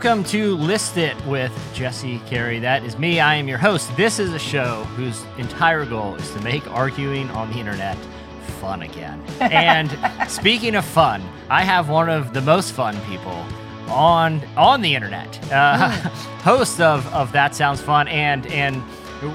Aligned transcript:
Welcome 0.00 0.22
to 0.26 0.54
List 0.54 0.96
It 0.96 1.16
with 1.26 1.52
Jesse 1.74 2.20
Carey. 2.20 2.60
That 2.60 2.84
is 2.84 2.96
me. 3.00 3.18
I 3.18 3.34
am 3.34 3.48
your 3.48 3.58
host. 3.58 3.90
This 3.96 4.20
is 4.20 4.32
a 4.32 4.38
show 4.38 4.84
whose 4.94 5.24
entire 5.38 5.84
goal 5.84 6.14
is 6.14 6.30
to 6.34 6.40
make 6.42 6.64
arguing 6.70 7.28
on 7.30 7.50
the 7.50 7.58
internet 7.58 7.96
fun 8.60 8.82
again. 8.82 9.20
And 9.40 9.90
speaking 10.30 10.76
of 10.76 10.84
fun, 10.84 11.20
I 11.50 11.64
have 11.64 11.88
one 11.88 12.08
of 12.08 12.32
the 12.32 12.40
most 12.40 12.74
fun 12.74 12.96
people 13.06 13.44
on 13.88 14.40
on 14.56 14.82
the 14.82 14.94
internet, 14.94 15.36
uh, 15.52 15.88
host 16.44 16.80
of 16.80 17.04
of 17.12 17.32
That 17.32 17.56
Sounds 17.56 17.80
Fun, 17.80 18.06
and 18.06 18.46
and 18.52 18.76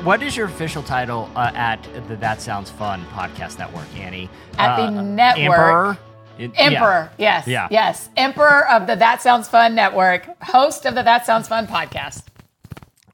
what 0.05 0.23
is 0.23 0.37
your 0.37 0.45
official 0.45 0.81
title 0.81 1.29
uh, 1.35 1.51
at 1.55 1.83
the 2.07 2.15
That 2.15 2.41
Sounds 2.41 2.69
Fun 2.71 3.03
podcast 3.07 3.59
network, 3.59 3.93
Annie? 3.97 4.29
At 4.57 4.77
the 4.77 4.83
Uh, 4.83 5.01
network. 5.01 5.43
Emperor. 5.43 5.97
It- 6.37 6.51
yeah. 6.55 6.61
Emperor, 6.61 7.11
yes, 7.17 7.47
Yeah. 7.47 7.67
yes, 7.71 8.09
Emperor 8.17 8.67
of 8.69 8.87
the 8.87 8.95
That 8.95 9.21
Sounds 9.21 9.47
Fun 9.47 9.75
Network, 9.75 10.27
host 10.43 10.85
of 10.85 10.95
the 10.95 11.03
That 11.03 11.25
Sounds 11.25 11.47
Fun 11.47 11.67
podcast. 11.67 12.23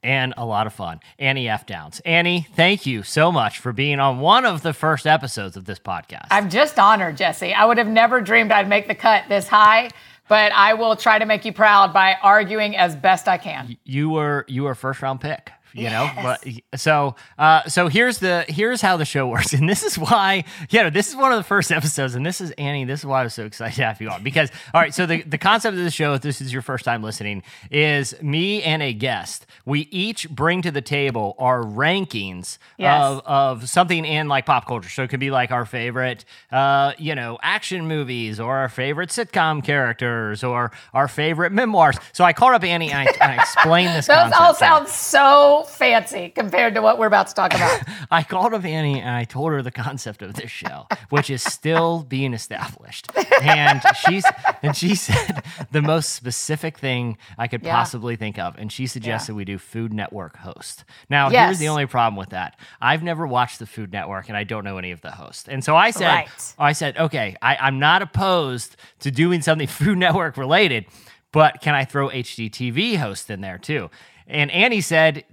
and 0.02 0.34
a 0.38 0.46
lot 0.46 0.66
of 0.66 0.72
fun. 0.74 1.02
Annie 1.20 1.50
F. 1.50 1.66
Downs. 1.66 2.00
Annie, 2.06 2.48
thank 2.56 2.86
you 2.86 3.04
so 3.04 3.34
much 3.34 3.60
for 3.60 3.74
being 3.74 4.00
on 4.00 4.20
one 4.20 4.46
of 4.46 4.62
the 4.62 4.72
first 4.72 5.06
episodes 5.06 5.58
of 5.58 5.66
this 5.66 5.78
podcast. 5.80 6.28
I'm 6.32 6.50
just 6.50 6.80
honored, 6.80 7.18
Jesse. 7.18 7.54
I 7.54 7.66
would 7.66 7.78
have 7.78 7.88
never 7.88 8.22
dreamed 8.22 8.54
I'd 8.54 8.70
make 8.70 8.88
the 8.88 8.96
cut 8.96 9.26
this 9.28 9.50
high, 9.50 9.90
but 10.30 10.54
I 10.54 10.76
will 10.76 10.96
try 10.96 11.20
to 11.20 11.26
make 11.26 11.44
you 11.44 11.52
proud 11.52 11.92
by 11.92 12.16
arguing 12.24 12.78
as 12.78 12.96
best 12.96 13.28
I 13.28 13.38
can. 13.38 13.76
you 13.84 14.10
were 14.10 14.46
you 14.48 14.64
were 14.64 14.72
a 14.72 14.76
first 14.76 15.02
round 15.02 15.20
pick. 15.20 15.52
You 15.74 15.90
know, 15.90 16.10
but 16.22 16.46
so 16.76 17.16
uh, 17.38 17.64
so 17.68 17.88
here's 17.88 18.18
the 18.20 18.44
here's 18.48 18.82
how 18.82 18.98
the 18.98 19.06
show 19.06 19.28
works, 19.36 19.54
and 19.54 19.70
this 19.70 19.84
is 19.84 19.98
why 19.98 20.44
you 20.70 20.82
know 20.84 20.90
this 20.90 21.10
is 21.10 21.16
one 21.16 21.32
of 21.32 21.38
the 21.38 21.44
first 21.44 21.72
episodes, 21.72 22.16
and 22.16 22.26
this 22.26 22.42
is 22.42 22.52
Annie. 22.52 22.86
This 22.86 23.02
is 23.02 23.06
why 23.06 23.22
I 23.22 23.24
was 23.24 23.34
so 23.34 23.46
excited 23.46 23.76
to 23.76 23.84
have 23.86 24.02
you 24.02 24.10
on 24.10 24.24
because 24.24 24.52
all 24.74 24.82
right, 24.82 24.94
so 24.94 25.06
the 25.06 25.22
the 25.24 25.38
concept 25.38 25.78
of 25.78 25.84
the 25.84 25.92
show, 25.92 26.14
if 26.14 26.22
this 26.22 26.42
is 26.42 26.52
your 26.52 26.62
first 26.62 26.86
time 26.86 27.04
listening, 27.04 27.44
is 27.72 28.16
me 28.22 28.64
and 28.64 28.82
a 28.82 28.94
guest. 28.94 29.46
We 29.66 29.82
each 29.92 30.30
bring 30.30 30.62
to 30.64 30.72
the 30.72 30.82
table 30.82 31.36
our 31.38 31.62
rankings 31.64 32.58
Yes. 32.78 33.02
of 33.02 33.22
of 33.26 33.70
something 33.70 34.06
in 34.06 34.28
like 34.28 34.46
pop 34.46 34.66
culture. 34.68 34.90
So 34.90 35.04
it 35.04 35.10
could 35.10 35.20
be 35.20 35.32
like 35.32 35.52
our 35.52 35.66
favorite, 35.66 36.26
uh, 36.52 36.94
you 36.98 37.14
know, 37.16 37.38
action 37.42 37.88
movies 37.88 38.40
or 38.40 38.58
our 38.58 38.70
favorite 38.70 39.10
sitcom 39.10 39.64
characters 39.64 40.44
or 40.44 40.72
our 40.94 41.08
favorite 41.08 41.52
memoirs. 41.52 41.96
So 42.14 42.24
I 42.24 42.34
called 42.34 42.54
up 42.54 42.64
Annie 42.64 42.92
and 42.92 43.08
I, 43.22 43.28
I 43.34 43.36
explained 43.36 43.96
this. 43.96 44.08
Those 44.08 44.16
concept 44.18 44.42
all 44.42 44.54
sound 44.56 44.88
so 44.88 45.59
fancy 45.64 46.30
compared 46.30 46.74
to 46.76 46.82
what 46.82 46.98
we're 46.98 47.08
about 47.08 47.28
to 47.28 47.34
talk 47.34 47.54
about. 47.54 47.82
I 48.12 48.24
called 48.24 48.54
up 48.54 48.64
Annie 48.66 49.00
and 49.02 49.10
I 49.10 49.24
told 49.24 49.52
her 49.52 49.62
the 49.62 49.72
concept 49.72 50.22
of 50.22 50.34
this 50.34 50.50
show, 50.52 50.88
which 51.10 51.30
is 51.30 51.42
still 51.44 52.04
being 52.04 52.34
established. 52.34 53.08
And 53.42 53.82
she's 54.04 54.26
and 54.64 54.76
she 54.76 54.96
said 54.96 55.44
the 55.72 55.82
most 55.82 56.10
specific 56.14 56.78
thing 56.78 57.18
I 57.38 57.48
could 57.48 57.64
Yeah. 57.64 57.76
possibly 57.76 58.16
think 58.16 58.38
of, 58.38 58.58
and 58.58 58.72
she 58.72 58.88
suggested 58.88 59.34
Yeah. 59.34 59.38
we 59.38 59.46
do 59.46 59.58
Food 59.58 59.94
Network 59.94 60.38
host. 60.38 60.84
Now, 61.10 61.30
Yes. 61.30 61.46
here's 61.46 61.60
the 61.60 61.70
only 61.70 61.86
problem 61.86 62.16
with 62.18 62.30
that: 62.30 62.58
I've 62.82 63.04
never 63.04 63.26
watched 63.28 63.60
the 63.60 63.66
Food 63.66 63.92
Network, 63.94 64.28
and 64.30 64.38
I 64.38 64.44
don't 64.44 64.64
know 64.64 64.78
any 64.78 64.92
of 64.92 65.02
the 65.02 65.12
hosts. 65.12 65.48
And 65.48 65.64
so 65.64 65.76
I 65.76 65.92
said, 65.92 66.08
Right. 66.14 66.54
I 66.60 66.72
said, 66.74 66.98
okay, 66.98 67.36
I, 67.42 67.56
I'm 67.58 67.80
not 67.80 68.02
opposed 68.02 68.76
to 69.00 69.12
doing 69.12 69.42
something 69.42 69.68
Food 69.80 69.98
Network 69.98 70.38
related, 70.38 70.86
but 71.32 71.62
can 71.62 71.76
I 71.76 71.86
throw 71.86 72.10
HGTV 72.10 72.98
host 72.98 73.30
in 73.30 73.42
there 73.42 73.58
too? 73.58 73.90
And 74.28 74.52
Annie 74.52 74.82
said, 74.82 75.24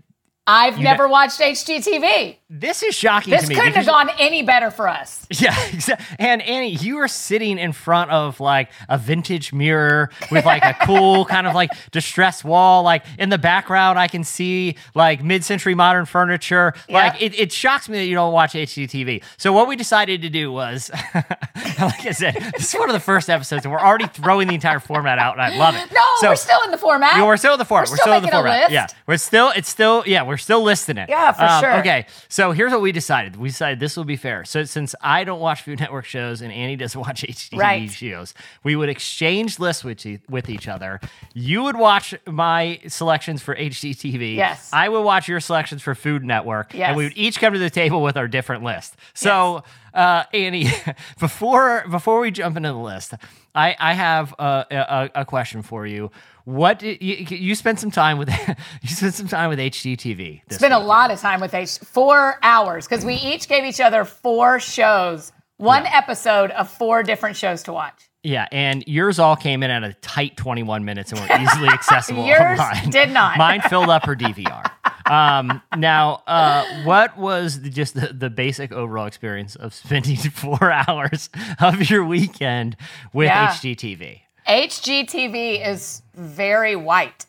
I've 0.46 0.78
You 0.78 0.84
never 0.84 1.08
watched 1.08 1.40
HGTV. 1.40 2.36
"This 2.48 2.82
is 2.82 2.94
shocking 2.94 3.32
This 3.32 3.42
to 3.42 3.48
me." 3.48 3.54
couldn't 3.56 3.74
have 3.74 3.86
gone 3.86 4.10
any 4.18 4.42
better 4.42 4.70
for 4.70 4.88
us. 4.88 5.26
Yeah, 5.38 5.56
exactly. 5.72 6.06
And 6.20 6.40
Annie, 6.40 6.70
you 6.70 6.96
were 6.96 7.08
sitting 7.08 7.58
in 7.58 7.72
front 7.72 8.10
of 8.12 8.38
like 8.40 8.70
a 8.88 8.96
vintage 8.96 9.52
mirror 9.52 10.08
with 10.30 10.46
like 10.46 10.64
a 10.64 10.74
cool 10.86 11.24
kind 11.34 11.46
of 11.48 11.54
like 11.54 11.70
distressed 11.90 12.44
wall. 12.44 12.84
Like 12.84 13.04
in 13.18 13.28
the 13.28 13.38
background, 13.38 13.98
I 13.98 14.06
can 14.06 14.22
see 14.24 14.76
like 14.94 15.22
mid-century 15.22 15.74
modern 15.74 16.06
furniture. 16.06 16.74
Like 16.88 17.20
it, 17.20 17.38
it 17.38 17.52
shocks 17.52 17.88
me 17.88 17.98
that 17.98 18.06
you 18.06 18.14
don't 18.14 18.32
watch 18.32 18.52
HGTV. 18.52 19.22
So 19.36 19.52
what 19.52 19.66
we 19.68 19.74
decided 19.76 20.22
to 20.22 20.30
do 20.30 20.52
was, 20.52 20.90
like 21.14 22.06
I 22.06 22.12
said, 22.12 22.34
this 22.56 22.72
is 22.72 22.78
one 22.78 22.88
of 22.88 22.94
the 22.94 23.00
first 23.00 23.28
episodes, 23.28 23.64
and 23.64 23.72
we're 23.72 23.80
already 23.80 24.06
throwing 24.06 24.46
the 24.48 24.54
entire 24.54 24.78
format 24.80 25.18
out, 25.18 25.34
and 25.34 25.42
I 25.42 25.58
love 25.58 25.74
it. 25.74 25.92
No, 25.92 26.00
so, 26.20 26.28
we're 26.28 26.36
still 26.36 26.62
in 26.62 26.70
the 26.70 26.78
format. 26.78 27.16
yeah, 27.16 27.26
we're 27.26 27.36
still 27.36 27.54
in 27.54 27.58
the 27.58 27.64
format. 27.64 27.88
We're 27.88 27.92
We're 27.92 27.96
still 27.96 28.04
still 28.04 28.16
in 28.18 28.22
the 28.22 28.30
format. 28.30 28.70
Yeah, 28.70 28.86
we're 29.06 29.16
still. 29.16 29.50
It's 29.56 29.68
still. 29.68 30.04
Yeah, 30.06 30.22
we're 30.22 30.35
still 30.38 30.62
listing 30.62 30.98
it. 30.98 31.08
Yeah, 31.08 31.32
for 31.32 31.42
Um, 31.44 31.60
sure. 31.60 31.78
Okay, 31.80 32.06
so 32.28 32.52
here's 32.52 32.72
what 32.72 32.80
we 32.80 32.92
decided. 32.92 33.36
We 33.36 33.48
decided 33.48 33.80
this 33.80 33.96
will 33.96 34.04
be 34.04 34.16
fair. 34.16 34.44
So 34.44 34.64
since 34.64 34.94
I 35.00 35.24
don't 35.24 35.40
watch 35.40 35.62
Food 35.62 35.80
Network 35.80 36.04
shows 36.04 36.40
and 36.42 36.52
Annie 36.52 36.76
doesn't 36.76 37.00
watch 37.06 37.22
HGTV 37.22 37.58
Right. 37.58 37.90
shows, 37.90 38.34
we 38.64 38.76
would 38.76 38.88
exchange 38.88 39.58
lists 39.58 39.84
with 39.84 40.04
e- 40.06 40.20
with 40.28 40.48
each 40.48 40.68
other. 40.68 41.00
You 41.34 41.62
would 41.64 41.76
watch 41.76 42.14
my 42.26 42.80
selections 42.88 43.42
for 43.42 43.54
HGTV. 43.54 44.36
Yes. 44.36 44.70
I 44.72 44.88
would 44.88 45.02
watch 45.02 45.28
your 45.28 45.40
selections 45.40 45.82
for 45.82 45.94
Food 45.94 46.24
Network. 46.24 46.74
Yes. 46.74 46.88
And 46.88 46.96
we 46.96 47.04
would 47.04 47.16
each 47.16 47.40
come 47.40 47.52
to 47.52 47.58
the 47.58 47.70
table 47.70 48.02
with 48.02 48.16
our 48.16 48.28
different 48.28 48.62
list. 48.64 48.96
So. 49.14 49.62
Uh, 49.94 50.24
Annie, 50.34 50.68
before 51.18 51.82
before 51.90 52.20
we 52.20 52.30
jump 52.30 52.56
into 52.58 52.68
the 52.68 52.74
list, 52.78 53.14
I, 53.54 53.74
I 53.78 53.94
have 53.94 54.34
a, 54.38 54.66
a, 55.14 55.20
a 55.22 55.24
question 55.24 55.62
for 55.62 55.86
you. 55.86 56.10
What 56.46 56.80
you, 56.80 56.92
you 57.28 57.54
spent 57.56 57.80
some 57.80 57.90
time 57.90 58.18
with 58.18 58.28
you 58.82 58.88
spent 58.88 59.14
some 59.14 59.26
time 59.26 59.50
with 59.50 59.58
HGTV. 59.58 60.42
This 60.46 60.62
It's 60.62 60.72
a 60.72 60.78
lot 60.78 61.10
of 61.10 61.20
time 61.20 61.40
with 61.40 61.52
H. 61.52 61.78
Four 61.78 62.38
hours 62.40 62.86
because 62.86 63.04
we 63.04 63.14
each 63.14 63.48
gave 63.48 63.64
each 63.64 63.80
other 63.80 64.04
four 64.04 64.60
shows, 64.60 65.32
one 65.56 65.84
episode 65.86 66.52
of 66.52 66.70
four 66.70 67.02
different 67.02 67.36
shows 67.36 67.64
to 67.64 67.72
watch. 67.72 68.08
Yeah, 68.22 68.46
and 68.52 68.84
yours 68.86 69.18
all 69.18 69.34
came 69.34 69.64
in 69.64 69.70
at 69.72 69.82
a 69.82 69.92
tight 69.94 70.36
21 70.36 70.84
minutes 70.84 71.10
and 71.12 71.20
were 71.20 71.26
easily 71.40 71.68
accessible 71.72 72.24
Yours 72.26 72.58
online. 72.60 72.90
did 72.90 73.10
not. 73.10 73.38
Mine 73.38 73.60
filled 73.62 73.88
up 73.88 74.04
her 74.06 74.14
DVR. 74.16 74.68
Um, 75.10 75.62
now, 75.76 76.22
uh, 76.28 76.64
what 76.84 77.16
was 77.16 77.62
the, 77.62 77.70
just 77.70 77.94
the, 77.94 78.12
the 78.12 78.30
basic 78.30 78.70
overall 78.72 79.06
experience 79.06 79.54
of 79.56 79.74
spending 79.74 80.16
four 80.30 80.72
hours 80.72 81.28
of 81.60 81.88
your 81.90 82.04
weekend 82.04 82.76
with 83.12 83.26
Yeah. 83.26 83.48
HGTV? 83.48 84.20
HGTV 84.48 85.66
is 85.66 86.02
very 86.14 86.76
white. 86.76 87.26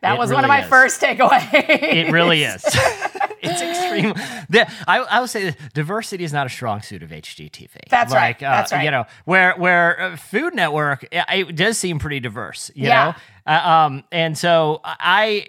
That 0.00 0.14
It 0.14 0.18
was 0.18 0.32
one 0.32 0.44
of 0.44 0.48
my 0.48 0.62
is. 0.62 0.68
first 0.68 1.00
takeaways. 1.00 1.48
It 1.52 2.10
really 2.10 2.42
is. 2.42 2.64
it's 3.40 3.62
extreme. 3.62 4.14
The, 4.50 4.68
I, 4.88 4.98
I 4.98 5.20
would 5.20 5.30
say 5.30 5.50
that 5.50 5.74
diversity 5.74 6.24
is 6.24 6.32
not 6.32 6.44
a 6.46 6.50
strong 6.50 6.82
suit 6.82 7.04
of 7.04 7.10
HGTV. 7.10 7.70
That's 7.88 8.12
right. 8.12 8.30
Like, 8.30 8.42
uh, 8.42 8.50
That's 8.50 8.72
right. 8.72 8.84
You 8.84 8.90
know, 8.90 9.04
where 9.26 9.54
where 9.56 10.00
uh, 10.00 10.16
Food 10.16 10.54
Network, 10.56 11.04
it, 11.12 11.24
it 11.30 11.54
does 11.56 11.78
seem 11.78 12.00
pretty 12.00 12.18
diverse. 12.18 12.72
You 12.74 12.88
Yeah. 12.88 13.14
know, 13.46 13.52
uh, 13.52 13.68
um, 13.68 14.04
and 14.10 14.36
so 14.36 14.80
I. 14.84 15.46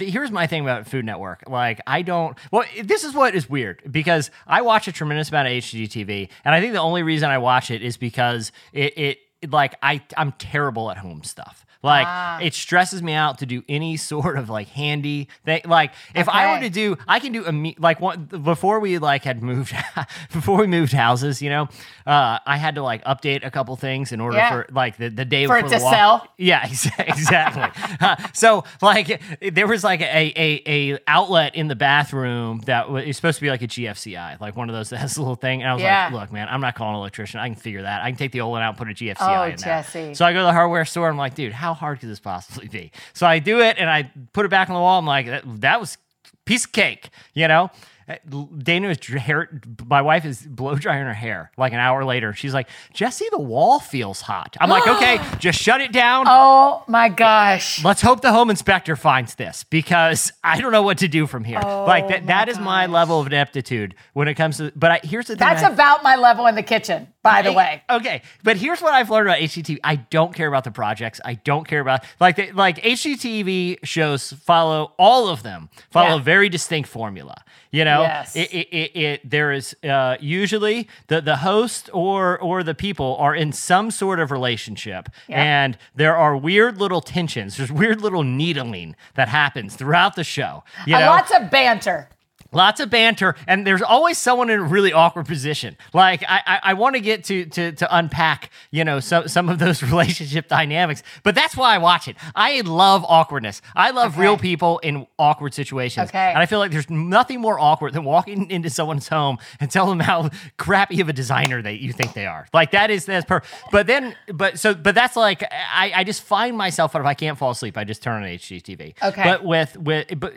Here's 0.00 0.32
my 0.32 0.48
thing 0.48 0.62
about 0.62 0.88
Food 0.88 1.04
Network. 1.04 1.44
Like, 1.46 1.80
I 1.86 2.02
don't. 2.02 2.36
Well, 2.50 2.64
this 2.82 3.04
is 3.04 3.14
what 3.14 3.36
is 3.36 3.48
weird 3.48 3.82
because 3.88 4.32
I 4.44 4.62
watch 4.62 4.88
a 4.88 4.92
tremendous 4.92 5.28
amount 5.28 5.46
of 5.46 5.52
HGTV, 5.52 6.28
and 6.44 6.54
I 6.56 6.60
think 6.60 6.72
the 6.72 6.80
only 6.80 7.04
reason 7.04 7.30
I 7.30 7.38
watch 7.38 7.70
it 7.70 7.82
is 7.82 7.96
because 7.96 8.50
it, 8.72 8.98
it 8.98 9.18
like 9.48 9.74
I 9.82 10.02
I'm 10.16 10.32
terrible 10.32 10.90
at 10.90 10.98
home 10.98 11.22
stuff. 11.24 11.65
Like 11.82 12.06
Ah. 12.08 12.38
it 12.40 12.54
stresses 12.54 13.02
me 13.02 13.12
out 13.12 13.38
to 13.38 13.46
do 13.46 13.62
any 13.68 13.96
sort 14.12 14.38
of 14.38 14.48
like 14.48 14.68
handy 14.68 15.28
thing. 15.44 15.62
Like 15.64 15.92
if 16.14 16.28
I 16.28 16.54
were 16.54 16.60
to 16.60 16.70
do, 16.70 16.96
I 17.06 17.20
can 17.20 17.32
do 17.32 17.44
imme- 17.44 17.78
like 17.78 18.00
one 18.00 18.24
before 18.24 18.80
we 18.80 18.98
like 18.98 19.24
had 19.24 19.42
moved 19.42 19.74
before 20.32 20.58
we 20.58 20.66
moved 20.66 20.92
houses. 20.92 21.40
You 21.42 21.50
know, 21.50 21.68
uh, 22.06 22.38
I 22.46 22.56
had 22.56 22.74
to 22.76 22.82
like 22.82 23.04
update 23.04 23.44
a 23.46 23.50
couple 23.50 23.76
things 23.76 24.12
in 24.12 24.20
order 24.20 24.36
Yeah. 24.38 24.50
for 24.50 24.66
like 24.72 24.96
the, 24.96 25.08
the 25.10 25.24
day 25.24 25.46
For 25.46 25.58
it 25.58 25.62
before 25.64 25.78
to 25.78 25.84
walk- 25.84 25.94
sell? 25.94 26.28
Yeah, 26.38 26.60
ex- 26.64 26.88
exactly. 26.98 27.96
Uh, 28.00 28.16
so 28.32 28.64
like 28.82 29.20
there 29.54 29.66
was 29.66 29.84
like 29.84 30.00
a, 30.00 30.32
a 30.36 30.62
a 30.66 30.98
outlet 31.06 31.54
in 31.54 31.68
the 31.68 31.76
bathroom 31.76 32.60
that 32.66 32.90
was 32.90 33.16
supposed 33.16 33.36
to 33.38 33.42
be 33.42 33.50
like 33.50 33.62
a 33.62 33.68
GFCI, 33.68 34.40
like 34.40 34.56
one 34.56 34.68
of 34.68 34.74
those 34.74 34.90
that 34.90 34.98
has 34.98 35.16
a 35.16 35.20
little 35.20 35.36
thing. 35.36 35.62
And 35.62 35.70
I 35.70 35.74
was 35.74 35.82
Yeah. 35.82 36.04
like, 36.06 36.12
look, 36.22 36.32
man, 36.32 36.48
I'm 36.50 36.60
not 36.60 36.74
calling 36.74 36.94
an 36.94 37.00
electrician. 37.00 37.40
I 37.40 37.46
can 37.48 37.56
figure 37.56 37.82
that. 37.82 38.02
I 38.02 38.10
can 38.10 38.16
take 38.18 38.32
the 38.32 38.40
old 38.40 38.52
one 38.52 38.62
out 38.62 38.70
and 38.70 38.78
put 38.78 38.88
a 38.90 38.94
GFCI 38.94 39.16
Oh, 39.20 39.42
in 39.44 39.48
there. 39.50 39.56
Jesse. 39.56 40.14
So 40.14 40.24
I 40.24 40.32
go 40.32 40.40
to 40.40 40.44
the 40.46 40.52
hardware 40.52 40.84
store. 40.84 41.08
I'm 41.08 41.16
like, 41.16 41.34
dude, 41.34 41.52
how 41.52 41.65
hard 41.74 42.00
could 42.00 42.08
this 42.08 42.20
possibly 42.20 42.68
be? 42.68 42.92
So 43.12 43.26
I 43.26 43.38
do 43.38 43.60
it 43.60 43.76
and 43.78 43.88
I 43.90 44.10
put 44.32 44.44
it 44.46 44.48
back 44.50 44.68
on 44.68 44.74
the 44.74 44.80
wall. 44.80 44.98
I'm 44.98 45.06
like, 45.06 45.26
that, 45.26 45.42
that 45.60 45.80
was 45.80 45.98
piece 46.44 46.64
of 46.64 46.72
cake, 46.72 47.10
you 47.34 47.48
know? 47.48 47.70
Uh, 48.08 48.14
Dana 48.58 48.90
is 48.90 49.04
hair. 49.04 49.60
My 49.84 50.00
wife 50.00 50.24
is 50.24 50.40
blow 50.40 50.76
drying 50.76 51.04
her 51.06 51.12
hair. 51.12 51.50
Like 51.56 51.72
an 51.72 51.80
hour 51.80 52.04
later, 52.04 52.32
she's 52.34 52.54
like, 52.54 52.68
"Jesse, 52.94 53.24
the 53.32 53.40
wall 53.40 53.80
feels 53.80 54.20
hot." 54.20 54.56
I'm 54.60 54.70
like, 54.70 54.86
"Okay, 54.86 55.18
just 55.40 55.60
shut 55.60 55.80
it 55.80 55.90
down. 55.90 56.26
oh 56.28 56.84
my 56.86 57.08
gosh. 57.08 57.82
Let's 57.84 58.00
hope 58.02 58.20
the 58.20 58.30
home 58.30 58.48
inspector 58.48 58.94
finds 58.94 59.34
this 59.34 59.64
because 59.64 60.32
I 60.44 60.60
don't 60.60 60.70
know 60.70 60.82
what 60.82 60.98
to 60.98 61.08
do 61.08 61.26
from 61.26 61.42
here. 61.42 61.58
like 61.58 62.06
that. 62.06 62.18
Oh 62.18 62.20
my 62.20 62.26
That 62.26 62.48
is 62.48 62.60
my 62.60 62.86
level 62.86 63.18
of 63.20 63.26
ineptitude 63.26 63.96
when 64.12 64.28
it 64.28 64.34
comes 64.34 64.58
to. 64.58 64.70
But 64.76 64.90
I, 64.92 65.00
here's 65.02 65.26
the 65.26 65.34
thing. 65.34 65.40
That's 65.40 65.64
I- 65.64 65.70
about 65.70 66.04
my 66.04 66.14
level 66.14 66.46
in 66.46 66.54
the 66.54 66.62
kitchen, 66.62 67.08
by 67.26 67.42
the 67.42 67.52
way. 67.52 67.82
Okay, 67.90 68.22
but 68.42 68.56
here's 68.56 68.80
what 68.80 68.94
I've 68.94 69.10
learned 69.10 69.28
about 69.28 69.40
HGTV. 69.40 69.78
I 69.84 69.96
don't 69.96 70.34
care 70.34 70.48
about 70.48 70.64
the 70.64 70.70
projects. 70.70 71.20
I 71.24 71.34
don't 71.34 71.66
care 71.66 71.80
about 71.80 72.04
like 72.20 72.36
they, 72.36 72.52
like 72.52 72.78
HGTV 72.82 73.78
shows 73.84 74.32
follow 74.32 74.92
all 74.98 75.28
of 75.28 75.42
them 75.42 75.68
follow 75.90 76.10
Yeah. 76.10 76.16
a 76.16 76.20
very 76.20 76.48
distinct 76.48 76.88
formula. 76.88 77.42
You 77.70 77.84
know, 77.84 78.02
Yes. 78.02 78.36
it, 78.36 78.52
it, 78.54 78.68
it, 78.72 78.96
it 78.96 79.30
there 79.30 79.52
is 79.52 79.76
uh, 79.84 80.16
usually 80.20 80.88
the 81.08 81.20
the 81.20 81.36
host 81.38 81.90
or 81.92 82.38
or 82.38 82.62
the 82.62 82.74
people 82.74 83.16
are 83.18 83.34
in 83.34 83.52
some 83.52 83.90
sort 83.90 84.18
of 84.20 84.30
relationship, 84.30 85.08
Yeah. 85.28 85.42
and 85.42 85.78
there 85.94 86.16
are 86.16 86.36
weird 86.36 86.78
little 86.78 87.00
tensions. 87.00 87.56
There's 87.56 87.72
weird 87.72 88.00
little 88.00 88.22
needling 88.24 88.96
that 89.14 89.28
happens 89.28 89.74
throughout 89.76 90.14
the 90.16 90.24
show. 90.24 90.64
You 90.86 90.94
know, 90.98 91.06
lots 91.06 91.32
of 91.34 91.50
banter. 91.50 92.08
Lots 92.52 92.80
of 92.80 92.90
banter, 92.90 93.34
and 93.46 93.66
there's 93.66 93.82
always 93.82 94.18
someone 94.18 94.50
in 94.50 94.58
a 94.60 94.62
really 94.62 94.92
awkward 94.92 95.26
position. 95.26 95.76
Like 95.92 96.22
I, 96.28 96.42
I, 96.46 96.60
I 96.62 96.74
want 96.74 96.94
to 96.94 97.00
get 97.00 97.24
to 97.24 97.44
to 97.46 97.72
to 97.72 97.96
unpack, 97.96 98.50
you 98.70 98.84
know, 98.84 99.00
some 99.00 99.28
some 99.28 99.48
of 99.48 99.58
those 99.58 99.82
relationship 99.82 100.48
dynamics. 100.48 101.02
But 101.22 101.34
that's 101.34 101.56
why 101.56 101.74
I 101.74 101.78
watch 101.78 102.08
it. 102.08 102.16
I 102.34 102.60
love 102.62 103.04
awkwardness. 103.08 103.62
I 103.74 103.90
love 103.90 104.12
Okay. 104.12 104.20
real 104.22 104.36
people 104.38 104.78
in 104.78 105.06
awkward 105.18 105.52
situations. 105.54 106.10
Okay. 106.10 106.30
And 106.30 106.38
I 106.38 106.46
feel 106.46 106.58
like 106.58 106.70
there's 106.70 106.88
nothing 106.88 107.40
more 107.40 107.58
awkward 107.58 107.92
than 107.92 108.04
walking 108.04 108.50
into 108.50 108.70
someone's 108.70 109.08
home 109.08 109.38
and 109.60 109.70
tell 109.70 109.86
them 109.86 110.00
how 110.00 110.30
crappy 110.58 111.00
of 111.00 111.08
a 111.08 111.12
designer 111.12 111.60
they 111.62 111.74
you 111.74 111.92
think 111.92 112.12
they 112.14 112.26
are. 112.26 112.46
Like 112.52 112.70
that 112.70 112.90
is 112.90 113.04
that's 113.06 113.26
per. 113.26 113.42
But 113.72 113.86
then, 113.86 114.14
but 114.32 114.58
so, 114.58 114.74
but 114.74 114.94
that's 114.94 115.16
like 115.16 115.42
I 115.42 115.92
I 115.94 116.04
just 116.04 116.22
find 116.22 116.56
myself 116.56 116.94
if 116.94 117.04
I 117.04 117.14
can't 117.14 117.36
fall 117.36 117.50
asleep, 117.50 117.76
I 117.76 117.84
just 117.84 118.02
turn 118.02 118.22
on 118.22 118.28
HGTV. 118.28 118.94
Okay. 119.02 119.22
But 119.24 119.44
with 119.44 119.76
with 119.76 120.18
but 120.20 120.32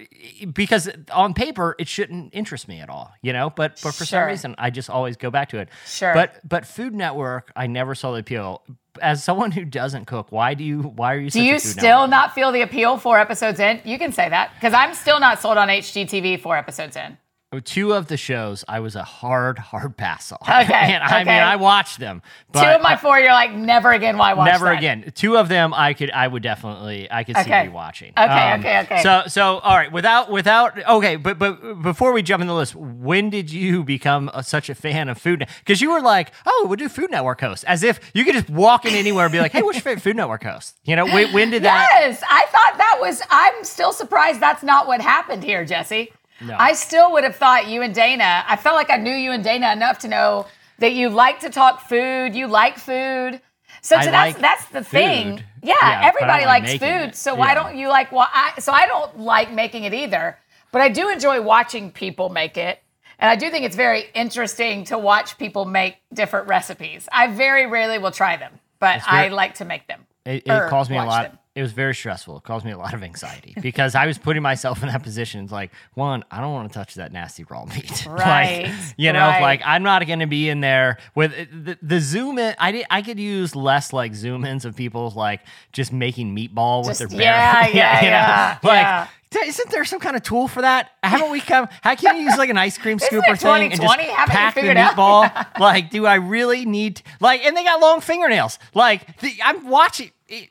because 0.54 0.90
on 1.14 1.34
paper 1.34 1.76
it 1.80 1.88
shouldn't 2.10 2.34
interest 2.34 2.68
me 2.68 2.80
at 2.80 2.90
all, 2.90 3.12
you 3.22 3.34
know. 3.34 3.50
But 3.50 3.80
but 3.84 3.94
for 3.94 4.06
some 4.06 4.26
reason 4.26 4.56
I 4.58 4.70
just 4.70 4.90
always 4.90 5.16
go 5.16 5.30
back 5.30 5.50
to 5.50 5.60
it. 5.60 5.70
Sure. 5.86 6.14
But 6.14 6.40
but 6.48 6.66
Food 6.66 6.94
Network 6.94 7.52
I 7.56 7.68
never 7.68 7.96
saw 7.96 8.14
the 8.14 8.20
appeal. 8.20 8.64
As 9.02 9.24
someone 9.24 9.52
who 9.52 9.64
doesn't 9.64 10.06
cook, 10.06 10.32
why 10.32 10.56
do 10.56 10.64
you 10.64 10.82
why 10.82 11.14
are 11.14 11.20
you? 11.20 11.30
Do 11.30 11.42
you 11.42 11.60
still 11.60 12.08
not 12.08 12.34
feel 12.34 12.52
the 12.52 12.62
appeal 12.62 12.98
four 12.98 13.20
episodes 13.20 13.60
in? 13.60 13.80
You 13.86 13.98
can 13.98 14.12
say 14.12 14.28
that 14.28 14.52
because 14.56 14.74
I'm 14.74 14.94
still 14.94 15.20
not 15.20 15.40
sold 15.40 15.58
on 15.58 15.68
HGTV 15.68 16.42
four 16.42 16.58
episodes 16.58 16.96
in. 16.96 17.18
Two 17.64 17.96
of 17.96 18.06
the 18.08 18.16
shows 18.16 18.64
I 18.68 18.80
was 18.80 18.96
a 18.96 19.02
hard 19.02 19.58
hard 19.58 19.98
pass 19.98 20.32
on. 20.32 20.38
Okay, 20.44 20.72
and 20.94 21.04
I 21.04 21.22
okay. 21.22 21.32
mean 21.32 21.42
I 21.42 21.56
watched 21.56 21.98
them. 21.98 22.22
Two 22.54 22.60
of 22.60 22.80
my 22.84 22.96
four, 22.96 23.20
you're 23.20 23.32
like, 23.32 23.52
never 23.54 23.92
again. 23.92 24.20
Why 24.20 24.36
watch 24.36 24.46
Never 24.46 24.66
that? 24.66 24.78
again. 24.78 25.12
Two 25.16 25.36
of 25.36 25.50
them, 25.50 25.74
I 25.74 25.96
could, 25.96 26.12
I 26.12 26.28
would 26.28 26.44
definitely, 26.44 27.08
I 27.10 27.24
could 27.24 27.36
see 27.38 27.42
Okay. 27.42 27.68
rewatching. 27.68 28.12
Okay, 28.12 28.52
um, 28.52 28.60
okay, 28.60 28.80
okay. 28.82 29.02
So, 29.02 29.24
so, 29.26 29.58
all 29.60 29.76
right. 29.76 29.92
Without, 29.92 30.30
without, 30.30 30.78
okay, 30.88 31.16
but, 31.16 31.40
but 31.40 31.82
before 31.82 32.12
we 32.12 32.22
jump 32.22 32.42
in 32.42 32.48
the 32.48 32.54
list, 32.54 32.76
when 32.76 33.32
did 33.32 33.52
you 33.52 33.84
become 33.84 34.30
a, 34.36 34.44
such 34.44 34.70
a 34.70 34.76
fan 34.76 35.10
of 35.10 35.18
Food? 35.18 35.48
Because 35.60 35.82
you 35.82 35.90
were 35.92 36.02
like, 36.02 36.32
oh, 36.46 36.66
we'll 36.68 36.76
do 36.78 36.88
Food 36.88 37.10
Network 37.10 37.42
host, 37.42 37.64
as 37.66 37.82
if 37.82 38.00
you 38.14 38.26
could 38.26 38.36
just 38.36 38.50
walk 38.52 38.86
in 38.86 38.94
anywhere 38.94 39.26
and 39.26 39.32
be 39.32 39.40
like, 39.40 39.54
hey, 39.54 39.64
what's 39.64 39.78
your 39.78 39.84
favorite 39.84 40.04
Food 40.04 40.18
Network 40.18 40.44
host? 40.44 40.78
You 40.86 40.96
know, 40.96 41.06
when, 41.06 41.34
when 41.34 41.50
did 41.50 41.64
that? 41.64 41.88
Yes, 42.00 42.22
I 42.30 42.46
thought 42.46 42.78
that 42.78 42.98
was. 43.02 43.24
I'm 43.32 43.64
still 43.64 43.92
surprised 43.92 44.40
that's 44.40 44.62
not 44.62 44.86
what 44.86 45.02
happened 45.02 45.44
here, 45.44 45.66
Jesse. 45.66 46.12
No. 46.42 46.56
I 46.58 46.74
still 46.74 47.12
would 47.14 47.24
have 47.24 47.36
thought 47.36 47.68
you 47.68 47.82
and 47.82 47.94
Dana. 47.94 48.44
I 48.48 48.56
felt 48.56 48.76
like 48.76 48.90
I 48.90 48.98
knew 48.98 49.14
you 49.14 49.32
and 49.32 49.44
Dana 49.44 49.72
enough 49.74 50.00
to 50.00 50.08
know 50.08 50.46
that 50.80 50.94
you 50.94 51.10
like 51.10 51.42
to 51.42 51.50
talk 51.50 51.82
food. 51.88 52.36
You 52.36 52.48
like 52.48 52.78
food. 52.78 53.42
So 53.82 53.96
I 53.98 54.06
to 54.06 54.12
like 54.12 54.38
that's 54.40 54.66
that's 54.66 54.72
the 54.72 54.84
thing. 54.84 55.44
Yeah, 55.62 55.76
Yeah, 55.82 56.02
everybody 56.08 56.46
like 56.46 56.64
likes 56.64 56.72
food. 56.80 57.10
it. 57.10 57.16
So 57.16 57.36
why 57.36 57.54
don't 57.54 57.78
you 57.78 57.88
like? 57.90 58.12
Well, 58.12 58.28
I 58.32 58.54
so 58.60 58.72
I 58.74 58.88
don't 58.88 59.20
like 59.20 59.52
making 59.52 59.84
it 59.84 59.94
either. 59.94 60.38
But 60.72 60.82
I 60.82 60.90
do 60.90 61.10
enjoy 61.10 61.42
watching 61.42 61.92
people 61.92 62.30
make 62.30 62.56
it. 62.58 62.80
And 63.18 63.30
I 63.30 63.36
do 63.36 63.50
think 63.50 63.66
it's 63.66 63.76
very 63.76 64.06
interesting 64.14 64.86
to 64.86 64.98
watch 64.98 65.38
people 65.38 65.66
make 65.66 65.98
different 66.14 66.48
recipes. 66.48 67.10
I 67.12 67.28
very 67.28 67.66
rarely 67.66 67.98
will 67.98 68.12
try 68.12 68.38
them, 68.38 68.60
but 68.80 69.02
very- 69.04 69.26
I 69.26 69.28
like 69.28 69.56
to 69.56 69.66
make 69.66 69.88
them. 69.88 70.06
It, 70.30 70.44
it 70.46 70.70
caused 70.70 70.90
me 70.92 70.98
a 70.98 71.04
lot. 71.04 71.24
them. 71.32 71.40
It 71.56 71.62
was 71.64 71.74
very 71.74 71.94
stressful. 71.96 72.38
It 72.38 72.44
caused 72.44 72.64
me 72.64 72.72
a 72.72 72.78
lot 72.78 72.94
of 72.94 73.04
anxiety 73.04 73.54
because 73.62 73.94
I 73.94 74.06
was 74.06 74.18
putting 74.18 74.42
myself 74.42 74.82
in 74.82 74.88
that 74.88 75.04
position. 75.04 75.44
It's 75.44 75.52
like, 75.52 75.72
one, 75.96 76.24
I 76.32 76.40
don't 76.40 76.54
want 76.54 76.72
to 76.72 76.74
touch 76.80 76.96
that 76.96 77.12
nasty 77.12 77.44
raw 77.44 77.66
meat. 77.66 78.06
Right, 78.08 78.66
like, 78.68 78.74
you 78.98 79.12
know, 79.12 79.20
right. 79.20 79.42
like 79.42 79.62
I'm 79.66 79.84
not 79.84 80.06
going 80.08 80.20
to 80.20 80.28
be 80.28 80.48
in 80.48 80.62
there 80.62 80.98
with 81.16 81.34
uh, 81.34 81.46
the, 81.52 81.78
the 81.82 82.00
zoom 82.00 82.38
in. 82.38 82.56
I 82.60 82.72
did, 82.72 82.86
I 82.90 83.02
could 83.02 83.20
use 83.20 83.56
less 83.58 83.92
like 83.92 84.14
zoom 84.16 84.46
ins 84.46 84.64
of 84.64 84.76
people 84.76 85.12
like 85.16 85.42
just 85.74 85.92
making 85.92 86.34
meatball 86.36 86.88
with 86.88 87.00
Just- 87.00 87.12
their 87.12 87.20
bare. 87.20 87.20
yeah, 87.20 87.68
yeah, 87.68 87.96
you 88.00 88.06
know? 88.06 88.10
yeah, 88.12 88.58
Like, 88.64 88.82
yeah. 88.84 89.08
Isn't 89.36 89.70
there 89.70 89.86
some 89.86 90.00
kind 90.00 90.16
of 90.16 90.24
tool 90.24 90.48
for 90.48 90.62
that? 90.62 90.92
Haven't 91.04 91.32
we 91.32 91.40
come? 91.40 91.68
How 91.82 91.96
can 91.96 92.18
you 92.18 92.24
use 92.24 92.38
like 92.38 92.50
an 92.50 92.58
ice 92.58 92.78
cream 92.78 92.98
scooper 93.00 93.38
thing 93.38 93.72
and 93.72 93.82
just 93.82 94.00
Haven't 94.00 94.16
pack 94.32 94.56
the 94.56 94.62
figured 94.62 94.78
out? 94.78 94.96
meatball? 94.96 95.48
like, 95.60 95.90
do 95.92 96.06
I 96.06 96.16
really 96.16 96.66
need 96.66 97.02
like? 97.20 97.46
And 97.46 97.56
they 97.56 97.64
got 97.64 97.80
long 97.80 98.02
fingernails. 98.02 98.58
Like, 98.74 99.20
the, 99.20 99.34
I'm 99.44 99.68
watching. 99.68 100.12
It, 100.28 100.50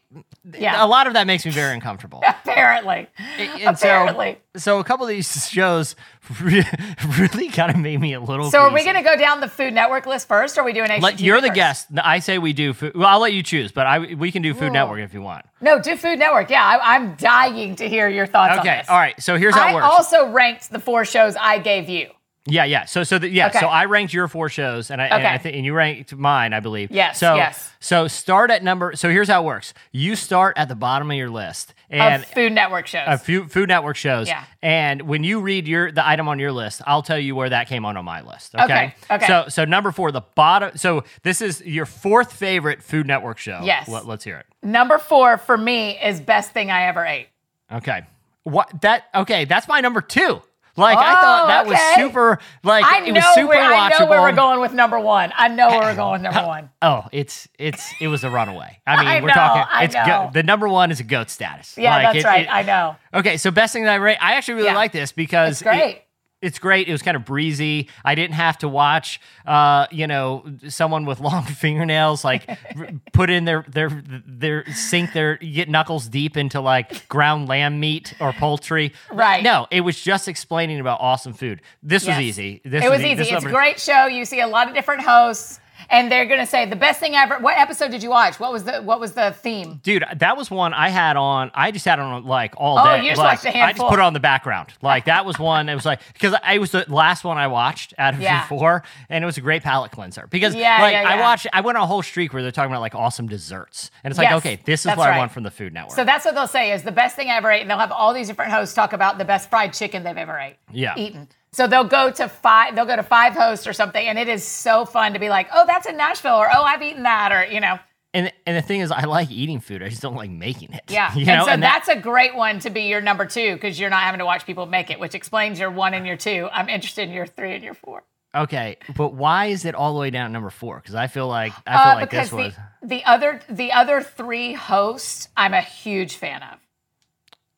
Yeah. 0.57 0.85
a 0.85 0.87
lot 0.87 1.07
of 1.07 1.15
that 1.15 1.27
makes 1.27 1.45
me 1.45 1.51
very 1.51 1.75
uncomfortable. 1.75 2.23
Apparently. 2.27 3.07
And 3.29 3.77
Apparently. 3.77 4.39
so, 4.55 4.61
so 4.61 4.79
a 4.79 4.85
couple 4.85 5.05
of 5.07 5.11
these 5.11 5.49
shows 5.49 5.97
re- 6.41 6.65
really 7.19 7.49
kind 7.49 7.71
of 7.71 7.77
made 7.79 8.01
me 8.01 8.15
a 8.15 8.21
little. 8.21 8.51
So 8.51 8.61
are 8.61 8.73
we 8.73 8.85
going 8.85 8.97
to 8.97 9.03
go 9.03 9.17
down 9.17 9.41
the 9.41 9.49
Food 9.49 9.75
Network 9.75 10.07
list 10.07 10.29
first, 10.29 10.57
or 10.57 10.63
are 10.63 10.65
we 10.65 10.73
doing 10.73 10.89
HGTV 10.89 11.21
you're 11.21 11.41
the 11.41 11.49
first? 11.49 11.55
guest. 11.57 11.87
I 12.03 12.19
say 12.21 12.39
we 12.39 12.53
do. 12.53 12.73
Food, 12.73 12.95
well, 12.95 13.09
I'll 13.09 13.21
let 13.21 13.33
you 13.33 13.43
choose, 13.43 13.73
but 13.73 13.87
I 13.87 13.99
we 14.15 14.31
can 14.33 14.43
do 14.43 14.55
Food 14.55 14.73
Network 14.73 15.01
if 15.01 15.15
you 15.15 15.23
want. 15.23 15.45
No, 15.61 15.81
do 15.81 15.97
Food 15.97 16.19
Network. 16.19 16.51
Yeah, 16.51 16.65
I, 16.65 16.97
I'm 16.97 17.15
dying 17.17 17.77
to 17.77 17.89
hear 17.89 18.09
your 18.09 18.27
thoughts 18.27 18.53
on 18.55 18.61
Okay. 18.61 18.83
All 18.89 18.99
right. 18.99 19.21
So 19.23 19.37
here's 19.37 19.55
how 19.55 19.67
I 19.67 19.71
it 19.71 19.75
works. 19.75 19.85
I 19.87 19.89
also 19.89 20.31
ranked 20.31 20.71
the 20.71 20.79
four 20.79 21.05
shows 21.05 21.37
I 21.37 21.59
gave 21.59 21.89
you. 21.89 22.11
Yeah, 22.49 22.65
yeah. 22.65 22.85
So, 22.87 23.05
so 23.05 23.19
the, 23.19 23.29
yeah. 23.29 23.49
Okay. 23.49 23.61
So 23.61 23.67
I 23.67 23.85
ranked 23.85 24.13
your 24.13 24.27
four 24.29 24.49
shows, 24.49 24.91
and 24.91 25.01
I, 25.01 25.07
and 25.07 25.27
I 25.27 25.39
think, 25.39 25.57
and 25.57 25.65
you 25.65 25.75
ranked 25.75 26.15
mine, 26.15 26.53
I 26.53 26.61
believe. 26.61 26.91
Yes, 26.91 27.19
So, 27.19 27.35
yes. 27.37 27.71
So 27.81 28.09
start 28.09 28.51
at 28.51 28.63
number. 28.65 28.97
So 28.97 29.09
here's 29.11 29.29
how 29.29 29.43
it 29.43 29.47
works. 29.47 29.75
You 29.93 30.17
start 30.17 30.59
at 30.59 30.69
the 30.69 30.75
bottom 30.75 31.11
of 31.11 31.17
your 31.17 31.31
list, 31.31 31.75
and 31.91 32.23
of 32.23 32.29
Food 32.31 32.53
Network 32.53 32.87
shows. 32.87 33.05
a 33.07 33.17
few 33.19 33.47
Food 33.47 33.69
Network 33.69 33.97
shows. 33.97 34.27
Yeah. 34.29 34.45
And 34.63 35.03
when 35.03 35.23
you 35.25 35.41
read 35.41 35.69
your 35.69 35.93
the 35.93 36.07
item 36.07 36.27
on 36.29 36.39
your 36.39 36.53
list, 36.53 36.83
I'll 36.87 37.03
tell 37.03 37.19
you 37.19 37.37
where 37.37 37.49
that 37.51 37.69
came 37.69 37.85
on 37.85 37.97
on 37.97 38.05
my 38.05 38.23
list. 38.23 38.55
Okay. 38.55 38.65
Okay, 38.65 38.95
okay. 39.11 39.27
So 39.27 39.45
so 39.49 39.65
number 39.65 39.93
four, 39.93 40.11
the 40.11 40.23
bottom. 40.35 40.77
So 40.77 41.05
this 41.23 41.41
is 41.41 41.61
your 41.65 41.87
fourth 41.87 42.33
favorite 42.33 42.83
Food 42.83 43.07
Network 43.07 43.39
show. 43.39 43.61
Yes. 43.63 43.89
Let, 43.89 44.07
let's 44.07 44.25
hear 44.25 44.39
it. 44.39 44.47
Number 44.63 44.99
four 44.99 45.39
for 45.39 45.57
me 45.57 45.99
is 46.03 46.21
Best 46.21 46.51
Thing 46.51 46.71
I 46.71 46.87
Ever 46.87 47.05
Ate. 47.05 47.29
Okay. 47.73 48.03
What 48.43 48.81
that? 48.81 49.05
Okay, 49.15 49.45
that's 49.45 49.69
my 49.69 49.81
number 49.81 50.01
two. 50.01 50.43
Like 50.79 50.97
I 50.99 51.15
thought 51.21 51.45
Oh, 51.45 51.47
that 51.49 51.67
was 51.67 51.77
oh, 51.79 51.95
super. 51.97 52.39
Like 52.63 52.85
I 52.85 53.05
it 53.05 53.13
was 53.13 53.25
super 53.35 53.49
where, 53.49 53.61
I 53.63 53.89
know 53.99 54.07
where 54.07 54.19
watchable. 54.19 54.23
we're 54.23 54.37
going 54.37 54.61
with 54.61 54.73
number 54.73 54.99
one. 54.99 55.33
I 55.37 55.49
know 55.49 55.69
where 55.69 55.81
we're 55.81 55.95
going 56.05 56.13
with 56.13 56.23
number 56.23 56.47
one. 56.47 56.71
Oh, 56.81 57.05
it's 57.13 57.49
it's 57.59 57.93
it 58.01 58.09
was 58.09 58.25
a 58.25 58.31
runaway. 58.31 58.81
I 58.87 58.97
mean, 58.99 59.07
I 59.09 59.21
we're 59.21 59.29
know, 59.29 59.35
talking. 59.35 59.63
I 59.71 59.85
It's 59.85 59.95
go- 59.95 60.31
the 60.33 60.43
number 60.43 60.69
one 60.69 60.91
is 60.91 61.01
a 61.01 61.05
goat 61.05 61.31
status. 61.31 61.77
Yeah, 61.77 61.91
Like, 61.97 62.03
that's 62.15 62.25
it- 62.25 62.29
right. 62.29 62.43
it- 62.45 62.53
I 62.55 62.63
know. 62.63 62.97
Okay, 63.13 63.37
so 63.37 63.51
best 63.51 63.73
thing 63.73 63.85
that 63.85 63.93
I 63.93 63.97
rate. 63.97 64.19
I 64.21 64.35
actually 64.35 64.55
really 64.55 64.69
Yeah. 64.69 64.75
like 64.77 64.93
this 64.93 65.13
because 65.13 65.61
It's 65.61 65.63
great. 65.63 66.03
It, 66.41 66.47
it's 66.47 66.59
great. 66.59 66.89
It 66.89 66.93
was 66.93 67.03
kind 67.03 67.17
of 67.17 67.25
breezy. 67.25 67.89
I 68.05 68.15
didn't 68.15 68.35
have 68.35 68.59
to 68.59 68.69
watch, 68.69 69.21
uh, 69.47 69.87
you 69.91 70.07
know, 70.07 70.45
someone 70.69 71.05
with 71.05 71.21
long 71.29 71.45
fingernails 71.45 72.25
like 72.25 72.49
r- 72.77 72.89
put 73.13 73.31
in 73.31 73.45
their 73.45 73.65
their 73.69 73.91
their 74.27 74.65
sink 74.73 75.13
their 75.13 75.37
get 75.37 75.69
knuckles 75.69 76.09
deep 76.09 76.37
into 76.37 76.61
like 76.61 77.09
ground 77.09 77.49
lamb 77.49 77.81
meat 77.81 78.15
or 78.21 78.33
poultry. 78.33 78.93
Right. 79.13 79.43
No, 79.43 79.67
it 79.71 79.83
was 79.83 80.01
just 80.01 80.29
explaining 80.29 80.81
about 80.81 81.01
awesome 81.01 81.33
food. 81.33 81.61
This 81.83 82.05
Yes. 82.07 82.17
was 82.19 82.25
easy. 82.27 82.61
This 82.65 82.85
it 82.85 82.91
was 82.91 83.01
e- 83.03 83.07
easy. 83.13 83.15
this 83.17 83.33
It's 83.33 83.45
a 83.45 83.49
great 83.49 83.81
show. 83.81 84.07
You 84.07 84.25
see 84.25 84.41
a 84.41 84.47
lot 84.49 84.69
of 84.69 84.75
different 84.75 85.03
hosts, 85.03 85.61
and 85.91 86.11
they're 86.11 86.27
gonna 86.27 86.47
say 86.47 86.67
the 86.67 86.77
best 86.77 87.01
thing 87.01 87.15
ever. 87.15 87.39
What 87.39 87.57
episode 87.59 87.91
did 87.91 88.03
you 88.03 88.11
watch? 88.11 88.39
What 88.41 88.53
was 88.53 88.65
the 88.65 88.83
What 88.83 89.01
was 89.01 89.13
the 89.13 89.33
theme? 89.33 89.81
Dude, 89.83 90.05
that 90.17 90.37
was 90.37 90.51
one 90.51 90.75
I 90.75 90.89
had 90.89 91.17
on. 91.17 91.51
I 91.55 91.71
just 91.71 91.85
had 91.85 91.99
on 91.99 92.25
like 92.25 92.55
all 92.57 92.79
Oh, 92.79 92.85
day. 92.85 93.03
you 93.05 93.11
just 93.11 93.19
like, 93.19 93.43
watched 93.45 93.57
a 93.57 93.61
I 93.61 93.73
just 93.73 93.83
put 93.89 93.99
it 93.99 94.03
on 94.03 94.13
the 94.13 94.21
background. 94.21 94.69
Like 94.83 95.07
that 95.07 95.25
was 95.25 95.39
one. 95.39 95.69
It 95.69 95.75
was 95.75 95.85
like 95.87 96.01
because 96.13 96.35
I 96.43 96.55
it 96.55 96.59
was 96.59 96.73
the 96.73 96.85
last 96.89 97.25
one 97.25 97.39
I 97.39 97.47
watched 97.47 97.95
out 97.99 98.15
of 98.15 98.21
Yeah. 98.21 98.43
the 98.43 98.49
four, 98.49 98.83
and 99.09 99.23
it 99.23 99.27
was 99.27 99.37
a 99.39 99.41
great 99.41 99.63
palate 99.63 99.91
cleanser. 99.93 100.27
Because 100.29 100.55
Yeah, 100.55 100.81
like 100.83 100.93
yeah, 100.93 101.05
I 101.09 101.21
watched, 101.21 101.47
I 101.53 101.61
went 101.61 101.79
on 101.79 101.85
a 101.85 101.87
whole 101.87 102.03
streak 102.03 102.33
where 102.33 102.43
they're 102.43 102.51
talking 102.53 102.71
about 102.71 102.81
like 102.81 102.95
awesome 102.95 103.29
desserts, 103.29 103.91
and 104.05 104.11
it's 104.11 104.19
like 104.19 104.29
Yes, 104.31 104.39
okay, 104.39 104.59
this 104.65 104.85
is 104.87 104.97
what 104.97 105.09
I 105.09 105.19
want 105.19 105.33
from 105.33 105.43
the 105.45 105.51
Food 105.51 105.73
Network. 105.73 105.95
So 105.97 106.05
that's 106.05 106.25
what 106.25 106.35
they'll 106.35 106.47
say 106.47 106.73
is 106.73 106.83
the 106.83 106.93
best 106.93 107.17
thing 107.17 107.31
I 107.31 107.37
ever 107.37 107.51
ate, 107.51 107.61
and 107.63 107.71
they'll 107.71 107.79
have 107.79 107.93
all 107.93 108.13
these 108.13 108.27
different 108.29 108.53
hosts 108.53 108.75
talk 108.75 108.93
about 108.93 109.19
the 109.19 109.25
best 109.25 109.49
fried 109.51 109.73
chicken 109.73 110.03
they've 110.03 110.17
ever 110.17 110.39
ate. 110.39 110.57
Yeah. 110.73 110.95
Eaten. 110.97 111.29
So 111.59 111.67
they'll 111.67 111.83
go 111.83 112.09
to 112.13 112.29
five. 112.29 112.77
They'll 112.77 112.87
go 112.87 112.95
to 112.95 113.03
five 113.03 113.33
hosts 113.35 113.67
or 113.67 113.73
something, 113.73 114.07
and 114.07 114.17
it 114.17 114.29
is 114.29 114.45
so 114.45 114.85
fun 114.85 115.15
to 115.15 115.19
be 115.19 115.29
like, 115.29 115.49
oh, 115.53 115.65
that's 115.67 115.89
in 115.89 115.97
Nashville, 115.97 116.37
or 116.37 116.49
oh, 116.55 116.63
I've 116.63 116.81
eaten 116.85 117.03
that, 117.03 117.33
or 117.33 117.45
you 117.53 117.59
know, 117.59 117.81
and 118.15 118.33
and 118.47 118.57
the 118.57 118.63
thing 118.63 118.79
is, 118.81 118.93
I 118.93 119.03
like 119.07 119.29
eating 119.33 119.59
food. 119.59 119.83
I 119.83 119.89
just 119.89 120.01
don't 120.01 120.15
like 120.15 120.31
making 120.31 120.73
it. 120.73 120.83
yeah. 120.89 121.13
you 121.17 121.27
and 121.27 121.43
so 121.45 121.51
and 121.51 121.61
that- 121.65 121.85
that's 121.85 121.89
a 121.89 122.01
great 122.01 122.37
one 122.37 122.61
to 122.61 122.71
be 122.71 122.83
your 122.83 123.01
number 123.01 123.27
two 123.27 123.55
because 123.55 123.79
you're 123.79 123.91
not 123.91 124.03
having 124.05 124.21
to 124.21 124.25
watch 124.25 124.47
people 124.47 124.67
make 124.67 124.89
it, 124.91 125.01
which 125.01 125.17
explains 125.17 125.59
your 125.59 125.73
one 125.73 125.95
and 125.95 126.07
your 126.07 126.17
two. 126.17 126.49
I'm 126.53 126.69
interested 126.69 127.09
in 127.09 127.15
your 127.15 127.27
three 127.27 127.55
and 127.57 127.65
your 127.65 127.75
four. 127.75 128.05
okay. 128.37 128.77
But 128.97 129.15
why 129.15 129.47
is 129.47 129.65
it 129.65 129.75
all 129.75 129.95
the 129.95 129.99
way 130.01 130.11
down 130.11 130.27
at 130.27 130.31
number 130.31 130.51
four? 130.51 130.77
Because 130.77 130.95
I 130.95 131.09
feel 131.09 131.27
like 131.27 131.53
I 131.67 131.83
feel 131.83 131.93
Uh, 131.93 131.95
like 131.97 132.11
this 132.11 132.33
was. 132.33 132.55
the, 132.83 132.87
the 132.87 133.05
other 133.05 133.41
the 133.51 133.73
other 133.73 134.01
three 134.01 134.53
hosts, 134.53 135.29
I'm 135.37 135.55
a 135.55 135.61
huge 135.61 136.15
fan 136.15 136.45
of. 136.45 136.61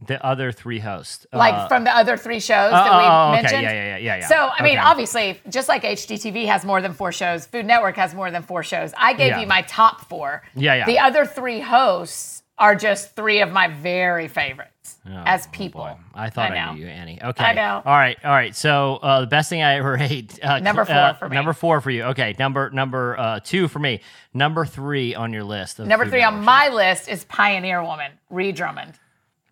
The 0.07 0.25
other 0.25 0.51
three 0.51 0.79
hosts. 0.79 1.27
like 1.33 1.53
Uh, 1.55 1.69
from 1.69 1.85
the 1.85 1.95
other 1.95 2.17
three 2.17 2.41
shows 2.41 2.71
that 2.73 2.87
oh, 2.91 2.99
we 2.99 3.05
oh, 3.05 3.33
okay. 3.33 3.43
mentioned. 3.43 3.63
Yeah, 3.63 3.73
yeah, 3.73 3.85
yeah, 3.85 3.97
yeah, 3.99 4.17
yeah. 4.17 4.27
So, 4.29 4.35
I 4.59 4.63
mean, 4.63 4.79
Okay. 4.79 4.87
obviously, 4.87 5.41
just 5.51 5.69
like 5.69 5.83
HGTV 5.85 6.47
has 6.47 6.65
more 6.65 6.81
than 6.81 6.95
four 6.95 7.13
shows, 7.13 7.45
Food 7.47 7.67
Network 7.67 7.97
has 7.97 8.15
more 8.15 8.31
than 8.31 8.43
four 8.43 8.63
shows. 8.63 8.95
I 8.97 9.13
gave 9.13 9.29
Yeah. 9.33 9.41
you 9.41 9.47
my 9.47 9.61
top 9.63 10.09
four. 10.09 10.43
Yeah, 10.55 10.75
yeah. 10.75 10.87
The 10.87 10.99
other 11.01 11.27
three 11.27 11.61
hosts 11.61 12.43
are 12.57 12.75
just 12.75 13.15
three 13.17 13.41
of 13.41 13.53
my 13.53 13.69
very 13.69 14.29
favorites 14.29 14.99
Oh, 15.07 15.23
as 15.27 15.47
oh, 15.47 15.51
people. 15.53 15.83
boy. 15.83 15.95
I 16.15 16.29
thought 16.31 16.51
I, 16.53 16.65
know. 16.67 16.73
knew 16.75 16.81
you, 16.83 16.89
Annie. 16.89 17.19
Okay. 17.23 17.45
I 17.45 17.53
know. 17.55 17.83
All 17.85 17.95
right. 17.97 18.19
All 18.25 18.31
right. 18.33 18.55
So 18.57 18.97
uh, 19.03 19.21
the 19.23 19.27
best 19.27 19.49
thing 19.51 19.63
I 19.63 19.77
ever 19.77 19.97
ate. 20.01 20.39
Uh, 20.43 20.59
Number 20.61 20.83
uh, 20.83 21.15
four 21.15 21.19
for 21.19 21.29
me. 21.31 21.35
Number 21.37 21.53
four 21.55 21.81
for 21.81 21.91
you. 21.91 22.05
Okay. 22.05 22.35
Number 22.39 22.71
number 22.71 23.19
uh, 23.19 23.41
two 23.41 23.69
for 23.69 23.79
me. 23.79 24.01
Number 24.35 24.65
three 24.67 25.15
on 25.15 25.33
your 25.33 25.45
list. 25.45 25.79
Of 25.79 25.87
Number 25.89 26.05
Food 26.07 26.11
three 26.13 26.23
on 26.23 26.35
Network 26.35 26.45
my 26.47 26.69
list 26.69 27.09
is 27.09 27.25
Pioneer 27.25 27.83
Woman, 27.83 28.13
Ree 28.31 28.53
Drummond. 28.53 28.95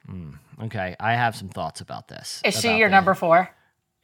shows. 0.07 0.38
Okay. 0.65 0.97
I 0.99 1.15
have 1.15 1.37
some 1.37 1.49
thoughts 1.49 1.81
about 1.81 2.09
this. 2.09 2.41
Is 2.45 2.61
she 2.61 2.77
your 2.77 2.89
the- 2.89 2.93
number 2.97 3.15
four? 3.15 3.51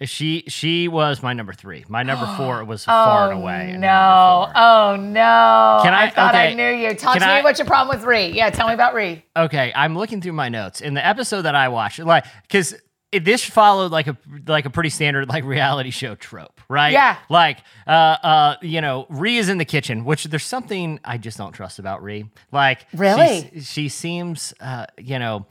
She 0.03 0.43
she 0.49 0.89
was 0.89 1.23
my 1.23 1.33
number 1.35 1.53
three. 1.53 1.85
My 1.89 2.03
number 2.03 2.27
four 2.37 2.65
was 2.65 2.85
far 2.85 3.31
and 3.31 3.41
away. 3.41 3.73
Oh, 3.75 3.79
no. 3.79 4.53
Oh, 4.55 4.97
no. 4.97 5.81
Can 5.83 5.95
I- 5.95 6.11
thought 6.11 6.35
I 6.35 6.53
knew 6.53 6.69
you. 6.69 6.95
Talk 6.95 7.15
Can 7.15 7.23
to 7.23 7.27
me 7.29 7.33
I- 7.35 7.43
what's 7.43 7.59
your 7.61 7.67
problem 7.67 7.97
with 7.97 8.05
Ree. 8.05 8.29
Yeah, 8.29 8.51
tell 8.51 8.67
me 8.67 8.75
about 8.75 8.95
Ree. 8.95 9.25
Okay, 9.37 9.73
I'm 9.75 9.97
looking 9.97 10.21
through 10.21 10.33
my 10.33 10.49
notes 10.49 10.81
in 10.81 10.95
the 10.95 11.07
episode 11.07 11.43
that 11.43 11.55
I 11.55 11.69
watched, 11.69 12.01
like 12.01 12.25
because 12.43 12.75
this 13.13 13.45
followed 13.45 13.93
like 13.93 14.09
a 14.09 14.17
like 14.49 14.67
a 14.67 14.71
pretty 14.71 14.91
standard 14.91 15.29
like 15.29 15.45
reality 15.45 15.91
show 15.91 16.17
trope, 16.17 16.61
right? 16.69 16.93
Yeah. 16.93 17.17
Like, 17.31 17.59
uh, 17.87 17.91
uh, 17.91 18.57
you 18.63 18.81
know, 18.81 19.07
Ree 19.09 19.39
is 19.39 19.49
in 19.49 19.59
the 19.59 19.65
kitchen, 19.65 20.05
which 20.05 20.25
there's 20.25 20.45
something 20.45 20.99
I 21.05 21.19
just 21.19 21.39
don't 21.39 21.53
trust 21.53 21.79
about 21.79 22.03
Ree. 22.03 22.25
Like, 22.51 22.85
Really? 22.93 23.61
she 23.63 23.89
seems, 23.89 24.53
uh, 24.61 24.87
you 24.99 25.21
know, 25.21 25.47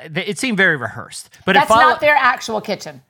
it 0.00 0.38
seemed 0.38 0.56
very 0.56 0.76
rehearsed, 0.76 1.30
but 1.46 1.52
That's 1.54 1.64
it 1.64 1.68
followed. 1.68 1.82
not 1.90 2.00
their 2.00 2.14
actual 2.16 2.60
kitchen. 2.60 3.02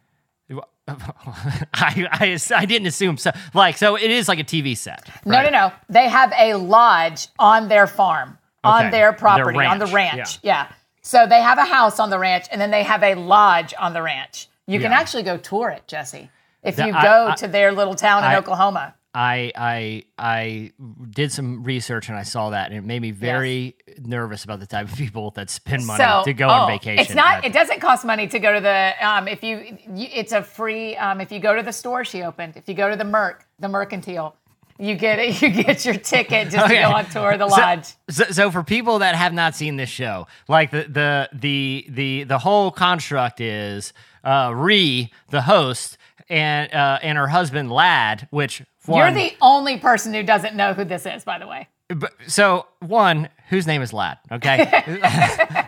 I, 0.88 2.08
I 2.12 2.38
I 2.56 2.64
didn't 2.66 2.88
assume 2.88 3.16
so. 3.16 3.30
Like, 3.54 3.76
so 3.76 3.94
it 3.96 4.10
is 4.10 4.26
like 4.28 4.40
a 4.40 4.44
TV 4.44 4.76
set. 4.76 5.08
No, 5.24 5.36
right? 5.36 5.44
no, 5.52 5.68
no. 5.68 5.72
They 5.88 6.08
have 6.08 6.32
a 6.36 6.54
lodge 6.54 7.28
on 7.38 7.68
their 7.68 7.86
farm, 7.86 8.38
on 8.64 8.86
Okay. 8.86 8.90
their 8.90 9.10
Their 9.10 9.18
property, 9.18 9.58
on 9.60 9.78
the 9.78 9.86
ranch, 9.86 10.16
ranch. 10.16 10.38
Yeah. 10.42 10.68
So 11.02 11.26
they 11.28 11.40
have 11.40 11.58
a 11.58 11.64
house 11.64 12.00
on 12.00 12.10
the 12.10 12.18
ranch, 12.18 12.46
and 12.50 12.60
then 12.60 12.70
they 12.72 12.82
have 12.82 13.02
a 13.04 13.14
lodge 13.14 13.72
on 13.78 13.92
the 13.92 14.02
ranch. 14.02 14.48
You 14.66 14.80
can 14.80 14.92
actually 14.92 15.22
go 15.24 15.36
tour 15.36 15.70
it, 15.70 15.86
Jesse, 15.86 16.28
if 16.64 16.76
That- 16.76 16.86
you 16.86 16.92
go 16.92 17.28
I- 17.30 17.34
to 17.36 17.46
their 17.48 17.70
little 17.72 17.94
town 17.94 18.24
in 18.24 18.36
Oklahoma. 18.36 18.94
I 19.14 19.50
I 19.56 20.04
I 20.18 20.72
did 21.10 21.32
some 21.32 21.64
research 21.64 22.08
and 22.08 22.16
I 22.16 22.22
saw 22.22 22.50
that 22.50 22.68
and 22.70 22.76
it 22.78 22.84
made 22.84 23.02
me 23.02 23.10
very 23.10 23.74
nervous 23.98 24.44
about 24.44 24.60
the 24.60 24.66
type 24.66 24.90
of 24.90 24.96
people 24.96 25.32
that 25.32 25.50
spend 25.50 25.84
money 25.86 26.02
So 26.02 26.22
to 26.24 26.32
go 26.32 26.46
oh, 26.46 26.50
on 26.50 26.68
vacation. 26.70 27.00
It's 27.04 27.14
not. 27.14 27.44
It 27.44 27.52
doesn't 27.52 27.80
cost 27.80 28.04
money 28.04 28.28
to 28.28 28.38
go 28.38 28.52
to 28.54 28.60
the. 28.60 28.92
Um, 29.04 29.26
if 29.26 29.42
you, 29.42 29.76
it's 29.96 30.32
a 30.32 30.42
free. 30.42 30.96
Um, 30.96 31.20
if 31.20 31.32
you 31.32 31.40
go 31.40 31.56
to 31.56 31.62
the 31.62 31.72
store 31.72 32.04
she 32.04 32.22
opened, 32.22 32.56
if 32.56 32.68
you 32.68 32.74
go 32.74 32.88
to 32.88 32.96
the 32.96 33.04
Merc, 33.04 33.44
the 33.58 33.68
Mercantile, 33.68 34.36
you 34.78 34.94
get 34.94 35.18
it. 35.18 35.42
You 35.42 35.50
get 35.50 35.84
your 35.84 35.96
ticket 35.96 36.50
just 36.50 36.64
Okay. 36.66 36.76
to 36.76 36.82
go 36.88 36.94
on 36.94 37.04
tour 37.06 37.32
of 37.32 37.40
the 37.40 37.48
So- 37.48 37.60
lodge. 37.60 37.88
So, 38.10 38.24
so 38.30 38.50
for 38.52 38.62
people 38.62 39.00
that 39.00 39.16
have 39.16 39.32
not 39.32 39.56
seen 39.56 39.74
this 39.76 39.90
show, 39.90 40.28
like 40.46 40.70
the 40.70 40.84
the 40.84 41.28
the 41.32 41.86
the 41.88 42.22
the 42.24 42.38
whole 42.38 42.70
construct 42.70 43.40
is 43.40 43.92
uh 44.22 44.52
Ree, 44.54 45.10
the 45.30 45.42
host, 45.42 45.98
and 46.28 46.72
uh 46.72 47.00
and 47.02 47.18
her 47.18 47.26
husband 47.26 47.72
Ladd, 47.72 48.28
which 48.30 48.62
You're 48.98 49.12
the 49.12 49.32
only 49.40 49.78
person 49.78 50.12
who 50.14 50.22
doesn't 50.22 50.54
know 50.54 50.74
who 50.74 50.84
this 50.84 51.06
is, 51.06 51.24
by 51.24 51.38
the 51.38 51.46
way. 51.46 51.68
but- 51.88 52.12
so 52.26 52.66
one 52.80 53.28
whose 53.48 53.66
name 53.66 53.82
is 53.82 53.92
Ladd. 53.92 54.18
Okay, 54.30 54.68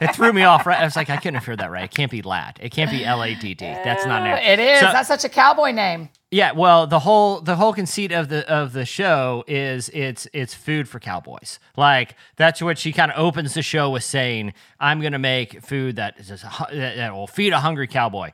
it 0.01 0.15
threw 0.15 0.33
me 0.33 0.43
off. 0.43 0.67
Right, 0.67 0.79
I 0.79 0.85
was 0.85 0.95
like, 0.97 1.11
I 1.11 1.17
couldn't 1.17 1.35
have 1.35 1.45
heard 1.45 1.59
that 1.59 1.71
right. 1.71 1.85
It 1.85 1.91
can't 1.91 2.11
be 2.11 2.23
Ladd. 2.23 2.59
It 2.63 2.71
can't 2.71 2.91
be 2.91 3.05
L 3.05 3.23
A 3.25 3.35
D 3.35 3.55
D. 3.55 3.65
That's 3.67 4.07
not 4.07 4.23
name. 4.23 4.37
It 4.37 4.59
is. 4.59 4.81
So- 4.81 4.87
That's 4.93 5.09
such 5.09 5.25
a 5.25 5.29
cowboy 5.29 5.73
name. 5.73 6.09
Yeah, 6.31 6.53
well, 6.53 6.87
the 6.87 7.01
whole 7.01 7.41
the 7.43 7.57
whole 7.57 7.75
conceit 7.75 8.11
of 8.11 8.29
the 8.31 8.49
of 8.51 8.73
the 8.73 8.87
show 8.87 9.45
is 9.47 9.91
it's 9.93 10.27
it's 10.33 10.55
food 10.55 10.89
for 10.89 10.99
cowboys. 10.99 11.59
Like 11.77 12.15
that's 12.37 12.63
what 12.63 12.79
she 12.79 12.91
kind 12.93 13.11
of 13.13 13.19
opens 13.19 13.53
the 13.55 13.61
show 13.63 13.91
with 13.91 14.03
saying, 14.05 14.55
"I'm 14.81 15.01
going 15.01 15.13
to 15.13 15.19
make 15.19 15.63
food 15.63 15.97
that 15.97 16.19
is 16.19 16.29
that 16.29 16.71
that 16.71 17.13
will 17.15 17.27
feed 17.27 17.53
a 17.53 17.61
hungry 17.61 17.87
cowboy." 17.87 18.31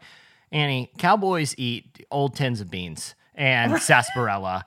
Annie, 0.52 0.92
cowboys 0.96 1.54
eat 1.58 2.06
old 2.10 2.36
tins 2.36 2.60
of 2.60 2.70
beans 2.70 3.14
and 3.38 3.80
sarsaparilla, 3.80 4.66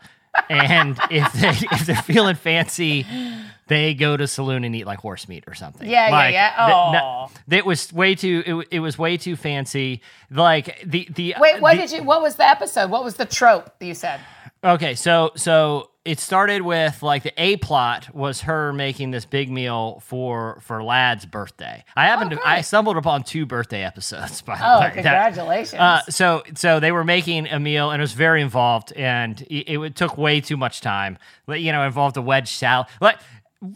and 0.49 0.97
if 1.11 1.31
they 1.33 1.49
if 1.71 1.85
they're 1.85 1.95
feeling 2.01 2.35
fancy, 2.35 3.05
they 3.67 3.93
go 3.93 4.17
to 4.17 4.25
saloon 4.27 4.63
and 4.63 4.75
eat 4.75 4.85
like 4.87 4.99
horse 4.99 5.27
meat 5.27 5.43
or 5.47 5.53
something. 5.53 5.87
Yeah, 5.87 6.07
yeah, 6.07 6.11
Like, 6.15 6.33
yeah. 6.33 6.49
th- 6.57 6.69
no- 6.93 6.99
Aw. 7.03 7.27
it 7.51 7.65
was 7.65 7.93
way 7.93 8.15
too 8.15 8.43
it, 8.45 8.67
it 8.71 8.79
was 8.79 8.97
way 8.97 9.17
too 9.17 9.35
fancy. 9.35 10.01
Like 10.31 10.81
the 10.85 11.07
the 11.13 11.35
Wait, 11.39 11.61
what 11.61 11.75
the- 11.75 11.81
did 11.81 11.91
you? 11.91 12.03
What 12.03 12.21
was 12.23 12.37
the 12.37 12.47
episode? 12.47 12.89
What 12.89 13.03
was 13.03 13.15
the 13.15 13.25
trope 13.25 13.77
that 13.77 13.85
you 13.85 13.93
said? 13.93 14.19
Okay, 14.63 14.95
so 14.95 15.31
so 15.35 15.90
it 16.03 16.19
started 16.19 16.63
with 16.63 17.03
like 17.03 17.21
the 17.23 17.33
A 17.37 17.57
plot 17.57 18.13
was 18.13 18.41
her 18.41 18.73
making 18.73 19.11
this 19.11 19.25
big 19.25 19.51
meal 19.51 20.01
for 20.03 20.59
for 20.61 20.83
Ladd's 20.83 21.25
birthday. 21.27 21.83
I 21.95 22.05
happened 22.07 22.33
Oh, 22.33 22.37
to 22.37 22.47
I 22.47 22.61
stumbled 22.61 22.97
upon 22.97 23.23
two 23.23 23.45
birthday 23.45 23.83
episodes 23.83 24.41
by 24.41 24.57
the 24.57 24.63
Oh, 24.65 24.79
way. 24.79 24.85
that- 24.87 24.93
congratulations! 24.95 25.79
uh, 25.79 26.01
so 26.09 26.41
so 26.55 26.79
they 26.79 26.91
were 26.91 27.03
making 27.03 27.47
a 27.47 27.59
meal 27.59 27.91
and 27.91 28.01
it 28.01 28.03
was 28.03 28.13
very 28.13 28.41
involved 28.41 28.91
and 28.93 29.41
it, 29.43 29.69
it 29.79 29.95
took 29.95 30.17
way 30.17 30.41
too 30.41 30.57
much 30.57 30.81
time. 30.81 31.19
You 31.47 31.71
know, 31.71 31.83
involved 31.85 32.17
a 32.17 32.21
wedge 32.21 32.49
salad. 32.51 32.87
Like, 32.99 33.19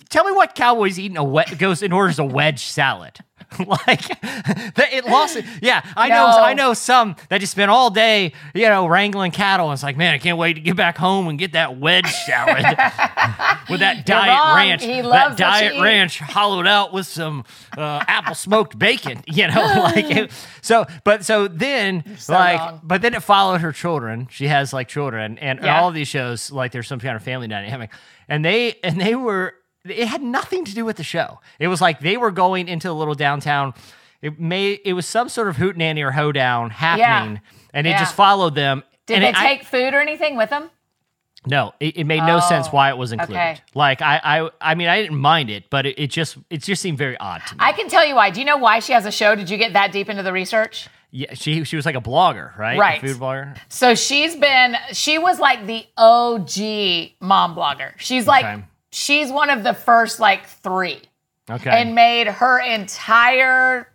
tell 0.09 0.23
me 0.23 0.31
what 0.31 0.55
cowboys 0.55 0.97
eating 0.97 1.17
a 1.17 1.23
wed- 1.23 1.59
goes 1.59 1.83
and 1.83 1.93
orders 1.93 2.17
a 2.17 2.25
wedge 2.25 2.63
salad. 2.65 3.19
like 3.67 4.07
that- 4.75 4.89
it 4.91 5.05
lost. 5.05 5.35
it. 5.37 5.45
Yeah, 5.61 5.81
I 5.95 6.09
know. 6.09 6.25
I 6.27 6.53
know 6.53 6.73
some 6.73 7.15
that 7.29 7.39
just 7.39 7.51
spent 7.51 7.71
all 7.71 7.89
day, 7.89 8.33
you 8.53 8.67
know, 8.69 8.87
wrangling 8.87 9.31
cattle. 9.31 9.67
And 9.67 9.73
it's 9.73 9.83
like, 9.83 9.97
man, 9.97 10.13
I 10.13 10.17
can't 10.17 10.37
wait 10.37 10.53
to 10.53 10.61
get 10.61 10.75
back 10.75 10.97
home 10.97 11.27
and 11.27 11.37
get 11.39 11.53
that 11.53 11.77
wedge 11.77 12.07
salad 12.07 12.63
with 13.69 13.79
that 13.79 14.05
diet 14.05 14.29
wrong. 14.29 14.55
ranch. 14.55 14.83
He 14.83 15.01
that 15.01 15.05
loves 15.05 15.39
what 15.39 15.61
you 15.63 15.69
diet 15.69 15.81
ranch 15.81 16.19
hollowed 16.19 16.67
out 16.67 16.93
with 16.93 17.07
some 17.07 17.43
uh, 17.77 18.03
apple 18.07 18.35
smoked 18.35 18.77
bacon. 18.77 19.21
You 19.27 19.47
know, 19.47 19.61
like 19.95 20.05
it, 20.11 20.31
so. 20.61 20.85
But 21.03 21.25
so 21.25 21.47
then, 21.47 22.03
so 22.17 22.33
like, 22.33 22.59
wrong. 22.59 22.81
but 22.83 23.01
then 23.01 23.13
it 23.13 23.23
followed 23.23 23.61
her 23.61 23.71
children. 23.71 24.27
She 24.31 24.47
has 24.47 24.71
like 24.73 24.87
children, 24.87 25.37
and, 25.39 25.59
and 25.59 25.69
all 25.69 25.89
of 25.89 25.93
these 25.95 26.07
shows, 26.07 26.51
like, 26.51 26.71
there's 26.71 26.87
some 26.87 26.99
kind 26.99 27.15
of 27.15 27.23
family 27.23 27.47
dynamic, 27.47 27.91
and 28.27 28.43
they 28.45 28.75
and 28.83 28.99
they 28.99 29.15
were. 29.15 29.55
It 29.85 30.07
had 30.07 30.21
nothing 30.21 30.65
to 30.65 30.73
do 30.73 30.83
with 30.85 30.97
the 30.97 31.03
show. 31.03 31.39
It 31.59 31.67
was 31.67 31.79
like 31.81 31.99
they 31.99 32.17
were 32.17 32.31
going 32.31 32.67
into 32.67 32.89
a 32.89 32.93
little 32.93 33.15
downtown. 33.15 33.73
It 34.21 34.39
may 34.39 34.71
it 34.83 34.93
was 34.93 35.05
some 35.05 35.29
sort 35.29 35.47
of 35.47 35.57
hootenanny 35.57 36.01
or 36.03 36.11
hoedown 36.11 36.71
happening, 36.71 37.41
and 37.73 37.85
it 37.85 37.91
Yeah. 37.91 37.99
just 37.99 38.15
followed 38.15 38.55
them. 38.55 38.83
Did 39.05 39.15
and 39.15 39.23
they 39.23 39.29
it- 39.29 39.35
I- 39.37 39.43
take 39.55 39.65
food 39.65 39.93
or 39.93 40.01
anything 40.01 40.35
with 40.37 40.49
them? 40.49 40.71
no, 41.47 41.75
it, 41.79 41.97
it 41.97 42.03
made 42.05 42.23
no 42.23 42.39
sense 42.39 42.65
Oh, 42.67 42.71
why 42.71 42.89
it 42.89 42.97
was 42.97 43.11
oh, 43.11 43.13
included. 43.13 43.35
okay. 43.39 43.59
Like 43.75 44.01
I, 44.01 44.19
I, 44.23 44.49
I 44.59 44.73
mean, 44.73 44.87
I 44.87 44.99
didn't 44.99 45.19
mind 45.19 45.51
it, 45.51 45.69
but 45.69 45.85
it, 45.85 45.99
it 45.99 46.07
just, 46.09 46.37
it 46.49 46.63
just 46.63 46.81
seemed 46.81 46.97
very 46.97 47.15
odd 47.19 47.43
to 47.45 47.53
me. 47.53 47.59
I 47.61 47.71
can 47.73 47.87
tell 47.87 48.03
you 48.03 48.15
why. 48.15 48.31
Do 48.31 48.39
you 48.39 48.47
know 48.47 48.57
why 48.57 48.79
she 48.79 48.93
has 48.93 49.05
a 49.05 49.11
show? 49.11 49.35
Did 49.35 49.51
you 49.51 49.57
get 49.59 49.73
that 49.73 49.91
deep 49.91 50.09
into 50.09 50.23
the 50.23 50.33
research? 50.33 50.87
yeah, 51.11 51.35
she, 51.35 51.63
she 51.63 51.75
was 51.75 51.85
like 51.85 51.93
a 51.95 52.01
blogger, 52.01 52.57
right? 52.57 52.77
A 52.77 52.79
Right. 52.79 52.99
food 52.99 53.17
blogger. 53.17 53.55
So 53.69 53.93
she's 53.93 54.35
been, 54.35 54.75
she 54.91 55.19
was 55.19 55.39
like 55.39 55.67
the 55.67 55.85
OG 55.97 57.11
mom 57.19 57.55
blogger. 57.55 57.91
She's 57.97 58.25
like, 58.25 58.43
Okay. 58.43 58.63
She's 58.95 59.29
one 59.31 59.49
of 59.49 59.63
the 59.63 59.73
first 59.73 60.19
like 60.19 60.45
three 60.47 61.01
Okay. 61.49 61.69
and 61.69 61.93
made 61.93 62.27
her 62.27 62.59
entire 62.59 63.87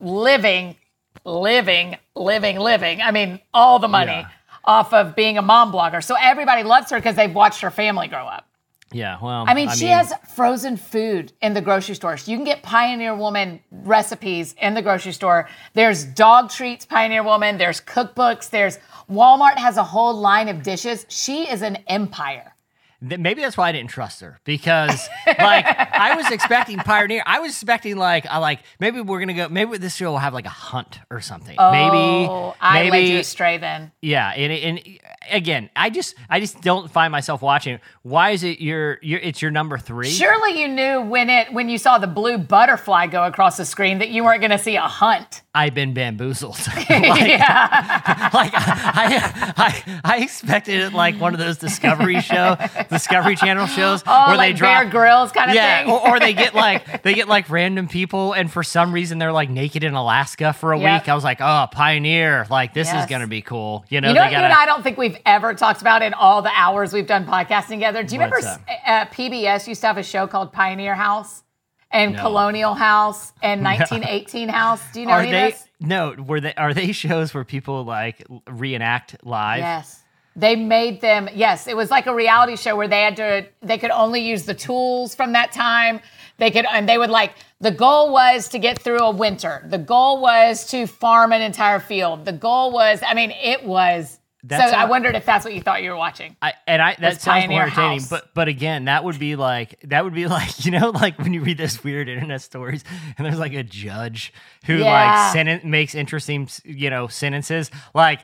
living, 0.00 0.76
living, 1.24 1.96
living, 2.14 2.58
living. 2.58 3.02
I 3.02 3.10
mean, 3.10 3.40
all 3.52 3.78
the 3.78 3.88
money 3.88 4.12
Yeah. 4.12 4.28
off 4.64 4.92
of 4.94 5.14
being 5.16 5.36
a 5.38 5.42
mom 5.42 5.72
blogger. 5.72 6.02
So 6.02 6.14
everybody 6.20 6.62
loves 6.62 6.90
her 6.90 6.96
because 6.96 7.16
they've 7.16 7.34
watched 7.34 7.60
her 7.62 7.70
family 7.70 8.08
grow 8.08 8.26
up. 8.26 8.46
yeah. 8.92 9.18
Well, 9.20 9.44
I 9.48 9.54
mean, 9.54 9.68
she 9.70 9.88
has 9.88 10.12
frozen 10.36 10.76
food 10.76 11.32
in 11.42 11.52
the 11.54 11.60
grocery 11.60 11.96
store. 11.96 12.16
So 12.16 12.30
you 12.30 12.36
can 12.38 12.44
get 12.44 12.62
Pioneer 12.62 13.14
Woman 13.16 13.60
recipes 13.72 14.54
in 14.60 14.74
the 14.74 14.82
grocery 14.82 15.10
store. 15.12 15.48
There's 15.72 16.04
dog 16.04 16.48
treats, 16.50 16.86
Pioneer 16.86 17.24
Woman. 17.24 17.58
There's 17.58 17.80
cookbooks. 17.80 18.50
There's 18.50 18.78
Walmart 19.10 19.56
has 19.58 19.76
a 19.76 19.82
whole 19.82 20.14
line 20.14 20.48
of 20.48 20.62
dishes. 20.62 21.04
She 21.08 21.48
is 21.50 21.60
an 21.62 21.78
empire. 21.88 22.53
Maybe 23.00 23.42
that's 23.42 23.56
why 23.56 23.68
I 23.68 23.72
didn't 23.72 23.90
trust 23.90 24.20
her 24.20 24.38
because, 24.44 25.08
like, 25.26 25.66
I 25.66 26.14
was 26.16 26.30
expecting 26.30 26.78
Pioneer. 26.78 27.22
I 27.26 27.40
was 27.40 27.52
expecting 27.52 27.96
like, 27.96 28.24
I 28.26 28.38
like 28.38 28.60
maybe 28.80 29.00
we're 29.00 29.20
gonna 29.20 29.34
go. 29.34 29.48
Maybe 29.48 29.76
this 29.78 29.94
show 29.96 30.10
will 30.12 30.18
have 30.18 30.32
like 30.32 30.46
a 30.46 30.50
hunt 30.50 31.00
or 31.10 31.20
something. 31.20 31.56
maybe, 31.56 32.28
Oh, 32.28 32.54
I 32.60 32.84
led 32.84 32.90
maybe, 32.92 33.12
you 33.12 33.18
astray 33.18 33.58
then. 33.58 33.92
yeah. 34.00 34.30
And, 34.30 34.52
and 34.52 34.98
again, 35.30 35.70
I 35.76 35.90
just, 35.90 36.14
I 36.30 36.40
just 36.40 36.60
don't 36.62 36.90
find 36.90 37.12
myself 37.12 37.42
watching. 37.42 37.78
Why 38.02 38.30
is 38.30 38.42
it 38.42 38.60
your, 38.60 38.98
your, 39.02 39.20
it's 39.20 39.42
your 39.42 39.50
number 39.50 39.76
three? 39.78 40.08
Surely 40.10 40.60
you 40.62 40.68
knew 40.68 41.00
when 41.02 41.28
it 41.30 41.52
when 41.52 41.68
you 41.68 41.78
saw 41.78 41.98
the 41.98 42.06
blue 42.06 42.38
butterfly 42.38 43.06
go 43.08 43.24
across 43.24 43.56
the 43.56 43.64
screen 43.64 43.98
that 43.98 44.08
you 44.10 44.24
weren't 44.24 44.40
going 44.40 44.50
to 44.50 44.58
see 44.58 44.76
a 44.76 44.82
hunt. 44.82 45.42
I've 45.54 45.74
been 45.74 45.94
bamboozled. 45.94 46.58
like, 46.76 46.88
yeah. 46.88 48.30
like 48.34 48.52
I, 48.54 49.52
I, 49.56 50.00
I 50.04 50.18
expected 50.22 50.80
it 50.80 50.92
like 50.92 51.20
one 51.20 51.32
of 51.34 51.38
those 51.40 51.58
Discovery 51.58 52.20
show 52.20 52.56
Discovery 52.88 53.36
Channel 53.36 53.66
shows 53.66 54.02
Oh, 54.06 54.28
where 54.28 54.36
like 54.36 54.54
they 54.54 54.58
drop 54.58 54.82
Bear 54.82 54.90
Grylls 54.90 55.32
kind 55.32 55.50
of 55.50 55.54
yeah, 55.54 55.82
thing. 55.84 55.90
or, 55.92 56.08
or 56.08 56.20
they 56.20 56.32
get 56.34 56.54
like 56.54 57.02
they 57.02 57.14
get 57.14 57.28
like 57.28 57.48
random 57.50 57.88
people, 57.88 58.32
and 58.32 58.50
for 58.50 58.62
some 58.62 58.92
reason 58.92 59.18
they're 59.18 59.32
like 59.32 59.50
naked 59.50 59.84
in 59.84 59.94
Alaska 59.94 60.52
for 60.52 60.72
a 60.72 60.78
Yep. 60.78 61.02
week. 61.02 61.08
I 61.08 61.14
was 61.14 61.24
like, 61.24 61.40
oh, 61.40 61.66
pioneer! 61.72 62.46
Like 62.50 62.74
this 62.74 62.92
is 62.92 63.06
gonna 63.06 63.26
be 63.26 63.42
cool. 63.42 63.84
You 63.88 64.00
know, 64.00 64.08
you 64.08 64.14
know 64.14 64.24
you 64.24 64.30
gotta. 64.30 64.44
and 64.44 64.52
I 64.52 64.66
don't 64.66 64.82
think 64.82 64.98
we've 64.98 65.16
ever 65.26 65.54
talked 65.54 65.80
about 65.80 66.02
in 66.02 66.14
all 66.14 66.42
the 66.42 66.52
hours 66.54 66.92
we've 66.92 67.06
done 67.06 67.26
podcasting 67.26 67.68
together. 67.76 68.02
Do 68.02 68.14
you 68.14 68.20
remember 68.20 68.38
uh, 68.86 69.06
PBS 69.06 69.66
used 69.66 69.80
to 69.82 69.86
have 69.86 69.98
a 69.98 70.02
show 70.02 70.26
called 70.26 70.52
Pioneer 70.52 70.94
House 70.94 71.42
and 71.90 72.12
No. 72.14 72.20
Colonial 72.22 72.74
House 72.74 73.32
and 73.42 73.62
1918 73.64 74.48
House? 74.48 74.82
Do 74.92 75.00
you 75.00 75.06
know 75.06 75.12
are 75.12 75.20
any 75.20 75.30
they 75.30 75.48
of 75.52 75.64
no? 75.80 76.14
Were 76.26 76.40
they 76.40 76.54
are 76.54 76.74
they 76.74 76.92
shows 76.92 77.32
where 77.34 77.44
people 77.44 77.84
like 77.84 78.24
reenact 78.48 79.16
live? 79.24 79.58
Yes. 79.60 80.00
They 80.36 80.56
made 80.56 81.00
them, 81.00 81.28
yes, 81.34 81.66
it 81.68 81.76
was 81.76 81.90
like 81.90 82.06
a 82.06 82.14
reality 82.14 82.56
show 82.56 82.74
where 82.76 82.88
they 82.88 83.02
had 83.02 83.16
to, 83.16 83.46
they 83.62 83.78
could 83.78 83.90
only 83.92 84.20
use 84.20 84.44
the 84.44 84.54
tools 84.54 85.14
from 85.14 85.32
that 85.32 85.52
time. 85.52 86.00
They 86.38 86.50
could, 86.50 86.66
and 86.72 86.88
they 86.88 86.98
would 86.98 87.10
like, 87.10 87.34
the 87.60 87.70
goal 87.70 88.12
was 88.12 88.48
to 88.48 88.58
get 88.58 88.80
through 88.80 88.98
a 88.98 89.12
winter. 89.12 89.64
The 89.68 89.78
goal 89.78 90.20
was 90.20 90.66
to 90.72 90.86
farm 90.88 91.32
an 91.32 91.40
entire 91.40 91.78
field. 91.78 92.24
The 92.24 92.32
goal 92.32 92.72
was, 92.72 93.00
I 93.06 93.14
mean, 93.14 93.30
it 93.30 93.64
was, 93.64 94.18
That's 94.42 94.72
so 94.72 94.76
I 94.76 94.86
wondered 94.86 95.14
if 95.14 95.24
that's 95.24 95.44
what 95.44 95.54
you 95.54 95.60
thought 95.62 95.84
you 95.84 95.90
were 95.90 95.96
watching. 95.96 96.36
I, 96.42 96.54
and 96.66 96.82
I 96.82 96.96
that 96.98 97.22
sounds 97.22 97.48
more 97.48 97.62
entertaining, 97.62 98.00
House. 98.00 98.10
but 98.10 98.34
but 98.34 98.48
again, 98.48 98.86
that 98.86 99.02
would 99.04 99.18
be 99.18 99.36
like 99.36 99.80
that 99.84 100.04
would 100.04 100.12
be 100.12 100.26
like 100.38 100.64
you 100.66 100.70
know 100.72 100.90
like 100.90 101.16
when 101.18 101.32
you 101.32 101.40
read 101.42 101.56
this 101.56 101.82
weird 101.84 102.08
internet 102.10 102.42
stories 102.42 102.84
and 103.16 103.24
there's 103.24 103.38
like 103.38 103.54
a 103.54 103.62
judge 103.62 104.34
who 104.66 104.78
Yeah. 104.78 104.92
like 104.92 105.32
sentence 105.32 105.64
makes 105.64 105.94
interesting 105.94 106.48
you 106.64 106.90
know 106.90 107.06
sentences 107.06 107.70
like. 107.94 108.20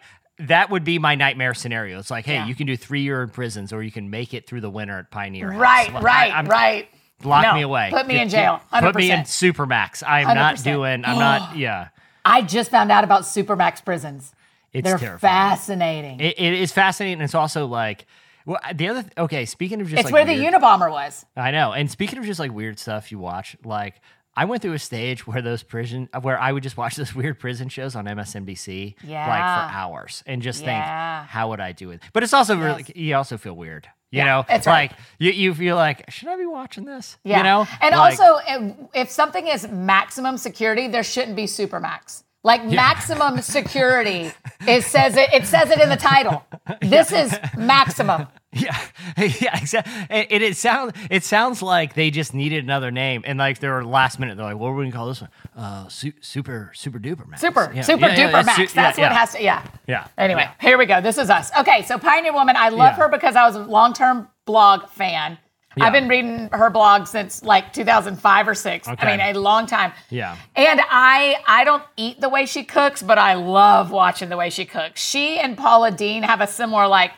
That 0.48 0.70
would 0.70 0.84
be 0.84 0.98
my 0.98 1.14
nightmare 1.14 1.54
scenario. 1.54 1.98
It's 1.98 2.10
like, 2.10 2.24
hey, 2.26 2.34
Yeah. 2.34 2.46
you 2.46 2.54
can 2.54 2.66
do 2.66 2.76
three 2.76 3.02
year 3.02 3.22
in 3.22 3.28
prisons, 3.30 3.72
or 3.72 3.82
you 3.82 3.90
can 3.92 4.10
make 4.10 4.32
it 4.34 4.46
through 4.46 4.60
the 4.62 4.70
winter 4.70 4.98
at 4.98 5.10
Pioneer. 5.10 5.50
Right, 5.52 5.92
Like, 5.92 6.02
right, 6.02 6.32
I- 6.34 6.42
right. 6.42 6.88
Lock 7.22 7.42
No, 7.42 7.54
me 7.54 7.60
away. 7.62 7.90
put 7.92 8.06
me 8.06 8.18
in 8.18 8.30
jail, 8.30 8.62
Put 8.72 8.94
me 8.94 9.10
in 9.10 9.20
100%. 9.20 9.26
Supermax. 9.26 10.02
I 10.06 10.20
am 10.22 10.34
not 10.34 10.62
doing. 10.64 11.04
I'm 11.04 11.18
not. 11.18 11.54
Yeah, 11.56 11.88
I 12.24 12.40
just 12.42 12.70
found 12.70 12.90
out 12.90 13.04
about 13.04 13.22
Supermax 13.24 13.84
prisons. 13.84 14.32
it's 14.72 14.84
They're 14.88 14.96
terrifying. 14.96 15.18
fascinating. 15.50 16.20
It, 16.20 16.38
it 16.40 16.54
is 16.54 16.72
fascinating. 16.72 17.14
And 17.14 17.22
it's 17.22 17.34
also 17.34 17.66
like, 17.66 18.06
well, 18.46 18.58
the 18.74 18.88
other. 18.88 19.02
Th- 19.02 19.12
okay, 19.18 19.44
speaking 19.44 19.82
of 19.82 19.88
just 19.88 20.00
it's 20.00 20.04
like 20.06 20.14
where 20.14 20.24
weird- 20.24 20.54
the 20.54 20.58
Unabomber 20.58 20.90
was. 20.90 21.26
I 21.36 21.50
know. 21.50 21.72
And 21.72 21.90
speaking 21.90 22.18
of 22.18 22.24
just 22.24 22.40
like 22.40 22.52
weird 22.52 22.78
stuff 22.78 23.12
you 23.12 23.18
watch, 23.18 23.54
like 23.64 24.00
I 24.36 24.44
went 24.44 24.62
through 24.62 24.74
a 24.74 24.78
stage 24.78 25.26
where 25.26 25.42
those 25.42 25.62
prison 25.62 26.08
where 26.22 26.38
I 26.38 26.52
would 26.52 26.62
just 26.62 26.76
watch 26.76 26.96
those 27.00 27.14
weird 27.14 27.38
prison 27.38 27.68
shows 27.68 27.96
on 27.96 28.04
MSNBC 28.06 28.94
yeah. 29.04 29.28
like 29.28 29.38
for 29.72 29.76
hours 29.76 30.22
and 30.26 30.40
just 30.42 30.62
Yeah. 30.62 31.22
think 31.22 31.30
how 31.30 31.48
would 31.50 31.60
I 31.60 31.72
do 31.72 31.90
it? 31.90 32.00
But 32.12 32.22
it's 32.22 32.32
also 32.32 32.56
really 32.56 32.84
you 32.94 33.14
also 33.16 33.36
feel 33.36 33.54
weird. 33.54 33.88
You 34.12 34.18
Yeah, 34.18 34.24
know, 34.24 34.44
that's 34.48 34.66
right. 34.66 34.90
like 34.90 34.98
you, 35.20 35.30
you 35.30 35.54
feel 35.54 35.76
like 35.76 36.10
should 36.10 36.28
I 36.28 36.36
be 36.36 36.46
watching 36.46 36.84
this? 36.84 37.16
Yeah. 37.22 37.38
You 37.38 37.42
know, 37.44 37.66
And 37.80 37.94
Like, 37.94 38.18
also, 38.18 38.40
if, 38.48 38.74
if 38.94 39.10
something 39.10 39.46
is 39.46 39.68
maximum 39.68 40.36
security, 40.36 40.88
there 40.88 41.04
shouldn't 41.04 41.36
be 41.36 41.44
supermax. 41.44 42.24
Like 42.42 42.64
maximum 42.64 43.42
security, 43.42 44.32
it 44.66 44.82
says 44.84 45.14
it. 45.16 45.32
It 45.34 45.44
says 45.46 45.70
it 45.70 45.78
in 45.80 45.88
the 45.88 45.96
title. 45.96 46.44
This 46.80 47.12
is 47.12 47.36
maximum. 47.56 48.26
Yeah, 48.52 48.76
yeah, 49.16 49.56
exactly. 49.60 49.92
It, 50.10 50.26
it, 50.32 50.42
it 50.42 50.56
sounds 50.56 50.92
it 51.08 51.22
sounds 51.22 51.62
like 51.62 51.94
they 51.94 52.10
just 52.10 52.34
needed 52.34 52.64
another 52.64 52.90
name, 52.90 53.22
and 53.24 53.38
like 53.38 53.60
they 53.60 53.68
were 53.68 53.84
last 53.84 54.18
minute. 54.18 54.36
They're 54.36 54.44
like, 54.46 54.56
"What 54.58 54.70
are 54.70 54.74
we 54.74 54.84
gonna 54.86 54.96
call 54.96 55.06
this 55.06 55.20
one? 55.20 55.30
Uh, 55.56 55.86
su- 55.86 56.12
super, 56.20 56.72
super 56.74 56.98
duper 56.98 57.28
max. 57.28 57.40
Super, 57.42 57.70
Yeah, 57.72 57.82
super 57.82 58.08
yeah, 58.08 58.16
yeah, 58.16 58.26
duper 58.28 58.32
yeah, 58.32 58.42
max. 58.42 58.56
su- 58.56 58.74
That's 58.74 58.98
yeah, 58.98 59.04
what 59.04 59.12
yeah. 59.12 59.14
has 59.20 59.32
to. 59.34 59.42
Yeah. 59.44 59.66
Yeah. 59.86 60.06
Anyway, 60.18 60.42
Yeah. 60.42 60.68
here 60.68 60.78
we 60.78 60.86
go. 60.86 61.00
This 61.00 61.16
is 61.16 61.30
us. 61.30 61.52
Okay, 61.60 61.82
so 61.84 61.96
Pioneer 61.96 62.32
Woman. 62.32 62.56
I 62.56 62.70
love 62.70 62.94
Yeah. 62.98 63.04
her 63.04 63.08
because 63.08 63.36
I 63.36 63.44
was 63.46 63.54
a 63.54 63.60
long-term 63.60 64.26
blog 64.46 64.88
fan. 64.88 65.38
Yeah. 65.80 65.86
I've 65.86 65.92
been 65.92 66.08
reading 66.08 66.48
her 66.52 66.70
blog 66.70 67.06
since 67.06 67.42
like 67.42 67.72
2005 67.72 68.48
or 68.48 68.54
six. 68.54 68.86
Okay. 68.88 69.06
I 69.06 69.10
mean, 69.16 69.36
a 69.36 69.38
long 69.38 69.66
time. 69.66 69.92
Yeah. 70.10 70.36
And 70.54 70.80
I 70.90 71.36
I 71.46 71.64
don't 71.64 71.82
eat 71.96 72.20
the 72.20 72.28
way 72.28 72.46
she 72.46 72.62
cooks, 72.64 73.02
but 73.02 73.18
I 73.18 73.34
love 73.34 73.90
watching 73.90 74.28
the 74.28 74.36
way 74.36 74.50
she 74.50 74.64
cooks. 74.64 75.00
She 75.02 75.38
and 75.38 75.56
Paula 75.56 75.90
Deen 75.90 76.22
have 76.22 76.40
a 76.40 76.46
similar 76.46 76.86
like 76.86 77.12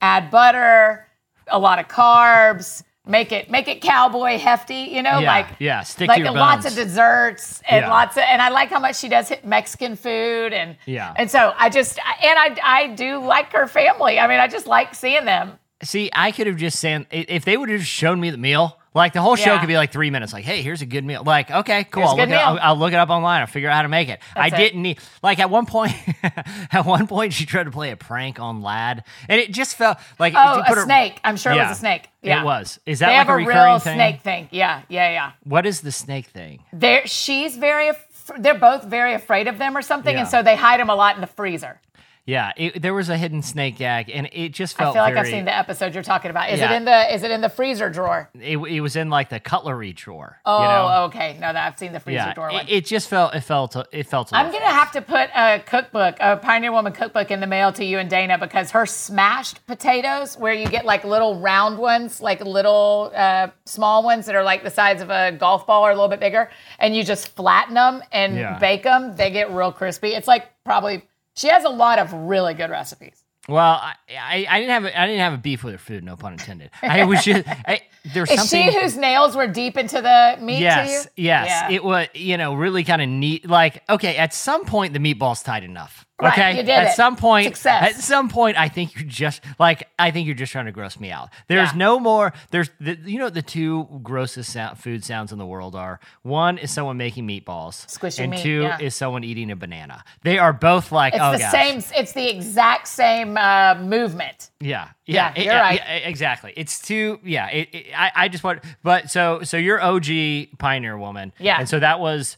add 0.00 0.30
butter, 0.30 1.06
a 1.48 1.58
lot 1.58 1.78
of 1.78 1.88
carbs, 1.88 2.82
make 3.06 3.32
it 3.32 3.50
make 3.50 3.66
it 3.68 3.80
cowboy 3.82 4.38
hefty, 4.38 4.88
you 4.92 5.02
know, 5.02 5.18
Yeah, 5.18 5.32
like 5.34 5.46
yeah, 5.58 5.82
stick 5.82 6.06
to 6.08 6.12
like 6.12 6.18
your 6.22 6.32
lots 6.32 6.64
of 6.66 6.74
desserts 6.74 7.60
and 7.68 7.82
Yeah. 7.82 7.90
lots 7.90 8.16
of 8.16 8.22
and 8.28 8.40
I 8.40 8.48
like 8.50 8.68
how 8.70 8.78
much 8.78 8.96
she 8.96 9.08
does 9.08 9.28
hit 9.28 9.44
Mexican 9.44 9.96
food 9.96 10.52
and 10.52 10.76
Yeah. 10.86 11.12
And 11.16 11.30
so 11.30 11.52
I 11.58 11.68
just 11.68 11.98
and 11.98 12.38
I 12.38 12.56
I 12.62 12.86
do 12.88 13.18
like 13.18 13.52
her 13.52 13.66
family. 13.66 14.18
I 14.20 14.26
mean, 14.28 14.38
I 14.40 14.46
just 14.48 14.66
like 14.66 14.94
seeing 14.94 15.24
them. 15.24 15.58
See, 15.82 16.10
I 16.12 16.32
could 16.32 16.46
have 16.46 16.56
just 16.56 16.78
said 16.78 17.06
if 17.10 17.44
they 17.44 17.56
would 17.56 17.68
have 17.68 17.84
shown 17.86 18.20
me 18.20 18.30
the 18.30 18.38
meal. 18.38 18.78
Like 18.94 19.14
the 19.14 19.22
whole 19.22 19.36
show 19.36 19.54
Yeah. 19.54 19.58
could 19.58 19.68
be 19.68 19.76
like 19.76 19.90
three 19.90 20.10
minutes. 20.10 20.34
Like, 20.34 20.44
hey, 20.44 20.60
here's 20.60 20.82
a 20.82 20.86
good 20.86 21.02
meal. 21.02 21.22
Like, 21.24 21.50
okay, 21.50 21.84
cool. 21.84 22.02
A 22.02 22.06
I'll 22.08 22.16
look, 22.18 22.28
it, 22.28 22.32
I'll. 22.34 22.58
I'll 22.60 22.76
look 22.76 22.92
it 22.92 22.96
up 22.98 23.08
online. 23.08 23.40
I'll 23.40 23.46
figure 23.46 23.70
out 23.70 23.76
how 23.76 23.82
to 23.82 23.88
make 23.88 24.10
it. 24.10 24.20
I 24.36 24.50
That's 24.50 24.60
it. 24.60 24.64
didn't 24.66 24.82
need 24.82 24.98
like 25.22 25.38
at 25.38 25.48
one 25.48 25.64
point. 25.64 25.94
at 26.70 26.84
one 26.84 27.06
point, 27.06 27.32
she 27.32 27.46
tried 27.46 27.64
to 27.64 27.70
play 27.70 27.90
a 27.90 27.96
prank 27.96 28.38
on 28.38 28.60
Ladd, 28.60 29.04
and 29.30 29.40
it 29.40 29.50
just 29.50 29.76
felt 29.76 29.96
like 30.18 30.34
Oh, 30.36 30.58
you 30.58 30.62
put 30.64 30.76
a 30.76 30.80
her- 30.80 30.84
snake. 30.84 31.18
I'm 31.24 31.38
sure 31.38 31.52
it 31.52 31.56
was 31.56 31.70
a 31.70 31.80
snake. 31.80 32.10
Yeah. 32.20 32.42
it 32.42 32.44
was. 32.44 32.78
Is 32.84 32.98
that 32.98 33.06
They 33.06 33.12
like 33.12 33.26
have 33.26 33.28
a 33.30 33.32
a 33.32 33.36
recurring 33.36 33.56
real 33.70 33.78
thing? 33.78 33.96
snake 33.96 34.20
thing. 34.20 34.48
Yeah, 34.50 34.82
yeah, 34.90 35.10
yeah. 35.10 35.32
What 35.44 35.64
is 35.64 35.80
the 35.80 35.90
snake 35.90 36.26
thing? 36.26 36.62
They're, 36.74 37.06
she's 37.06 37.56
very, 37.56 37.92
they're 38.38 38.58
both 38.58 38.84
very 38.84 39.14
afraid 39.14 39.48
of 39.48 39.56
them 39.56 39.74
or 39.74 39.80
something, 39.80 40.12
Yeah. 40.14 40.20
and 40.20 40.28
so 40.28 40.42
they 40.42 40.54
hide 40.54 40.80
them 40.80 40.90
a 40.90 40.94
lot 40.94 41.14
in 41.14 41.22
the 41.22 41.26
freezer. 41.26 41.80
Yeah, 42.24 42.52
it, 42.56 42.80
there 42.80 42.94
was 42.94 43.08
a 43.08 43.16
hidden 43.16 43.42
snake 43.42 43.78
gag, 43.78 44.08
and 44.08 44.28
it 44.32 44.50
just 44.50 44.76
felt. 44.76 44.90
I 44.90 44.92
feel 44.92 45.02
like 45.02 45.14
very, 45.14 45.26
I've 45.26 45.32
seen 45.32 45.44
the 45.44 45.56
episode 45.56 45.92
you're 45.92 46.04
talking 46.04 46.30
about. 46.30 46.50
Is 46.50 46.60
Yeah. 46.60 46.72
it 46.72 46.76
in 46.76 46.84
the 46.84 47.14
Is 47.14 47.22
it 47.24 47.32
in 47.32 47.40
the 47.40 47.48
freezer 47.48 47.90
drawer? 47.90 48.30
It, 48.38 48.58
it 48.58 48.80
was 48.80 48.94
in 48.94 49.10
like 49.10 49.28
the 49.28 49.40
cutlery 49.40 49.92
drawer. 49.92 50.38
Oh, 50.46 50.62
you 50.62 50.68
know? 50.68 51.02
okay. 51.06 51.32
No, 51.40 51.52
that 51.52 51.66
I've 51.66 51.76
seen 51.76 51.92
the 51.92 51.98
freezer 51.98 52.18
yeah. 52.26 52.34
drawer 52.34 52.52
one. 52.52 52.66
It, 52.68 52.70
it 52.72 52.86
just 52.86 53.08
felt. 53.08 53.34
It 53.34 53.40
felt. 53.40 53.74
It 53.92 54.06
felt. 54.06 54.32
I'm 54.32 54.52
gonna 54.52 54.66
have 54.66 54.92
to 54.92 55.02
put 55.02 55.30
a 55.34 55.58
cookbook, 55.66 56.16
a 56.20 56.36
Pioneer 56.36 56.70
Woman 56.70 56.92
cookbook, 56.92 57.32
in 57.32 57.40
the 57.40 57.46
mail 57.48 57.72
to 57.72 57.84
you 57.84 57.98
and 57.98 58.08
Dana 58.08 58.38
because 58.38 58.70
her 58.70 58.86
smashed 58.86 59.66
potatoes, 59.66 60.38
where 60.38 60.54
you 60.54 60.68
get 60.68 60.84
like 60.84 61.02
little 61.02 61.40
round 61.40 61.76
ones, 61.76 62.20
like 62.20 62.40
little 62.44 63.10
uh, 63.16 63.48
small 63.64 64.04
ones 64.04 64.26
that 64.26 64.36
are 64.36 64.44
like 64.44 64.62
the 64.62 64.70
size 64.70 65.00
of 65.00 65.10
a 65.10 65.32
golf 65.32 65.66
ball 65.66 65.84
or 65.84 65.90
a 65.90 65.94
little 65.94 66.08
bit 66.08 66.20
bigger, 66.20 66.50
and 66.78 66.94
you 66.94 67.02
just 67.02 67.34
flatten 67.34 67.74
them 67.74 68.00
and 68.12 68.36
Yeah. 68.36 68.58
bake 68.60 68.84
them. 68.84 69.16
They 69.16 69.30
get 69.32 69.50
real 69.50 69.72
crispy. 69.72 70.14
It's 70.14 70.28
like 70.28 70.46
probably 70.64 71.02
she 71.34 71.48
has 71.48 71.64
a 71.64 71.68
lot 71.70 71.98
of 71.98 72.12
really 72.12 72.54
good 72.54 72.70
recipes. 72.70 73.22
Well, 73.48 73.58
I, 73.82 73.94
I, 74.16 74.46
I 74.48 74.60
didn't 74.60 74.70
have 74.70 74.84
a, 74.84 75.00
I 75.00 75.06
didn't 75.06 75.20
have 75.20 75.32
a 75.32 75.38
beef 75.38 75.64
with 75.64 75.74
her 75.74 75.78
food, 75.78 76.04
no 76.04 76.14
pun 76.16 76.34
intended. 76.34 76.70
I 76.80 77.04
was 77.04 77.24
just 77.24 77.42
I, 77.66 77.80
there's 78.14 78.30
Is 78.30 78.38
something. 78.38 78.70
she 78.70 78.80
whose 78.80 78.96
nails 78.96 79.34
were 79.34 79.48
deep 79.48 79.76
into 79.76 80.00
the 80.00 80.36
meat 80.40 80.60
yes, 80.60 80.86
to 80.86 81.10
you? 81.16 81.24
yes, 81.26 81.46
Yeah. 81.48 81.74
it 81.74 81.82
was 81.82 82.06
you 82.14 82.36
know 82.36 82.54
really 82.54 82.84
kind 82.84 83.02
of 83.02 83.08
neat. 83.08 83.48
Like 83.48 83.82
okay, 83.90 84.16
at 84.16 84.32
some 84.32 84.64
point 84.64 84.92
the 84.92 85.00
meatball's 85.00 85.42
tight 85.42 85.64
enough. 85.64 86.06
Right, 86.22 86.56
Okay, 86.56 86.72
at 86.72 86.86
it. 86.88 86.92
some 86.94 87.16
point, 87.16 87.46
Success. 87.46 87.96
at 87.96 88.02
some 88.02 88.28
point, 88.28 88.56
I 88.58 88.68
think 88.68 88.94
you're 88.94 89.04
just 89.08 89.42
like 89.58 89.88
I 89.98 90.10
think 90.10 90.26
you're 90.26 90.36
just 90.36 90.52
trying 90.52 90.66
to 90.66 90.72
gross 90.72 90.98
me 91.00 91.10
out. 91.10 91.30
There's 91.48 91.72
Yeah. 91.72 91.78
no 91.78 91.98
more. 92.00 92.32
There's 92.50 92.70
the, 92.80 92.96
you 93.04 93.18
know 93.18 93.28
the 93.28 93.42
two 93.42 93.88
grossest 94.02 94.52
sound, 94.52 94.78
food 94.78 95.04
sounds 95.04 95.32
in 95.32 95.38
the 95.38 95.46
world 95.46 95.74
are. 95.74 95.98
One 96.22 96.58
is 96.58 96.70
someone 96.70 96.96
making 96.96 97.26
meatballs, 97.26 97.86
Squishy 97.86 98.20
and 98.20 98.30
meat, 98.30 98.40
two 98.40 98.62
yeah. 98.62 98.78
is 98.80 98.94
someone 98.94 99.24
eating 99.24 99.50
a 99.50 99.56
banana. 99.56 100.04
They 100.22 100.38
are 100.38 100.52
both 100.52 100.92
like 100.92 101.14
It's 101.14 101.22
oh 101.22 101.32
the 101.32 101.38
gosh. 101.38 101.50
same. 101.52 101.82
It's 102.00 102.12
the 102.12 102.28
exact 102.28 102.88
same 102.88 103.36
uh, 103.36 103.74
movement. 103.80 104.50
Yeah, 104.60 104.88
Yeah, 105.06 105.32
yeah, 105.36 105.42
you're 105.42 105.54
right. 105.54 105.80
exactly. 106.04 106.52
It's 106.56 106.80
too. 106.80 107.18
Yeah, 107.24 107.48
it, 107.48 107.86
I, 107.96 108.12
I 108.14 108.28
just 108.28 108.44
want. 108.44 108.60
But 108.84 109.10
so, 109.10 109.42
so 109.42 109.56
you're 109.56 109.80
OG 109.82 110.56
pioneer 110.58 110.96
woman. 110.96 111.32
Yeah. 111.40 111.58
and 111.58 111.68
so 111.68 111.80
that 111.80 111.98
was 111.98 112.36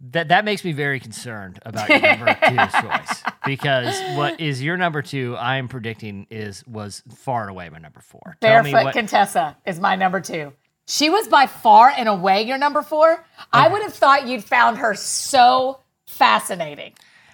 that. 0.00 0.28
That 0.28 0.44
makes 0.44 0.64
me 0.64 0.72
very 0.72 1.00
concerned 1.00 1.58
about 1.64 1.88
your 1.88 2.00
number 2.00 2.34
two 2.48 2.80
choice 2.80 3.22
because 3.44 4.00
what 4.16 4.40
is 4.40 4.62
your 4.62 4.76
number 4.76 5.02
two? 5.02 5.36
I 5.36 5.56
am 5.56 5.68
predicting 5.68 6.26
is 6.30 6.66
was 6.66 7.02
far 7.16 7.42
and 7.42 7.50
away 7.50 7.68
my 7.68 7.78
number 7.78 8.00
four. 8.00 8.36
Tell 8.40 8.62
me 8.62 8.72
Barefoot 8.72 8.84
what. 8.86 8.94
Contessa 8.94 9.56
is 9.66 9.80
my 9.80 9.96
number 9.96 10.20
two. 10.20 10.52
She 10.88 11.10
was 11.10 11.26
by 11.26 11.46
far 11.46 11.92
and 11.96 12.08
away 12.08 12.42
your 12.42 12.58
number 12.58 12.80
four. 12.82 13.24
I 13.52 13.68
would 13.68 13.82
have 13.82 13.92
thought 13.94 14.28
you'd 14.28 14.44
found 14.44 14.78
her 14.78 14.94
so 14.94 15.80
fascinating. 16.06 16.92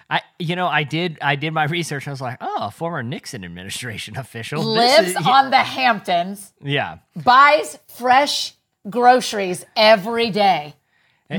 I, 0.09 0.21
you 0.39 0.57
know, 0.57 0.67
I 0.67 0.85
did. 0.85 1.19
I 1.23 1.37
did 1.37 1.53
my 1.53 1.65
research. 1.65 2.07
I 2.07 2.11
was 2.11 2.21
like, 2.21 2.37
oh, 2.41 2.59
a 2.67 2.71
former 2.71 3.03
Nixon 3.03 3.45
administration 3.45 4.17
official 4.19 4.63
Lives 4.63 5.09
is- 5.11 5.17
on 5.17 5.51
the 5.51 5.57
Hamptons, 5.59 6.53
Yeah, 6.63 6.99
buys 7.17 7.79
fresh 7.89 8.55
groceries 8.89 9.65
every 9.77 10.31
day. 10.31 10.75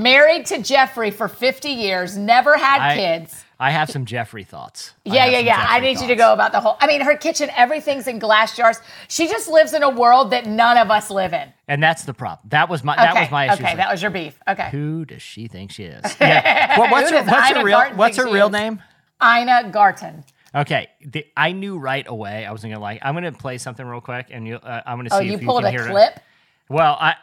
Married 0.02 0.46
to 0.48 0.62
Jeffrey 0.62 1.12
for 1.12 1.28
50 1.28 1.70
years, 1.70 2.18
never 2.18 2.58
had 2.58 2.80
I- 2.82 2.96
kids. 2.96 3.40
I 3.60 3.70
have 3.72 3.90
some 3.90 4.04
Jeffrey 4.04 4.44
thoughts. 4.44 4.92
I 5.06 5.14
Yeah, 5.16 5.26
yeah, 5.28 5.40
yeah. 5.40 5.66
I 5.70 5.76
Jeffrey 5.80 5.94
need 5.94 6.02
you 6.02 6.08
to 6.10 6.16
go 6.16 6.34
about 6.34 6.52
the 6.52 6.60
whole. 6.60 6.76
I 6.82 6.88
mean, 6.88 7.00
her 7.00 7.16
kitchen, 7.16 7.50
everything's 7.56 8.08
in 8.08 8.20
glass 8.20 8.58
jars. 8.58 8.78
She 9.08 9.28
just 9.30 9.48
lives 9.48 9.74
in 9.74 9.84
a 9.84 9.90
world 9.90 10.32
that 10.32 10.46
none 10.48 10.76
of 10.78 10.92
us 10.92 11.10
live 11.10 11.32
in. 11.32 11.48
And 11.70 11.82
that's 11.82 12.04
the 12.04 12.14
problem. 12.14 12.50
That 12.50 12.68
was 12.68 12.84
my. 12.84 12.96
That 12.98 13.16
was 13.16 13.32
my 13.32 13.46
issue. 13.46 13.54
okay, 13.54 13.64
Like, 13.64 13.78
that 13.78 13.90
was 13.90 14.02
your 14.02 14.12
beef. 14.12 14.38
Okay. 14.50 14.68
Who 14.72 15.06
does 15.06 15.22
she 15.22 15.48
think 15.48 15.72
she 15.72 15.84
is? 15.86 16.04
Yeah. 16.20 16.78
What- 16.78 16.92
what's 16.92 17.10
her, 17.12 17.24
what's 17.24 17.50
her 17.52 17.64
real 17.64 17.78
Garten 17.78 17.98
What's 17.98 18.18
her 18.18 18.26
real 18.30 18.50
name? 18.50 18.82
Ina 19.24 19.70
Garten. 19.72 20.26
Okay, 20.56 20.88
the, 21.06 21.26
I 21.38 21.52
knew 21.54 21.78
right 21.80 22.06
away 22.08 22.46
I 22.46 22.52
wasn't 22.52 22.74
gonna 22.74 22.84
like. 22.84 23.00
I'm 23.02 23.14
gonna 23.14 23.32
play 23.32 23.58
something 23.60 23.86
real 23.86 24.02
quick, 24.02 24.28
and 24.30 24.46
you, 24.46 24.58
uh, 24.58 24.82
I'm 24.86 24.98
gonna 24.98 25.10
see 25.10 25.16
Oh, 25.16 25.20
if 25.22 25.26
you 25.26 25.38
you 25.38 25.46
pulled 25.46 25.64
can 25.64 25.68
a 25.68 25.72
hear 25.72 25.90
clip? 25.90 26.18
it. 26.18 26.22
Well, 26.70 26.98
I 27.00 27.16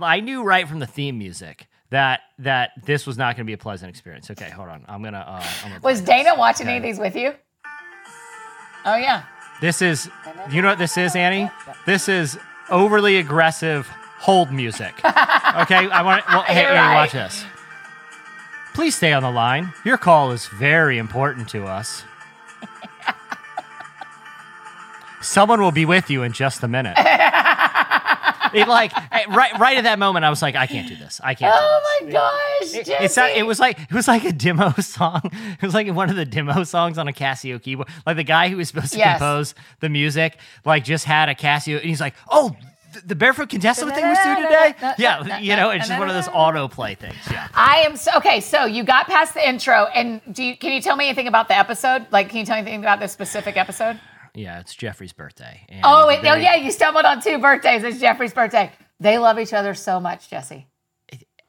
I 0.00 0.20
knew 0.20 0.42
right 0.44 0.66
from 0.66 0.78
the 0.78 0.86
theme 0.86 1.18
music 1.18 1.66
that 1.90 2.20
that 2.38 2.70
this 2.84 3.06
was 3.06 3.16
not 3.16 3.36
gonna 3.36 3.46
be 3.46 3.52
a 3.52 3.58
pleasant 3.58 3.90
experience. 3.90 4.30
Okay, 4.30 4.50
hold 4.50 4.68
on. 4.68 4.84
I'm 4.88 5.02
gonna. 5.02 5.24
Uh, 5.26 5.44
I'm 5.64 5.70
gonna 5.70 5.80
Was 5.82 6.00
Dana 6.00 6.30
this. 6.30 6.38
watching 6.38 6.68
any 6.68 6.76
of 6.78 6.82
these 6.82 6.98
with 6.98 7.16
you? 7.16 7.34
Oh 8.84 8.96
yeah. 8.96 9.22
This 9.60 9.82
is. 9.82 10.10
You 10.50 10.62
know 10.62 10.68
what 10.68 10.78
this 10.78 10.96
is, 10.96 11.16
Annie? 11.16 11.50
This 11.86 12.08
is 12.08 12.38
overly 12.70 13.16
aggressive 13.16 13.86
hold 14.18 14.52
music. 14.52 14.94
Okay, 15.62 15.88
I 15.90 16.02
want. 16.02 16.24
Well, 16.28 16.42
hey, 16.42 16.64
Annie, 16.66 16.76
right. 16.76 16.94
watch 16.94 17.12
this. 17.12 17.44
Please 18.74 18.94
stay 18.94 19.12
on 19.12 19.22
the 19.24 19.30
line. 19.30 19.72
Your 19.84 19.96
call 19.96 20.30
is 20.30 20.46
very 20.46 20.98
important 20.98 21.48
to 21.48 21.64
us. 21.64 22.04
Someone 25.20 25.60
will 25.60 25.72
be 25.72 25.84
with 25.84 26.10
you 26.10 26.22
in 26.22 26.32
just 26.32 26.62
a 26.62 26.68
minute. 26.68 26.96
It 28.54 28.68
like 28.68 28.92
eh, 29.12 29.24
right 29.28 29.58
right 29.58 29.76
at 29.78 29.84
that 29.84 29.98
moment, 29.98 30.24
I 30.24 30.30
was 30.30 30.42
like, 30.42 30.54
I 30.56 30.66
can't 30.66 30.88
do 30.88 30.96
this. 30.96 31.20
I 31.22 31.34
can't. 31.34 31.52
do 31.54 31.58
Oh 31.60 31.80
this. 32.00 32.06
my 32.06 32.12
gosh, 32.12 32.86
Jesse. 32.86 33.04
It's 33.04 33.16
not, 33.16 33.30
it 33.30 33.42
was 33.46 33.58
like 33.60 33.78
it 33.80 33.92
was 33.92 34.08
like 34.08 34.24
a 34.24 34.32
demo 34.32 34.70
song. 34.80 35.22
It 35.24 35.62
was 35.62 35.74
like 35.74 35.88
one 35.92 36.10
of 36.10 36.16
the 36.16 36.24
demo 36.24 36.64
songs 36.64 36.98
on 36.98 37.08
a 37.08 37.12
Casio 37.12 37.60
keyboard. 37.62 37.88
Like 38.06 38.16
the 38.16 38.24
guy 38.24 38.48
who 38.48 38.56
was 38.56 38.68
supposed 38.68 38.92
to 38.92 38.98
Yes. 38.98 39.18
compose 39.18 39.54
the 39.80 39.88
music, 39.88 40.38
like 40.64 40.84
just 40.84 41.04
had 41.04 41.28
a 41.28 41.34
Casio, 41.34 41.76
and 41.76 41.84
he's 41.86 42.00
like, 42.00 42.14
"Oh, 42.30 42.56
the 43.04 43.14
barefoot 43.14 43.48
Contessa 43.50 43.82
thing 43.90 44.08
was 44.08 44.18
due 44.24 44.34
today." 44.36 44.74
Yeah, 44.98 45.38
you 45.38 45.54
know, 45.56 45.70
it's 45.70 45.86
just 45.88 45.98
one 45.98 46.08
of 46.08 46.14
those 46.14 46.28
autoplay 46.28 46.96
things. 46.96 47.14
Yeah. 47.30 47.46
I 47.54 47.78
am 47.86 47.96
so 47.96 48.10
okay. 48.16 48.40
So 48.40 48.64
you 48.64 48.82
got 48.84 49.06
past 49.06 49.34
the 49.34 49.46
intro, 49.46 49.84
and 49.94 50.20
do 50.32 50.42
you, 50.42 50.56
can 50.56 50.72
you 50.72 50.80
tell 50.80 50.96
me 50.96 51.06
anything 51.06 51.28
about 51.28 51.48
the 51.48 51.56
episode? 51.56 52.06
Like, 52.10 52.28
can 52.30 52.38
you 52.38 52.44
tell 52.46 52.56
me 52.56 52.62
anything 52.62 52.80
about 52.80 52.98
this 53.00 53.12
specific 53.12 53.56
episode? 53.56 54.00
Yeah, 54.38 54.60
it's 54.60 54.74
Jeffrey's 54.74 55.12
birthday. 55.12 55.62
And 55.68 55.80
Oh, 55.84 56.06
wait, 56.06 56.20
oh 56.24 56.34
yeah, 56.36 56.54
you 56.54 56.70
stumbled 56.70 57.04
on 57.04 57.20
two 57.20 57.38
birthdays. 57.38 57.82
It's 57.82 57.98
Jeffrey's 57.98 58.32
birthday. 58.32 58.70
They 59.00 59.18
love 59.18 59.38
each 59.40 59.52
other 59.52 59.74
so 59.74 59.98
much, 59.98 60.30
Jesse. 60.30 60.66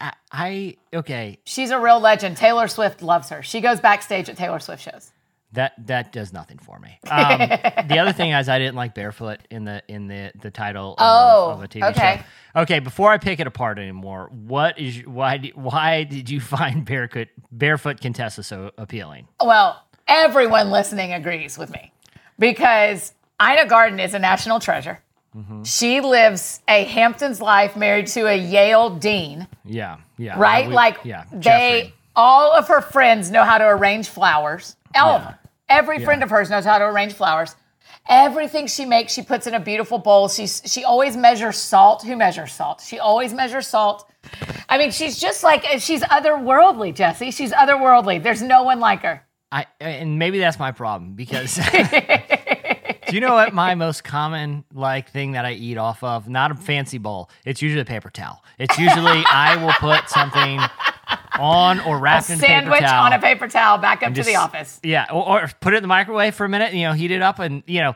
I, 0.01 0.13
I 0.31 0.77
okay. 0.93 1.37
She's 1.45 1.71
a 1.71 1.79
real 1.79 1.99
legend. 1.99 2.37
Taylor 2.37 2.67
Swift 2.67 3.01
loves 3.01 3.29
her. 3.29 3.43
She 3.43 3.61
goes 3.61 3.79
backstage 3.79 4.27
at 4.29 4.37
Taylor 4.37 4.59
Swift 4.59 4.81
shows. 4.81 5.11
That 5.51 5.73
that 5.87 6.11
does 6.11 6.31
nothing 6.31 6.57
for 6.57 6.79
me. 6.79 6.97
Um, 7.09 7.39
the 7.87 7.97
other 7.99 8.13
thing 8.13 8.31
is 8.31 8.47
I 8.49 8.59
didn't 8.59 8.75
like 8.75 8.93
barefoot 8.95 9.39
in 9.51 9.65
the 9.65 9.83
in 9.87 10.07
the 10.07 10.31
the 10.39 10.51
title 10.51 10.93
of, 10.93 10.97
Oh, 10.99 11.51
of 11.53 11.63
a 11.63 11.67
TV 11.67 11.89
okay. 11.91 12.23
show. 12.55 12.61
Okay, 12.61 12.79
before 12.79 13.11
I 13.11 13.17
pick 13.17 13.39
it 13.39 13.47
apart 13.47 13.77
anymore, 13.77 14.29
what 14.31 14.79
is 14.79 15.05
why 15.05 15.51
why 15.55 16.03
did 16.03 16.29
you 16.29 16.39
find 16.57 16.85
barefoot 16.85 17.27
barefoot 17.51 17.99
Contessa 17.99 18.41
so 18.43 18.71
appealing? 18.77 19.27
Well, 19.43 19.83
everyone 20.07 20.69
listening 20.71 21.13
agrees 21.13 21.57
with 21.57 21.71
me 21.71 21.91
because 22.39 23.13
Ina 23.41 23.67
Garten 23.67 23.99
is 23.99 24.13
a 24.13 24.19
national 24.19 24.59
treasure. 24.59 24.99
Mm-hmm. 25.35 25.63
She 25.63 26.01
lives 26.01 26.59
a 26.67 26.85
Hamptons 26.85 27.39
life 27.39 27.75
married 27.75 28.07
to 28.07 28.25
a 28.25 28.35
Yale 28.35 28.89
dean, 28.89 29.47
Yeah, 29.63 29.97
yeah, 30.17 30.39
right? 30.39 30.65
Uh, 30.65 30.69
we- 30.69 30.73
like 30.75 30.97
yeah, 31.03 31.25
they, 31.31 31.39
Jeffrey. 31.39 31.93
all 32.15 32.51
of 32.51 32.67
her 32.67 32.81
friends 32.81 33.29
know 33.29 33.43
how 33.43 33.59
to 33.59 33.65
arrange 33.67 34.07
flowers. 34.09 34.75
All 34.95 35.19
Yeah. 35.19 35.33
Every 35.69 36.03
friend 36.03 36.23
of 36.23 36.31
hers 36.31 36.49
knows 36.49 36.65
how 36.65 36.79
to 36.79 36.85
arrange 36.85 37.13
flowers. 37.13 37.55
Everything 38.07 38.65
she 38.65 38.85
makes, 38.85 39.13
she 39.13 39.21
puts 39.21 39.45
in 39.45 39.53
a 39.53 39.59
beautiful 39.59 39.99
bowl. 39.99 40.27
She's 40.29 40.63
she 40.65 40.83
always 40.83 41.15
measures 41.15 41.57
salt. 41.57 42.01
Who 42.01 42.15
measures 42.15 42.51
salt? 42.51 42.81
She 42.81 42.97
always 42.97 43.33
measures 43.33 43.67
salt. 43.67 44.09
I 44.67 44.79
mean, 44.79 44.89
she's 44.89 45.19
just 45.19 45.43
like 45.43 45.63
she's 45.79 46.01
otherworldly, 46.01 46.95
Jesse. 46.95 47.29
She's 47.29 47.51
otherworldly. 47.51 48.23
There's 48.23 48.41
no 48.41 48.63
one 48.63 48.79
like 48.79 49.03
her. 49.03 49.21
I 49.51 49.65
and 49.79 50.19
maybe 50.19 50.39
that's 50.39 50.59
my 50.59 50.71
problem 50.71 51.13
because 51.13 51.55
do 53.07 53.15
you 53.15 53.19
know 53.21 53.33
what 53.33 53.53
my 53.53 53.73
most 53.75 54.03
common 54.03 54.63
like 54.73 55.09
thing 55.11 55.31
that 55.31 55.45
I 55.45 55.53
eat 55.53 55.77
off 55.77 56.03
of? 56.03 56.27
Not 56.29 56.51
a 56.51 56.55
fancy 56.55 56.97
bowl. 56.99 57.29
It's 57.45 57.61
usually 57.61 57.81
a 57.81 57.85
paper 57.85 58.09
towel. 58.09 58.43
It's 58.59 58.77
usually 58.77 59.23
I 59.31 59.55
will 59.63 59.73
put 59.73 60.07
something 60.09 60.59
on 61.39 61.79
or 61.81 61.97
wrapped 61.99 62.29
in 62.29 62.37
paper 62.37 62.47
Sandwich 62.47 62.79
towel. 62.81 63.05
on 63.05 63.13
a 63.13 63.19
paper 63.19 63.47
towel 63.47 63.77
back 63.79 64.03
up 64.03 64.07
and 64.07 64.15
to 64.17 64.23
the 64.23 64.35
office. 64.35 64.79
Yeah, 64.83 65.07
or, 65.11 65.41
or 65.43 65.51
put 65.61 65.73
it 65.73 65.77
in 65.77 65.83
the 65.83 65.87
microwave 65.87 66.35
for 66.35 66.45
a 66.45 66.49
minute. 66.49 66.73
You 66.73 66.83
know, 66.87 66.93
heat 66.93 67.11
it 67.11 67.21
up, 67.23 67.39
and 67.39 67.63
you 67.65 67.81
know, 67.81 67.95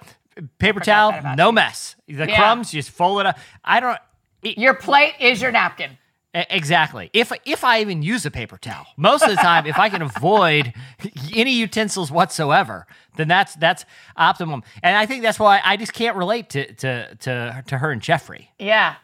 paper 0.58 0.80
towel, 0.80 1.14
no 1.36 1.48
you. 1.50 1.54
mess. 1.54 1.96
The 2.08 2.28
Yeah. 2.28 2.36
crumbs, 2.36 2.74
you 2.74 2.80
just 2.82 2.92
fold 2.96 3.20
it 3.20 3.26
up. 3.28 3.38
I 3.64 3.80
don't. 3.80 4.00
e- 4.44 4.56
Your 4.58 4.74
plate 4.74 5.14
is 5.20 5.42
your 5.42 5.52
napkin. 5.52 5.98
Exactly. 6.34 7.12
If 7.14 7.32
if 7.46 7.64
I 7.64 7.82
even 7.82 8.02
use 8.02 8.26
a 8.26 8.32
paper 8.32 8.58
towel, 8.58 8.88
most 8.98 9.22
of 9.22 9.30
the 9.30 9.36
time, 9.36 9.68
if 9.68 9.78
I 9.78 9.90
can 9.90 10.02
avoid 10.02 10.74
any 11.36 11.54
utensils 11.54 12.12
whatsoever, 12.12 12.88
then 13.18 13.28
that's 13.28 13.54
that's 13.56 13.86
optimum. 14.18 14.64
And 14.82 14.98
I 14.98 15.06
think 15.06 15.22
that's 15.22 15.38
why 15.38 15.62
I 15.64 15.78
just 15.78 15.94
can't 15.94 16.18
relate 16.18 16.50
to 16.52 16.74
to 16.74 17.16
to, 17.16 17.64
to 17.68 17.78
her 17.78 17.92
and 17.92 18.02
Jeffrey. 18.02 18.52
Yeah. 18.58 18.96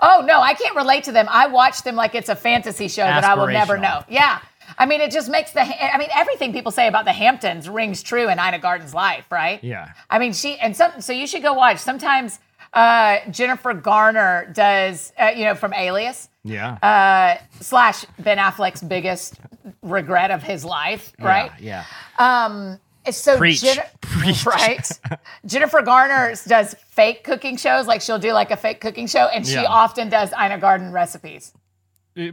Oh 0.00 0.24
no, 0.26 0.40
I 0.40 0.54
can't 0.54 0.74
relate 0.74 1.04
to 1.04 1.12
them. 1.12 1.26
I 1.30 1.46
watch 1.46 1.82
them 1.82 1.94
like 1.94 2.16
it's 2.16 2.28
a 2.28 2.36
fantasy 2.36 2.88
show 2.88 3.02
that 3.02 3.22
I 3.22 3.34
will 3.34 3.46
never 3.46 3.78
know. 3.78 4.02
Yeah. 4.08 4.40
I 4.78 4.86
mean, 4.86 5.00
it 5.00 5.12
just 5.12 5.28
makes 5.28 5.52
the. 5.52 5.60
I 5.60 5.98
mean, 5.98 6.08
everything 6.14 6.52
people 6.52 6.72
say 6.72 6.88
about 6.88 7.04
the 7.04 7.12
Hamptons 7.12 7.68
rings 7.68 8.02
true 8.02 8.28
in 8.28 8.40
Ina 8.40 8.58
Garten's 8.58 8.94
life, 8.94 9.30
right? 9.30 9.62
Yeah. 9.62 9.90
I 10.10 10.18
mean, 10.18 10.32
she 10.32 10.58
and 10.58 10.76
some. 10.76 11.00
So 11.00 11.12
you 11.12 11.26
should 11.28 11.42
go 11.42 11.52
watch. 11.52 11.78
Sometimes 11.78 12.40
uh, 12.72 13.18
Jennifer 13.30 13.74
Garner 13.74 14.50
does, 14.52 15.12
uh, 15.18 15.32
you 15.36 15.44
know, 15.44 15.54
from 15.54 15.74
Alias 15.74 16.28
Yeah. 16.44 16.72
uh, 16.82 17.42
slash 17.60 18.04
Ben 18.18 18.38
Affleck's 18.38 18.82
biggest 18.82 19.38
regret 19.82 20.30
of 20.30 20.42
his 20.42 20.64
life, 20.64 21.12
right? 21.20 21.50
Yeah. 21.60 21.84
Yeah. 22.18 22.76
So 23.10 23.36
Preach. 23.36 23.62
Jen- 23.62 23.82
Preach. 24.00 24.46
right? 24.46 24.88
Jennifer 25.46 25.82
Garner 25.82 26.34
does 26.46 26.74
fake 26.90 27.24
cooking 27.24 27.56
shows, 27.56 27.86
like 27.88 28.00
she'll 28.00 28.18
do 28.18 28.32
like 28.32 28.50
a 28.52 28.56
fake 28.56 28.80
cooking 28.80 29.06
show, 29.08 29.26
and 29.26 29.44
she 29.46 29.54
Yeah. 29.54 29.64
often 29.64 30.08
does 30.08 30.32
Ina 30.32 30.58
Garten 30.58 30.92
recipes. 30.92 31.52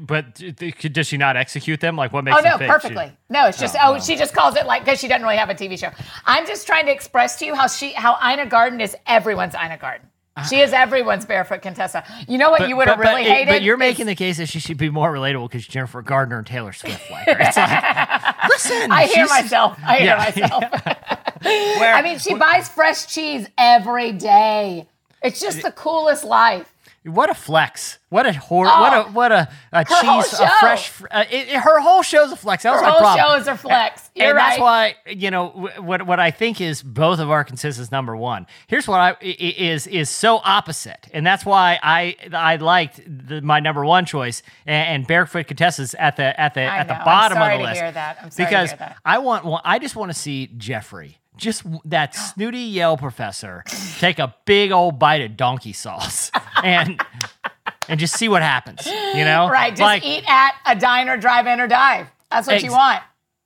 But 0.02 0.36
d- 0.36 0.52
d- 0.52 0.72
does 0.89 1.08
she 1.08 1.17
not 1.17 1.38
execute 1.38 1.80
them? 1.80 1.95
Like 1.95 2.12
what 2.12 2.24
makes 2.26 2.38
Oh 2.38 2.41
no, 2.43 2.58
fake? 2.58 2.67
She- 2.67 2.72
perfectly. 2.72 3.12
No, 3.30 3.48
it's 3.48 3.58
just 3.60 3.76
Oh, 3.76 3.95
oh, 3.95 4.00
she 4.00 4.15
just 4.15 4.34
calls 4.36 4.56
it 4.58 4.65
like 4.67 4.84
because 4.84 5.00
she 5.00 5.08
doesn't 5.08 5.24
really 5.24 5.38
have 5.38 5.50
a 5.50 5.56
TV 5.56 5.80
show. 5.80 5.89
I'm 6.26 6.45
just 6.45 6.67
trying 6.67 6.86
to 6.88 6.91
express 6.91 7.39
to 7.39 7.45
you 7.45 7.56
how 7.56 7.67
she 7.67 7.93
how 7.93 8.17
Ina 8.24 8.48
Garten 8.48 8.82
is 8.82 8.95
everyone's 9.08 9.56
Ina 9.56 9.78
Garten. 9.78 10.09
She 10.43 10.60
is 10.62 10.73
everyone's 10.73 11.25
barefoot 11.25 11.62
Contessa. 11.62 12.04
You 12.28 12.38
know 12.38 12.49
what 12.52 12.60
But, 12.60 12.69
you 12.69 12.78
would 12.78 12.88
have 12.88 12.97
but- 12.97 13.04
but 13.04 13.10
really 13.15 13.23
hated? 13.30 13.52
But 13.52 13.62
you're 13.62 13.78
making 13.78 14.06
the 14.06 14.15
case 14.15 14.38
that 14.38 14.47
she 14.49 14.60
should 14.60 14.78
be 14.78 14.89
more 14.89 15.12
relatable 15.12 15.49
because 15.49 15.65
Jennifer 15.67 16.02
Garner 16.02 16.38
and 16.38 16.47
Taylor 16.47 16.73
Swift 16.73 17.10
like 17.12 17.25
her. 17.28 17.38
It's 17.39 17.58
like, 17.58 18.36
listen. 18.49 18.91
I 18.91 19.06
hear 19.08 19.25
myself. 19.28 19.78
I 19.86 19.97
hear 19.97 20.06
Yeah. 20.06 20.17
myself. 20.17 20.63
Where- 21.43 21.93
I 21.95 22.02
mean, 22.02 22.19
she 22.19 22.34
buys 22.36 22.67
fresh 22.69 23.08
cheese 23.08 23.47
every 23.58 24.12
day. 24.12 24.88
It's 25.21 25.39
just 25.41 25.62
the 25.62 25.71
coolest 25.71 26.23
life. 26.23 26.73
What 27.05 27.29
a 27.29 27.33
flex! 27.33 27.97
What 28.09 28.25
a 28.25 28.33
hor- 28.33 28.65
What 28.65 28.93
a 28.93 29.03
what 29.12 29.31
a, 29.31 29.47
a 29.71 29.85
Oh. 29.89 30.21
cheese! 30.21 30.33
A 30.39 30.49
fresh. 30.59 30.89
fr- 30.89 31.07
Uh, 31.09 31.23
it, 31.31 31.47
it- 31.47 31.55
her 31.55 31.79
whole 31.79 32.01
show's 32.03 32.31
a 32.31 32.35
flex. 32.35 32.63
That 32.63 32.71
was 32.71 32.81
Her 32.81 32.88
my 32.88 32.91
whole 32.91 32.99
problem. 32.99 33.25
show 33.25 33.35
is 33.35 33.47
a 33.47 33.55
flex. 33.55 34.09
You're 34.15 34.27
and 34.29 34.35
right. 34.38 34.49
that's 34.49 34.59
why 34.59 34.95
you 35.07 35.31
know 35.31 35.47
wh- 35.49 35.83
what 35.83 36.05
what 36.05 36.19
I 36.19 36.31
think 36.31 36.59
is 36.59 36.83
both 36.83 37.19
of 37.19 37.31
our 37.31 37.43
consensus 37.45 37.89
number 37.91 38.17
one. 38.17 38.47
Here's 38.67 38.85
what 38.88 38.99
I 38.99 39.15
is 39.21 39.88
is 39.88 40.09
so 40.09 40.41
opposite, 40.43 41.07
and 41.13 41.25
that's 41.25 41.45
why 41.45 41.79
I 41.81 42.17
I 42.33 42.57
liked 42.57 42.99
the, 43.07 43.41
my 43.41 43.62
number 43.62 43.85
one 43.85 44.05
choice 44.05 44.43
and, 44.65 44.95
and 44.95 45.07
barefoot 45.07 45.47
Contessa's 45.47 45.93
at 45.95 46.17
the 46.17 46.38
at 46.39 46.53
the 46.53 46.62
I 46.63 46.79
at 46.79 46.88
know. 46.88 46.95
the 46.95 47.01
bottom 47.05 47.41
of 47.41 47.49
the 47.59 47.63
list 47.65 47.79
hear 47.81 47.91
that. 47.93 48.17
I'm 48.21 48.29
sorry 48.31 48.45
to 48.45 48.49
because 48.49 48.69
hear 48.71 48.77
that. 48.79 48.97
I 49.05 49.19
want 49.19 49.45
one. 49.45 49.62
I 49.63 49.79
just 49.79 49.95
want 49.95 50.12
to 50.12 50.17
see 50.17 50.47
Jeffrey. 50.57 51.15
Just 51.38 51.63
that 51.85 52.13
snooty 52.15 52.59
Yale 52.59 52.97
professor 52.97 53.63
take 53.99 54.19
a 54.19 54.35
big 54.43 54.73
old 54.73 54.99
bite 54.99 55.21
of 55.21 55.38
donkey 55.38 55.71
sauce 55.71 56.31
and 56.63 57.02
and 57.88 58.00
just 58.00 58.15
see 58.17 58.28
what 58.30 58.41
happens. 58.41 58.86
You 58.86 59.26
know, 59.26 59.50
right. 59.50 59.72
Just 59.72 59.82
like 59.82 60.06
eat 60.06 60.24
at 60.28 60.52
a 60.65 60.76
diner, 60.76 61.17
drive 61.17 61.48
in, 61.48 61.60
or 61.60 61.67
dive. 61.67 62.08
That's 62.32 62.48
what 62.48 62.62
you 62.63 62.72
want. 62.72 63.02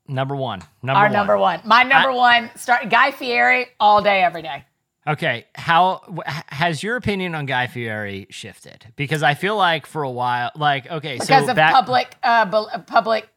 number 0.07 0.35
one. 0.35 0.61
Number 0.81 0.97
Our 0.99 1.05
one. 1.05 1.13
number 1.13 1.37
one. 1.37 1.61
My 1.65 1.83
number 1.83 2.11
I- 2.11 2.15
one. 2.15 2.51
Start 2.55 2.89
Guy 2.89 3.11
Fieri 3.11 3.67
all 3.79 4.01
day, 4.01 4.21
every 4.23 4.41
day. 4.41 4.65
Okay, 5.05 5.45
how 5.55 6.01
has 6.47 6.81
your 6.81 6.95
opinion 6.95 7.35
on 7.35 7.45
Guy 7.45 7.67
Fieri 7.67 8.25
shifted? 8.29 8.85
Because 8.95 9.21
I 9.21 9.33
feel 9.33 9.57
like 9.57 9.85
for 9.85 10.03
a 10.03 10.09
while, 10.09 10.51
like 10.55 10.89
okay, 10.89 11.15
Because 11.19 11.43
so 11.45 11.49
of 11.49 11.55
back, 11.57 11.73
public, 11.73 12.15
uh, 12.23 12.45
bel- 12.45 12.69
uh, 12.73 12.79
public, 12.79 13.27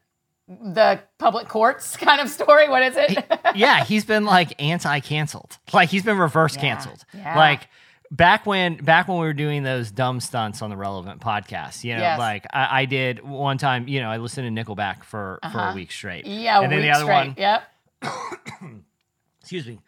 the 0.47 1.01
public 1.17 1.49
courts 1.49 1.97
kind 1.97 2.21
of 2.21 2.29
story. 2.29 2.69
What 2.69 2.83
is 2.83 2.95
it? 2.97 3.25
yeah, 3.55 3.83
he's 3.83 4.05
been 4.05 4.23
like 4.23 4.55
anti-canceled, 4.61 5.57
like 5.73 5.89
he's 5.89 6.03
been 6.03 6.17
reverse 6.17 6.55
canceled. 6.55 7.03
yeah. 7.13 7.35
Like 7.37 7.67
back 8.11 8.45
when 8.45 8.77
back 8.77 9.07
when 9.07 9.17
we 9.19 9.25
were 9.27 9.33
doing 9.33 9.63
those 9.63 9.91
dumb 9.91 10.19
stunts 10.19 10.61
on 10.61 10.69
the 10.69 10.77
relevant 10.77 11.21
podcast, 11.21 11.83
you 11.83 11.93
know, 11.95 12.01
Yes. 12.01 12.19
like 12.19 12.45
I, 12.53 12.81
I 12.81 12.85
did 12.85 13.23
one 13.23 13.57
time, 13.57 13.87
you 13.87 13.99
know, 14.01 14.09
I 14.09 14.17
listened 14.17 14.55
to 14.55 14.63
Nickelback 14.63 15.03
for 15.03 15.39
for 15.51 15.59
a 15.59 15.73
week 15.73 15.91
straight. 15.91 16.25
Uh-huh. 16.25 16.33
yeah, 16.35 16.61
and 16.61 16.71
then 16.71 16.81
the 16.81 16.89
other 16.91 17.03
straight. 17.03 17.27
one, 17.27 17.35
Yep. 17.37 17.63
excuse 19.41 19.67
me. 19.67 19.79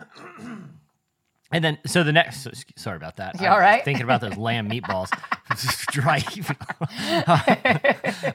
And 1.50 1.64
then, 1.64 1.78
so 1.86 2.04
the 2.04 2.12
next, 2.12 2.42
so- 2.42 2.50
sorry 2.76 2.98
about 2.98 3.16
that. 3.16 3.40
You 3.40 3.48
all 3.48 3.58
right? 3.58 3.82
Thinking 3.82 4.04
about 4.04 4.20
those 4.20 4.36
lamb 4.36 4.68
meatballs. 4.68 5.08
Dry. 5.90 6.22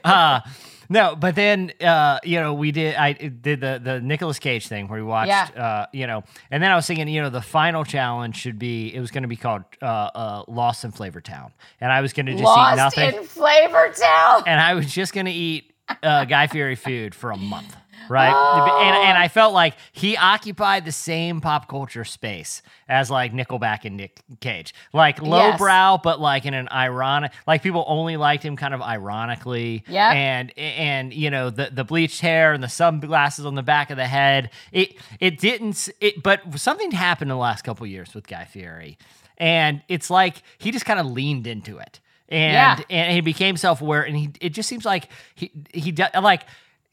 uh, 0.04 0.40
No, 0.88 1.16
but 1.16 1.34
then 1.34 1.72
uh, 1.80 2.18
you 2.24 2.40
know 2.40 2.54
we 2.54 2.72
did. 2.72 2.94
I 2.96 3.12
did 3.12 3.60
the 3.60 3.80
the 3.82 4.00
Nicolas 4.00 4.38
Cage 4.38 4.68
thing 4.68 4.88
where 4.88 4.98
we 5.00 5.04
watched. 5.06 5.28
Yeah. 5.28 5.48
Uh, 5.56 5.86
you 5.92 6.06
know, 6.06 6.24
and 6.50 6.62
then 6.62 6.70
I 6.70 6.76
was 6.76 6.86
thinking, 6.86 7.08
you 7.08 7.22
know, 7.22 7.30
the 7.30 7.42
final 7.42 7.84
challenge 7.84 8.36
should 8.36 8.58
be. 8.58 8.94
It 8.94 9.00
was 9.00 9.10
going 9.10 9.22
to 9.22 9.28
be 9.28 9.36
called 9.36 9.62
uh, 9.80 9.84
uh, 9.84 10.44
Lost 10.48 10.84
in 10.84 10.90
Flavor 10.92 11.20
Town, 11.20 11.52
and 11.80 11.92
I 11.92 12.00
was 12.00 12.12
going 12.12 12.26
to 12.26 12.32
just 12.32 12.42
eat 12.42 12.46
Lost 12.46 12.76
nothing, 12.76 13.14
in 13.14 13.24
Flavor 13.24 13.92
Town. 13.96 14.42
and 14.46 14.60
I 14.60 14.74
was 14.74 14.92
just 14.92 15.12
going 15.12 15.26
to 15.26 15.32
eat 15.32 15.72
uh, 16.02 16.24
Guy 16.24 16.46
Fieri 16.46 16.76
food 16.76 17.14
for 17.14 17.30
a 17.30 17.36
month. 17.36 17.76
Right, 18.08 18.32
and, 18.32 18.96
and 18.96 19.18
I 19.18 19.26
oh. 19.26 19.28
felt 19.28 19.54
like 19.54 19.74
he 19.92 20.16
occupied 20.16 20.84
the 20.84 20.92
same 20.92 21.40
pop 21.40 21.68
culture 21.68 22.04
space 22.04 22.62
as 22.88 23.10
like 23.10 23.32
Nickelback 23.32 23.84
and 23.84 23.96
Nick 23.96 24.20
Cage, 24.40 24.74
like 24.92 25.20
lowbrow, 25.22 25.98
but 26.02 26.20
like 26.20 26.44
in 26.46 26.54
an 26.54 26.68
ironic, 26.70 27.32
like 27.46 27.62
people 27.62 27.84
only 27.86 28.16
liked 28.16 28.44
him 28.44 28.56
kind 28.56 28.74
of 28.74 28.82
ironically, 28.82 29.84
Yeah. 29.88 30.12
and 30.12 30.52
and 30.58 31.12
you 31.14 31.30
know 31.30 31.50
the 31.50 31.70
the 31.72 31.84
bleached 31.84 32.20
hair 32.20 32.52
and 32.52 32.62
the 32.62 32.68
sunglasses 32.68 33.46
on 33.46 33.54
the 33.54 33.62
back 33.62 33.90
of 33.90 33.96
the 33.96 34.06
head. 34.06 34.50
It 34.72 34.94
it 35.20 35.38
didn't 35.38 35.88
it, 36.00 36.22
but 36.22 36.58
something 36.58 36.90
happened 36.90 37.30
in 37.30 37.36
the 37.36 37.40
last 37.40 37.62
couple 37.62 37.86
years 37.86 38.14
with 38.14 38.26
Guy 38.26 38.44
Fieri, 38.44 38.98
and 39.38 39.82
it's 39.88 40.10
like 40.10 40.42
he 40.58 40.70
just 40.70 40.84
kind 40.84 41.00
of 41.00 41.06
leaned 41.06 41.46
into 41.46 41.78
it, 41.78 42.00
and 42.28 42.78
Yeah. 42.78 42.84
and 42.90 43.12
he 43.12 43.20
became 43.20 43.56
self 43.56 43.80
aware, 43.80 44.02
and 44.02 44.16
he 44.16 44.30
it 44.40 44.50
just 44.50 44.68
seems 44.68 44.84
like 44.84 45.08
he 45.34 45.50
he 45.72 45.94
like. 46.20 46.42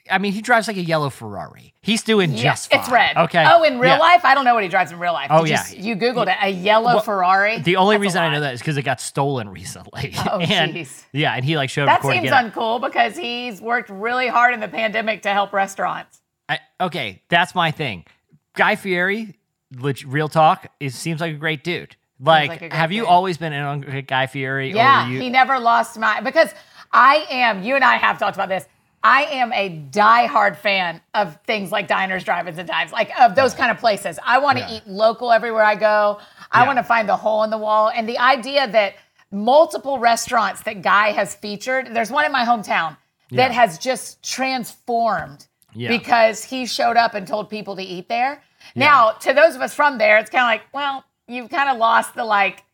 I 0.10 0.18
mean, 0.18 0.32
he 0.34 0.42
drives 0.42 0.68
like 0.68 0.78
a 0.78 0.82
yellow 0.82 1.10
Ferrari. 1.10 1.74
He's 1.82 2.04
doing 2.04 2.32
Yeah, 2.34 2.44
just 2.44 2.72
fine. 2.72 2.80
It's 2.80 2.90
red. 2.90 3.18
Okay. 3.18 3.46
Oh, 3.48 3.64
in 3.64 3.80
real 3.80 3.92
Yeah. 3.92 3.98
life, 4.00 4.26
I 4.26 4.34
don't 4.36 4.46
know 4.46 4.54
what 4.54 4.64
he 4.64 4.70
drives 4.70 4.92
in 4.92 5.00
real 5.00 5.14
life. 5.14 5.28
Oh, 5.30 5.44
Did 5.44 5.50
yeah. 5.52 5.60
s- 5.60 5.74
You, 5.76 5.96
googled 5.96 6.28
it. 6.28 6.38
A 6.42 6.50
yellow 6.50 6.94
Well, 6.96 7.00
Ferrari. 7.02 7.60
The 7.60 7.76
only 7.78 7.96
That's 7.96 8.02
reason 8.02 8.22
I 8.24 8.30
know 8.32 8.40
that 8.42 8.54
is 8.56 8.60
because 8.60 8.78
it 8.78 8.84
got 8.84 9.00
stolen 9.02 9.50
recently. 9.50 10.14
Oh, 10.32 10.40
and, 10.40 10.74
jeez. 10.74 11.04
Yeah, 11.12 11.34
and 11.34 11.44
he 11.46 11.56
like 11.58 11.70
showed 11.70 11.88
That 11.88 11.96
up 11.96 11.98
to 12.00 12.02
court 12.04 12.16
to 12.16 12.20
seems 12.22 12.30
get 12.32 12.46
it. 12.46 12.54
uncool 12.54 12.82
because 12.82 13.16
he's 13.16 13.62
worked 13.62 13.90
really 13.90 14.28
hard 14.28 14.54
in 14.54 14.60
the 14.60 14.68
pandemic 14.68 15.22
to 15.24 15.30
help 15.30 15.54
restaurants. 15.54 16.22
I, 16.50 16.60
okay, 16.80 17.22
that's 17.30 17.54
my 17.56 17.72
thing. 17.72 18.06
Guy 18.56 18.76
Fieri, 18.76 19.36
real 20.06 20.28
talk, 20.28 20.68
is 20.80 20.96
seems 20.96 21.22
like 21.22 21.34
a 21.34 21.38
great 21.38 21.64
dude. 21.64 21.96
Like, 22.20 22.62
like 22.62 22.74
have 22.74 22.92
you 22.92 23.02
dude. 23.02 23.10
always 23.10 23.38
been 23.38 23.54
in 23.54 23.62
on 23.64 24.04
Guy 24.08 24.28
Fieri? 24.28 24.72
Yeah, 24.74 25.08
or 25.08 25.12
you, 25.12 25.20
he 25.22 25.30
never 25.30 25.60
lost 25.60 25.98
my 25.98 26.22
because 26.22 26.54
I 26.92 27.26
am. 27.32 27.64
You 27.64 27.76
and 27.76 27.84
I 27.84 27.96
have 27.96 28.20
talked 28.20 28.36
about 28.36 28.50
this. 28.50 28.66
I 29.04 29.24
am 29.24 29.52
a 29.54 29.70
diehard 29.92 30.58
fan 30.58 31.02
of 31.14 31.38
things 31.46 31.72
like 31.72 31.88
diners, 31.88 32.24
drive-ins, 32.24 32.58
and 32.60 32.68
dives, 32.68 32.92
like 32.92 33.12
of 33.20 33.34
those 33.36 33.54
kind 33.56 33.72
of 33.72 33.78
places. 33.78 34.20
I 34.24 34.38
want 34.38 34.60
to 34.60 34.64
Yeah. 34.64 34.72
eat 34.78 34.88
local 34.88 35.32
everywhere 35.32 35.64
I 35.64 35.76
go. 35.76 36.20
I 36.52 36.62
Yeah. 36.62 36.68
want 36.68 36.78
to 36.78 36.84
find 36.84 37.10
the 37.10 37.16
hole 37.18 37.44
in 37.44 37.50
the 37.50 37.58
wall, 37.58 37.90
and 37.94 38.08
the 38.08 38.20
idea 38.20 38.68
that 38.68 38.94
multiple 39.32 39.98
restaurants 39.98 40.62
that 40.64 40.82
Guy 40.82 41.12
has 41.14 41.34
featured. 41.36 41.94
There's 41.96 42.12
one 42.12 42.26
in 42.26 42.32
my 42.32 42.44
hometown 42.46 42.98
that 43.32 43.52
Yeah. 43.52 43.62
has 43.62 43.78
just 43.78 44.22
transformed 44.22 45.48
because 45.74 46.44
he 46.44 46.66
showed 46.66 46.98
up 46.98 47.14
and 47.14 47.26
told 47.26 47.50
people 47.50 47.78
to 47.78 47.82
eat 47.82 48.10
there. 48.10 48.44
Now, 48.76 49.12
to 49.22 49.34
those 49.34 49.56
of 49.56 49.62
us 49.62 49.74
from 49.74 49.98
there, 49.98 50.18
it's 50.18 50.30
kind 50.30 50.44
of 50.44 50.48
like, 50.50 50.64
well, 50.74 51.06
you've 51.28 51.50
kind 51.50 51.70
of 51.70 51.78
lost 51.78 52.14
the 52.14 52.26
like 52.26 52.66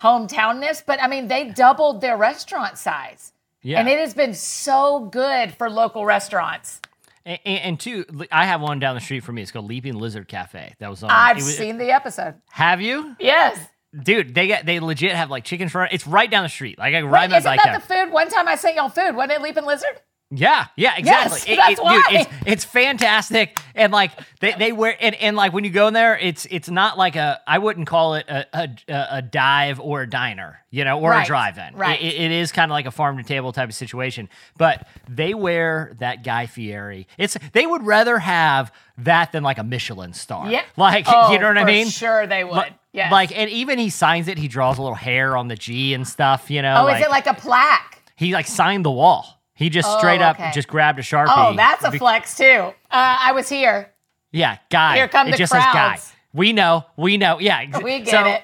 hometownness, 0.00 0.82
but 0.86 1.02
I 1.02 1.08
mean, 1.08 1.26
they 1.28 1.44
doubled 1.48 2.00
their 2.00 2.16
restaurant 2.16 2.78
size. 2.78 3.32
Yeah. 3.66 3.80
And 3.80 3.88
it 3.88 3.98
has 3.98 4.14
been 4.14 4.32
so 4.34 5.06
good 5.06 5.52
for 5.54 5.68
local 5.68 6.04
restaurants. 6.04 6.80
and, 7.24 7.38
and, 7.44 7.58
and 7.60 7.80
two, 7.80 8.04
I 8.30 8.46
have 8.46 8.60
one 8.60 8.78
down 8.78 8.94
the 8.94 9.00
street 9.00 9.24
from 9.24 9.34
me. 9.34 9.42
It's 9.42 9.50
called 9.50 9.66
Leaping 9.66 9.94
Lizard 9.94 10.28
Cafe. 10.28 10.74
That 10.78 10.88
was 10.88 11.02
on. 11.02 11.10
I've 11.10 11.36
was- 11.36 11.56
seen 11.56 11.76
the 11.78 11.90
episode. 11.90 12.34
Have 12.50 12.80
you, 12.80 13.16
Yes. 13.18 13.58
dude? 14.00 14.34
They 14.36 14.46
get 14.46 14.66
they 14.66 14.78
legit 14.78 15.12
have 15.16 15.30
like 15.30 15.42
chicken 15.44 15.68
front. 15.68 15.92
It's 15.92 16.06
right 16.06 16.30
down 16.30 16.44
the 16.44 16.48
street. 16.48 16.78
Like 16.78 16.94
I 16.94 17.00
can 17.00 17.10
Wait, 17.10 17.28
my 17.28 17.38
isn't 17.38 17.42
bike 17.44 17.60
that 17.64 17.72
down. 17.72 17.80
the 17.80 17.86
food? 18.06 18.12
One 18.12 18.28
time 18.28 18.46
I 18.46 18.54
sent 18.54 18.76
y'all 18.76 18.88
food. 18.88 19.16
Wasn't 19.16 19.32
it 19.32 19.42
Leaping 19.42 19.64
Lizard? 19.64 20.00
Yeah, 20.30 20.66
yeah, 20.76 20.96
exactly. 20.96 21.40
Yes, 21.54 21.58
that's 21.68 21.80
why. 21.80 22.02
Dude, 22.10 22.20
it's, 22.20 22.30
it's 22.46 22.64
fantastic, 22.64 23.58
and 23.76 23.92
like 23.92 24.10
they, 24.40 24.54
they 24.58 24.72
wear 24.72 24.96
and, 25.00 25.14
and 25.14 25.36
like 25.36 25.52
when 25.52 25.62
you 25.62 25.70
go 25.70 25.86
in 25.86 25.94
there, 25.94 26.18
it's 26.18 26.46
it's 26.50 26.68
not 26.68 26.98
like 26.98 27.14
a 27.14 27.40
I 27.46 27.58
wouldn't 27.58 27.86
call 27.86 28.14
it 28.14 28.28
a 28.28 28.44
a, 28.52 29.06
a 29.10 29.22
dive 29.22 29.78
or 29.78 30.02
a 30.02 30.10
diner, 30.10 30.58
you 30.70 30.84
know, 30.84 30.98
or 31.00 31.10
Right, 31.10 31.22
a 31.22 31.26
drive-in. 31.26 31.76
right. 31.76 32.00
It, 32.02 32.14
it 32.14 32.30
is 32.32 32.50
kind 32.50 32.72
of 32.72 32.74
like 32.74 32.86
a 32.86 32.90
farm 32.90 33.18
to 33.18 33.22
table 33.22 33.52
type 33.52 33.68
of 33.68 33.74
situation, 33.76 34.28
but 34.58 34.88
they 35.08 35.32
wear 35.32 35.94
that 36.00 36.24
Guy 36.24 36.46
Fieri. 36.46 37.06
It's 37.18 37.36
they 37.52 37.64
would 37.64 37.84
rather 37.86 38.18
have 38.18 38.72
that 38.98 39.30
than 39.30 39.44
like 39.44 39.58
a 39.58 39.64
Michelin 39.64 40.12
star. 40.12 40.50
Yeah. 40.50 40.64
like 40.76 41.04
Oh, 41.08 41.32
you 41.32 41.38
know 41.38 41.46
what 41.48 41.58
I 41.58 41.64
mean? 41.64 41.86
Sure, 41.88 42.26
they 42.26 42.42
would. 42.42 42.50
Like- 42.52 42.72
yes. 42.92 43.12
Like, 43.12 43.36
and 43.38 43.48
even 43.50 43.78
he 43.78 43.90
signs 43.90 44.26
it. 44.26 44.38
He 44.38 44.48
draws 44.48 44.78
a 44.78 44.82
little 44.82 44.96
hair 44.96 45.36
on 45.36 45.46
the 45.46 45.54
G 45.56 45.94
and 45.94 46.06
stuff. 46.08 46.50
You 46.50 46.62
know. 46.62 46.84
oh, 46.88 46.88
is 46.88 47.00
it 47.00 47.10
like 47.10 47.28
a 47.28 47.34
plaque? 47.34 48.02
he 48.16 48.32
like 48.32 48.46
signed 48.48 48.84
the 48.84 48.90
wall? 48.90 49.35
He 49.56 49.68
just 49.70 49.88
Oh, 49.90 49.98
straight 49.98 50.20
up 50.22 50.38
okay. 50.38 50.50
just 50.52 50.68
grabbed 50.68 50.98
a 51.00 51.02
sharpie. 51.02 51.32
Oh, 51.34 51.54
that's 51.56 51.82
a 51.82 51.90
flex 51.92 52.36
too. 52.36 52.44
Uh, 52.44 52.72
I 52.90 53.32
was 53.32 53.48
here. 53.48 53.90
Yeah, 54.30 54.58
guy. 54.70 54.96
Here 54.96 55.08
come 55.08 55.28
it 55.28 55.32
the 55.32 55.36
just 55.38 55.52
says 55.52 55.64
guy. 55.64 55.72
crowds. 55.72 56.12
We 56.32 56.52
know. 56.52 56.84
We 56.96 57.16
know. 57.16 57.40
Yeah. 57.40 57.60
ex- 57.62 57.82
We 57.82 58.00
get 58.00 58.08
so, 58.08 58.24
it. 58.26 58.42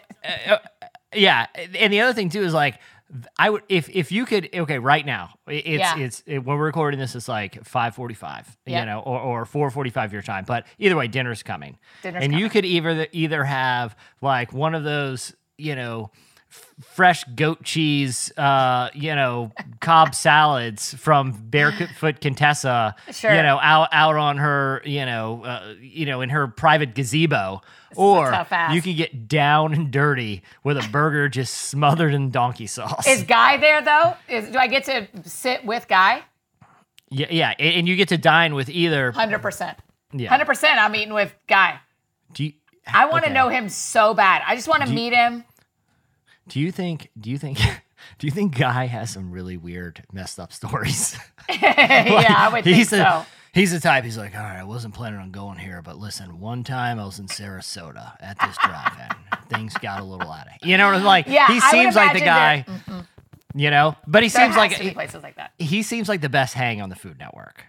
uh, 0.49 0.53
uh, 0.55 0.59
yeah, 1.15 1.47
and 1.79 1.93
the 1.93 2.01
other 2.01 2.15
thing 2.15 2.31
too 2.31 2.43
is 2.43 2.55
like, 2.55 2.79
I 3.39 3.51
would 3.51 3.63
if 3.69 3.91
if 3.91 4.11
you 4.11 4.25
could. 4.25 4.49
Okay, 4.55 4.79
right 4.79 5.05
now 5.05 5.35
it's 5.47 5.67
Yeah. 5.81 5.99
it's 5.99 6.23
it, 6.27 6.39
when 6.39 6.57
we're 6.57 6.65
recording 6.65 6.99
this, 6.99 7.15
it's 7.15 7.29
like 7.29 7.63
five 7.63 7.95
forty 7.95 8.15
five. 8.15 8.57
You 8.65 8.83
know, 8.87 9.01
or 9.01 9.21
or 9.21 9.45
four 9.45 9.69
forty 9.71 9.91
five 9.91 10.15
your 10.15 10.23
time. 10.23 10.45
But 10.47 10.65
either 10.79 10.97
way, 10.97 11.09
dinner's 11.09 11.43
coming. 11.43 11.77
Dinner's 12.03 12.25
and 12.25 12.33
you 12.33 12.49
could 12.49 12.65
either 12.65 13.07
either 13.13 13.45
have 13.45 13.95
like 14.23 14.55
one 14.55 14.75
of 14.75 14.83
those 14.85 15.35
you 15.59 15.77
know. 15.77 16.11
Fresh 16.83 17.25
goat 17.35 17.63
cheese, 17.63 18.33
uh, 18.37 18.91
you 18.95 19.15
know, 19.15 19.53
Cobb 19.81 20.15
salads 20.15 20.95
from 20.95 21.33
Barefoot 21.33 22.21
Contessa, 22.21 22.95
Sure. 23.11 23.35
you 23.35 23.43
know, 23.43 23.59
out 23.63 23.89
out 23.93 24.17
on 24.17 24.39
her, 24.39 24.83
you 24.85 25.07
know, 25.07 25.45
uh, 25.45 25.75
you 25.81 26.07
know, 26.07 26.21
in 26.21 26.29
her 26.31 26.49
private 26.49 26.95
gazebo, 26.95 27.63
or 27.97 28.31
tough 28.31 28.53
ask. 28.53 28.75
you 28.75 28.83
can 28.83 28.97
get 28.97 29.29
down 29.29 29.73
and 29.73 29.91
dirty 29.91 30.43
with 30.65 30.77
a 30.77 30.89
burger 30.91 31.29
just 31.29 31.55
smothered 31.55 32.15
in 32.15 32.31
donkey 32.31 32.67
sauce. 32.67 33.07
Is 33.07 33.23
Guy 33.23 33.57
there 33.57 33.83
though? 33.83 34.15
Is 34.29 34.49
do 34.51 34.59
I 34.59 34.67
get 34.67 34.85
to 34.85 35.09
sit 35.29 35.65
with 35.65 35.89
Guy? 35.89 36.23
yeah, 37.11 37.27
yeah, 37.31 37.55
and 37.59 37.75
and 37.77 37.89
you 37.89 37.97
get 37.97 38.09
to 38.09 38.19
dine 38.19 38.55
with 38.55 38.69
either. 38.69 39.13
Hundred 39.13 39.41
percent. 39.43 39.79
Yeah. 40.13 40.29
Hundred 40.29 40.47
percent. 40.47 40.79
I'm 40.79 40.95
eating 40.95 41.15
with 41.15 41.35
Guy. 41.47 41.79
Do 42.33 42.45
you, 42.45 42.53
I 42.87 43.07
want 43.07 43.25
to 43.25 43.31
okay. 43.31 43.35
know 43.35 43.49
him 43.49 43.69
so 43.69 44.15
bad. 44.15 44.43
I 44.47 44.57
just 44.57 44.69
want 44.69 44.83
to 44.85 44.91
meet 44.91 45.13
him. 45.13 45.45
Do 46.49 46.61
you 46.61 46.73
think? 46.73 47.11
Do 47.19 47.31
you 47.31 47.39
think? 47.39 47.59
Do 48.19 48.27
you 48.27 48.33
think 48.33 48.59
Guy 48.59 48.87
has 48.87 49.11
some 49.11 49.31
really 49.31 49.57
weird, 49.57 50.03
messed 50.13 50.41
up 50.41 50.53
stories? 50.53 51.17
yeah, 51.49 52.35
I 52.37 52.51
would 52.53 52.65
think 52.65 52.89
so. 52.89 53.25
He's 53.55 53.71
the 53.71 53.79
type. 53.79 54.03
He's 54.03 54.17
like, 54.17 54.35
all 54.35 54.43
right, 54.43 54.59
I 54.59 54.65
wasn't 54.65 54.95
planning 54.95 55.21
on 55.21 55.31
going 55.31 55.59
here, 55.59 55.83
but 55.83 55.99
listen, 55.99 56.41
one 56.41 56.65
time 56.65 56.99
I 56.99 57.05
was 57.05 57.19
in 57.19 57.27
Sarasota 57.27 58.17
at 58.21 58.39
this 58.41 58.57
drive-in. 58.57 59.49
Things 59.57 59.75
got 59.75 60.01
a 60.01 60.05
little 60.05 60.33
out 60.33 60.47
of. 60.47 60.67
You 60.67 60.79
know, 60.79 60.97
like 60.99 61.27
Yeah, 61.29 61.47
he 61.47 61.61
seems 61.61 61.95
like 61.95 62.15
the 62.15 62.21
guy. 62.21 62.65
You 63.55 63.71
know, 63.71 63.95
but 64.07 64.23
he 64.23 64.31
seems 64.31 64.57
like 64.57 64.73
he, 64.73 64.91
places 64.93 65.23
like 65.23 65.37
that. 65.37 65.53
he 65.59 65.83
seems 65.83 66.09
like 66.09 66.23
the 66.23 66.31
best 66.31 66.55
hang 66.55 66.81
on 66.81 66.89
the 66.89 66.97
Food 66.97 67.19
Network. 67.19 67.67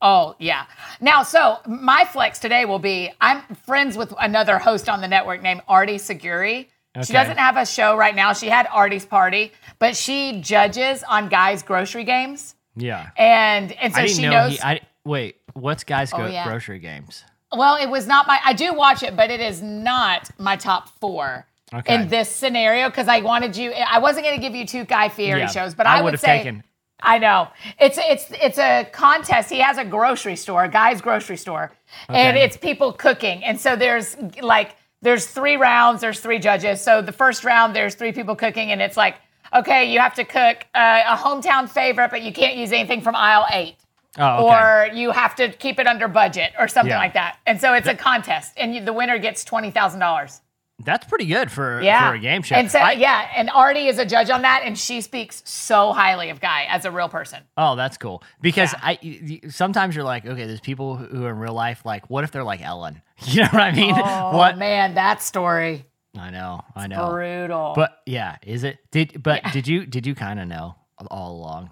Oh 0.00 0.36
yeah. 0.38 0.66
Now, 1.00 1.22
so 1.24 1.58
my 1.66 2.04
flex 2.04 2.38
today 2.38 2.64
will 2.64 2.78
be 2.78 3.12
I'm 3.20 3.42
friends 3.66 3.96
with 3.96 4.14
another 4.18 4.58
host 4.58 4.88
on 4.88 5.00
the 5.00 5.08
network 5.08 5.42
named 5.42 5.62
Aarti 5.68 5.96
Sequeira. 5.96 6.66
She 7.06 7.12
doesn't 7.12 7.38
have 7.38 7.56
a 7.56 7.66
show 7.66 7.96
right 7.96 8.14
now. 8.14 8.32
She 8.32 8.48
had 8.48 8.66
Aarti's 8.66 9.04
party, 9.06 9.52
but 9.78 9.96
she 9.96 10.40
judges 10.40 11.02
on 11.04 11.28
guys' 11.28 11.62
grocery 11.62 12.04
games, 12.04 12.54
Yeah, 12.76 13.10
and 13.16 13.72
and 13.72 13.92
so 13.94 14.00
I 14.00 14.06
didn't 14.06 14.16
she 14.16 14.22
know 14.22 14.30
knows. 14.30 14.52
he. 14.52 14.62
I 14.62 14.80
wait. 15.04 15.36
What's 15.54 15.84
guys 15.84 16.12
go 16.12 16.22
Oh, 16.22 16.26
yeah. 16.26 16.44
grocery 16.46 16.78
games? 16.78 17.24
Well, 17.52 17.76
it 17.76 17.88
was 17.90 18.06
not 18.06 18.26
my. 18.26 18.38
I 18.44 18.52
do 18.52 18.72
watch 18.74 19.02
it, 19.02 19.16
but 19.16 19.30
it 19.30 19.40
is 19.40 19.60
not 19.62 20.30
my 20.38 20.56
top 20.56 20.88
four 21.00 21.46
Okay. 21.74 21.94
in 21.94 22.08
this 22.08 22.28
scenario 22.28 22.88
because 22.88 23.08
I 23.08 23.20
wanted 23.20 23.56
you. 23.56 23.72
I 23.72 23.98
wasn't 23.98 24.24
going 24.26 24.36
to 24.36 24.42
give 24.42 24.54
you 24.54 24.66
two 24.66 24.84
Guy 24.84 25.08
Fieri 25.08 25.40
Yeah, 25.40 25.46
shows, 25.48 25.74
but 25.74 25.86
I 25.86 25.98
I, 25.98 26.02
would 26.02 26.18
say. 26.20 26.38
taken- 26.38 26.64
I 27.02 27.18
know 27.18 27.48
it's 27.78 27.98
it's 27.98 28.26
it's 28.30 28.58
a 28.58 28.84
contest. 28.92 29.48
He 29.50 29.60
has 29.60 29.78
a 29.78 29.84
grocery 29.86 30.36
store, 30.36 30.64
a 30.64 30.68
guy's 30.68 31.00
grocery 31.00 31.38
store, 31.38 31.72
and 32.10 32.36
it's 32.36 32.56
people 32.58 32.92
cooking. 32.92 33.42
And 33.42 33.58
so 33.58 33.74
there's 33.74 34.16
like 34.42 34.76
there's 35.02 35.26
three 35.26 35.56
rounds. 35.56 36.00
There's 36.00 36.20
three 36.20 36.38
judges. 36.38 36.80
So 36.80 37.02
the 37.02 37.12
first 37.12 37.44
round 37.44 37.74
there's 37.74 37.94
three 37.94 38.12
people 38.12 38.36
cooking, 38.36 38.70
and 38.72 38.80
it's 38.82 38.96
like 38.96 39.16
okay, 39.52 39.92
you 39.92 39.98
have 39.98 40.14
to 40.14 40.24
cook 40.24 40.64
uh, 40.76 41.02
a 41.08 41.16
hometown 41.16 41.68
favorite, 41.68 42.10
but 42.12 42.22
you 42.22 42.32
can't 42.32 42.56
use 42.56 42.70
anything 42.72 43.00
from 43.00 43.16
aisle 43.16 43.46
eight 43.52 43.74
Oh, 44.18 44.46
okay. 44.46 44.54
or 44.90 44.94
you 44.94 45.10
have 45.10 45.34
to 45.36 45.48
keep 45.48 45.78
it 45.80 45.86
under 45.88 46.06
budget 46.06 46.52
or 46.58 46.68
something 46.68 46.90
Yeah. 46.90 46.98
like 46.98 47.14
that. 47.14 47.38
And 47.46 47.60
so 47.60 47.74
it's 47.74 47.88
a 47.88 47.94
contest, 47.96 48.52
and 48.56 48.74
you, 48.74 48.84
the 48.84 48.92
winner 48.92 49.18
gets 49.18 49.44
twenty 49.44 49.70
thousand 49.72 50.00
dollars. 50.00 50.40
That's 50.84 51.06
pretty 51.06 51.26
good 51.26 51.50
for 51.50 51.80
Yeah, 51.82 52.08
for 52.10 52.14
a 52.16 52.18
game 52.18 52.42
show. 52.42 52.54
And 52.56 52.70
so 52.70 52.78
I- 52.78 52.92
yeah, 52.92 53.28
and 53.36 53.48
Aarti 53.50 53.88
is 53.88 53.98
a 53.98 54.06
judge 54.06 54.30
on 54.30 54.42
that, 54.42 54.62
and 54.64 54.78
she 54.78 55.00
speaks 55.00 55.42
so 55.44 55.92
highly 55.92 56.30
of 56.30 56.40
Guy 56.40 56.64
as 56.68 56.84
a 56.84 56.90
real 56.90 57.08
person. 57.08 57.40
Oh, 57.56 57.76
that's 57.76 57.96
cool. 57.98 58.22
Because 58.40 58.72
Yeah. 58.72 58.80
I 58.82 59.40
sometimes 59.50 59.94
you're 59.94 60.04
like, 60.04 60.24
okay, 60.26 60.46
there's 60.46 60.60
people 60.60 60.96
who 60.96 61.26
in 61.26 61.38
real 61.38 61.52
life 61.54 61.84
like, 61.84 62.08
what 62.08 62.24
if 62.24 62.30
they're 62.32 62.44
like 62.44 62.62
Ellen? 62.62 63.02
You 63.26 63.42
know 63.42 63.48
what 63.52 63.62
I 63.62 63.72
mean? 63.72 63.94
Oh 63.94 64.36
what? 64.36 64.56
man, 64.56 64.94
that 64.94 65.22
story 65.22 65.84
I 66.18 66.30
know, 66.30 66.62
I 66.74 66.86
know. 66.86 67.10
brutal. 67.10 67.72
But 67.76 68.00
yeah, 68.06 68.36
is 68.42 68.64
it? 68.64 68.78
Did 68.90 69.22
but 69.22 69.42
did 69.52 69.68
you 69.68 69.84
did 69.86 70.06
you 70.06 70.14
kind 70.14 70.40
of 70.40 70.48
know 70.48 70.74
all 71.10 71.32
along? 71.36 71.70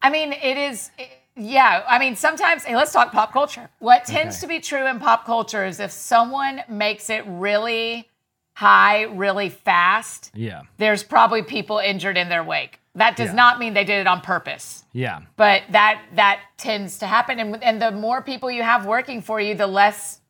I 0.00 0.10
mean, 0.10 0.32
it 0.32 0.56
is. 0.56 0.90
Yeah, 1.36 1.82
I 1.88 1.98
mean, 1.98 2.14
sometimes. 2.16 2.64
Hey, 2.64 2.76
let's 2.76 2.92
talk 2.92 3.10
pop 3.12 3.32
culture. 3.32 3.70
What 3.78 4.04
tends 4.04 4.36
Okay. 4.36 4.40
to 4.42 4.46
be 4.48 4.60
true 4.60 4.86
in 4.86 4.98
pop 5.00 5.24
culture 5.24 5.64
is 5.64 5.80
if 5.80 5.90
someone 5.90 6.62
makes 6.68 7.08
it 7.08 7.24
really 7.26 8.08
high, 8.54 9.02
really 9.04 9.48
fast, 9.48 10.30
Yeah. 10.34 10.62
there's 10.76 11.02
probably 11.02 11.42
people 11.42 11.78
injured 11.78 12.18
in 12.18 12.28
their 12.28 12.44
wake. 12.44 12.80
That 12.94 13.16
does 13.16 13.28
Yeah. 13.30 13.34
not 13.36 13.58
mean 13.58 13.72
they 13.72 13.84
did 13.84 14.00
it 14.00 14.06
on 14.06 14.20
purpose. 14.20 14.84
Yeah. 14.92 15.20
but 15.36 15.62
that 15.70 16.02
that 16.16 16.40
tends 16.58 16.98
to 16.98 17.06
happen 17.06 17.38
and, 17.40 17.64
and 17.64 17.80
the 17.80 17.90
more 17.92 18.20
people 18.20 18.50
you 18.50 18.62
have 18.62 18.84
working 18.84 19.22
for 19.22 19.40
you 19.40 19.54
the 19.54 19.66
less 19.66 20.20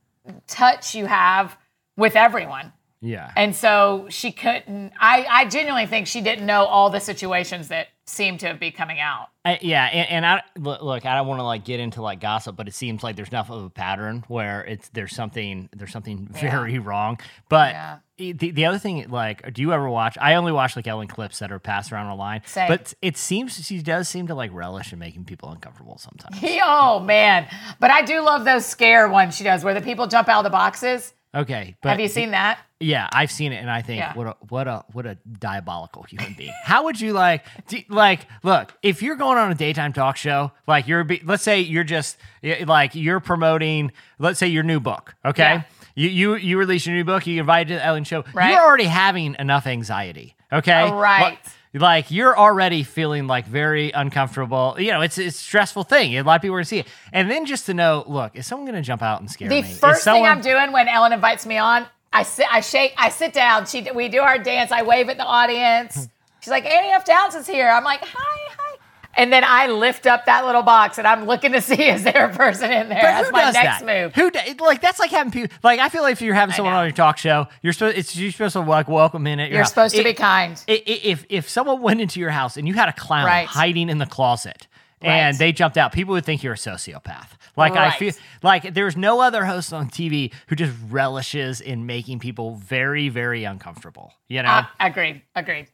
touch 0.46 0.94
you 0.94 1.06
have 1.06 1.56
with 1.96 2.14
everyone 2.14 2.72
Yeah. 3.00 3.32
and 3.36 3.56
so 3.56 4.06
she 4.08 4.30
couldn't 4.30 4.92
i 5.00 5.26
i 5.28 5.44
genuinely 5.46 5.86
think 5.86 6.06
she 6.06 6.20
didn't 6.20 6.46
know 6.46 6.64
all 6.66 6.90
the 6.90 7.00
situations 7.00 7.66
that 7.68 7.88
seem 8.12 8.38
to 8.38 8.54
be 8.54 8.70
coming 8.70 9.00
out 9.00 9.28
I, 9.44 9.58
yeah, 9.60 9.86
and, 9.86 10.08
and 10.10 10.26
I 10.26 10.42
look, 10.56 11.04
I 11.04 11.16
don't 11.16 11.26
want 11.26 11.40
to 11.40 11.44
like 11.44 11.64
get 11.64 11.80
into 11.80 12.00
like 12.00 12.20
gossip, 12.20 12.54
but 12.54 12.68
it 12.68 12.74
seems 12.74 13.02
like 13.02 13.16
there's 13.16 13.30
enough 13.30 13.50
of 13.50 13.64
a 13.64 13.70
pattern 13.70 14.22
where 14.28 14.62
it's 14.64 14.88
there's 14.90 15.16
something 15.16 15.68
there's 15.74 15.90
something 15.90 16.28
very 16.30 16.78
wrong. 16.78 17.18
But 17.48 17.72
Yeah. 17.72 17.98
the 18.18 18.52
the 18.52 18.66
other 18.66 18.78
thing, 18.78 19.08
like, 19.10 19.52
do 19.52 19.60
you 19.60 19.72
ever 19.72 19.88
watch? 19.90 20.16
I 20.20 20.34
only 20.34 20.52
watch 20.52 20.76
like 20.76 20.86
Ellen 20.86 21.08
clips 21.08 21.40
that 21.40 21.50
are 21.50 21.58
passed 21.58 21.90
around 21.90 22.06
online, 22.06 22.42
Same. 22.46 22.68
but 22.68 22.94
it 23.02 23.16
seems 23.16 23.54
she 23.66 23.82
does 23.82 24.08
seem 24.08 24.28
to 24.28 24.34
like 24.36 24.52
relish 24.54 24.92
in 24.92 25.00
making 25.00 25.24
people 25.24 25.50
uncomfortable 25.50 25.98
sometimes. 25.98 26.36
oh 26.62 27.00
man 27.00 27.48
but 27.80 27.90
i 27.90 28.02
do 28.02 28.20
love 28.20 28.44
those 28.44 28.64
scare 28.64 29.08
ones 29.08 29.34
she 29.36 29.42
does 29.42 29.64
where 29.64 29.74
the 29.74 29.80
people 29.80 30.06
jump 30.06 30.28
out 30.28 30.38
of 30.38 30.44
the 30.44 30.50
boxes 30.50 31.14
Okay, 31.34 31.76
but 31.82 31.88
have 31.90 32.00
you 32.00 32.08
seen 32.08 32.32
that 32.32 32.58
Yeah, 32.78 33.08
I've 33.12 33.30
seen 33.30 33.52
it, 33.52 33.56
and 33.56 33.70
I 33.70 33.80
think 33.80 34.00
Yeah. 34.00 34.12
what 34.14 34.26
a 34.26 34.36
what 34.48 34.68
a 34.68 34.84
what 34.92 35.06
a 35.06 35.14
diabolical 35.38 36.02
human 36.02 36.34
being. 36.34 36.52
How 36.64 36.84
would 36.84 37.00
you 37.00 37.12
like 37.14 37.44
do, 37.68 37.78
like 37.88 38.26
look 38.42 38.74
if 38.82 39.02
you're 39.02 39.16
going 39.16 39.38
on 39.38 39.50
a 39.50 39.54
daytime 39.54 39.92
talk 39.92 40.16
show, 40.16 40.52
like 40.66 40.86
you're 40.88 41.04
be- 41.04 41.22
let's 41.24 41.42
say 41.42 41.60
you're 41.60 41.84
just 41.84 42.18
like 42.66 42.94
you're 42.94 43.20
promoting, 43.20 43.92
let's 44.18 44.38
say 44.38 44.48
your 44.48 44.62
new 44.62 44.80
book, 44.80 45.14
okay? 45.24 45.42
Yeah. 45.42 45.62
You 45.94 46.08
you 46.08 46.34
you 46.36 46.58
release 46.58 46.86
your 46.86 46.96
new 46.96 47.04
book, 47.04 47.26
you 47.26 47.38
invited 47.40 47.68
to 47.68 47.74
the 47.74 47.84
Ellen 47.84 48.04
show. 48.04 48.24
Right. 48.34 48.50
You're 48.52 48.60
already 48.62 48.84
having 48.84 49.36
enough 49.38 49.66
anxiety, 49.66 50.36
okay? 50.52 50.82
Oh, 50.90 50.96
right. 50.98 51.22
Like, 51.22 51.38
like 51.74 52.10
you're 52.10 52.36
already 52.38 52.82
feeling 52.82 53.26
like 53.26 53.46
very 53.46 53.90
uncomfortable. 53.92 54.76
You 54.78 54.90
know, 54.92 55.00
it's 55.00 55.16
it's 55.18 55.36
a 55.36 55.40
stressful 55.40 55.84
thing. 55.84 56.16
A 56.18 56.22
lot 56.22 56.36
of 56.36 56.42
people 56.42 56.54
are 56.54 56.58
gonna 56.58 56.64
see 56.66 56.80
it, 56.80 56.86
and 57.12 57.30
then 57.30 57.46
just 57.46 57.66
to 57.66 57.74
know, 57.74 58.04
look, 58.06 58.36
is 58.36 58.46
someone 58.46 58.66
gonna 58.66 58.82
jump 58.82 59.02
out 59.02 59.20
and 59.20 59.30
scare 59.30 59.48
the 59.48 59.62
me? 59.62 59.68
Is 59.68 59.78
first 59.78 60.04
thing 60.04 60.12
someone- 60.14 60.30
i'm 60.30 60.40
doing 60.42 60.72
when 60.72 60.86
ellen 60.88 61.12
invites 61.12 61.46
me 61.46 61.56
on 61.56 61.86
i 62.12 62.22
sit 62.22 62.46
i 62.52 62.60
shake 62.60 62.92
i 62.98 63.08
sit 63.08 63.32
down 63.32 63.64
she 63.66 63.86
we 63.94 64.08
do 64.08 64.20
our 64.20 64.36
dance 64.38 64.70
i 64.70 64.82
wave 64.82 65.08
at 65.08 65.16
the 65.16 65.24
audience 65.24 66.08
she's 66.40 66.50
like 66.50 66.66
Annie 66.66 66.88
F. 66.90 67.04
Downs 67.06 67.34
is 67.34 67.46
here 67.46 67.70
i'm 67.70 67.84
like 67.84 68.00
hi 68.04 68.54
hi 68.58 68.61
and 69.14 69.32
then 69.32 69.42
i 69.44 69.66
lift 69.68 70.06
up 70.06 70.24
that 70.26 70.44
little 70.44 70.62
box 70.62 70.98
and 70.98 71.06
i'm 71.06 71.24
looking 71.26 71.52
to 71.52 71.60
see 71.60 71.82
is 71.88 72.02
there 72.02 72.26
a 72.30 72.34
person 72.34 72.70
in 72.72 72.88
there 72.88 72.98
But 73.00 73.02
that's 73.02 73.26
who 73.28 73.32
my 73.32 73.40
does 73.42 73.54
next 73.54 73.80
that? 73.82 73.86
move 73.86 74.14
Who 74.14 74.64
like 74.64 74.80
that's 74.80 74.98
like 74.98 75.10
having 75.10 75.32
people 75.32 75.56
like 75.62 75.80
I 75.80 75.88
feel 75.88 76.02
like 76.02 76.12
if 76.12 76.22
you're 76.22 76.34
having 76.34 76.54
someone 76.54 76.74
on 76.74 76.84
your 76.84 76.92
talk 76.92 77.18
show, 77.18 77.46
you're 77.62 77.72
supposed 77.72 77.96
it's 77.98 78.16
you're 78.16 78.30
supposed 78.32 78.52
to 78.54 78.60
like 78.60 78.88
welcome 78.88 79.26
in 79.26 79.38
your 79.38 79.48
you're 79.48 79.58
house. 79.58 79.70
supposed 79.70 79.94
to 79.94 80.00
It- 80.00 80.04
be 80.04 80.14
kind 80.14 80.62
i- 80.68 80.72
i- 80.72 81.00
if 81.04 81.24
if 81.28 81.48
someone 81.48 81.80
went 81.82 82.00
into 82.00 82.20
your 82.20 82.30
house 82.30 82.56
and 82.56 82.66
you 82.68 82.74
had 82.74 82.88
a 82.88 82.92
clown 82.92 83.26
Right. 83.26 83.46
hiding 83.46 83.88
in 83.88 83.98
the 83.98 84.06
closet 84.06 84.66
and 85.04 85.36
they 85.36 85.50
jumped 85.50 85.76
out, 85.76 85.90
people 85.92 86.12
would 86.12 86.24
think 86.24 86.44
you're 86.44 86.52
a 86.52 86.56
sociopath. 86.56 87.26
Like 87.56 87.72
I 87.76 87.90
feel 87.90 88.12
like 88.42 88.72
there's 88.72 88.96
no 88.96 89.20
other 89.20 89.44
host 89.44 89.72
on 89.72 89.88
TV 89.90 90.32
who 90.46 90.54
just 90.56 90.72
relishes 90.88 91.60
in 91.60 91.86
making 91.86 92.20
people 92.20 92.54
very 92.54 93.08
very 93.08 93.44
uncomfortable. 93.44 94.14
You 94.28 94.42
know. 94.42 94.48
uh, 94.48 94.64
agreed 94.80 95.22
agreed 95.34 95.66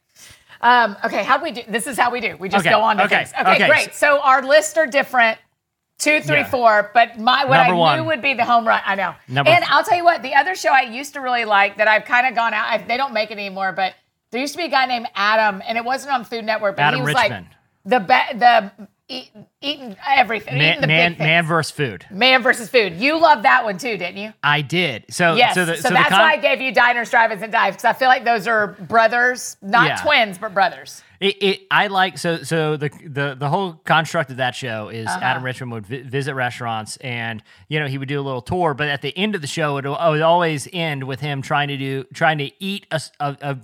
um, 0.61 0.95
okay 1.03 1.23
how 1.23 1.37
do 1.37 1.43
we 1.43 1.51
do 1.51 1.61
this 1.67 1.87
is 1.87 1.97
how 1.97 2.11
we 2.11 2.19
do 2.21 2.35
we 2.37 2.49
just 2.49 2.65
Okay, 2.65 2.73
go 2.75 2.81
on 2.81 2.97
to 2.97 3.05
okay, 3.05 3.17
things 3.25 3.33
okay, 3.39 3.51
okay, 3.55 3.67
great 3.67 3.93
so 3.95 4.19
our 4.21 4.41
lists 4.43 4.77
are 4.77 4.87
different 4.87 5.37
two, 5.97 6.21
three, 6.21 6.37
Yeah. 6.37 6.49
four. 6.49 6.91
But 6.93 7.19
my 7.19 7.43
what 7.43 7.57
Number 7.57 7.73
I 7.73 7.77
one. 7.77 7.99
knew 7.99 8.05
would 8.05 8.21
be 8.21 8.33
the 8.33 8.45
home 8.45 8.65
run. 8.65 8.81
I 8.85 8.95
know. 8.95 9.13
Number 9.27 9.51
and 9.51 9.65
I'll 9.65 9.83
tell 9.83 9.97
you 9.97 10.05
what, 10.05 10.23
the 10.23 10.33
other 10.33 10.55
show 10.55 10.69
I 10.69 10.83
used 10.83 11.13
to 11.15 11.19
really 11.19 11.43
like 11.43 11.75
that 11.75 11.89
I've 11.89 12.05
kind 12.05 12.25
of 12.25 12.35
gone 12.35 12.53
out. 12.53 12.67
I, 12.69 12.77
they 12.77 12.95
don't 12.95 13.13
make 13.13 13.31
it 13.31 13.33
anymore, 13.33 13.73
but 13.73 13.95
there 14.31 14.39
used 14.39 14.53
to 14.53 14.57
be 14.59 14.63
a 14.63 14.69
guy 14.69 14.85
named 14.85 15.07
Adam, 15.13 15.61
and 15.67 15.77
it 15.77 15.83
wasn't 15.83 16.13
on 16.13 16.23
Food 16.23 16.45
Network, 16.45 16.77
but 16.77 16.83
Adam 16.83 17.01
he 17.01 17.05
was 17.05 17.15
Richman. 17.15 17.43
like 17.43 17.51
the 17.83 17.99
be- 17.99 18.37
the 18.39 18.71
eat, 19.09 19.31
eating 19.61 19.95
everything, 20.07 20.53
eating 20.55 20.59
Man, 20.67 20.81
the 20.81 20.87
man, 20.87 21.15
man 21.19 21.45
versus 21.45 21.71
food. 21.71 22.05
Man 22.11 22.41
versus 22.41 22.69
food. 22.69 22.93
You 22.93 23.19
loved 23.19 23.43
that 23.43 23.63
one 23.65 23.77
too, 23.77 23.97
didn't 23.97 24.17
you? 24.17 24.31
I 24.43 24.61
did. 24.61 25.05
So 25.09 25.35
Yes. 25.35 25.55
so 25.55 25.65
So, 25.65 25.71
the, 25.71 25.77
so, 25.77 25.87
the 25.89 25.93
that's 25.95 26.09
con- 26.09 26.19
why 26.19 26.33
I 26.33 26.37
gave 26.37 26.61
you 26.61 26.71
diners, 26.73 27.09
drive-ins, 27.09 27.41
and 27.41 27.51
dives 27.51 27.75
because 27.77 27.85
I 27.85 27.93
feel 27.93 28.07
like 28.07 28.23
those 28.23 28.47
are 28.47 28.67
brothers, 28.67 29.57
not 29.61 29.87
Yeah. 29.87 29.95
twins, 29.97 30.37
but 30.37 30.53
brothers. 30.53 31.03
It, 31.19 31.43
it 31.43 31.61
I 31.69 31.87
like 31.87 32.17
so 32.17 32.43
so 32.43 32.77
the 32.77 32.89
the 33.05 33.35
the 33.37 33.49
whole 33.49 33.73
construct 33.83 34.29
of 34.31 34.37
that 34.37 34.55
show 34.55 34.87
is 34.87 35.05
Uh-huh. 35.07 35.19
Adam 35.21 35.43
Richman 35.43 35.69
would 35.71 35.85
vi- 35.85 36.03
visit 36.03 36.33
restaurants 36.33 36.95
and 36.97 37.43
you 37.67 37.77
know 37.79 37.87
he 37.87 37.97
would 37.97 38.07
do 38.07 38.19
a 38.19 38.23
little 38.23 38.41
tour, 38.41 38.73
but 38.73 38.87
at 38.87 39.01
the 39.01 39.15
end 39.17 39.35
of 39.35 39.41
the 39.41 39.47
show 39.47 39.77
it 39.77 39.85
would 39.85 40.21
always 40.21 40.69
end 40.71 41.03
with 41.03 41.19
him 41.19 41.41
trying 41.41 41.67
to 41.67 41.77
do 41.77 42.05
trying 42.13 42.37
to 42.37 42.51
eat 42.63 42.85
a, 42.91 43.01
a- 43.19 43.37
a 43.41 43.57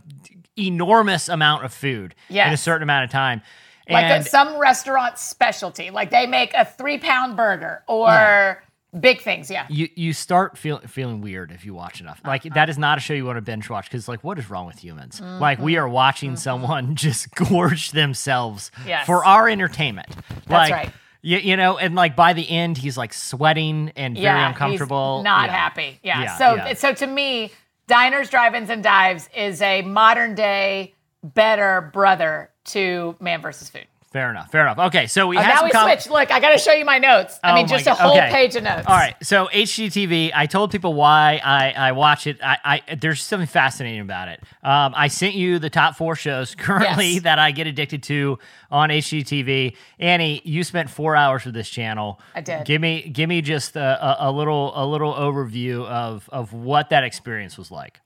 enormous 0.58 1.30
amount 1.30 1.64
of 1.66 1.74
food 1.74 2.16
in 2.30 2.38
a 2.38 2.58
certain 2.58 2.84
amount 2.84 3.06
of 3.06 3.10
time. 3.10 3.42
Like 3.90 4.04
And 4.06 4.14
at 4.14 4.26
some 4.28 4.58
restaurant 4.60 5.18
specialty, 5.20 5.90
like 5.92 6.10
they 6.10 6.26
make 6.28 6.54
a 6.54 6.66
three-pound 6.66 7.36
burger 7.38 7.84
or 7.88 8.64
big 9.00 9.22
things. 9.22 9.52
Yeah. 9.52 9.66
you 9.70 9.90
you 9.96 10.14
start 10.14 10.58
feel, 10.58 10.80
feeling 10.80 11.22
weird 11.22 11.52
if 11.52 11.66
you 11.66 11.74
watch 11.74 12.00
enough. 12.02 12.22
Like 12.26 12.46
Uh-huh. 12.46 12.56
that 12.56 12.70
is 12.70 12.78
not 12.78 12.98
a 12.98 13.02
show 13.02 13.14
you 13.14 13.26
want 13.26 13.38
to 13.38 13.42
binge 13.42 13.70
watch 13.70 13.86
because 13.90 14.08
like 14.08 14.24
what 14.24 14.40
is 14.40 14.50
wrong 14.50 14.66
with 14.66 14.80
humans? 14.80 15.20
Mm-hmm. 15.20 15.42
Like 15.42 15.60
we 15.60 15.78
are 15.78 15.88
watching 15.88 16.36
someone 16.38 16.96
just 17.06 17.34
gorge 17.36 17.92
themselves 17.92 18.72
Yes. 18.88 19.06
for 19.06 19.24
our 19.26 19.50
entertainment. 19.50 20.08
That's 20.48 20.50
like, 20.50 20.72
right. 20.72 20.92
You, 21.22 21.38
you 21.40 21.58
know, 21.58 21.78
and 21.78 21.96
like 21.96 22.16
by 22.16 22.34
the 22.34 22.48
end, 22.50 22.78
he's 22.78 22.98
like 22.98 23.12
sweating 23.14 23.92
and 23.96 24.14
very 24.14 24.24
yeah, 24.26 24.48
uncomfortable. 24.48 25.22
Not 25.24 25.48
Yeah. 25.48 25.56
happy. 25.56 26.00
Yeah. 26.04 26.22
Yeah, 26.22 26.38
so 26.38 26.56
yeah. 26.56 26.74
so 26.76 26.94
to 26.94 27.08
me, 27.08 27.52
diners, 27.88 28.30
drive-ins, 28.30 28.70
and 28.70 28.84
dives 28.84 29.28
is 29.36 29.62
a 29.62 29.82
modern 29.82 30.36
day 30.36 30.94
better 31.24 31.90
brother 31.94 32.52
to 32.66 33.16
Man 33.20 33.42
versus 33.42 33.70
Food. 33.70 33.86
Fair 34.12 34.30
enough. 34.30 34.50
Fair 34.50 34.62
enough. 34.62 34.80
Okay, 34.80 35.08
so 35.08 35.28
we 35.28 35.38
Oh, 35.38 35.42
have 35.42 35.56
now 35.56 35.64
we 35.66 35.72
com- 35.72 35.90
switch. 35.90 36.08
Look, 36.10 36.32
I 36.32 36.40
got 36.40 36.52
to 36.52 36.58
show 36.58 36.72
you 36.72 36.86
my 36.86 37.00
notes. 37.00 37.38
I 37.44 37.52
Oh 37.52 37.56
mean, 37.56 37.68
just 37.68 37.82
a 37.86 37.90
God. 37.90 37.96
whole 37.98 38.12
Okay. 38.18 38.30
page 38.32 38.56
of 38.56 38.64
notes. 38.64 38.86
All 38.88 38.96
right, 38.96 39.14
so 39.22 39.48
HGTV. 39.52 40.32
I 40.34 40.46
told 40.46 40.72
people 40.72 40.94
why 40.94 41.42
I, 41.44 41.72
I 41.72 41.92
watch 41.92 42.26
it. 42.26 42.38
I, 42.42 42.58
I 42.88 42.96
there's 42.96 43.22
something 43.22 43.46
fascinating 43.48 44.00
about 44.00 44.30
it. 44.30 44.42
Um, 44.64 44.94
I 44.96 45.10
sent 45.10 45.36
you 45.36 45.60
the 45.60 45.70
top 45.70 45.98
four 45.98 46.16
shows 46.16 46.56
currently 46.58 47.10
Yes. 47.16 47.24
that 47.24 47.40
I 47.40 47.52
get 47.52 47.68
addicted 47.68 48.04
to 48.04 48.40
on 48.72 48.88
HGTV. 48.88 49.76
Annie, 50.00 50.42
you 50.46 50.64
spent 50.64 50.90
four 50.90 51.18
hours 51.18 51.44
with 51.44 51.54
this 51.54 51.70
channel. 51.70 52.22
I 52.34 52.40
did. 52.40 52.64
Give 52.64 52.80
me 52.80 53.02
give 53.10 53.28
me 53.28 53.42
just 53.42 53.76
a, 53.76 54.24
a, 54.24 54.30
a 54.30 54.32
little 54.32 54.72
a 54.82 54.86
little 54.86 55.14
overview 55.14 55.86
of 55.88 56.30
of 56.32 56.54
what 56.54 56.90
that 56.92 57.04
experience 57.04 57.58
was 57.58 57.70
like. 57.70 58.00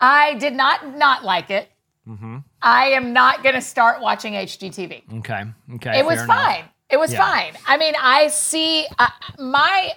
I 0.00 0.34
did 0.34 0.54
not 0.54 0.96
not 0.96 1.22
like 1.24 1.48
it. 1.50 1.68
Mm-hmm. 2.08 2.38
I 2.62 2.86
am 2.88 3.12
not 3.12 3.42
going 3.42 3.54
to 3.54 3.60
start 3.60 4.00
watching 4.00 4.32
HGTV. 4.34 5.18
Okay. 5.18 5.42
Okay. 5.74 5.98
It 5.98 6.04
was 6.06 6.16
fair 6.16 6.24
enough. 6.24 6.36
fine. 6.44 6.64
It 6.90 6.98
was 6.98 7.12
Yeah. 7.12 7.18
fine. 7.24 7.52
I 7.66 7.76
mean, 7.76 7.94
I 8.00 8.28
see 8.28 8.86
uh, 8.98 9.08
my. 9.38 9.92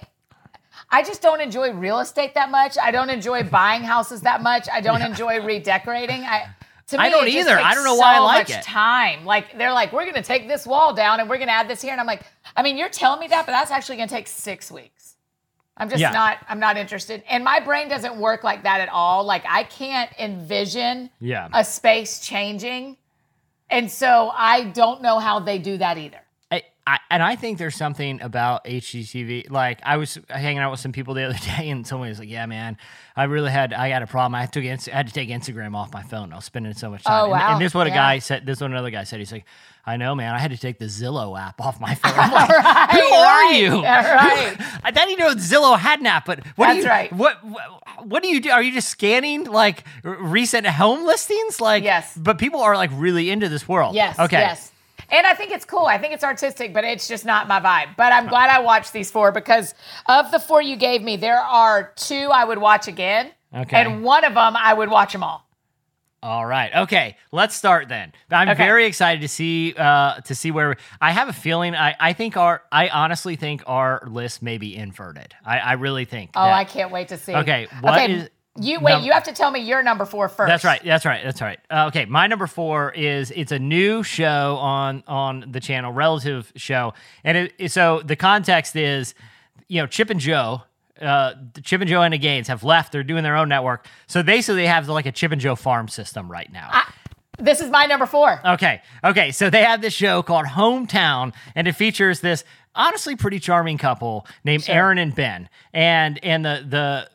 I 0.90 1.02
just 1.02 1.22
don't 1.22 1.40
enjoy 1.40 1.72
real 1.72 2.00
estate 2.00 2.34
that 2.34 2.50
much. 2.50 2.76
I 2.76 2.90
don't 2.90 3.08
enjoy 3.08 3.44
buying 3.44 3.82
houses 3.82 4.20
that 4.22 4.42
much. 4.42 4.68
I 4.70 4.80
don't 4.82 5.00
enjoy 5.02 5.40
redecorating. 5.42 6.22
I. 6.22 6.48
To 6.88 6.98
me, 6.98 7.04
I 7.04 7.08
don't 7.08 7.28
either. 7.28 7.58
I 7.58 7.74
don't 7.74 7.84
know 7.84 7.94
why 7.94 8.16
I 8.16 8.18
like 8.18 8.48
much 8.48 8.58
it. 8.58 8.62
Time, 8.64 9.24
like 9.24 9.56
they're 9.56 9.72
like, 9.72 9.92
we're 9.94 10.02
going 10.02 10.16
to 10.16 10.22
take 10.22 10.46
this 10.48 10.66
wall 10.66 10.92
down 10.92 11.20
and 11.20 11.30
we're 11.30 11.38
going 11.38 11.48
to 11.48 11.54
add 11.54 11.68
this 11.68 11.80
here, 11.80 11.92
and 11.92 12.00
I'm 12.00 12.06
like, 12.06 12.22
I 12.54 12.62
mean, 12.62 12.76
you're 12.76 12.90
telling 12.90 13.20
me 13.20 13.28
that, 13.28 13.46
but 13.46 13.52
that's 13.52 13.70
actually 13.70 13.96
going 13.96 14.08
to 14.08 14.14
take 14.14 14.26
six 14.26 14.70
weeks. 14.70 15.01
I'm 15.76 15.88
just 15.88 16.00
Yeah. 16.00 16.10
not. 16.10 16.38
I'm 16.48 16.60
not 16.60 16.76
interested, 16.76 17.22
and 17.28 17.42
my 17.42 17.58
brain 17.60 17.88
doesn't 17.88 18.16
work 18.16 18.44
like 18.44 18.62
that 18.64 18.80
at 18.80 18.88
all. 18.90 19.24
Like 19.24 19.44
I 19.48 19.64
can't 19.64 20.10
envision 20.18 21.10
Yeah. 21.18 21.48
a 21.52 21.64
space 21.64 22.20
changing, 22.20 22.96
and 23.70 23.90
so 23.90 24.30
I 24.36 24.64
don't 24.64 25.00
know 25.02 25.18
how 25.18 25.40
they 25.40 25.58
do 25.58 25.78
that 25.78 25.96
either. 25.96 26.18
I, 26.50 26.62
I, 26.86 26.98
and 27.10 27.22
I 27.22 27.36
think 27.36 27.56
there's 27.56 27.74
something 27.74 28.20
about 28.20 28.64
HGTV. 28.66 29.50
Like 29.50 29.80
I 29.82 29.96
was 29.96 30.18
hanging 30.28 30.58
out 30.58 30.70
with 30.70 30.80
some 30.80 30.92
people 30.92 31.14
the 31.14 31.22
other 31.24 31.38
day, 31.56 31.70
and 31.70 31.86
somebody 31.86 32.10
was 32.10 32.18
like, 32.18 32.28
"Yeah, 32.28 32.44
man, 32.44 32.76
I 33.16 33.24
really 33.24 33.50
had 33.50 33.72
I 33.72 33.88
had 33.88 34.02
a 34.02 34.06
problem. 34.06 34.34
I 34.34 34.44
took 34.44 34.64
Inst- 34.64 34.90
I 34.90 34.96
had 34.96 35.06
to 35.06 35.12
take 35.14 35.30
Instagram 35.30 35.74
off 35.74 35.90
my 35.94 36.02
phone. 36.02 36.34
I 36.34 36.36
was 36.36 36.44
spending 36.44 36.74
so 36.74 36.90
much 36.90 37.04
time." 37.04 37.18
Oh, 37.18 37.22
And- 37.24 37.32
wow. 37.32 37.52
And, 37.54 37.62
this 37.62 37.70
is 37.70 37.74
what 37.74 37.86
a 37.86 37.90
guy 37.90 38.18
said. 38.18 38.44
This 38.44 38.58
is 38.58 38.60
what 38.60 38.70
another 38.70 38.90
guy 38.90 39.04
said. 39.04 39.20
He's 39.20 39.32
like, 39.32 39.46
"I 39.84 39.96
know, 39.96 40.14
man. 40.14 40.34
I 40.34 40.38
had 40.38 40.50
to 40.52 40.56
take 40.56 40.78
the 40.78 40.86
Zillow 40.86 41.38
app 41.38 41.60
off 41.60 41.80
my 41.80 41.94
phone." 42.02 42.16
Like, 42.16 42.48
Right, 42.48 42.88
Who 42.92 42.98
are 43.14 43.26
right, 43.50 43.56
you? 43.56 43.82
yeah, 43.82 44.14
right. 44.14 44.56
I 44.84 44.90
didn't 44.90 45.18
know 45.18 45.34
Zillow 45.34 45.78
had 45.78 46.00
an 46.00 46.06
app, 46.06 46.24
but 46.26 46.46
what 46.56 46.72
do 46.72 46.78
you, 46.80 46.86
right. 46.86 47.12
What, 47.12 47.44
what 47.44 48.06
what 48.06 48.22
do 48.22 48.28
you 48.28 48.40
do? 48.40 48.50
Are 48.50 48.62
you 48.62 48.72
just 48.72 48.88
scanning 48.88 49.44
like 49.44 49.84
recent 50.02 50.66
home 50.66 51.04
listings? 51.06 51.60
Like 51.60 51.84
Yes. 51.84 52.16
But 52.16 52.38
people 52.38 52.60
are 52.60 52.76
like 52.76 52.90
really 52.94 53.30
into 53.30 53.48
this 53.48 53.68
world. 53.68 53.94
Yes. 53.94 54.18
Okay. 54.18 54.38
Yes. 54.38 54.70
And 55.10 55.26
I 55.26 55.34
think 55.34 55.52
it's 55.52 55.66
cool. 55.66 55.84
I 55.84 55.98
think 55.98 56.14
it's 56.14 56.24
artistic, 56.24 56.72
but 56.72 56.84
it's 56.84 57.06
just 57.06 57.26
not 57.26 57.46
my 57.46 57.60
vibe. 57.60 57.96
But 57.96 58.12
I'm 58.14 58.28
glad 58.28 58.48
I 58.50 58.60
watched 58.60 58.92
these 58.94 59.10
four 59.10 59.30
because 59.30 59.74
of 60.06 60.30
the 60.30 60.38
four 60.40 60.62
you 60.62 60.74
gave 60.76 61.02
me, 61.02 61.16
there 61.16 61.38
are 61.38 61.92
two 61.96 62.30
I 62.32 62.44
would 62.44 62.56
watch 62.58 62.88
again. 62.88 63.30
Okay. 63.54 63.76
And 63.82 64.02
one 64.02 64.24
of 64.24 64.32
them 64.34 64.56
I 64.56 64.72
would 64.72 64.88
watch 64.90 65.12
them 65.12 65.22
all. 65.22 65.46
All 66.22 66.46
right. 66.46 66.72
Okay. 66.74 67.16
Let's 67.32 67.56
start 67.56 67.88
then. 67.88 68.12
I'm 68.30 68.48
Okay. 68.50 68.64
very 68.64 68.84
excited 68.86 69.22
to 69.22 69.28
see 69.28 69.74
uh 69.76 70.20
to 70.20 70.34
see 70.34 70.50
where 70.52 70.76
I 71.00 71.10
have 71.10 71.28
a 71.28 71.32
feeling 71.32 71.74
I 71.74 71.96
I 71.98 72.12
think 72.12 72.36
our 72.36 72.62
I 72.70 72.88
honestly 72.90 73.34
think 73.36 73.62
our 73.66 74.02
list 74.06 74.40
may 74.42 74.58
be 74.58 74.76
inverted. 74.76 75.34
I 75.44 75.58
I 75.58 75.72
really 75.72 76.04
think. 76.04 76.30
Oh, 76.36 76.44
that- 76.44 76.52
I 76.54 76.64
can't 76.64 76.92
wait 76.92 77.08
to 77.08 77.18
see. 77.18 77.34
Okay, 77.34 77.66
what 77.80 77.94
okay, 77.94 78.12
is- 78.12 78.30
you 78.60 78.78
wait? 78.80 78.92
num- 78.92 79.02
you 79.04 79.12
have 79.12 79.24
to 79.24 79.32
tell 79.32 79.50
me 79.50 79.60
your 79.60 79.82
number 79.82 80.04
four 80.04 80.28
first. 80.28 80.46
That's 80.46 80.62
right. 80.62 80.80
That's 80.84 81.06
right. 81.06 81.24
That's 81.24 81.40
right. 81.40 81.58
Uh, 81.70 81.86
okay, 81.86 82.04
my 82.04 82.26
number 82.26 82.46
four 82.46 82.92
is 82.92 83.30
it's 83.30 83.50
a 83.50 83.58
new 83.58 84.02
show 84.02 84.58
on 84.60 85.02
on 85.08 85.46
the 85.50 85.58
channel, 85.58 85.90
relative 85.90 86.52
show, 86.54 86.92
and 87.24 87.36
it, 87.38 87.52
it- 87.58 87.72
so 87.72 88.00
the 88.04 88.14
context 88.14 88.76
is, 88.76 89.14
you 89.68 89.80
know, 89.80 89.86
Chip 89.86 90.10
and 90.10 90.20
Jo, 90.20 90.62
uh, 91.02 91.34
Chip 91.62 91.80
and 91.80 91.90
Joanna 91.90 92.18
Gaines 92.18 92.48
have 92.48 92.64
left. 92.64 92.92
They're 92.92 93.02
doing 93.02 93.22
their 93.22 93.36
own 93.36 93.48
network, 93.48 93.86
so 94.06 94.22
basically 94.22 94.62
they 94.62 94.68
have 94.68 94.88
like 94.88 95.06
a 95.06 95.12
Chip 95.12 95.32
and 95.32 95.40
Jo 95.40 95.56
farm 95.56 95.88
system 95.88 96.30
right 96.30 96.50
now. 96.52 96.70
This 97.38 97.60
is 97.60 97.70
my 97.70 97.86
number 97.86 98.06
four. 98.06 98.40
Okay. 98.44 98.82
Okay. 99.02 99.32
So 99.32 99.50
they 99.50 99.62
have 99.64 99.80
this 99.80 99.94
show 99.94 100.22
called 100.22 100.46
Hometown, 100.46 101.34
and 101.54 101.66
it 101.66 101.72
features 101.72 102.20
this 102.20 102.44
honestly 102.74 103.16
pretty 103.16 103.38
charming 103.38 103.78
couple 103.78 104.26
named 104.44 104.64
Sure. 104.64 104.74
Erin 104.74 104.98
and 104.98 105.14
Ben. 105.14 105.48
And 105.72 106.22
and 106.24 106.44
the 106.44 106.64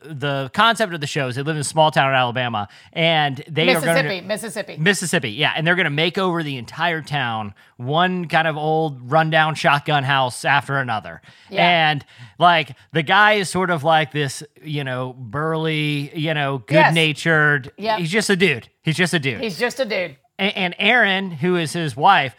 the 0.02 0.14
the 0.14 0.50
concept 0.52 0.92
of 0.94 1.00
the 1.00 1.06
show 1.06 1.28
is 1.28 1.36
they 1.36 1.42
live 1.42 1.56
in 1.56 1.60
a 1.60 1.64
small 1.64 1.90
town 1.90 2.10
in 2.10 2.14
Alabama, 2.16 2.68
and 2.92 3.42
they 3.48 3.62
are 3.70 3.74
Mississippi, 3.74 4.02
going 4.08 4.22
to 4.22 4.26
Mississippi. 4.28 4.76
Mississippi, 4.76 5.30
yeah, 5.30 5.52
and 5.56 5.66
they're 5.66 5.76
going 5.76 5.84
to 5.84 5.90
make 5.90 6.18
over 6.18 6.42
the 6.42 6.56
entire 6.56 7.02
town, 7.02 7.54
one 7.76 8.26
kind 8.26 8.48
of 8.48 8.56
old 8.56 9.10
rundown 9.10 9.54
shotgun 9.54 10.04
house 10.04 10.44
after 10.44 10.78
another. 10.78 11.22
Yeah. 11.50 11.90
And 11.90 12.04
like 12.38 12.76
the 12.92 13.02
guy 13.02 13.34
is 13.34 13.48
sort 13.48 13.70
of 13.70 13.84
like 13.84 14.12
this, 14.12 14.42
you 14.62 14.84
know, 14.84 15.14
burly, 15.16 16.10
you 16.18 16.34
know, 16.34 16.58
good 16.58 16.92
natured. 16.94 17.72
Yep. 17.76 17.98
He's 18.00 18.10
just 18.10 18.30
a 18.30 18.36
dude. 18.36 18.68
He's 18.82 18.96
just 18.96 19.14
a 19.14 19.18
dude 19.18 19.40
He's 19.40 19.58
just 19.58 19.80
a 19.80 19.84
dude. 19.84 20.16
and, 20.38 20.56
and 20.56 20.74
Erin, 20.78 21.30
who 21.30 21.56
is 21.56 21.72
his 21.72 21.96
wife, 21.96 22.34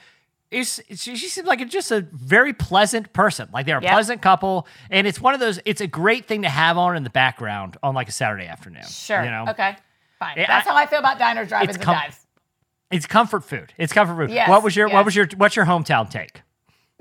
is 0.51 0.81
she, 0.95 1.15
she 1.15 1.27
seems 1.27 1.47
like 1.47 1.61
a, 1.61 1.65
just 1.65 1.91
a 1.91 2.01
very 2.11 2.53
pleasant 2.53 3.13
person. 3.13 3.49
Like 3.53 3.65
they're 3.65 3.77
a 3.77 3.83
Yep. 3.83 3.91
pleasant 3.91 4.21
couple, 4.21 4.67
and 4.89 5.05
it's 5.05 5.21
one 5.21 5.33
of 5.33 5.39
those. 5.39 5.59
It's 5.65 5.81
a 5.81 5.87
great 5.87 6.25
thing 6.25 6.41
to 6.41 6.49
have 6.49 6.77
on 6.77 6.95
in 6.97 7.03
the 7.03 7.09
background 7.11 7.77
on 7.83 7.93
like 7.95 8.09
a 8.09 8.11
Saturday 8.11 8.47
afternoon. 8.47 8.83
Sure. 8.89 9.23
you 9.23 9.29
know, 9.31 9.45
Okay. 9.49 9.75
Fine. 10.17 10.33
That's 10.35 10.67
I- 10.67 10.69
how 10.71 10.75
I 10.75 10.85
feel 10.85 10.99
about 10.99 11.17
diners, 11.19 11.47
drive-ins, 11.49 11.75
It's 11.75 11.85
and 11.85 11.95
dives. 11.95 12.25
it's 12.91 13.05
comfort 13.05 13.43
food. 13.45 13.73
It's 13.77 13.93
comfort 13.93 14.15
food. 14.27 14.31
Yes, 14.33 14.49
what 14.49 14.63
was 14.63 14.75
your 14.75 14.87
yes. 14.87 14.93
What 14.95 15.05
was 15.05 15.15
your 15.15 15.27
What's 15.37 15.55
your 15.55 15.65
hometown 15.65 16.09
take? 16.09 16.41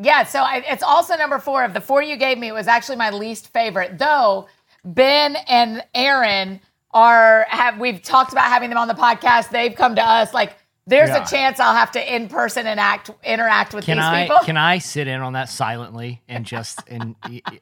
Yeah, 0.00 0.22
so 0.24 0.40
I, 0.40 0.62
it's 0.68 0.82
also 0.84 1.16
number 1.16 1.38
four. 1.40 1.64
Of 1.64 1.74
the 1.74 1.80
four 1.80 2.00
you 2.02 2.16
gave 2.16 2.38
me, 2.38 2.48
it 2.48 2.52
was 2.54 2.68
actually 2.68 2.96
my 2.96 3.10
least 3.10 3.52
favorite. 3.52 3.98
Though 3.98 4.46
Ben 4.84 5.34
and 5.48 5.82
Erin 5.94 6.60
are 6.92 7.46
have 7.48 7.78
we've 7.80 8.00
talked 8.02 8.30
about 8.32 8.44
having 8.44 8.68
them 8.68 8.78
on 8.78 8.86
the 8.88 8.94
podcast. 8.94 9.50
They've 9.50 9.74
come 9.74 9.96
to 9.96 10.02
us 10.04 10.32
like 10.32 10.54
there's 10.88 11.10
Yeah. 11.10 11.22
a 11.22 11.26
chance 11.26 11.60
I'll 11.60 11.74
have 11.74 11.92
to 11.92 12.14
in 12.14 12.28
person 12.28 12.66
and 12.66 12.80
act 12.80 13.10
interact 13.22 13.74
with 13.74 13.84
Can 13.84 13.98
these 13.98 14.04
I 14.04 14.22
people. 14.24 14.38
can 14.44 14.56
I 14.56 14.78
sit 14.78 15.06
in 15.08 15.20
on 15.20 15.34
that 15.34 15.48
silently 15.48 16.22
and 16.28 16.44
just 16.44 16.80
and 16.88 17.14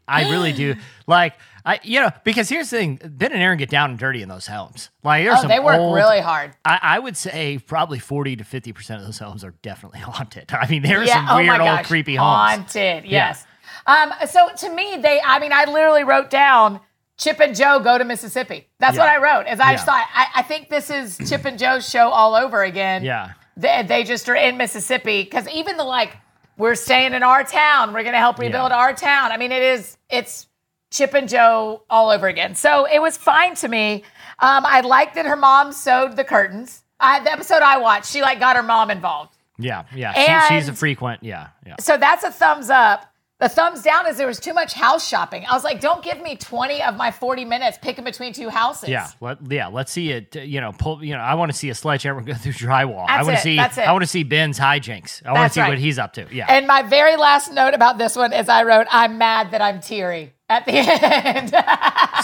I 0.08 0.30
really 0.30 0.52
do 0.52 0.74
like 1.06 1.34
I 1.64 1.80
you 1.82 2.00
know 2.00 2.10
because 2.24 2.48
here's 2.48 2.70
the 2.70 2.78
thing 2.78 3.00
Ben 3.04 3.32
and 3.32 3.42
Erin 3.42 3.58
get 3.58 3.68
down 3.70 3.90
and 3.90 3.98
dirty 3.98 4.22
in 4.22 4.28
those 4.28 4.46
homes 4.46 4.90
like 5.02 5.24
there's 5.24 5.38
oh, 5.38 5.42
some 5.42 5.48
they 5.48 5.60
work 5.60 5.78
old- 5.78 5.94
really 5.94 6.20
hard. 6.20 6.52
I, 6.64 6.78
I 6.82 6.98
would 6.98 7.16
say 7.16 7.58
probably 7.58 7.98
40 7.98 8.36
to 8.36 8.44
50% 8.44 8.96
of 8.98 9.04
those 9.04 9.18
homes 9.18 9.44
are 9.44 9.54
definitely 9.62 10.00
haunted. 10.00 10.50
I 10.52 10.66
mean, 10.68 10.82
there 10.82 11.00
are 11.00 11.04
Yeah. 11.04 11.14
some 11.14 11.28
oh 11.30 11.36
weird 11.36 11.50
old 11.60 11.60
gosh. 11.60 11.86
creepy 11.86 12.16
homes. 12.16 12.50
Haunted. 12.72 13.04
Yes. 13.04 13.44
Um, 13.86 14.12
so 14.28 14.48
to 14.56 14.70
me, 14.74 14.96
they. 15.00 15.20
I 15.24 15.38
mean, 15.38 15.52
I 15.52 15.64
literally 15.64 16.02
wrote 16.02 16.28
down 16.30 16.80
Chip 17.18 17.40
and 17.40 17.54
Jo 17.56 17.78
go 17.80 17.96
to 17.98 18.04
Mississippi. 18.04 18.68
That's 18.78 18.96
Yeah. 18.96 19.02
what 19.02 19.08
I 19.08 19.16
wrote. 19.18 19.46
As 19.46 19.58
I 19.60 19.70
Yeah. 19.70 19.72
just 19.74 19.86
thought, 19.86 20.06
I, 20.14 20.26
I 20.36 20.42
think 20.42 20.68
this 20.68 20.90
is 20.90 21.18
Chip 21.28 21.44
and 21.44 21.58
Jo's 21.58 21.88
show 21.88 22.10
all 22.10 22.34
over 22.34 22.62
again. 22.62 23.04
Yeah. 23.04 23.30
They, 23.56 23.82
they 23.86 24.04
just 24.04 24.28
are 24.28 24.34
in 24.34 24.56
Mississippi 24.58 25.22
because 25.24 25.48
even 25.48 25.76
the 25.78 25.84
like, 25.84 26.16
we're 26.58 26.74
staying 26.74 27.14
in 27.14 27.22
our 27.22 27.42
town. 27.44 27.92
We're 27.92 28.02
gonna 28.04 28.18
help 28.18 28.38
rebuild 28.38 28.70
Yeah. 28.70 28.76
our 28.76 28.92
town. 28.92 29.32
I 29.32 29.36
mean, 29.38 29.52
it 29.52 29.62
is. 29.62 29.96
It's 30.10 30.46
Chip 30.90 31.14
and 31.14 31.28
Jo 31.28 31.82
all 31.90 32.10
over 32.10 32.28
again. 32.28 32.54
So 32.54 32.84
it 32.86 33.00
was 33.00 33.16
fine 33.16 33.54
to 33.56 33.68
me. 33.68 34.04
Um, 34.38 34.64
I 34.66 34.80
liked 34.82 35.14
that 35.14 35.24
her 35.26 35.36
mom 35.36 35.72
sewed 35.72 36.16
the 36.16 36.24
curtains. 36.24 36.82
I, 37.00 37.20
the 37.20 37.32
episode 37.32 37.62
I 37.62 37.78
watched, 37.78 38.10
she 38.10 38.20
like 38.22 38.38
got 38.40 38.56
her 38.56 38.62
mom 38.62 38.90
involved. 38.90 39.36
Yeah. 39.58 39.84
Yeah. 39.94 40.12
She, 40.48 40.54
she's 40.54 40.68
a 40.68 40.74
frequent. 40.74 41.22
Yeah. 41.22 41.48
Yeah. 41.66 41.76
So 41.80 41.96
that's 41.96 42.24
a 42.24 42.30
thumbs 42.30 42.68
up. 42.70 43.10
The 43.38 43.50
thumbs 43.50 43.82
down 43.82 44.06
is 44.06 44.16
there 44.16 44.26
was 44.26 44.40
too 44.40 44.54
much 44.54 44.72
house 44.72 45.06
shopping. 45.06 45.44
I 45.46 45.52
was 45.52 45.62
like, 45.62 45.82
don't 45.82 46.02
give 46.02 46.22
me 46.22 46.36
20 46.36 46.82
of 46.82 46.96
my 46.96 47.10
40 47.10 47.44
minutes 47.44 47.76
picking 47.82 48.02
between 48.02 48.32
two 48.32 48.48
houses. 48.48 48.88
Yeah, 48.88 49.08
let, 49.20 49.38
yeah. 49.50 49.66
Let's 49.66 49.92
see 49.92 50.10
it. 50.10 50.34
uh, 50.34 50.40
You 50.40 50.62
know, 50.62 50.72
pull. 50.72 51.04
You 51.04 51.12
know, 51.14 51.20
I 51.20 51.34
want 51.34 51.52
to 51.52 51.56
see 51.58 51.68
a 51.68 51.74
sledgehammer 51.74 52.22
go 52.22 52.32
through 52.32 52.52
drywall. 52.54 53.04
I 53.06 53.22
want 53.24 53.36
to 53.36 53.42
see 53.42 53.56
that's. 53.56 53.76
I 53.76 53.92
want 53.92 54.04
to 54.04 54.08
see 54.08 54.22
Ben's 54.22 54.58
hijinks. 54.58 55.24
I 55.26 55.32
want 55.32 55.50
to 55.50 55.54
see 55.54 55.60
right. 55.60 55.68
what 55.68 55.78
he's 55.78 55.98
up 55.98 56.14
to. 56.14 56.26
Yeah. 56.32 56.46
And 56.48 56.66
my 56.66 56.82
very 56.82 57.16
last 57.16 57.52
note 57.52 57.74
about 57.74 57.98
this 57.98 58.16
one 58.16 58.32
is 58.32 58.48
I 58.48 58.62
wrote, 58.64 58.86
I'm 58.90 59.18
mad 59.18 59.50
that 59.50 59.60
I'm 59.60 59.80
teary 59.82 60.32
at 60.48 60.64
the 60.64 60.72
end. 60.72 61.50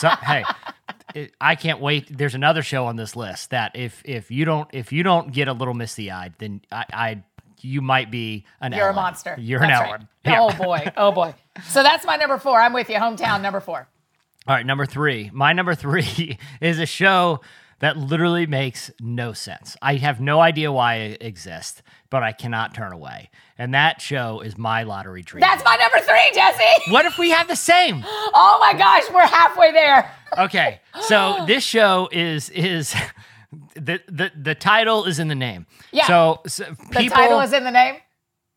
so, 0.00 0.08
hey, 0.08 0.44
it, 1.14 1.34
I 1.38 1.56
can't 1.56 1.80
wait. 1.80 2.16
There's 2.16 2.34
another 2.34 2.62
show 2.62 2.86
on 2.86 2.96
this 2.96 3.16
list 3.16 3.50
that 3.50 3.72
if 3.74 4.00
if 4.06 4.30
you 4.30 4.46
don't 4.46 4.66
if 4.72 4.92
you 4.92 5.02
don't 5.02 5.30
get 5.30 5.48
a 5.48 5.52
little 5.52 5.74
misty 5.74 6.10
eyed, 6.10 6.32
then 6.38 6.62
I, 6.72 6.84
I 6.90 7.22
you 7.64 7.80
might 7.80 8.10
be 8.10 8.44
an 8.60 8.72
You're 8.72 8.88
a 8.88 8.94
monster. 8.94 9.36
You're 9.38 9.60
That's 9.60 9.72
an 9.72 9.78
right. 9.78 9.88
Ellen. 9.88 10.08
Yeah. 10.24 10.40
Oh 10.40 10.64
boy. 10.64 10.92
Oh 10.96 11.12
boy. 11.12 11.34
So 11.68 11.82
that's 11.82 12.04
my 12.06 12.16
number 12.16 12.38
four. 12.38 12.60
I'm 12.60 12.72
with 12.72 12.88
you. 12.88 12.96
Hometown 12.96 13.42
number 13.42 13.60
four. 13.60 13.88
All 14.46 14.56
right, 14.56 14.66
number 14.66 14.86
three. 14.86 15.30
My 15.32 15.52
number 15.52 15.74
three 15.74 16.38
is 16.60 16.78
a 16.78 16.86
show 16.86 17.40
that 17.78 17.96
literally 17.96 18.46
makes 18.46 18.90
no 19.00 19.32
sense. 19.32 19.76
I 19.82 19.96
have 19.96 20.20
no 20.20 20.40
idea 20.40 20.70
why 20.70 20.96
it 20.96 21.22
exists, 21.22 21.82
but 22.10 22.22
I 22.22 22.32
cannot 22.32 22.74
turn 22.74 22.92
away. 22.92 23.30
And 23.58 23.74
that 23.74 24.00
show 24.00 24.40
is 24.40 24.56
My 24.56 24.84
Lottery 24.84 25.22
Dream. 25.22 25.40
That's 25.40 25.64
my 25.64 25.76
number 25.76 25.98
three, 25.98 26.30
Jesse. 26.32 26.90
what 26.92 27.06
if 27.06 27.18
we 27.18 27.30
have 27.30 27.48
the 27.48 27.56
same? 27.56 28.02
Oh 28.06 28.58
my 28.60 28.72
gosh, 28.78 29.02
we're 29.12 29.26
halfway 29.26 29.72
there. 29.72 30.10
Okay, 30.38 30.80
so 31.02 31.44
this 31.46 31.64
show 31.64 32.08
is 32.12 32.50
is 32.50 32.94
the 33.74 34.00
the 34.08 34.30
the 34.40 34.54
title 34.54 35.04
is 35.04 35.18
in 35.18 35.28
the 35.28 35.34
name. 35.34 35.66
Yeah. 35.92 36.06
So, 36.06 36.40
so 36.46 36.64
The 36.92 37.08
title 37.08 37.40
is 37.40 37.52
in 37.52 37.64
the 37.64 37.70
name. 37.70 37.96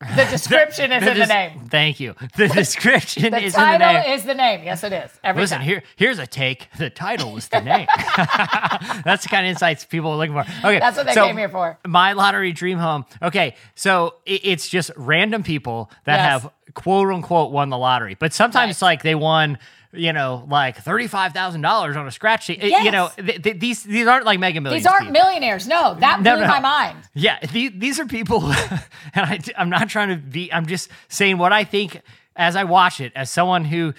The 0.02 0.26
description 0.30 0.92
is 0.92 1.08
in 1.08 1.18
the 1.18 1.26
name. 1.26 1.68
Thank 1.70 2.00
you. 2.02 2.16
The 2.36 2.48
description 2.54 3.32
The 3.32 3.42
is 3.42 3.56
in 3.56 3.62
the 3.62 3.78
name. 3.78 3.80
title 3.80 4.14
is 4.14 4.24
the 4.26 4.34
name. 4.36 4.64
Yes, 4.64 4.84
it 4.84 4.92
is. 4.92 5.10
Every 5.24 5.42
Listen, 5.44 5.60
time. 5.60 5.68
here 5.68 5.84
here's 5.96 6.20
a 6.20 6.28
take. 6.28 6.68
The 6.78 6.90
title 6.90 7.36
is 7.38 7.48
the 7.48 7.62
name. 7.62 7.88
That's 9.06 9.24
the 9.24 9.30
kind 9.30 9.46
of 9.46 9.50
insights 9.52 9.86
people 9.86 10.12
are 10.12 10.18
looking 10.18 10.34
for. 10.34 10.42
Okay, 10.68 10.80
That's 10.80 10.98
what 10.98 11.06
they 11.08 11.14
so 11.14 11.26
came 11.28 11.38
here 11.38 11.50
for. 11.50 11.80
My 11.88 12.14
lottery 12.14 12.52
dream 12.52 12.78
home. 12.78 13.06
Okay, 13.22 13.56
so 13.76 14.16
it, 14.26 14.42
it's 14.44 14.68
just 14.70 14.92
random 14.98 15.44
people 15.44 15.90
that 16.04 16.18
Yes. 16.18 16.42
have 16.44 16.52
quote 16.74 17.10
unquote 17.14 17.52
won 17.52 17.70
the 17.70 17.78
lottery, 17.78 18.16
but 18.20 18.34
sometimes 18.34 18.56
Right. 18.66 18.70
it's 18.72 18.82
like 18.82 19.02
they 19.04 19.16
won. 19.16 19.58
You 19.94 20.12
know, 20.14 20.46
like 20.50 20.78
thirty-five 20.78 21.32
thousand 21.34 21.62
dollars 21.62 21.96
on 21.96 22.06
a 22.08 22.12
scratch 22.12 22.46
sheet. 22.46 22.62
It- 22.64 22.84
You 22.84 22.92
know, 22.92 23.10
th- 23.16 23.42
th- 23.42 23.60
these 23.60 23.84
these 23.84 24.08
aren't 24.08 24.26
like 24.26 24.40
Mega 24.40 24.60
Millions. 24.62 24.84
These 24.84 24.88
aren't 24.92 25.08
people. 25.08 25.14
millionaires. 25.24 25.68
No, 25.68 25.96
that 25.96 26.22
No, 26.22 26.36
blew 26.36 26.42
no. 26.42 26.48
my 26.48 26.60
mind. 26.60 26.98
Yeah, 27.14 27.40
these, 27.52 27.72
these 27.76 28.00
are 28.00 28.06
people, 28.06 28.44
and 29.14 29.26
I, 29.26 29.40
I'm 29.58 29.70
not 29.70 29.88
trying 29.90 30.10
to 30.10 30.18
be, 30.18 30.52
I'm 30.52 30.66
just 30.66 30.90
saying 31.08 31.38
what 31.38 31.54
I 31.54 31.64
think 31.64 32.02
as 32.36 32.56
I 32.58 32.66
watch 32.66 33.00
it, 33.00 33.14
as 33.16 33.30
someone 33.32 33.64
who, 33.64 33.94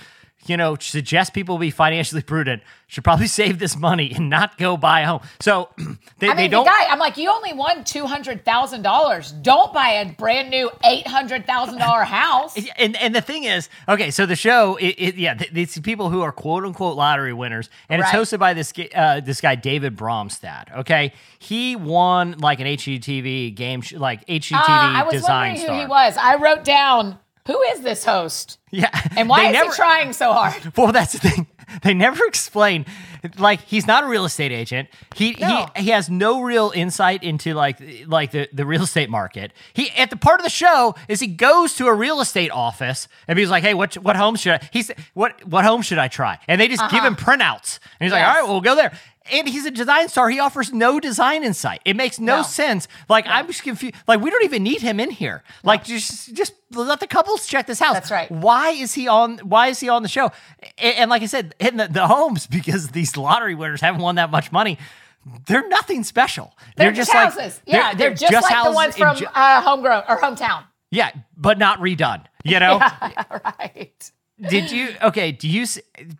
you 0.48 0.56
know, 0.56 0.76
suggest 0.76 1.32
people 1.34 1.58
be 1.58 1.70
financially 1.70 2.22
prudent, 2.22 2.62
should 2.88 3.04
probably 3.04 3.26
save 3.40 3.58
this 3.58 3.76
money 3.76 4.12
and 4.14 4.30
not 4.30 4.58
go 4.58 4.76
buy 4.76 5.00
a 5.00 5.06
home. 5.06 5.20
So 5.40 5.68
they, 6.18 6.28
I 6.28 6.34
they 6.36 6.48
don't. 6.48 6.64
the 6.64 6.70
guy, 6.70 6.86
I'm 6.88 6.98
like, 6.98 7.16
you 7.16 7.30
only 7.30 7.52
won 7.52 7.84
two 7.84 8.06
hundred 8.06 8.44
thousand 8.44 8.82
dollars. 8.82 9.32
Don't 9.32 9.72
buy 9.72 9.88
a 9.88 10.12
brand 10.12 10.50
new 10.50 10.70
eight 10.84 11.06
hundred 11.06 11.46
thousand 11.46 11.78
dollar 11.78 12.04
house. 12.04 12.56
and 12.78 12.96
and 12.96 13.14
the 13.14 13.20
thing 13.20 13.44
is, 13.44 13.68
okay, 13.88 14.10
so 14.10 14.26
the 14.26 14.36
show, 14.36 14.76
it, 14.76 14.94
it 14.98 15.14
yeah, 15.16 15.34
th- 15.34 15.52
these 15.52 15.78
people 15.80 16.10
who 16.10 16.22
are 16.22 16.32
quote 16.32 16.64
unquote 16.64 16.96
lottery 16.96 17.32
winners, 17.32 17.68
and 17.88 18.00
Right. 18.02 18.14
it's 18.14 18.32
hosted 18.32 18.38
by 18.38 18.54
this 18.54 18.72
uh, 18.94 19.20
this 19.20 19.40
guy 19.40 19.54
David 19.56 19.96
Bromstad. 19.96 20.76
Okay, 20.78 21.12
he 21.38 21.76
won 21.76 22.32
like 22.38 22.60
an 22.60 22.66
HGTV 22.66 23.54
game, 23.54 23.80
sh- 23.80 23.94
like 23.94 24.24
HGTV 24.26 24.52
Uh, 24.54 24.62
I 24.68 25.02
was 25.04 25.12
design 25.12 25.48
wondering 25.54 25.56
star. 25.64 25.74
who 25.74 25.80
he 25.80 25.86
was. 25.86 26.16
I 26.16 26.36
wrote 26.36 26.64
down 26.64 27.18
who 27.46 27.60
is 27.62 27.80
this 27.80 28.04
host 28.04 28.58
Yeah, 28.70 28.90
and 29.16 29.28
why 29.28 29.46
is 29.46 29.52
never- 29.52 29.70
he 29.70 29.76
trying 29.76 30.12
so 30.12 30.32
hard? 30.32 30.54
Well, 30.76 30.92
that's 30.92 31.12
the 31.12 31.18
thing. 31.30 31.46
They 31.82 31.94
never 31.94 32.24
explain. 32.26 32.86
Like 33.38 33.60
he's 33.62 33.88
not 33.88 34.04
a 34.04 34.06
real 34.06 34.24
estate 34.24 34.52
agent. 34.52 34.88
He 35.16 35.36
No. 35.40 35.66
he 35.74 35.82
he 35.84 35.90
has 35.90 36.08
no 36.08 36.42
real 36.42 36.70
insight 36.74 37.24
into 37.24 37.54
like 37.54 37.78
like 38.06 38.30
the, 38.30 38.48
the 38.52 38.64
real 38.64 38.82
estate 38.82 39.10
market. 39.10 39.52
He 39.74 39.90
at 39.90 40.10
the 40.10 40.16
part 40.16 40.38
of 40.38 40.44
the 40.44 40.50
show 40.50 40.94
is 41.08 41.18
he 41.18 41.26
goes 41.26 41.74
to 41.74 41.86
a 41.88 41.94
real 41.94 42.20
estate 42.20 42.52
office 42.52 43.08
and 43.26 43.36
he's 43.36 43.50
like, 43.50 43.64
"Hey, 43.64 43.74
what 43.74 43.94
what 43.98 44.14
home 44.14 44.36
should 44.36 44.52
I?" 44.52 44.68
He's 44.72 44.92
what 45.14 45.44
what 45.44 45.64
home 45.64 45.82
should 45.82 45.98
I 45.98 46.06
try? 46.06 46.38
And 46.46 46.60
they 46.60 46.68
just 46.68 46.82
give 46.90 47.00
Uh-huh. 47.00 47.08
him 47.08 47.16
printouts. 47.16 47.80
And 47.98 48.06
he's 48.06 48.12
like, 48.12 48.24
"All 48.24 48.34
right, 48.34 48.42
well, 48.44 48.52
we'll 48.52 48.60
go 48.60 48.76
there." 48.76 48.92
And 49.32 49.48
he's 49.48 49.66
a 49.66 49.70
design 49.70 50.08
star. 50.08 50.28
He 50.28 50.38
offers 50.38 50.72
no 50.72 51.00
design 51.00 51.42
insight. 51.44 51.80
It 51.84 51.96
makes 51.96 52.18
no, 52.20 52.36
No. 52.38 52.42
sense. 52.42 52.88
Like 53.08 53.26
I'm 53.28 53.46
just 53.46 53.62
confused. 53.62 53.94
Like 54.06 54.20
we 54.20 54.30
don't 54.30 54.44
even 54.44 54.62
need 54.62 54.80
him 54.80 55.00
in 55.00 55.10
here. 55.10 55.42
Like 55.64 55.84
just 55.84 56.32
just 56.34 56.52
let 56.72 57.00
the 57.00 57.06
couples 57.06 57.46
check 57.46 57.66
this 57.66 57.78
house. 57.80 57.94
That's 57.94 58.10
right. 58.10 58.30
Why 58.30 58.70
is 58.70 58.94
he 58.94 59.08
on? 59.08 59.38
Why 59.38 59.68
is 59.68 59.80
he 59.80 59.88
on 59.88 60.02
the 60.02 60.08
show? 60.08 60.30
And, 60.78 60.96
and 60.96 61.10
like 61.10 61.22
I 61.22 61.26
said, 61.26 61.54
in 61.58 61.76
the, 61.76 61.88
the 61.88 62.06
homes 62.06 62.46
because 62.58 62.88
these 62.90 63.16
lottery 63.16 63.54
winners 63.54 63.80
haven't 63.80 64.00
won 64.00 64.14
that 64.16 64.30
much 64.30 64.52
money. 64.52 64.78
they're 65.46 65.66
nothing 65.68 66.04
special. 66.04 66.54
They're, 66.76 66.92
just 66.92 67.10
just 67.10 67.14
like 67.14 67.32
houses. 67.32 67.60
yeah, 67.66 67.94
they're, 67.94 68.14
just, 68.14 68.32
like 68.32 68.64
the 68.64 68.72
ones 68.72 68.96
from 68.96 69.16
ju- 69.16 69.26
uh, 69.34 69.60
homegrown 69.60 70.04
or 70.08 70.18
hometown. 70.20 70.62
yeah, 70.90 71.10
but 71.36 71.58
not 71.58 71.80
redone. 71.80 72.24
You 72.44 72.60
know. 72.60 72.78
right. 73.58 74.12
Did 74.38 74.70
you 74.70 74.94
okay? 75.02 75.32
Do 75.32 75.48
you? 75.48 75.64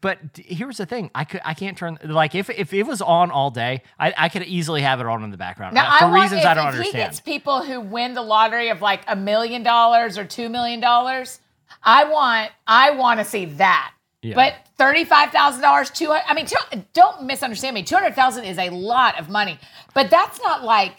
But 0.00 0.18
here's 0.36 0.78
the 0.78 0.86
thing: 0.86 1.10
I 1.14 1.24
could, 1.24 1.42
I 1.44 1.52
can't 1.52 1.76
turn 1.76 1.98
like 2.02 2.34
if 2.34 2.48
if 2.48 2.72
it 2.72 2.84
was 2.84 3.02
on 3.02 3.30
all 3.30 3.50
day, 3.50 3.82
I, 3.98 4.14
I 4.16 4.28
could 4.30 4.42
easily 4.44 4.80
have 4.80 5.00
it 5.00 5.06
on 5.06 5.22
in 5.22 5.30
the 5.30 5.36
background 5.36 5.74
Now, 5.74 5.86
uh, 5.86 5.98
for 5.98 6.04
want, 6.06 6.22
reasons 6.22 6.40
if, 6.40 6.46
I 6.46 6.54
don't 6.54 6.74
if 6.74 6.80
he 6.80 6.92
gets 6.92 7.20
people 7.20 7.62
who 7.62 7.78
win 7.78 8.14
the 8.14 8.22
lottery 8.22 8.70
of 8.70 8.80
like 8.80 9.02
a 9.06 9.16
million 9.16 9.62
dollars 9.62 10.16
or 10.16 10.24
two 10.24 10.48
million 10.48 10.80
dollars, 10.80 11.40
I 11.82 12.04
want 12.04 12.52
I 12.66 12.92
want 12.92 13.20
to 13.20 13.24
see 13.24 13.44
that. 13.44 13.92
Yeah. 14.22 14.34
But 14.34 14.54
thirty-five 14.78 15.30
thousand 15.30 15.60
dollars, 15.60 15.90
two. 15.90 16.10
I 16.10 16.32
mean, 16.32 16.46
two, 16.46 16.56
don't 16.94 17.24
misunderstand 17.24 17.74
me. 17.74 17.82
Two 17.82 17.96
hundred 17.96 18.14
thousand 18.14 18.44
is 18.44 18.56
a 18.56 18.70
lot 18.70 19.20
of 19.20 19.28
money, 19.28 19.58
but 19.92 20.08
that's 20.08 20.40
not 20.40 20.64
like 20.64 20.94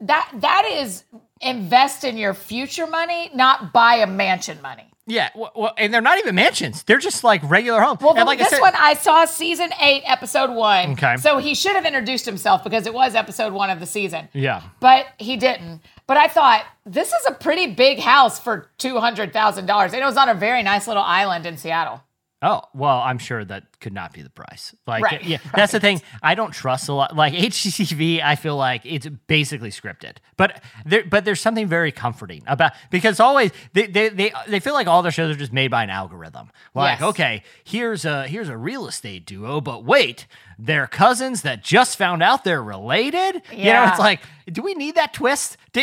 that. 0.00 0.30
That 0.34 0.68
is 0.70 1.04
invest 1.40 2.04
in 2.04 2.18
your 2.18 2.34
future 2.34 2.86
money, 2.86 3.30
not 3.34 3.72
buy 3.72 3.96
a 3.96 4.06
mansion 4.06 4.60
money. 4.60 4.90
Yeah, 5.06 5.28
well, 5.34 5.74
and 5.76 5.92
they're 5.92 6.00
not 6.00 6.18
even 6.18 6.34
mansions; 6.34 6.82
they're 6.84 6.98
just 6.98 7.24
like 7.24 7.42
regular 7.44 7.80
homes. 7.80 8.00
Well, 8.00 8.10
and 8.12 8.20
the- 8.20 8.24
like 8.24 8.38
I 8.40 8.44
this 8.44 8.50
said, 8.50 8.60
one 8.60 8.72
I 8.76 8.94
saw 8.94 9.24
season 9.26 9.70
eight, 9.80 10.02
episode 10.06 10.50
one. 10.50 10.92
Okay. 10.92 11.16
So 11.18 11.38
he 11.38 11.54
should 11.54 11.76
have 11.76 11.84
introduced 11.84 12.24
himself 12.24 12.64
because 12.64 12.86
it 12.86 12.94
was 12.94 13.14
episode 13.14 13.52
one 13.52 13.70
of 13.70 13.80
the 13.80 13.86
season. 13.86 14.28
Yeah. 14.32 14.62
But 14.80 15.06
he 15.18 15.36
didn't. 15.36 15.82
But 16.06 16.16
I 16.16 16.28
thought 16.28 16.64
this 16.86 17.08
is 17.12 17.26
a 17.28 17.32
pretty 17.32 17.68
big 17.74 17.98
house 17.98 18.38
for 18.40 18.70
two 18.78 18.98
hundred 18.98 19.32
thousand 19.32 19.66
dollars. 19.66 19.92
And 19.92 20.02
it 20.02 20.06
was 20.06 20.16
on 20.16 20.28
a 20.28 20.34
very 20.34 20.62
nice 20.62 20.86
little 20.88 21.02
island 21.02 21.44
in 21.46 21.56
Seattle. 21.56 22.02
Oh 22.42 22.62
well, 22.74 22.98
I'm 23.00 23.18
sure 23.18 23.44
that 23.44 23.64
could 23.84 23.92
not 23.92 24.12
be 24.12 24.22
the 24.22 24.30
price. 24.30 24.74
Like, 24.86 25.04
Right, 25.04 25.22
yeah, 25.22 25.38
that's 25.54 25.70
the 25.72 25.78
thing. 25.78 26.00
I 26.22 26.34
don't 26.34 26.50
trust 26.52 26.88
a 26.88 26.92
lot. 26.94 27.14
Like 27.14 27.34
HGTV, 27.48 28.20
I 28.20 28.34
feel 28.34 28.56
like 28.56 28.80
it's 28.84 29.06
basically 29.28 29.70
scripted, 29.70 30.16
but 30.36 30.60
there, 30.84 31.04
but 31.04 31.24
there's 31.24 31.40
something 31.40 31.68
very 31.68 31.92
comforting 31.92 32.42
about 32.46 32.72
because 32.90 33.20
always 33.20 33.52
they 33.74 33.86
they 33.86 34.08
they, 34.08 34.32
they 34.48 34.58
feel 34.58 34.74
like 34.74 34.86
all 34.88 35.02
their 35.02 35.12
shows 35.12 35.36
are 35.36 35.38
just 35.38 35.52
made 35.52 35.70
by 35.70 35.84
an 35.84 35.90
algorithm. 35.90 36.50
Like, 36.74 36.98
Yes. 37.00 37.08
okay, 37.10 37.42
here's 37.62 38.04
a 38.04 38.26
here's 38.26 38.48
a 38.48 38.56
real 38.56 38.88
estate 38.88 39.26
duo, 39.26 39.60
but 39.60 39.84
wait, 39.84 40.26
they're 40.58 40.86
cousins 40.86 41.42
that 41.42 41.62
just 41.62 41.96
found 41.98 42.22
out 42.22 42.42
they're 42.44 42.62
related. 42.62 43.42
You 43.52 43.58
know, 43.64 43.70
Yeah. 43.84 43.90
it's 43.90 43.98
like, 43.98 44.20
do 44.50 44.62
we 44.62 44.74
need 44.74 44.94
that 44.96 45.12
twist? 45.12 45.56
So 45.74 45.80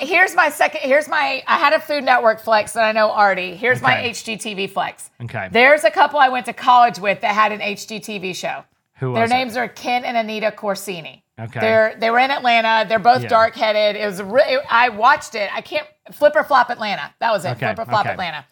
eh, 0.00 0.04
here's 0.06 0.34
my 0.34 0.50
second. 0.50 0.82
Here's 0.82 1.08
my. 1.08 1.42
I 1.46 1.58
had 1.58 1.72
a 1.72 1.80
Food 1.80 2.04
Network 2.04 2.40
flex 2.40 2.72
that 2.74 2.84
I 2.84 2.92
know 2.92 3.08
Aarti. 3.08 3.56
Here's 3.56 3.80
my 3.82 3.98
Okay. 3.98 4.10
HGTV 4.10 4.68
flex. 4.70 5.10
Okay. 5.22 5.48
There's 5.50 5.84
a 5.84 5.90
couple 5.90 6.18
I 6.20 6.28
went 6.28 6.46
to 6.46 6.52
college 6.52 6.98
with 6.98 7.20
that 7.22 7.34
had 7.40 7.52
an 7.52 7.60
HGTV 7.60 8.34
show. 8.34 8.64
Who 8.96 9.14
Their 9.14 9.24
it? 9.24 9.30
names 9.30 9.56
are 9.56 9.66
Ken 9.68 10.04
and 10.04 10.16
Anita 10.16 10.50
Corsini. 10.50 11.22
Okay. 11.38 11.58
They're 11.60 11.96
they 11.98 12.10
were 12.10 12.18
in 12.18 12.30
Atlanta. 12.30 12.86
They're 12.88 12.98
both 12.98 13.22
Yeah. 13.22 13.28
dark 13.28 13.54
headed. 13.54 13.96
It 14.00 14.04
was. 14.04 14.20
Re- 14.22 14.42
it- 14.46 14.62
I 14.70 14.90
watched 14.90 15.34
it. 15.34 15.50
I 15.54 15.62
can't. 15.62 15.86
Flip 16.12 16.34
or 16.36 16.44
flop 16.44 16.68
Atlanta. 16.70 17.14
That 17.20 17.32
was 17.32 17.44
it. 17.46 17.50
Okay, 17.52 17.66
Flip 17.74 17.78
or 17.78 17.84
flop 17.90 18.00
okay. 18.04 18.10
Atlanta. 18.12 18.44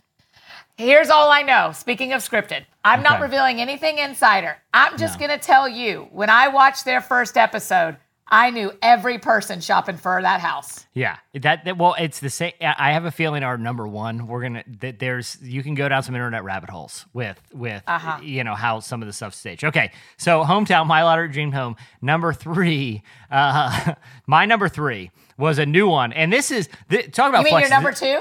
Here's 0.77 1.11
all 1.11 1.31
I 1.31 1.43
know. 1.43 1.73
Speaking 1.73 2.13
of 2.13 2.23
scripted, 2.23 2.65
I'm 2.85 3.03
not 3.03 3.21
revealing 3.21 3.61
anything 3.61 3.99
insider. 3.99 4.57
I'm 4.73 4.97
just 4.97 5.19
going 5.19 5.31
to 5.33 5.39
tell 5.39 5.69
you 5.69 6.09
when 6.13 6.31
I 6.31 6.49
watched 6.49 6.85
their 6.85 7.01
first 7.01 7.37
episode, 7.37 7.97
I 8.31 8.51
knew 8.51 8.73
every 8.83 9.19
person 9.19 9.61
shopping 9.61 9.97
for 9.97 10.21
that 10.21 10.41
house. 10.41 10.87
Yeah, 10.95 11.17
that, 11.35 11.65
that 11.65 11.79
well, 11.79 11.95
it's 11.99 12.21
the 12.21 12.31
same. 12.31 12.53
I 12.61 12.93
have 12.93 13.05
a 13.05 13.11
feeling 13.11 13.43
our 13.43 13.57
number 13.57 13.87
one, 13.89 14.27
we're 14.27 14.43
gonna 14.43 14.65
that 14.81 14.99
there's 14.99 15.39
you 15.43 15.63
can 15.63 15.75
go 15.75 15.89
down 15.89 16.03
some 16.03 16.15
internet 16.15 16.45
rabbit 16.45 16.71
holes 16.71 17.07
with 17.13 17.41
with 17.53 17.83
Uh-huh. 17.87 18.19
you 18.23 18.45
know 18.45 18.55
how 18.55 18.81
some 18.81 19.01
of 19.03 19.07
the 19.07 19.13
stuff 19.13 19.35
staged. 19.35 19.65
Okay, 19.65 19.93
so 20.17 20.45
hometown, 20.45 20.87
my 20.87 21.03
lottery 21.05 21.29
dream 21.29 21.53
home. 21.53 21.77
Number 22.03 22.33
three, 22.33 23.03
uh, 23.31 23.95
my 24.27 24.45
number 24.45 24.69
three 24.69 25.11
was 25.39 25.59
a 25.59 25.67
new 25.67 25.89
one, 25.89 26.13
and 26.13 26.33
this 26.33 26.51
is 26.51 26.69
th- 26.91 27.13
talk 27.13 27.29
about 27.29 27.39
You 27.41 27.45
mean 27.45 27.53
flex- 27.53 27.69
your 27.71 27.77
number 27.77 27.93
two? 27.93 28.21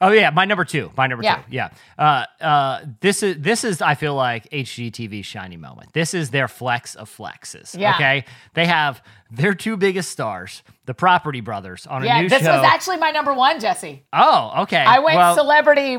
Oh 0.00 0.10
yeah, 0.10 0.30
my 0.30 0.44
number 0.44 0.64
two. 0.64 0.90
My 0.96 1.06
number 1.06 1.22
Yeah. 1.22 1.36
two. 1.36 1.42
Yeah. 1.50 1.68
Uh, 1.98 2.26
uh, 2.42 2.80
this 3.00 3.22
is 3.22 3.36
this 3.38 3.64
is 3.64 3.80
I 3.80 3.94
feel 3.94 4.14
like 4.14 4.48
HGTV's 4.50 5.24
shiny 5.24 5.56
moment. 5.56 5.92
This 5.92 6.12
is 6.14 6.30
their 6.30 6.48
flex 6.48 6.94
of 6.94 7.08
flexes. 7.14 7.78
Yeah. 7.78 7.94
Okay. 7.94 8.24
They 8.54 8.66
have 8.66 9.02
their 9.30 9.54
two 9.54 9.76
biggest 9.76 10.10
stars, 10.10 10.62
the 10.86 10.94
Property 10.94 11.40
Brothers, 11.40 11.86
on 11.86 12.02
a 12.02 12.06
Yeah, 12.06 12.20
new 12.22 12.28
this 12.28 12.42
show. 12.42 12.52
was 12.56 12.64
actually 12.66 12.98
my 12.98 13.12
number 13.12 13.32
one, 13.32 13.60
Jesse. 13.60 14.04
oh, 14.12 14.62
okay. 14.62 14.84
I 14.84 14.98
went 14.98 15.16
well, 15.16 15.34
celebrity, 15.36 15.96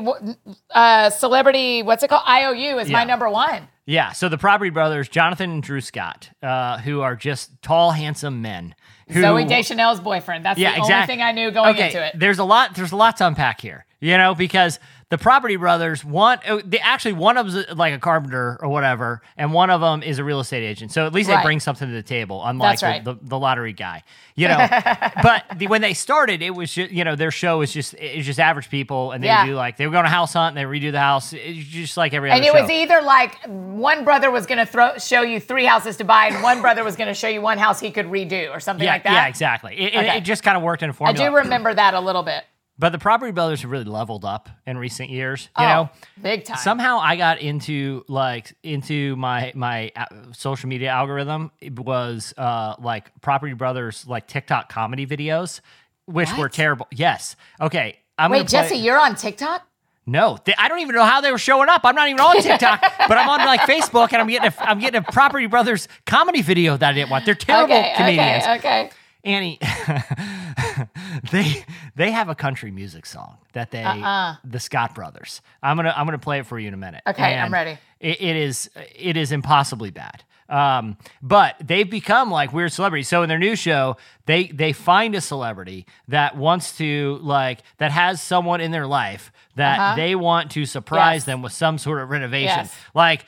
uh, 0.70 1.10
celebrity. 1.10 1.82
What's 1.82 2.02
it 2.02 2.08
called? 2.08 2.22
IOU 2.28 2.78
is 2.78 2.88
Yeah. 2.90 2.98
my 2.98 3.04
number 3.04 3.28
one. 3.28 3.66
Yeah. 3.86 4.12
So 4.12 4.28
the 4.28 4.36
Property 4.38 4.70
Brothers, 4.70 5.08
Jonathan 5.08 5.50
and 5.50 5.62
Drew 5.62 5.80
Scott, 5.80 6.30
uh, 6.42 6.78
who 6.78 7.00
are 7.00 7.14
just 7.16 7.62
tall, 7.62 7.92
handsome 7.92 8.42
men. 8.42 8.74
Who, 9.08 9.22
Zooey 9.22 9.48
Deschanel's 9.48 10.00
boyfriend. 10.00 10.44
That's 10.44 10.58
Yeah, 10.58 10.72
the 10.72 10.78
exactly. 10.78 10.94
only 10.94 11.06
thing 11.06 11.22
I 11.22 11.32
knew 11.32 11.50
going 11.52 11.74
okay, 11.76 11.86
into 11.86 12.04
it. 12.04 12.18
There's 12.18 12.40
a 12.40 12.44
lot. 12.44 12.74
There's 12.74 12.90
a 12.92 12.96
lot 12.96 13.16
to 13.18 13.26
unpack 13.26 13.60
here. 13.60 13.86
You 14.00 14.18
know, 14.18 14.34
because 14.34 14.78
the 15.08 15.18
Property 15.18 15.54
Brothers, 15.54 16.04
one, 16.04 16.40
oh, 16.48 16.60
they 16.64 16.80
actually 16.80 17.12
one 17.12 17.36
of 17.36 17.52
them's 17.52 17.68
uh, 17.68 17.74
like 17.76 17.94
a 17.94 17.98
carpenter 18.00 18.58
or 18.60 18.68
whatever, 18.68 19.22
and 19.36 19.52
one 19.52 19.70
of 19.70 19.80
them 19.80 20.02
is 20.02 20.18
a 20.18 20.24
real 20.24 20.40
estate 20.40 20.64
agent. 20.64 20.90
So 20.90 21.06
at 21.06 21.12
least 21.12 21.28
Right. 21.30 21.36
they 21.36 21.42
bring 21.44 21.60
something 21.60 21.86
to 21.86 21.94
the 21.94 22.02
table, 22.02 22.42
unlike 22.44 22.82
right. 22.82 23.04
the, 23.04 23.16
the, 23.22 23.38
lottery 23.38 23.72
guy. 23.72 24.02
You 24.34 24.48
know, 24.48 24.58
but 25.22 25.44
the, 25.56 25.68
when 25.68 25.80
they 25.80 25.94
started, 25.94 26.42
it 26.42 26.50
was 26.50 26.72
just 26.74 26.90
you 26.90 27.04
know 27.04 27.14
their 27.14 27.30
show 27.30 27.58
was 27.58 27.72
just 27.72 27.94
it's 27.94 28.26
just 28.26 28.40
average 28.40 28.68
people, 28.68 29.12
and 29.12 29.22
they 29.22 29.28
Yeah. 29.28 29.46
do 29.46 29.54
like 29.54 29.76
they 29.76 29.86
were 29.86 29.92
going 29.92 30.06
to 30.06 30.10
house 30.10 30.32
hunt 30.32 30.56
and 30.56 30.70
they 30.72 30.78
redo 30.80 30.90
the 30.90 30.98
house, 30.98 31.32
it's 31.32 31.68
just 31.68 31.96
like 31.96 32.12
every 32.12 32.32
And 32.32 32.44
it 32.44 32.52
show. 32.52 32.60
was 32.60 32.68
either 32.68 33.00
like 33.00 33.36
one 33.46 34.02
brother 34.02 34.32
was 34.32 34.46
going 34.46 34.58
to 34.58 34.66
throw 34.66 34.98
show 34.98 35.22
you 35.22 35.38
three 35.38 35.66
houses 35.66 35.98
to 35.98 36.04
buy, 36.04 36.26
and 36.26 36.42
one 36.42 36.60
brother 36.60 36.82
was 36.82 36.96
going 36.96 37.08
to 37.08 37.14
show 37.14 37.28
you 37.28 37.40
one 37.40 37.58
house 37.58 37.78
he 37.78 37.92
could 37.92 38.06
redo 38.06 38.50
or 38.50 38.58
something 38.58 38.84
yeah, 38.84 38.94
like 38.94 39.04
that. 39.04 39.12
yeah, 39.12 39.26
exactly. 39.28 39.76
It, 39.78 39.94
it- 39.94 39.96
Okay. 39.98 40.18
it 40.18 40.22
just 40.22 40.42
kind 40.42 40.56
of 40.56 40.64
worked 40.64 40.82
in 40.82 40.90
a 40.90 40.92
formula. 40.92 41.24
I 41.24 41.28
do 41.30 41.36
remember 41.36 41.72
that 41.72 41.94
a 41.94 42.00
little 42.00 42.24
bit. 42.24 42.42
But 42.78 42.92
the 42.92 42.98
Property 42.98 43.32
Brothers 43.32 43.62
have 43.62 43.70
really 43.70 43.84
leveled 43.84 44.24
up 44.24 44.48
in 44.66 44.76
recent 44.78 45.10
years. 45.10 45.48
You 45.58 45.64
oh, 45.64 45.68
know, 45.68 45.90
big 46.20 46.44
time. 46.44 46.58
somehow 46.58 46.98
I 46.98 47.16
got 47.16 47.40
into 47.40 48.04
like 48.08 48.54
into 48.62 49.16
my 49.16 49.52
my 49.54 49.92
uh, 49.96 50.06
social 50.32 50.68
media 50.68 50.90
algorithm 50.90 51.50
It 51.60 51.78
was 51.78 52.34
uh 52.36 52.74
like 52.78 53.10
Property 53.20 53.54
Brothers 53.54 54.06
like 54.06 54.26
TikTok 54.26 54.68
comedy 54.68 55.06
videos, 55.06 55.60
which 56.06 56.32
were 56.36 56.48
terrible. 56.48 56.86
Yes. 56.90 57.36
Okay. 57.60 57.98
I'm 58.18 58.30
Wait, 58.30 58.48
play- 58.48 58.62
Jesse, 58.62 58.76
you're 58.76 58.98
on 58.98 59.14
TikTok? 59.14 59.66
No, 60.08 60.38
they, 60.44 60.54
I 60.56 60.68
don't 60.68 60.78
even 60.78 60.94
know 60.94 61.04
how 61.04 61.20
they 61.20 61.32
were 61.32 61.38
showing 61.38 61.68
up. 61.68 61.80
I'm 61.82 61.96
not 61.96 62.08
even 62.08 62.20
on 62.20 62.40
TikTok, 62.40 62.80
but 63.08 63.18
I'm 63.18 63.28
on 63.28 63.44
like 63.44 63.60
Facebook, 63.62 64.12
and 64.12 64.22
I'm 64.22 64.28
getting 64.28 64.52
a, 64.52 64.54
I'm 64.60 64.78
getting 64.78 65.00
a 65.00 65.02
Property 65.02 65.46
Brothers 65.46 65.88
comedy 66.06 66.42
video 66.42 66.76
that 66.76 66.90
I 66.90 66.92
didn't 66.92 67.10
want. 67.10 67.24
They're 67.24 67.34
terrible 67.34 67.74
okay, 67.74 67.92
comedians. 67.96 68.44
okay, 68.44 68.56
okay. 68.56 68.90
Annie, 69.26 69.58
they 71.32 71.64
they 71.96 72.10
have 72.12 72.28
a 72.28 72.34
country 72.34 72.70
music 72.70 73.06
song 73.06 73.38
that 73.52 73.70
they 73.70 73.82
Uh-uh. 73.82 74.36
the 74.44 74.60
Scott 74.60 74.94
brothers. 74.94 75.42
I'm 75.62 75.76
gonna 75.76 75.92
I'm 75.96 76.06
gonna 76.06 76.18
play 76.18 76.38
it 76.38 76.46
for 76.46 76.58
you 76.58 76.68
in 76.68 76.74
a 76.74 76.78
minute. 76.78 77.02
Okay, 77.06 77.36
I'm 77.36 77.52
ready. 77.52 77.78
It, 78.00 78.20
it 78.22 78.36
is 78.36 78.70
it 78.94 79.16
is 79.16 79.32
impossibly 79.32 79.90
bad. 79.90 80.22
Um, 80.48 80.96
but 81.22 81.56
they've 81.60 81.90
become 81.90 82.30
like 82.30 82.52
weird 82.52 82.72
celebrities. 82.72 83.08
So 83.08 83.22
in 83.24 83.28
their 83.28 83.38
new 83.38 83.56
show, 83.56 83.96
they 84.26 84.46
they 84.46 84.72
find 84.72 85.14
a 85.16 85.20
celebrity 85.20 85.86
that 86.08 86.36
wants 86.36 86.76
to 86.78 87.18
like 87.22 87.60
that 87.78 87.90
has 87.90 88.22
someone 88.22 88.60
in 88.60 88.70
their 88.70 88.86
life 88.86 89.32
that 89.56 89.78
Uh-huh. 89.80 89.96
they 89.96 90.14
want 90.14 90.52
to 90.52 90.64
surprise 90.66 91.20
Yes. 91.20 91.24
them 91.24 91.42
with 91.42 91.52
some 91.52 91.78
sort 91.78 92.00
of 92.00 92.10
renovation. 92.10 92.58
Yes. 92.58 92.74
Like, 92.94 93.24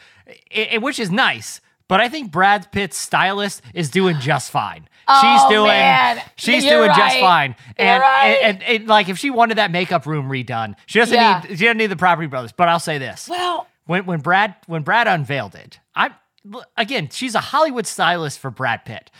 it, 0.51 0.75
i- 0.75 0.79
which 0.79 0.99
is 1.01 1.11
nice. 1.11 1.61
But 1.89 2.01
I 2.01 2.09
think 2.09 2.30
Brad 2.30 2.70
Pitt's 2.70 2.97
stylist 2.99 3.62
is 3.74 3.89
doing 3.91 4.18
just 4.20 4.51
fine. 4.51 4.89
Oh, 5.11 5.20
she's 5.22 5.51
doing 5.57 5.68
man. 5.68 6.20
she's 6.36 6.64
You're 6.64 6.84
doing 6.84 6.95
just 6.97 7.18
fine. 7.18 7.57
And, 7.78 8.03
right. 8.03 8.39
and, 8.43 8.62
and, 8.62 8.80
and, 8.80 8.89
like 8.89 9.09
if 9.09 9.18
she 9.18 9.30
wanted 9.30 9.57
that 9.57 9.70
makeup 9.70 10.05
room 10.05 10.28
redone, 10.28 10.74
she 10.84 10.99
doesn't 10.99 11.14
Yeah. 11.16 11.41
need 11.49 11.59
she 11.59 11.64
doesn't 11.64 11.78
need 11.78 11.86
the 11.86 11.97
property 11.97 12.26
brothers. 12.28 12.53
But 12.53 12.68
I'll 12.68 12.78
say 12.78 12.99
this. 12.99 13.26
Well, 13.28 13.66
When 13.86 14.05
when 14.05 14.20
Brad 14.20 14.55
when 14.66 14.82
Brad 14.82 15.09
unveiled 15.09 15.55
it, 15.55 15.80
I'm 15.95 16.12
again, 16.76 17.09
she's 17.11 17.34
a 17.34 17.41
Hollywood 17.41 17.86
stylist 17.86 18.39
for 18.39 18.51
Brad 18.51 18.84
Pitt. 18.84 19.11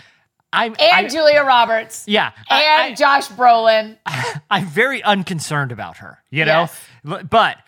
I'm 0.53 0.73
and 0.79 1.07
I, 1.07 1.09
Julia 1.09 1.43
Roberts. 1.43 2.05
yeah, 2.07 2.33
And 2.51 2.93
I, 2.93 2.95
Josh 2.95 3.29
Brolin. 3.29 3.97
I, 4.07 4.41
I'm 4.51 4.67
very 4.67 5.03
unconcerned 5.03 5.73
about 5.73 5.99
her, 5.99 6.19
you 6.31 6.45
know. 6.47 6.69
Yes. 7.05 7.25
But 7.31 7.59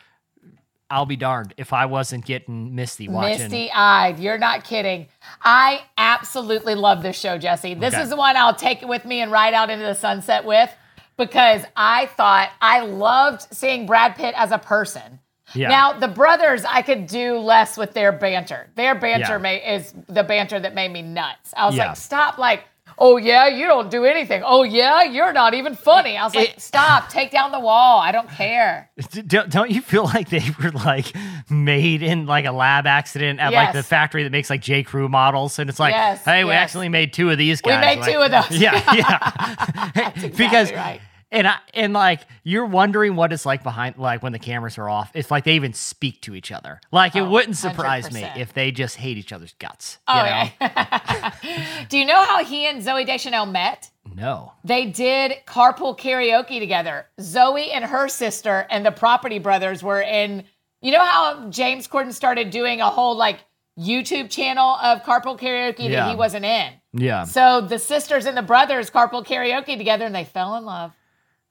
I'll 0.90 1.06
be 1.06 1.16
darned 1.16 1.54
if 1.56 1.72
I 1.72 1.86
wasn't 1.86 2.24
getting 2.24 2.74
misty 2.74 3.08
watching. 3.08 3.38
Misty 3.38 3.70
eyed. 3.72 4.18
You're 4.18 4.38
not 4.38 4.64
kidding. 4.64 5.06
I 5.42 5.82
absolutely 5.96 6.74
love 6.74 7.02
this 7.02 7.18
show, 7.18 7.38
Jesse. 7.38 7.74
This 7.74 7.94
Okay. 7.94 8.02
is 8.02 8.10
the 8.10 8.16
one 8.16 8.36
I'll 8.36 8.54
take 8.54 8.82
with 8.82 9.04
me 9.04 9.20
and 9.20 9.30
ride 9.30 9.54
out 9.54 9.70
into 9.70 9.84
the 9.86 9.94
sunset 9.94 10.44
with 10.44 10.70
because 11.16 11.62
I 11.76 12.06
thought 12.06 12.50
I 12.60 12.80
loved 12.80 13.46
seeing 13.52 13.86
Brad 13.86 14.16
Pitt 14.16 14.34
as 14.36 14.50
a 14.50 14.58
person. 14.58 15.20
Yeah. 15.54 15.68
Now, 15.68 15.92
the 15.92 16.08
brothers, 16.08 16.64
I 16.64 16.82
could 16.82 17.06
do 17.06 17.38
less 17.38 17.76
with 17.76 17.92
their 17.92 18.12
banter. 18.12 18.70
Their 18.76 18.94
banter 18.94 19.32
Yeah. 19.32 19.38
ma- 19.38 19.72
is 19.74 19.92
the 20.08 20.22
banter 20.22 20.58
that 20.60 20.74
made 20.74 20.92
me 20.92 21.02
nuts. 21.02 21.52
I 21.56 21.66
was 21.66 21.74
Yeah. 21.76 21.88
like, 21.88 21.96
stop, 21.96 22.38
like, 22.38 22.64
oh 23.00 23.16
yeah, 23.16 23.48
you 23.48 23.66
don't 23.66 23.90
do 23.90 24.04
anything. 24.04 24.42
Oh 24.44 24.62
yeah, 24.62 25.02
you're 25.02 25.32
not 25.32 25.54
even 25.54 25.74
funny. 25.74 26.16
I 26.16 26.24
was 26.24 26.34
like, 26.34 26.50
It- 26.50 26.60
stop, 26.60 27.08
take 27.08 27.30
down 27.30 27.50
the 27.50 27.58
wall. 27.60 27.98
I 27.98 28.12
don't 28.12 28.28
care. 28.30 28.90
Don't, 29.26 29.50
don't 29.50 29.70
you 29.70 29.80
feel 29.80 30.04
like 30.04 30.28
they 30.28 30.44
were 30.62 30.70
like 30.70 31.06
made 31.50 32.02
in 32.02 32.26
like 32.26 32.44
a 32.44 32.52
lab 32.52 32.86
accident 32.86 33.40
at 33.40 33.52
like 33.52 33.72
the 33.72 33.82
factory 33.82 34.22
that 34.22 34.30
makes 34.30 34.50
like 34.50 34.60
J. 34.60 34.82
Crew 34.82 35.08
models? 35.08 35.58
And 35.58 35.68
it's 35.70 35.80
like, 35.80 35.92
Yes, 35.94 36.24
hey, 36.24 36.44
we 36.44 36.50
yes. 36.50 36.62
actually 36.62 36.88
made 36.90 37.12
two 37.12 37.30
of 37.30 37.38
these 37.38 37.60
guys. 37.60 37.80
We 37.80 37.86
made 37.86 37.98
Like- 38.00 38.12
two 38.12 38.20
of 38.20 38.30
those. 38.30 38.60
Yeah, 38.60 38.94
yeah. 38.94 40.10
because 40.36 40.70
right. 40.72 41.00
And 41.32 41.46
I, 41.46 41.58
and 41.74 41.92
like 41.92 42.22
you're 42.42 42.66
wondering 42.66 43.14
what 43.14 43.32
it's 43.32 43.46
like 43.46 43.62
behind 43.62 43.96
like 43.98 44.20
when 44.22 44.32
the 44.32 44.38
cameras 44.40 44.78
are 44.78 44.88
off. 44.88 45.12
It's 45.14 45.30
like 45.30 45.44
they 45.44 45.54
even 45.54 45.72
speak 45.72 46.20
to 46.22 46.34
each 46.34 46.50
other. 46.50 46.80
Like 46.90 47.14
it 47.14 47.20
Oh, 47.20 47.30
wouldn't 47.30 47.56
surprise 47.56 48.12
me 48.12 48.22
100%. 48.22 48.36
if 48.38 48.52
they 48.52 48.72
just 48.72 48.96
hate 48.96 49.16
each 49.16 49.32
other's 49.32 49.54
guts. 49.60 49.98
Oh, 50.08 50.16
you 50.16 50.22
know? 50.24 50.50
yeah. 50.60 51.32
do 51.88 51.98
you 51.98 52.04
know 52.04 52.20
how 52.24 52.44
he 52.44 52.66
and 52.66 52.82
Zooey 52.82 53.06
Deschanel 53.06 53.46
met? 53.46 53.90
No. 54.16 54.52
They 54.64 54.86
did 54.86 55.34
carpool 55.46 55.96
karaoke 55.96 56.58
together. 56.58 57.06
Zooey 57.20 57.68
and 57.72 57.84
her 57.84 58.08
sister 58.08 58.66
and 58.68 58.84
the 58.84 58.90
Property 58.90 59.38
Brothers 59.38 59.84
were 59.84 60.00
in. 60.02 60.42
You 60.82 60.90
know 60.92 61.04
how 61.04 61.48
James 61.50 61.86
Corden 61.86 62.12
started 62.12 62.50
doing 62.50 62.80
a 62.80 62.90
whole 62.90 63.16
like 63.16 63.38
YouTube 63.78 64.30
channel 64.30 64.76
of 64.82 65.02
carpool 65.04 65.38
karaoke 65.38 65.88
Yeah. 65.88 66.06
that 66.06 66.10
he 66.10 66.16
wasn't 66.16 66.44
in. 66.44 66.72
Yeah. 66.92 67.22
So 67.22 67.60
the 67.60 67.78
sisters 67.78 68.26
and 68.26 68.36
the 68.36 68.42
brothers 68.42 68.90
carpool 68.90 69.24
karaoke 69.24 69.76
together, 69.78 70.04
and 70.06 70.14
they 70.14 70.24
fell 70.24 70.56
in 70.56 70.64
love. 70.64 70.92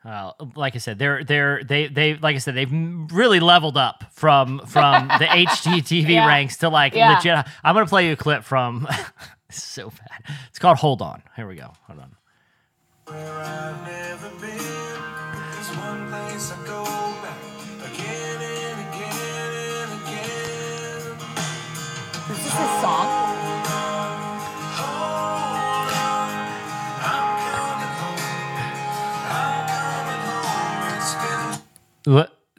Uh, 0.05 0.31
like 0.55 0.75
I 0.75 0.77
said, 0.77 0.97
they're 0.97 1.23
they're 1.25 1.61
they 1.63 1.87
they 1.87 2.15
like 2.15 2.35
I 2.35 2.39
said 2.39 2.55
they've 2.55 2.71
really 3.11 3.39
leveled 3.41 3.75
up 3.77 4.05
from 4.11 4.59
from 4.65 5.07
the 5.09 5.25
HGTV 5.25 6.09
Yeah. 6.09 6.25
ranks 6.27 6.57
to 6.57 6.69
like 6.69 6.93
Yeah. 6.93 7.15
legit. 7.17 7.45
I'm 7.63 7.75
gonna 7.75 7.85
play 7.85 8.07
you 8.07 8.13
a 8.13 8.15
clip 8.15 8.43
from. 8.45 8.87
it's 9.49 9.61
so 9.63 9.89
bad. 9.89 10.35
It's 10.49 10.57
called 10.59 10.77
"Hold 10.77 11.01
On." 11.01 11.21
Here 11.35 11.47
we 11.47 11.55
go. 11.55 11.73
Hold 11.87 11.99
on. 11.99 12.15
Where 13.07 13.39
I've 13.39 13.85
never 13.87 14.29
been, 14.39 14.59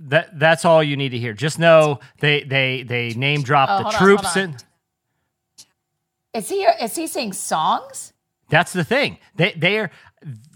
That 0.03 0.39
that's 0.39 0.65
all 0.65 0.83
you 0.83 0.97
need 0.97 1.11
to 1.11 1.19
hear. 1.19 1.33
Just 1.35 1.59
know 1.59 2.01
they 2.21 2.43
they 2.45 2.83
they 2.85 3.11
name 3.15 3.43
drop 3.43 3.69
Oh, 3.71 3.85
the 3.91 3.97
troops 3.99 4.37
on. 4.37 4.43
and 4.43 4.65
Is 6.33 6.49
he 6.49 6.63
is 6.63 6.97
he 6.97 7.07
singing 7.07 7.33
songs? 7.35 8.13
That's 8.49 8.73
the 8.73 8.85
thing. 8.85 9.19
They 9.35 9.53
they 9.53 9.79
are 9.79 9.91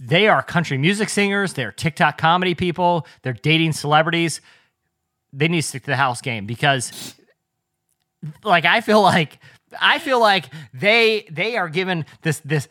they 0.01 0.29
are 0.29 0.43
country 0.43 0.79
music 0.79 1.09
singers. 1.09 1.53
They're 1.55 1.73
TikTok 1.73 2.17
comedy 2.19 2.55
people. 2.55 3.07
They're 3.23 3.33
dating 3.35 3.73
celebrities. 3.73 4.41
They 5.33 5.49
need 5.49 5.63
to 5.63 5.67
stick 5.69 5.83
to 5.83 5.91
the 5.91 5.97
house 5.97 6.21
game 6.21 6.47
because, 6.47 7.15
like, 8.45 8.65
I 8.65 8.81
feel 8.81 9.03
like 9.03 9.39
I 9.81 9.99
feel 9.99 10.21
like 10.21 10.47
they 10.73 11.27
they 11.31 11.57
are 11.57 11.69
given 11.69 12.07
this 12.23 12.39
this. 12.41 12.69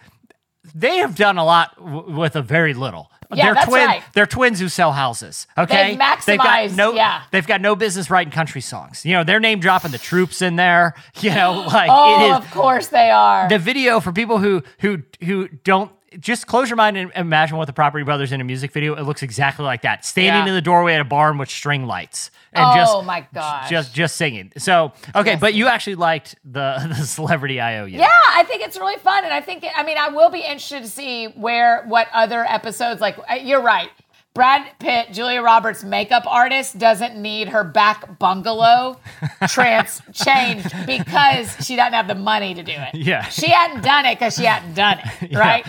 They 0.75 0.97
have 0.97 1.15
done 1.15 1.37
a 1.37 1.43
lot 1.45 1.75
w- 1.77 2.17
with 2.19 2.35
a 2.35 2.41
very 2.41 2.73
little. 2.73 3.09
Yeah, 3.33 3.45
they're 3.45 3.53
that's 3.55 3.67
twin, 3.67 3.85
right. 3.87 4.03
They're 4.13 4.25
twins 4.27 4.59
who 4.59 4.69
sell 4.69 4.91
houses. 4.91 5.47
Okay, 5.57 5.97
They've 6.25 6.37
got 6.37 6.71
no. 6.75 6.93
yeah. 6.93 7.23
They've 7.31 7.47
got 7.47 7.61
no 7.61 7.75
business 7.75 8.09
writing 8.11 8.31
country 8.31 8.61
songs. 8.61 9.05
You 9.05 9.13
know, 9.13 9.23
they're 9.23 9.39
name 9.39 9.59
dropping 9.59 9.91
the 9.91 9.97
troops 9.97 10.41
in 10.41 10.55
there. 10.55 10.93
You 11.21 11.33
know, 11.33 11.65
like 11.67 11.89
Oh, 11.91 12.19
it 12.25 12.29
is 12.29 12.37
of 12.37 12.51
course 12.51 12.87
they 12.87 13.09
are. 13.09 13.49
the 13.49 13.57
video 13.59 13.99
for 13.99 14.11
people 14.11 14.37
who 14.37 14.61
who 14.79 15.01
who 15.23 15.47
don't 15.47 15.91
just 16.19 16.47
close 16.47 16.69
your 16.69 16.77
mind 16.77 16.97
and 16.97 17.11
imagine 17.15 17.57
what 17.57 17.65
the 17.65 17.73
Property 17.73 18.03
Brothers 18.03 18.31
in 18.31 18.41
a 18.41 18.43
music 18.43 18.71
video. 18.71 18.95
It 18.95 19.03
looks 19.03 19.23
exactly 19.23 19.65
like 19.65 19.81
that, 19.83 20.05
standing 20.05 20.43
Yeah. 20.43 20.49
in 20.49 20.53
the 20.55 20.61
doorway 20.61 20.93
at 20.95 21.01
a 21.01 21.05
barn 21.05 21.37
with 21.37 21.49
string 21.49 21.85
lights 21.85 22.31
and 22.53 22.65
just 22.75 22.91
Oh, 22.93 22.97
just 22.99 23.05
my 23.07 23.25
gosh. 23.33 23.69
just 23.69 23.93
just 23.93 24.15
singing. 24.15 24.51
So 24.57 24.93
okay, 25.15 25.31
Yes. 25.31 25.39
but 25.41 25.53
you 25.53 25.67
actually 25.67 25.95
liked 25.95 26.35
the 26.43 26.85
the 26.97 27.05
celebrity 27.05 27.59
IOU. 27.61 27.87
Yeah, 27.97 28.09
I 28.35 28.43
think 28.43 28.61
it's 28.63 28.77
really 28.77 28.97
fun, 28.97 29.23
and 29.23 29.33
I 29.33 29.41
think 29.41 29.65
I 29.75 29.83
mean 29.83 29.97
I 29.97 30.09
will 30.09 30.29
be 30.29 30.39
interested 30.39 30.81
to 30.83 30.89
see 30.89 31.27
where 31.27 31.83
what 31.87 32.07
other 32.13 32.43
episodes 32.45 33.01
like. 33.01 33.17
You're 33.41 33.61
right. 33.61 33.89
Brad 34.33 34.65
Pitt, 34.79 35.13
Julia 35.13 35.41
Roberts, 35.43 35.83
makeup 35.83 36.23
artist, 36.25 36.79
doesn't 36.79 37.15
need 37.21 37.49
her 37.49 37.63
back 37.63 38.17
bungalow 38.17 38.99
trans 39.47 40.01
changed 40.13 40.73
because 40.87 41.55
she 41.65 41.75
doesn't 41.75 41.93
have 41.93 42.07
the 42.07 42.15
money 42.15 42.55
to 42.55 42.63
do 42.63 42.71
it. 42.73 42.95
Yeah. 42.95 43.23
she 43.25 43.49
hadn't 43.51 43.83
done 43.83 44.05
it 44.05 44.15
because 44.17 44.35
she 44.35 44.45
hadn't 44.45 44.73
done 44.73 44.99
it, 45.21 45.35
right? 45.35 45.63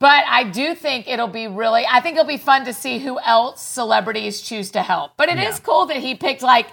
But 0.00 0.22
I 0.28 0.44
do 0.44 0.76
think 0.76 1.08
it'll 1.08 1.26
be 1.26 1.48
really. 1.48 1.84
I 1.90 2.00
think 2.00 2.16
it'll 2.16 2.28
be 2.28 2.36
fun 2.36 2.64
to 2.66 2.72
see 2.72 3.00
who 3.00 3.18
else 3.18 3.60
celebrities 3.60 4.40
choose 4.42 4.70
to 4.72 4.82
help. 4.82 5.12
But 5.16 5.28
it 5.28 5.38
is 5.38 5.56
Yeah. 5.58 5.64
cool 5.64 5.86
that 5.86 5.96
he 5.96 6.14
picked 6.14 6.42
like 6.42 6.68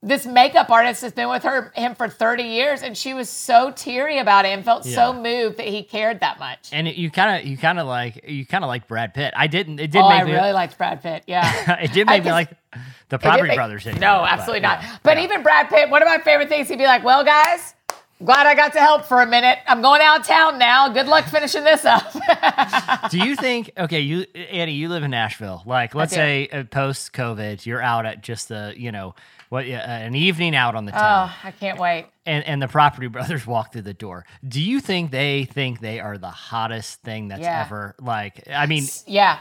this 0.00 0.24
makeup 0.26 0.70
artist 0.70 1.02
has 1.02 1.12
been 1.12 1.28
with 1.28 1.42
her 1.42 1.72
him 1.74 1.96
for 1.96 2.08
30 2.08 2.44
years 2.44 2.82
and 2.82 2.96
she 2.96 3.14
was 3.14 3.28
so 3.28 3.72
teary 3.72 4.18
about 4.18 4.44
it 4.44 4.50
and 4.50 4.64
felt 4.64 4.84
so 4.84 5.12
moved 5.12 5.56
that 5.56 5.66
he 5.66 5.82
cared 5.82 6.20
that 6.20 6.38
much. 6.38 6.68
And 6.72 6.86
it, 6.86 6.94
you 6.94 7.10
kind 7.10 7.40
of 7.40 7.46
you 7.48 7.56
kind 7.56 7.80
of 7.80 7.86
like 7.88 8.24
you 8.28 8.46
kind 8.46 8.62
of 8.62 8.68
like 8.68 8.86
Brad 8.86 9.12
Pitt. 9.12 9.34
I 9.36 9.48
didn't. 9.48 9.80
It 9.80 9.90
did 9.90 10.02
oh, 10.02 10.08
make 10.08 10.20
I 10.20 10.24
me. 10.24 10.32
really 10.32 10.52
liked 10.52 10.78
Brad 10.78 11.02
Pitt. 11.02 11.24
Yeah. 11.26 11.80
it 11.82 11.92
did 11.92 12.08
I 12.08 12.12
make 12.12 12.20
me 12.22 12.24
guess- 12.26 12.32
like 12.32 12.50
the 13.08 13.18
Property 13.18 13.48
make- 13.48 13.56
Brothers. 13.56 13.86
anymore, 13.86 14.00
No, 14.00 14.18
but, 14.20 14.30
absolutely 14.32 14.60
yeah, 14.60 14.82
not. 14.82 15.00
But 15.02 15.16
yeah. 15.16 15.24
even 15.24 15.42
Brad 15.42 15.68
Pitt, 15.68 15.90
one 15.90 16.02
of 16.02 16.06
my 16.06 16.18
favorite 16.18 16.48
things, 16.48 16.68
he'd 16.68 16.78
be 16.78 16.84
like, 16.84 17.02
"Well, 17.02 17.24
guys, 17.24 17.74
glad 18.24 18.46
I 18.46 18.54
got 18.54 18.74
to 18.74 18.80
help 18.80 19.04
for 19.04 19.20
a 19.20 19.26
minute. 19.26 19.58
I'm 19.66 19.82
going 19.82 20.00
out 20.02 20.20
of 20.20 20.26
town 20.26 20.58
now. 20.58 20.90
Good 20.90 21.08
luck 21.08 21.24
finishing 21.24 21.64
this 21.64 21.84
up." 21.84 22.12
Do 23.10 23.18
you 23.18 23.34
think? 23.34 23.72
Okay, 23.76 24.00
you 24.00 24.20
Annie, 24.34 24.74
you 24.74 24.90
live 24.90 25.02
in 25.02 25.10
Nashville. 25.10 25.62
Like, 25.66 25.96
let's 25.96 26.12
say 26.12 26.46
uh, 26.52 26.62
post 26.64 27.12
COVID, 27.14 27.66
you're 27.66 27.82
out 27.82 28.06
at 28.06 28.22
just 28.22 28.48
the 28.48 28.74
you 28.76 28.92
know 28.92 29.14
what 29.48 29.64
uh, 29.66 29.68
an 29.70 30.14
evening 30.14 30.54
out 30.54 30.74
on 30.74 30.84
the 30.84 30.92
town, 30.92 31.30
oh, 31.30 31.36
I 31.44 31.50
can't 31.52 31.78
wait. 31.78 32.06
and 32.26 32.44
and 32.44 32.60
the 32.60 32.68
Property 32.68 33.06
Brothers 33.16 33.46
walk 33.46 33.72
through 33.72 33.82
the 33.82 33.94
door. 33.94 34.24
Do 34.46 34.60
you 34.60 34.80
think 34.80 35.10
they 35.10 35.44
think 35.44 35.80
they 35.80 36.00
are 36.00 36.18
the 36.18 36.30
hottest 36.30 37.02
thing 37.02 37.28
that's 37.28 37.42
Yeah. 37.42 37.64
ever 37.64 37.94
like? 38.00 38.48
I 38.50 38.66
mean, 38.66 38.84
Yeah. 39.06 39.38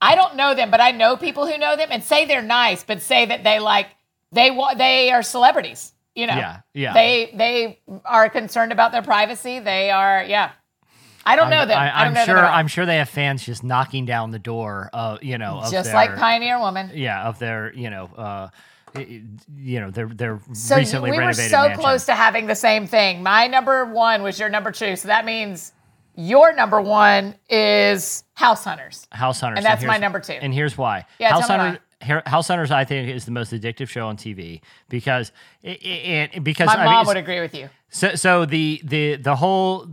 I 0.00 0.14
don't 0.14 0.36
know 0.36 0.54
them, 0.54 0.70
but 0.70 0.80
I 0.80 0.92
know 0.92 1.16
people 1.16 1.46
who 1.46 1.58
know 1.58 1.74
them 1.76 1.88
and 1.90 2.04
say 2.04 2.24
they're 2.24 2.40
nice, 2.40 2.84
but 2.84 3.02
say 3.02 3.26
that 3.26 3.42
they 3.42 3.58
like 3.58 3.88
they 4.30 4.50
wa- 4.50 4.74
they 4.74 5.10
are 5.10 5.22
celebrities. 5.22 5.92
You 6.14 6.26
know. 6.26 6.36
Yeah, 6.36 6.60
yeah. 6.74 6.92
They 6.94 7.30
they 7.34 7.80
are 8.04 8.28
concerned 8.28 8.72
about 8.72 8.92
their 8.92 9.02
privacy. 9.02 9.58
They 9.60 9.90
are 9.90 10.22
yeah. 10.24 10.52
I 11.24 11.36
don't 11.36 11.50
know 11.50 11.62
I'm, 11.62 11.68
them. 11.68 11.78
I, 11.78 12.06
am 12.06 12.14
sure. 12.14 12.26
them 12.26 12.36
at 12.38 12.44
all. 12.44 12.54
I'm 12.54 12.68
sure 12.68 12.86
they 12.86 12.96
have 12.96 13.08
fans 13.08 13.44
just 13.44 13.62
knocking 13.62 14.04
down 14.06 14.30
the 14.30 14.38
door. 14.38 14.88
Of 14.92 15.22
you 15.22 15.36
know, 15.36 15.58
of 15.58 15.70
just 15.70 15.86
their, 15.86 15.94
like 15.94 16.16
Pioneer 16.16 16.58
Woman. 16.58 16.90
yeah, 16.94 17.28
of 17.28 17.38
their 17.38 17.72
you 17.74 17.90
know. 17.90 18.06
uh 18.16 18.48
you 18.96 19.80
know, 19.80 19.90
they're 19.90 20.08
they're 20.08 20.40
So 20.52 20.76
recently 20.76 21.10
we 21.10 21.16
were 21.16 21.22
renovated 21.22 21.50
so 21.50 21.62
mansion. 21.62 21.80
close 21.80 22.06
to 22.06 22.14
having 22.14 22.46
the 22.46 22.54
same 22.54 22.86
thing. 22.86 23.22
My 23.22 23.46
number 23.46 23.84
one 23.84 24.22
was 24.22 24.38
your 24.38 24.48
number 24.48 24.70
two, 24.72 24.96
so 24.96 25.08
that 25.08 25.24
means 25.24 25.72
your 26.14 26.52
number 26.54 26.80
one 26.80 27.36
is 27.48 28.24
House 28.34 28.64
Hunters. 28.64 29.06
House 29.12 29.40
Hunters, 29.40 29.58
And 29.58 29.66
that's 29.66 29.84
my 29.84 29.98
number 29.98 30.18
two. 30.20 30.32
And 30.32 30.52
here's 30.52 30.76
why. 30.76 31.06
Yeah, 31.18 31.30
House 31.30 31.46
Hunters. 31.46 31.78
House 32.00 32.46
Hunters, 32.48 32.70
I 32.70 32.84
think, 32.84 33.08
is 33.10 33.24
the 33.24 33.32
most 33.32 33.52
addictive 33.52 33.88
show 33.88 34.06
on 34.06 34.16
TV 34.16 34.60
because 34.88 35.32
it, 35.62 35.84
it, 35.84 36.44
because 36.44 36.66
My 36.68 36.76
I 36.76 36.84
mom 36.84 36.96
mean, 36.98 37.06
would 37.08 37.16
agree 37.16 37.40
with 37.40 37.54
you. 37.54 37.68
So, 37.90 38.14
so 38.14 38.44
the 38.44 38.80
the 38.84 39.16
the 39.16 39.34
whole 39.34 39.88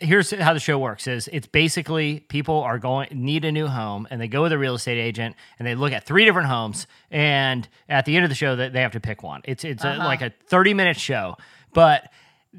here's 0.00 0.30
how 0.30 0.54
the 0.54 0.60
show 0.60 0.78
works 0.78 1.06
is 1.06 1.28
it's 1.32 1.46
basically 1.46 2.20
people 2.20 2.60
are 2.60 2.78
going 2.78 3.08
need 3.12 3.44
a 3.44 3.52
new 3.52 3.66
home 3.66 4.06
and 4.10 4.20
they 4.20 4.28
go 4.28 4.42
with 4.42 4.52
a 4.52 4.58
real 4.58 4.76
estate 4.76 4.98
agent 4.98 5.36
and 5.58 5.66
they 5.68 5.74
look 5.74 5.92
at 5.92 6.04
three 6.06 6.24
different 6.24 6.48
homes 6.48 6.86
and 7.10 7.68
at 7.88 8.06
the 8.06 8.16
end 8.16 8.24
of 8.24 8.28
the 8.30 8.34
show 8.36 8.56
that 8.56 8.72
they 8.72 8.80
have 8.80 8.92
to 8.92 9.00
pick 9.00 9.22
one. 9.22 9.42
It's 9.44 9.64
it's 9.64 9.84
Uh-huh. 9.84 10.02
a, 10.02 10.04
like 10.04 10.22
a 10.22 10.32
thirty 10.46 10.72
minute 10.72 10.98
show, 10.98 11.36
but 11.74 12.10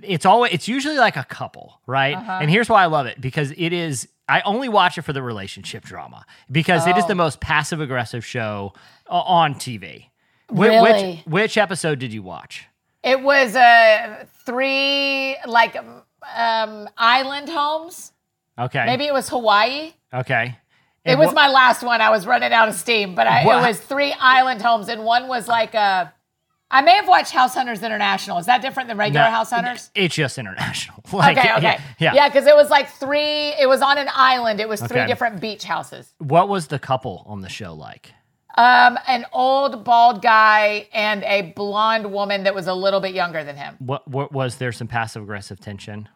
it's 0.03 0.25
always 0.25 0.53
it's 0.53 0.67
usually 0.67 0.97
like 0.97 1.15
a 1.17 1.23
couple, 1.23 1.79
right? 1.87 2.15
Uh-huh. 2.15 2.39
And 2.41 2.49
here's 2.51 2.69
why 2.69 2.83
I 2.83 2.87
love 2.87 3.05
it 3.07 3.19
because 3.19 3.51
it 3.57 3.73
is. 3.73 4.07
I 4.30 4.41
only 4.41 4.69
watch 4.69 4.97
it 4.97 5.01
for 5.03 5.13
the 5.13 5.21
relationship 5.21 5.84
drama 5.84 6.26
because 6.51 6.88
it 6.88 6.97
is 6.97 7.03
Oh. 7.03 7.07
the 7.07 7.15
most 7.15 7.39
passive 7.41 7.82
aggressive 7.82 8.26
show 8.26 8.74
on 9.09 9.55
TV. 9.55 10.09
Wh- 10.49 10.59
Really? 10.59 11.15
Which 11.17 11.26
which 11.26 11.57
episode 11.57 11.99
did 11.99 12.13
you 12.13 12.24
watch? 12.24 12.67
It 13.03 13.21
was 13.21 13.55
uh, 13.55 14.26
three 14.45 15.36
like 15.45 15.76
um, 16.36 16.88
island 16.97 17.49
homes. 17.49 18.11
Okay, 18.57 18.86
Maybe 18.86 19.05
it 19.05 19.13
was 19.13 19.28
Hawaii. 19.30 19.93
okay. 20.13 20.57
It 21.03 21.17
was 21.17 21.28
wha- 21.30 21.34
my 21.34 21.47
last 21.49 21.84
one. 21.84 21.99
I 21.99 22.11
was 22.11 22.26
running 22.26 22.53
out 22.53 22.69
of 22.69 22.76
steam, 22.76 23.13
but 23.15 23.28
I, 23.28 23.41
it 23.41 23.45
was 23.67 23.78
three 23.80 24.13
island 24.17 24.61
homes, 24.61 24.88
and 24.88 25.03
one 25.03 25.28
was 25.28 25.47
like 25.49 25.74
a. 25.74 26.13
I 26.74 26.82
may 26.82 26.95
have 26.95 27.07
watched 27.07 27.32
House 27.32 27.53
Hunters 27.53 27.84
International. 27.84 28.39
Is 28.39 28.47
that 28.47 28.61
different 28.63 28.89
than 28.89 28.97
regular 28.97 29.26
No, 29.26 29.32
House 29.32 29.51
Hunters? 29.51 29.91
It's 29.93 30.15
just 30.15 30.38
international. 30.38 31.01
Like, 31.13 31.38
Okay, 31.38 31.53
okay, 31.57 31.78
Yeah. 31.99 32.13
yeah, 32.15 32.28
because 32.28 32.47
it 32.47 32.55
was 32.55 32.69
like 32.71 32.89
three. 32.89 33.53
It 33.59 33.69
was 33.69 33.82
on 33.84 33.99
an 33.99 34.07
island. 34.11 34.59
It 34.59 34.67
was 34.67 34.82
three 34.82 35.01
Okay. 35.01 35.07
different 35.07 35.39
beach 35.39 35.63
houses. 35.63 36.11
What 36.17 36.49
was 36.49 36.67
the 36.67 36.80
couple 36.80 37.24
on 37.28 37.41
the 37.41 37.49
show 37.49 37.74
like? 37.74 38.11
Um, 38.57 38.97
an 39.07 39.26
old 39.32 39.84
bald 39.84 40.21
guy 40.24 40.88
and 40.93 41.24
a 41.24 41.53
blonde 41.55 42.11
woman 42.11 42.43
that 42.43 42.55
was 42.55 42.65
a 42.67 42.74
little 42.74 42.99
bit 42.99 43.13
younger 43.13 43.43
than 43.43 43.55
him. 43.55 43.76
What, 43.80 44.07
what 44.07 44.32
was 44.32 44.55
there 44.57 44.71
some 44.71 44.88
passive 44.88 45.21
aggressive 45.24 45.59
tension? 45.59 46.09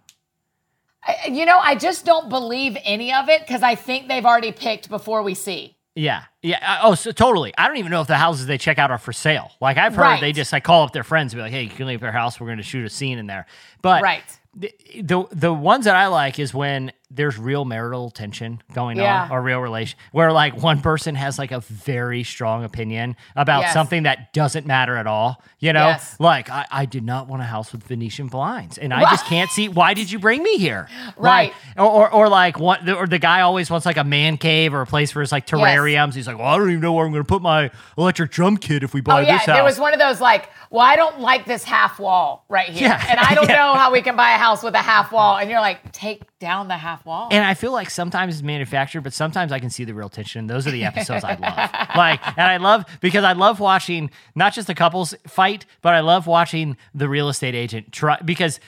I- 1.03 1.27
you 1.29 1.45
know, 1.45 1.59
I 1.59 1.75
just 1.75 2.03
don't 2.05 2.29
believe 2.29 2.77
any 2.83 3.13
of 3.13 3.29
it 3.29 3.41
because 3.41 3.61
I 3.63 3.75
think 3.75 4.07
they've 4.07 4.25
already 4.25 4.51
picked 4.51 4.89
before 4.89 5.21
we 5.23 5.35
see. 5.35 5.76
Yeah, 5.97 6.23
yeah. 6.43 6.59
uh, 6.61 6.89
Oh, 6.89 6.95
so 6.95 7.11
totally. 7.11 7.53
I 7.57 7.67
don't 7.67 7.77
even 7.77 7.89
know 7.91 8.01
if 8.01 8.07
the 8.07 8.17
houses 8.17 8.45
they 8.45 8.57
check 8.59 8.77
out 8.77 8.91
are 8.91 8.97
for 8.99 9.11
sale. 9.11 9.51
Like 9.59 9.77
I've 9.77 9.95
heard 9.95 10.01
Right. 10.03 10.21
they 10.21 10.31
just 10.31 10.53
like 10.53 10.63
call 10.63 10.83
up 10.83 10.93
their 10.93 11.03
friends 11.03 11.33
and 11.33 11.39
be 11.39 11.41
like, 11.43 11.51
"Hey, 11.51 11.63
you 11.63 11.69
can 11.69 11.87
leave 11.87 12.01
their 12.01 12.11
house. 12.11 12.39
We're 12.39 12.45
going 12.47 12.57
to 12.57 12.63
shoot 12.63 12.85
a 12.85 12.89
scene 12.89 13.17
in 13.17 13.25
there." 13.25 13.47
But 13.81 14.03
Right. 14.03 14.23
the, 14.55 14.71
the 15.01 15.23
the 15.31 15.53
ones 15.53 15.85
that 15.85 15.95
I 15.95 16.05
like 16.07 16.37
is 16.39 16.53
when 16.53 16.91
there's 17.09 17.37
real 17.37 17.63
marital 17.63 18.09
tension 18.09 18.61
going 18.73 18.97
Yeah. 18.97 19.23
on 19.23 19.31
or 19.31 19.41
real 19.41 19.59
relation 19.59 19.97
where 20.11 20.33
like 20.33 20.61
one 20.61 20.81
person 20.81 21.15
has 21.15 21.39
like 21.39 21.51
a 21.53 21.61
very 21.61 22.23
strong 22.23 22.65
opinion 22.65 23.15
about 23.35 23.61
Yes. 23.61 23.73
something 23.73 24.03
that 24.03 24.33
doesn't 24.33 24.65
matter 24.67 24.97
at 24.97 25.07
all. 25.07 25.41
You 25.59 25.71
know, 25.71 25.87
Yes. 25.87 26.17
like 26.19 26.49
I, 26.49 26.65
I 26.69 26.85
did 26.85 27.05
not 27.05 27.27
want 27.29 27.41
a 27.41 27.45
house 27.45 27.71
with 27.71 27.83
Venetian 27.83 28.27
blinds, 28.27 28.77
and 28.77 28.93
I 28.93 29.01
just 29.09 29.25
can't 29.29 29.49
see 29.51 29.69
why 29.69 29.93
did 29.93 30.11
you 30.11 30.19
bring 30.19 30.43
me 30.43 30.57
here? 30.57 30.89
Right. 31.15 31.53
Like, 31.77 31.87
or, 31.87 32.09
or, 32.09 32.13
or 32.13 32.29
like 32.29 32.59
one, 32.59 32.89
or 32.89 33.07
the 33.07 33.19
guy 33.19 33.39
always 33.41 33.69
wants 33.69 33.85
like 33.85 33.97
a 33.97 34.03
man 34.03 34.37
cave 34.37 34.73
or 34.73 34.81
a 34.81 34.85
place 34.85 35.11
for 35.11 35.21
his 35.21 35.31
like 35.31 35.47
terrariums. 35.47 36.13
He's 36.13 36.27
like, 36.27 36.37
well, 36.37 36.47
I 36.47 36.57
don't 36.57 36.69
even 36.69 36.81
know 36.81 36.91
where 36.93 37.05
I'm 37.05 37.11
going 37.13 37.23
to 37.23 37.27
put 37.27 37.41
my 37.41 37.71
electric 37.97 38.31
drum 38.31 38.57
kit 38.57 38.83
if 38.83 38.93
we 38.93 38.99
buy 39.01 39.19
Oh 39.19 39.25
yeah, 39.25 39.37
this 39.37 39.45
house. 39.45 39.55
there 39.55 39.63
was 39.63 39.79
one 39.79 39.93
of 39.93 39.99
those 39.99 40.19
like, 40.19 40.49
well, 40.69 40.81
I 40.85 40.97
don't 40.97 41.21
like 41.21 41.45
this 41.45 41.63
half 41.63 41.99
wall 41.99 42.43
right 42.49 42.67
here, 42.67 42.89
Yeah, 42.89 43.05
and 43.09 43.17
I 43.19 43.33
don't 43.33 43.47
know 43.59 43.73
how 43.75 43.93
we 43.93 44.01
can 44.01 44.17
buy 44.17 44.31
a 44.33 44.37
house 44.37 44.61
with 44.61 44.73
a 44.75 44.79
half 44.79 45.13
wall. 45.13 45.37
And 45.37 45.49
you're 45.49 45.61
like, 45.61 45.91
take 45.93 46.36
down 46.39 46.67
the 46.67 46.77
half 46.77 47.05
wall. 47.05 47.29
and 47.31 47.43
I 47.43 47.53
feel 47.55 47.71
like 47.71 47.89
sometimes 47.89 48.35
it's 48.35 48.43
manufactured, 48.43 49.01
but 49.01 49.13
sometimes 49.13 49.51
I 49.51 49.59
can 49.59 49.69
see 49.69 49.83
the 49.85 49.93
real 49.93 50.09
tension. 50.09 50.45
Those 50.47 50.67
are 50.67 50.71
the 50.71 50.83
episodes 50.85 51.23
I 51.23 51.33
love. 51.35 51.87
Like, 51.97 52.19
and 52.37 52.45
I 52.47 52.57
love 52.57 52.85
because 53.01 53.23
I 53.23 53.33
love 53.33 53.59
watching 53.59 54.11
not 54.35 54.53
just 54.53 54.67
the 54.67 54.75
couples 54.75 55.15
fight, 55.25 55.65
but 55.81 55.93
I 55.95 56.01
love 56.01 56.27
watching 56.27 56.77
the 56.93 57.09
real 57.09 57.27
estate 57.29 57.55
agent 57.55 57.91
try 57.91 58.19
because 58.23 58.59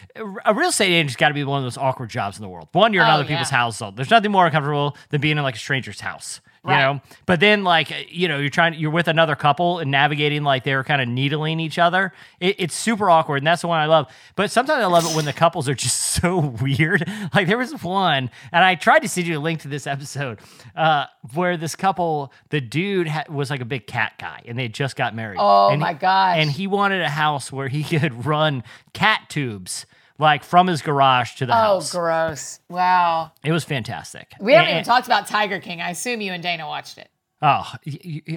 a 0.45 0.53
real 0.53 0.69
estate 0.69 0.91
agent's 0.91 1.15
got 1.15 1.27
to 1.27 1.33
be 1.35 1.43
one 1.43 1.59
of 1.59 1.63
those 1.63 1.77
awkward 1.77 2.09
jobs 2.09 2.37
in 2.37 2.41
the 2.41 2.49
world. 2.49 2.69
One, 2.71 2.91
you're 2.93 3.03
in 3.03 3.09
Oh, 3.09 3.13
other 3.13 3.25
people's 3.25 3.51
yeah. 3.51 3.57
household. 3.57 3.97
There's 3.97 4.09
nothing 4.09 4.31
more 4.31 4.45
uncomfortable 4.47 4.97
than 5.09 5.21
being 5.21 5.37
in 5.37 5.43
like 5.43 5.55
a 5.55 5.59
stranger's 5.59 6.01
house. 6.01 6.41
You 6.65 6.71
Right. 6.71 6.81
know, 6.81 7.01
but 7.25 7.39
then 7.39 7.63
like 7.63 8.07
you 8.11 8.27
know, 8.27 8.37
you're 8.37 8.49
trying, 8.49 8.73
you're 8.73 8.91
with 8.91 9.07
another 9.07 9.33
couple 9.35 9.79
and 9.79 9.89
navigating 9.89 10.43
like 10.43 10.65
they're 10.65 10.83
kind 10.83 11.01
of 11.01 11.07
needling 11.07 11.59
each 11.61 11.79
other. 11.79 12.11
It, 12.41 12.57
it's 12.59 12.75
super 12.75 13.09
awkward, 13.09 13.37
and 13.37 13.47
that's 13.47 13.61
the 13.61 13.69
one 13.69 13.79
I 13.79 13.85
love. 13.85 14.11
But 14.35 14.51
sometimes 14.51 14.83
I 14.83 14.87
love 14.87 15.05
it 15.09 15.15
when 15.15 15.23
the 15.23 15.31
couples 15.31 15.69
are 15.69 15.73
just 15.73 15.97
so 16.21 16.37
weird. 16.39 17.09
Like 17.33 17.47
there 17.47 17.57
was 17.57 17.81
one, 17.81 18.29
and 18.51 18.63
I 18.65 18.75
tried 18.75 18.99
to 18.99 19.07
send 19.07 19.25
you 19.25 19.37
a 19.37 19.39
link 19.39 19.61
to 19.61 19.69
this 19.69 19.87
episode 19.87 20.39
uh, 20.75 21.05
where 21.33 21.55
this 21.55 21.77
couple, 21.77 22.33
the 22.49 22.59
dude 22.59 23.07
ha- 23.07 23.23
was 23.29 23.49
like 23.49 23.61
a 23.61 23.65
big 23.65 23.87
cat 23.87 24.13
guy, 24.19 24.41
and 24.45 24.59
they 24.59 24.67
just 24.67 24.97
got 24.97 25.15
married. 25.15 25.37
Oh, 25.39 25.69
And 25.69 25.79
my 25.79 25.93
he- 25.93 25.99
gosh. 25.99 26.37
And 26.39 26.51
he 26.51 26.67
wanted 26.67 27.01
a 27.01 27.09
house 27.09 27.53
where 27.53 27.69
he 27.69 27.83
could 27.99 28.25
run 28.25 28.63
cat 28.91 29.21
tubes. 29.29 29.85
Like 30.19 30.43
from 30.43 30.67
his 30.67 30.81
garage 30.81 31.35
to 31.35 31.45
the 31.45 31.53
oh, 31.53 31.55
house. 31.55 31.95
Oh, 31.95 31.99
gross! 31.99 32.59
Wow. 32.69 33.31
It 33.43 33.51
was 33.53 33.63
fantastic. 33.63 34.33
We 34.39 34.53
haven't 34.53 34.67
And- 34.67 34.75
even 34.75 34.83
talked 34.83 35.07
about 35.07 35.27
Tiger 35.27 35.59
King. 35.59 35.81
I 35.81 35.91
assume 35.91 36.21
you 36.21 36.33
and 36.33 36.43
Dana 36.43 36.67
watched 36.67 36.97
it. 36.97 37.09
Oh, 37.41 37.73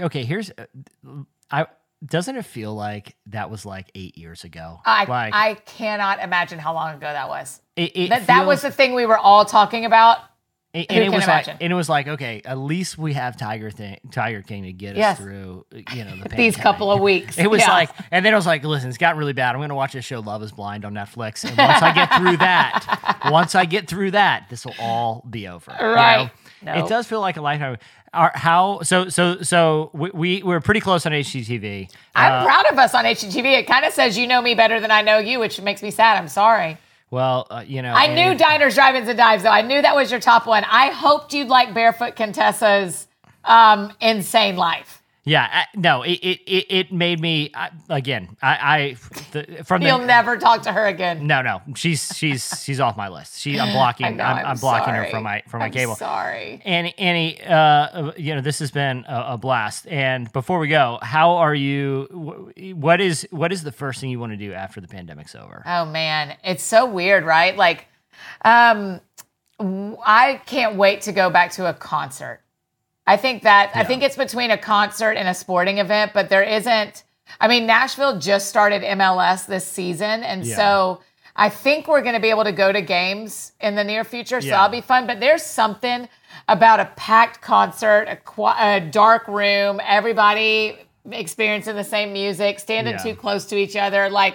okay. 0.04 0.24
Here's, 0.24 0.52
uh, 0.52 0.66
I 1.50 1.66
doesn't 2.04 2.36
it 2.36 2.44
feel 2.44 2.74
like 2.74 3.16
that 3.26 3.50
was 3.50 3.66
like 3.66 3.90
eight 3.94 4.16
years 4.16 4.44
ago? 4.44 4.80
I 4.84 5.04
like 5.04 5.34
I 5.34 5.54
cannot 5.54 6.20
imagine 6.22 6.58
how 6.58 6.74
long 6.74 6.94
ago 6.94 7.06
that 7.06 7.28
was. 7.28 7.60
it, 7.76 7.96
it 7.96 8.08
That, 8.10 8.26
that 8.28 8.46
was 8.46 8.62
the 8.62 8.70
thing 8.70 8.94
we 8.94 9.06
were 9.06 9.18
all 9.18 9.44
talking 9.44 9.84
about. 9.84 10.18
And, 10.74 10.86
and 10.88 11.04
it 11.04 11.10
was 11.12 11.24
imagine? 11.24 11.54
like, 11.54 11.62
and 11.62 11.72
it 11.72 11.76
was 11.76 11.88
like, 11.88 12.08
okay, 12.08 12.40
at 12.44 12.56
least 12.58 12.96
we 12.96 13.12
have 13.12 13.36
Tiger 13.36 13.70
thing, 13.70 13.98
Tiger 14.10 14.40
King 14.42 14.62
to 14.64 14.72
get 14.72 14.96
us 14.96 15.18
through, 15.18 15.66
you 15.92 16.04
know, 16.04 16.16
the 16.16 16.28
These 16.36 16.56
couple 16.56 16.90
of 16.90 17.00
weeks. 17.00 17.36
It 17.38 17.50
was 17.50 17.60
Yeah. 17.60 17.70
like, 17.72 17.90
and 18.10 18.24
then 18.24 18.32
I 18.32 18.36
was 18.36 18.46
like, 18.46 18.64
listen, 18.64 18.88
it's 18.88 18.98
gotten 18.98 19.18
really 19.18 19.32
bad. 19.34 19.50
I'm 19.54 19.58
going 19.58 19.68
to 19.68 19.74
watch 19.74 19.92
this 19.92 20.04
show, 20.04 20.20
Love 20.20 20.42
Is 20.42 20.52
Blind, 20.52 20.84
on 20.84 20.94
Netflix, 20.94 21.44
and 21.44 21.56
once 21.58 21.82
I 21.82 21.92
get 21.92 22.14
through 22.16 22.36
that, 22.38 23.20
once 23.30 23.54
I 23.54 23.64
get 23.66 23.86
through 23.88 24.12
that, 24.12 24.46
this 24.48 24.64
will 24.64 24.74
all 24.80 25.24
be 25.28 25.46
over. 25.48 25.74
you 25.78 25.84
know? 25.86 25.92
Right. 25.94 26.30
It 26.64 26.88
does 26.88 27.06
feel 27.06 27.20
like 27.20 27.36
a 27.36 27.42
lifetime. 27.42 27.76
Our, 28.14 28.30
how 28.34 28.82
so 28.82 29.08
so 29.08 29.40
so 29.40 29.88
we, 29.94 30.10
we 30.12 30.42
we're 30.42 30.60
pretty 30.60 30.80
close 30.80 31.06
on 31.06 31.12
HGTV. 31.12 31.90
I'm 32.14 32.32
Uh, 32.32 32.44
proud 32.44 32.66
of 32.70 32.78
us 32.78 32.94
on 32.94 33.04
HGTV. 33.06 33.58
It 33.60 33.66
kind 33.66 33.86
of 33.86 33.92
says 33.94 34.18
you 34.18 34.26
know 34.26 34.42
me 34.42 34.54
better 34.54 34.80
than 34.80 34.90
I 34.90 35.00
know 35.00 35.16
you, 35.18 35.38
which 35.40 35.60
makes 35.62 35.82
me 35.82 35.90
sad. 35.90 36.18
I'm 36.18 36.28
sorry. 36.28 36.76
Well, 37.12 37.46
uh, 37.50 37.62
you 37.66 37.82
know, 37.82 37.92
I 37.92 38.06
knew 38.06 38.34
diners, 38.34 38.74
drive-ins, 38.74 39.06
and 39.06 39.18
dives, 39.18 39.42
though. 39.42 39.50
I 39.50 39.60
knew 39.60 39.82
that 39.82 39.94
was 39.94 40.10
your 40.10 40.18
top 40.18 40.46
one. 40.46 40.64
I 40.64 40.90
hoped 40.90 41.34
you'd 41.34 41.48
like 41.48 41.74
Barefoot 41.74 42.16
Contessa's 42.16 43.06
um, 43.44 43.92
insane 44.00 44.56
life. 44.56 45.01
Yeah, 45.24 45.48
I, 45.52 45.64
no, 45.78 46.02
it, 46.02 46.14
it 46.14 46.66
it 46.68 46.92
made 46.92 47.20
me 47.20 47.52
I, 47.54 47.70
again. 47.88 48.36
I, 48.42 48.56
I 48.56 48.96
the, 49.30 49.62
from 49.64 49.82
You'll 49.82 49.98
the 50.00 50.06
never 50.06 50.36
talk 50.36 50.62
to 50.62 50.72
her 50.72 50.84
again. 50.86 51.28
no 51.28 51.42
no 51.42 51.62
she's 51.76 52.12
she's 52.16 52.60
she's 52.64 52.80
off 52.80 52.96
my 52.96 53.08
list. 53.08 53.38
She 53.38 53.60
I'm 53.60 53.72
blocking 53.76 54.16
know, 54.16 54.24
I'm, 54.24 54.38
I'm 54.38 54.46
I'm 54.46 54.56
blocking 54.58 54.94
her 54.94 55.06
from 55.10 55.22
my 55.22 55.42
from 55.46 55.60
my 55.60 55.66
I'm 55.66 55.72
cable. 55.72 55.94
Sorry. 55.94 56.60
Annie, 56.64 56.94
Annie, 56.98 57.40
uh, 57.44 58.10
you 58.16 58.34
know 58.34 58.40
this 58.40 58.58
has 58.58 58.72
been 58.72 59.04
a, 59.06 59.34
a 59.34 59.38
blast. 59.38 59.86
And 59.86 60.32
before 60.32 60.58
we 60.58 60.66
go, 60.66 60.98
how 61.02 61.36
are 61.36 61.54
you? 61.54 62.08
wh- 62.56 62.76
What 62.76 63.00
is 63.00 63.24
what 63.30 63.52
is 63.52 63.62
the 63.62 63.72
first 63.72 64.00
thing 64.00 64.10
you 64.10 64.18
want 64.18 64.32
to 64.32 64.36
do 64.36 64.52
after 64.52 64.80
the 64.80 64.88
pandemic's 64.88 65.36
over? 65.36 65.62
Oh 65.64 65.84
man, 65.84 66.36
it's 66.42 66.64
so 66.64 66.84
weird, 66.84 67.22
right? 67.24 67.56
Like, 67.56 67.86
um, 68.44 69.00
I 69.60 70.40
can't 70.46 70.74
wait 70.76 71.02
to 71.02 71.12
go 71.12 71.30
back 71.30 71.52
to 71.52 71.68
a 71.68 71.74
concert. 71.74 72.40
I 73.06 73.16
think 73.16 73.42
that 73.42 73.72
I 73.74 73.84
think 73.84 74.02
it's 74.02 74.16
between 74.16 74.50
a 74.50 74.58
concert 74.58 75.12
and 75.12 75.28
a 75.28 75.34
sporting 75.34 75.78
event, 75.78 76.12
but 76.14 76.28
there 76.28 76.42
isn't. 76.42 77.04
I 77.40 77.48
mean, 77.48 77.66
Nashville 77.66 78.18
just 78.18 78.48
started 78.48 78.82
MLS 78.82 79.46
this 79.46 79.66
season, 79.66 80.22
and 80.22 80.44
Yeah. 80.44 80.56
so 80.56 81.00
I 81.34 81.48
think 81.48 81.88
we're 81.88 82.02
going 82.02 82.14
to 82.14 82.20
be 82.20 82.28
able 82.30 82.44
to 82.44 82.52
go 82.52 82.70
to 82.72 82.82
games 82.82 83.52
in 83.60 83.74
the 83.74 83.82
near 83.84 84.04
future. 84.04 84.40
So 84.40 84.48
Yeah. 84.48 84.52
that'll 84.56 84.68
be 84.68 84.82
fun. 84.82 85.06
But 85.06 85.18
there's 85.18 85.42
something 85.42 86.08
about 86.48 86.78
a 86.80 86.84
packed 86.96 87.40
concert, 87.40 88.06
a, 88.08 88.16
qui- 88.16 88.52
a 88.58 88.80
dark 88.80 89.26
room, 89.28 89.80
everybody 89.82 90.76
experiencing 91.10 91.74
the 91.74 91.84
same 91.84 92.12
music, 92.12 92.60
standing 92.60 92.94
Yeah. 92.94 93.02
too 93.02 93.14
close 93.16 93.46
to 93.46 93.56
each 93.56 93.76
other, 93.76 94.10
like 94.10 94.34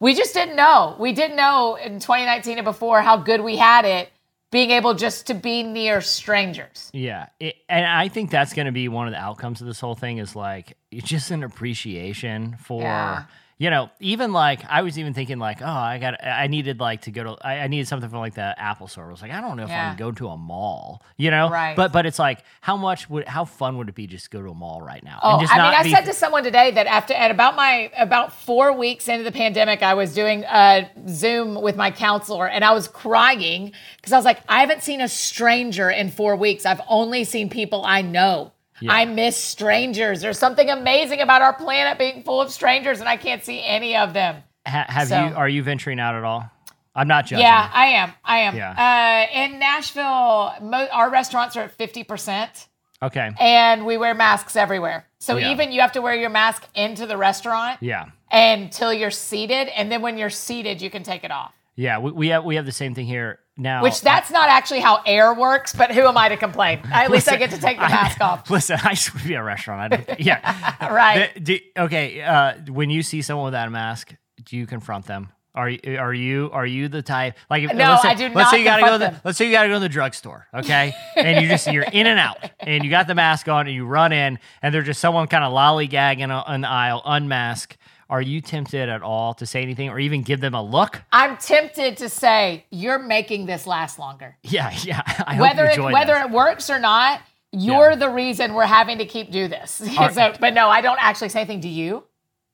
we 0.00 0.14
just 0.14 0.32
didn't 0.34 0.56
know. 0.56 0.96
We 0.98 1.12
didn't 1.12 1.36
know 1.36 1.74
in 1.76 2.00
2019 2.00 2.58
and 2.58 2.64
before 2.64 3.02
how 3.02 3.16
good 3.18 3.40
we 3.42 3.56
had 3.56 3.84
it 3.84 4.10
being 4.50 4.70
able 4.70 4.94
just 4.94 5.26
to 5.26 5.34
be 5.34 5.62
near 5.62 6.00
strangers. 6.00 6.90
Yeah, 6.92 7.26
it, 7.38 7.56
and 7.68 7.84
I 7.86 8.08
think 8.08 8.30
that's 8.30 8.54
going 8.54 8.66
to 8.66 8.72
be 8.72 8.88
one 8.88 9.06
of 9.06 9.12
the 9.12 9.20
outcomes 9.20 9.60
of 9.60 9.66
this 9.66 9.80
whole 9.80 9.94
thing 9.94 10.18
is 10.18 10.34
like 10.34 10.76
it's 10.90 11.06
just 11.06 11.30
an 11.30 11.42
appreciation 11.42 12.56
for 12.58 12.82
Yeah. 12.82 13.24
You 13.58 13.70
know 13.70 13.90
even 14.00 14.32
like 14.32 14.64
I 14.68 14.82
was 14.82 14.98
even 14.98 15.14
thinking 15.14 15.38
like 15.38 15.60
oh 15.62 15.66
I 15.66 15.98
got 15.98 16.24
I 16.24 16.46
needed 16.46 16.78
like 16.80 17.02
to 17.02 17.10
go 17.10 17.24
to 17.24 17.36
I, 17.46 17.58
I 17.60 17.66
needed 17.66 17.88
something 17.88 18.08
from 18.08 18.20
like 18.20 18.34
the 18.34 18.54
Apple 18.58 18.86
store. 18.88 19.06
I 19.08 19.10
was 19.10 19.20
like 19.20 19.32
I 19.32 19.40
don't 19.40 19.56
know 19.56 19.64
if 19.64 19.68
I 19.70 19.72
Yeah. 19.72 19.88
can 19.90 19.98
go 19.98 20.12
to 20.12 20.28
a 20.28 20.36
mall, 20.36 21.02
you 21.16 21.30
know. 21.30 21.50
Right. 21.50 21.74
But 21.76 21.92
but 21.92 22.06
it's 22.06 22.18
like 22.18 22.44
how 22.60 22.76
much 22.76 23.10
would 23.10 23.26
how 23.26 23.44
fun 23.44 23.76
would 23.78 23.88
it 23.88 23.94
be 23.94 24.06
just 24.06 24.24
to 24.26 24.30
go 24.30 24.42
to 24.42 24.50
a 24.50 24.54
mall 24.54 24.80
right 24.80 25.02
now? 25.02 25.18
Oh, 25.22 25.40
just 25.40 25.52
I 25.52 25.56
mean, 25.56 25.74
I 25.80 25.82
be- 25.82 25.90
said 25.90 26.04
to 26.06 26.12
someone 26.14 26.44
today 26.44 26.70
that 26.70 26.86
after 26.86 27.14
at 27.14 27.30
about 27.30 27.56
my 27.56 27.90
about 27.98 28.32
four 28.32 28.72
weeks 28.72 29.08
into 29.08 29.24
the 29.24 29.32
pandemic, 29.32 29.82
I 29.82 29.94
was 29.94 30.14
doing 30.14 30.44
a 30.44 30.88
Zoom 31.08 31.60
with 31.60 31.76
my 31.76 31.90
counselor, 31.90 32.46
and 32.48 32.64
I 32.64 32.72
was 32.72 32.86
crying 32.86 33.72
because 33.96 34.12
I 34.12 34.16
was 34.16 34.24
like, 34.24 34.38
I 34.48 34.60
haven't 34.60 34.82
seen 34.84 35.00
a 35.00 35.08
stranger 35.08 35.90
in 35.90 36.10
four 36.10 36.36
weeks. 36.36 36.64
I've 36.64 36.80
only 36.88 37.24
seen 37.24 37.50
people 37.50 37.84
I 37.84 38.02
know. 38.02 38.52
Yeah. 38.80 38.92
I 38.92 39.04
miss 39.04 39.36
strangers. 39.36 40.20
There's 40.20 40.38
something 40.38 40.68
amazing 40.70 41.20
about 41.20 41.42
our 41.42 41.52
planet 41.52 41.98
being 41.98 42.22
full 42.22 42.40
of 42.40 42.50
strangers, 42.50 43.00
and 43.00 43.08
I 43.08 43.16
can't 43.16 43.44
see 43.44 43.62
any 43.64 43.96
of 43.96 44.12
them. 44.12 44.42
Ha- 44.66 44.86
have 44.88 45.08
so- 45.08 45.26
you 45.28 45.34
are 45.34 45.48
you 45.48 45.62
venturing 45.62 45.98
out 46.00 46.14
at 46.14 46.24
all? 46.24 46.50
I'm 46.94 47.06
not 47.08 47.26
judging. 47.26 47.44
Yeah, 47.46 47.70
I 47.72 47.86
am. 47.86 48.12
I 48.24 48.38
am. 48.40 48.56
Yeah. 48.56 49.26
Uh, 49.32 49.44
in 49.44 49.58
Nashville, 49.60 50.52
mo- 50.62 50.88
our 50.92 51.10
restaurants 51.10 51.56
are 51.56 51.62
at 51.64 51.78
50%, 51.78 52.66
Okay. 53.02 53.30
and 53.38 53.86
we 53.86 53.96
wear 53.96 54.14
masks 54.14 54.56
everywhere. 54.56 55.06
So 55.20 55.36
Yeah. 55.36 55.52
even 55.52 55.70
you 55.70 55.80
have 55.80 55.92
to 55.92 56.02
wear 56.02 56.14
your 56.14 56.30
mask 56.30 56.66
into 56.74 57.06
the 57.06 57.16
restaurant 57.16 57.78
Yeah. 57.80 58.06
until 58.32 58.92
you're 58.92 59.10
seated, 59.12 59.68
and 59.68 59.92
then 59.92 60.02
when 60.02 60.18
you're 60.18 60.30
seated, 60.30 60.82
you 60.82 60.90
can 60.90 61.02
take 61.04 61.22
it 61.24 61.30
off. 61.30 61.52
Yeah. 61.76 61.98
We, 61.98 62.10
we 62.12 62.28
have 62.28 62.44
we 62.44 62.56
have 62.56 62.66
the 62.66 62.72
same 62.72 62.94
thing 62.94 63.06
here 63.06 63.38
now. 63.58 63.82
Which 63.82 64.00
that's 64.00 64.30
not 64.30 64.48
actually 64.48 64.80
how 64.80 65.02
air 65.04 65.34
works, 65.34 65.74
but 65.74 65.92
who 65.92 66.06
am 66.06 66.16
I 66.16 66.28
to 66.28 66.36
complain? 66.36 66.80
At 66.92 67.10
least 67.10 67.28
I 67.30 67.36
get 67.36 67.50
to 67.50 67.58
take 67.58 67.76
the 67.76 67.88
mask 67.88 68.20
off. 68.20 68.48
Listen, 68.50 68.78
I 68.82 68.90
used 68.90 69.06
to 69.12 69.18
be 69.26 69.34
a 69.34 69.42
restaurant. 69.42 69.92
I 69.92 69.96
don't, 69.96 70.20
yeah. 70.20 70.74
Right. 70.90 71.34
The- 71.34 71.40
do- 71.40 71.60
okay. 71.76 72.22
Uh, 72.22 72.54
when 72.70 72.88
you 72.90 73.02
see 73.02 73.20
someone 73.22 73.46
without 73.46 73.68
a 73.68 73.70
mask, 73.70 74.14
do 74.44 74.56
you 74.56 74.66
confront 74.66 75.06
them? 75.06 75.32
Are 75.54 75.68
you 75.70 75.80
are 75.98 76.14
you 76.14 76.50
are 76.52 76.66
you 76.66 76.88
the 76.88 77.02
type 77.02 77.34
like 77.50 77.64
if, 77.64 77.72
No, 77.74 77.88
let's 77.90 78.02
say, 78.02 78.08
I 78.10 78.14
do 78.14 78.28
let's 78.32 78.50
say 78.50 78.58
you 78.58 78.64
gotta 78.64 78.82
go 78.82 78.92
to 78.92 78.98
the, 78.98 79.20
let's 79.24 79.38
say 79.38 79.46
you 79.46 79.50
gotta 79.50 79.66
go 79.68 79.74
to 79.74 79.80
the 79.80 79.88
drugstore, 79.88 80.46
okay? 80.54 80.92
and 81.16 81.42
you 81.42 81.48
just 81.48 81.66
you're 81.72 81.82
in 81.82 82.06
and 82.06 82.18
out 82.18 82.36
and 82.60 82.84
you 82.84 82.90
got 82.90 83.08
the 83.08 83.14
mask 83.16 83.48
on 83.48 83.66
and 83.66 83.74
you 83.74 83.84
run 83.84 84.12
in 84.12 84.38
and 84.62 84.72
there's 84.72 84.86
just 84.86 85.00
someone 85.00 85.26
kind 85.26 85.42
of 85.42 85.52
lollygagging 85.52 86.22
on 86.24 86.30
on 86.30 86.60
the 86.60 86.68
aisle, 86.68 87.02
unmasked. 87.04 87.76
Are 88.10 88.22
you 88.22 88.40
tempted 88.40 88.88
at 88.88 89.02
all 89.02 89.34
to 89.34 89.44
say 89.44 89.62
anything 89.62 89.90
or 89.90 89.98
even 89.98 90.22
give 90.22 90.40
them 90.40 90.54
a 90.54 90.62
look? 90.62 91.02
I'm 91.12 91.36
tempted 91.36 91.98
to 91.98 92.08
say 92.08 92.64
you're 92.70 92.98
making 92.98 93.44
this 93.46 93.66
last 93.66 93.98
longer. 93.98 94.36
Yeah, 94.42 94.74
yeah. 94.82 95.02
I 95.26 95.38
whether 95.38 95.66
it, 95.66 95.78
whether 95.78 96.14
this. 96.14 96.24
it 96.24 96.30
works 96.30 96.70
or 96.70 96.78
not, 96.78 97.20
you're 97.52 97.96
the 97.96 98.08
reason 98.08 98.54
we're 98.54 98.64
having 98.64 98.98
to 98.98 99.04
keep 99.04 99.30
do 99.30 99.48
this. 99.48 99.82
So, 100.12 100.32
but 100.40 100.54
no, 100.54 100.68
I 100.68 100.80
don't 100.80 100.98
actually 101.00 101.28
say 101.28 101.40
anything. 101.40 101.60
Do 101.60 101.68
you? 101.68 102.04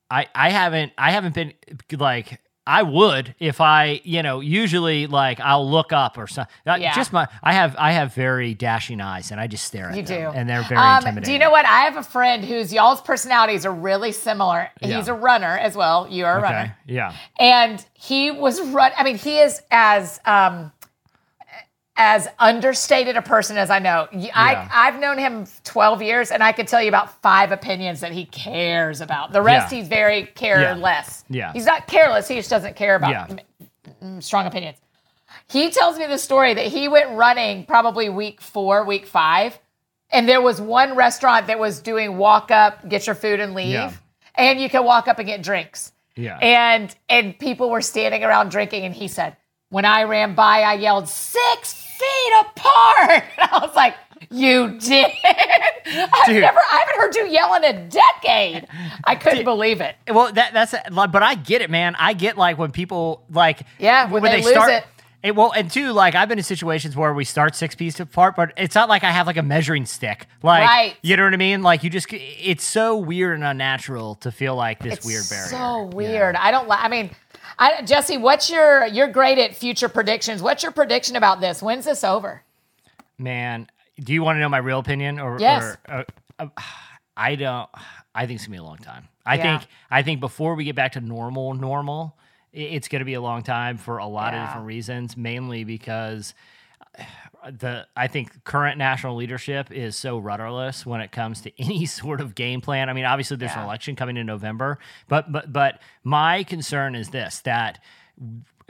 I, 0.09 0.27
I 0.35 0.49
haven't 0.49 0.91
I 0.97 1.11
haven't 1.11 1.33
been 1.33 1.53
like 1.97 2.39
I 2.67 2.81
would 2.83 3.35
if 3.39 3.61
I, 3.61 4.01
you 4.03 4.23
know, 4.23 4.39
usually 4.39 5.05
like 5.07 5.39
I'll 5.39 5.69
look 5.69 5.93
up 5.93 6.17
or 6.17 6.25
something. 6.27 6.51
Yeah. 6.65 6.95
Just 6.95 7.13
my, 7.13 7.27
I 7.43 7.53
have, 7.53 7.75
I 7.77 7.91
have 7.91 8.13
very 8.15 8.53
dashing 8.55 9.01
eyes, 9.01 9.29
and 9.31 9.39
I 9.39 9.47
just 9.47 9.65
stare 9.65 9.89
at 9.91 9.95
You 9.97 10.03
them, 10.03 10.31
do. 10.33 10.37
and 10.39 10.49
they're 10.49 10.63
very 10.63 10.81
Um, 10.81 10.97
intimidating. 10.97 11.23
do 11.25 11.31
you 11.33 11.39
know 11.39 11.51
what? 11.51 11.65
I 11.65 11.81
have 11.81 11.95
a 11.97 12.03
friend 12.03 12.43
whose 12.43 12.73
y'all's 12.73 13.01
personalities 13.01 13.65
are 13.65 13.73
really 13.73 14.11
similar. 14.11 14.69
Yeah. 14.81 14.97
He's 14.97 15.07
a 15.07 15.13
runner 15.13 15.57
as 15.57 15.75
well. 15.75 16.07
You 16.09 16.25
are 16.25 16.37
a 16.37 16.41
Okay. 16.41 16.53
runner. 16.53 16.77
Yeah. 16.87 17.13
and 17.39 17.85
he 17.93 18.31
was 18.31 18.61
run. 18.61 18.91
I 18.97 19.03
mean, 19.03 19.17
he 19.17 19.39
is 19.39 19.61
as 19.71 20.19
um, 20.25 20.71
as 21.97 22.27
understated 22.39 23.15
a 23.15 23.21
person 23.21 23.57
as 23.57 23.69
I 23.69 23.79
know. 23.79 24.07
Y- 24.11 24.19
Yeah. 24.25 24.31
I 24.35 24.87
I've 24.87 24.99
known 24.99 25.17
him 25.17 25.47
twelve 25.63 26.01
years, 26.01 26.31
and 26.31 26.43
I 26.43 26.51
could 26.51 26.67
tell 26.67 26.81
you 26.81 26.89
about 26.89 27.21
five 27.21 27.51
opinions 27.51 28.01
that 28.01 28.11
he 28.11 28.25
cares 28.25 28.99
about. 29.01 29.31
The 29.31 29.41
rest, 29.41 29.71
Yeah. 29.71 29.79
he's 29.79 29.87
very 29.87 30.25
careless. 30.25 31.23
Yeah. 31.29 31.53
he's 31.53 31.65
not 31.65 31.87
careless. 31.87 32.27
He 32.27 32.35
just 32.35 32.49
doesn't 32.49 32.75
care 32.75 32.95
about 32.95 33.29
Yeah. 34.01 34.19
strong 34.19 34.45
opinions. 34.45 34.77
He 35.47 35.69
tells 35.69 35.97
me 35.97 36.05
the 36.07 36.17
story 36.17 36.53
that 36.53 36.65
he 36.65 36.87
went 36.87 37.11
running 37.11 37.65
probably 37.65 38.09
week 38.09 38.41
four, 38.41 38.83
week 38.83 39.05
five, 39.05 39.57
and 40.09 40.27
there 40.27 40.41
was 40.41 40.59
one 40.59 40.95
restaurant 40.95 41.47
that 41.47 41.59
was 41.59 41.79
doing 41.79 42.17
walk 42.17 42.51
up, 42.51 42.87
get 42.89 43.05
your 43.05 43.15
food 43.15 43.39
and 43.39 43.53
leave, 43.53 43.69
Yeah. 43.73 43.91
and 44.35 44.59
you 44.59 44.69
can 44.69 44.83
walk 44.83 45.07
up 45.07 45.19
and 45.19 45.27
get 45.27 45.41
drinks. 45.43 45.91
Yeah. 46.15 46.37
And 46.41 46.93
and 47.09 47.37
people 47.37 47.69
were 47.69 47.81
standing 47.81 48.23
around 48.23 48.49
drinking, 48.49 48.85
and 48.85 48.95
he 48.95 49.07
said, 49.07 49.35
"When 49.69 49.85
I 49.85 50.03
ran 50.03 50.33
by, 50.35 50.61
I 50.61 50.73
yelled 50.73 51.09
six 51.09 51.73
feet 51.97 52.33
apart." 52.41 53.23
And 53.37 53.49
I 53.51 53.59
was 53.65 53.75
like, 53.75 53.95
"You 54.31 54.77
did? 54.79 55.11
I've 55.87 56.25
Dude. 56.25 56.41
never, 56.41 56.59
I 56.59 56.83
haven't 56.85 56.99
heard 57.01 57.15
you 57.15 57.27
yell 57.27 57.53
in 57.55 57.63
a 57.63 57.73
decade. 57.87 58.67
I 59.03 59.15
couldn't 59.15 59.43
believe 59.43 59.81
it. 59.81 59.95
Well, 60.09 60.31
that 60.33 60.53
that's 60.53 60.73
but 60.91 61.23
I 61.23 61.35
get 61.35 61.61
it, 61.61 61.69
man. 61.69 61.95
I 61.99 62.13
get 62.13 62.37
like 62.37 62.57
when 62.57 62.71
people 62.71 63.23
like 63.31 63.61
Yeah, 63.79 64.09
when 64.09 64.23
they 64.23 64.41
lose 64.41 64.49
start. 64.51 64.83
it. 65.23 65.35
well, 65.35 65.51
and 65.55 65.69
two, 65.71 65.91
like 65.91 66.15
I've 66.15 66.27
been 66.29 66.37
in 66.39 66.43
situations 66.43 66.95
where 66.95 67.13
we 67.13 67.23
start 67.25 67.55
six 67.55 67.75
pieces 67.75 67.99
apart, 67.99 68.35
but 68.35 68.51
it's 68.57 68.75
not 68.75 68.89
like 68.89 69.03
I 69.03 69.11
have 69.11 69.27
like 69.27 69.37
a 69.37 69.43
measuring 69.43 69.85
stick. 69.85 70.27
Like, 70.43 70.67
Right. 70.67 70.95
you 71.01 71.17
know 71.17 71.23
what 71.23 71.33
I 71.33 71.37
mean? 71.37 71.61
Like 71.63 71.83
you 71.83 71.89
just, 71.89 72.07
it's 72.11 72.63
so 72.63 72.95
weird 72.97 73.35
and 73.35 73.43
unnatural 73.43 74.15
to 74.15 74.31
feel 74.31 74.55
like 74.55 74.79
this 74.79 74.95
It's 74.95 75.05
weird 75.05 75.27
barrier. 75.29 75.47
so 75.49 75.83
weird. 75.95 76.35
I 76.35 76.51
don't. 76.51 76.69
I 76.69 76.87
mean, 76.89 77.09
I, 77.57 77.81
Jesse, 77.83 78.17
what's 78.17 78.49
your? 78.49 78.85
You're 78.87 79.07
great 79.07 79.37
at 79.37 79.55
future 79.55 79.89
predictions. 79.89 80.41
What's 80.41 80.63
your 80.63 80.71
prediction 80.71 81.15
about 81.15 81.39
this? 81.41 81.61
When's 81.61 81.85
this 81.85 82.03
over? 82.03 82.41
Man, 83.17 83.67
do 83.99 84.13
you 84.13 84.23
want 84.23 84.35
to 84.35 84.39
know 84.41 84.49
my 84.49 84.57
real 84.57 84.79
opinion 84.79 85.19
or? 85.19 85.37
Yes. 85.39 85.77
or, 85.87 86.05
uh, 86.39 86.45
uh, 86.57 86.61
I 87.15 87.35
don't. 87.35 87.69
I 88.13 88.25
think 88.25 88.37
it's 88.37 88.45
gonna 88.47 88.57
be 88.57 88.59
a 88.59 88.63
long 88.63 88.77
time. 88.77 89.07
I 89.25 89.35
Yeah. 89.35 89.59
think. 89.59 89.69
I 89.89 90.01
think 90.03 90.19
before 90.19 90.55
we 90.55 90.65
get 90.65 90.75
back 90.75 90.93
to 90.93 91.01
normal, 91.01 91.53
normal, 91.53 92.17
it's 92.51 92.87
gonna 92.87 93.05
be 93.05 93.13
a 93.13 93.21
long 93.21 93.41
time 93.41 93.77
for 93.77 93.97
a 93.99 94.05
lot 94.05 94.33
Yeah. 94.33 94.41
of 94.43 94.47
different 94.49 94.67
reasons. 94.67 95.15
Mainly 95.17 95.63
because 95.63 96.33
the 97.51 97.87
I 97.95 98.07
think 98.07 98.43
current 98.43 98.77
national 98.77 99.15
leadership 99.15 99.71
is 99.71 99.95
so 99.95 100.17
rudderless 100.17 100.85
when 100.85 101.01
it 101.01 101.11
comes 101.11 101.41
to 101.41 101.51
any 101.61 101.85
sort 101.85 102.21
of 102.21 102.35
game 102.35 102.61
plan. 102.61 102.89
I 102.89 102.93
mean, 102.93 103.05
obviously 103.05 103.37
there's 103.37 103.53
an 103.53 103.63
election 103.63 103.95
coming 103.95 104.17
in 104.17 104.25
November, 104.25 104.79
but 105.07 105.31
but 105.31 105.51
but 105.51 105.81
my 106.03 106.43
concern 106.43 106.95
is 106.95 107.09
this 107.09 107.39
that 107.41 107.79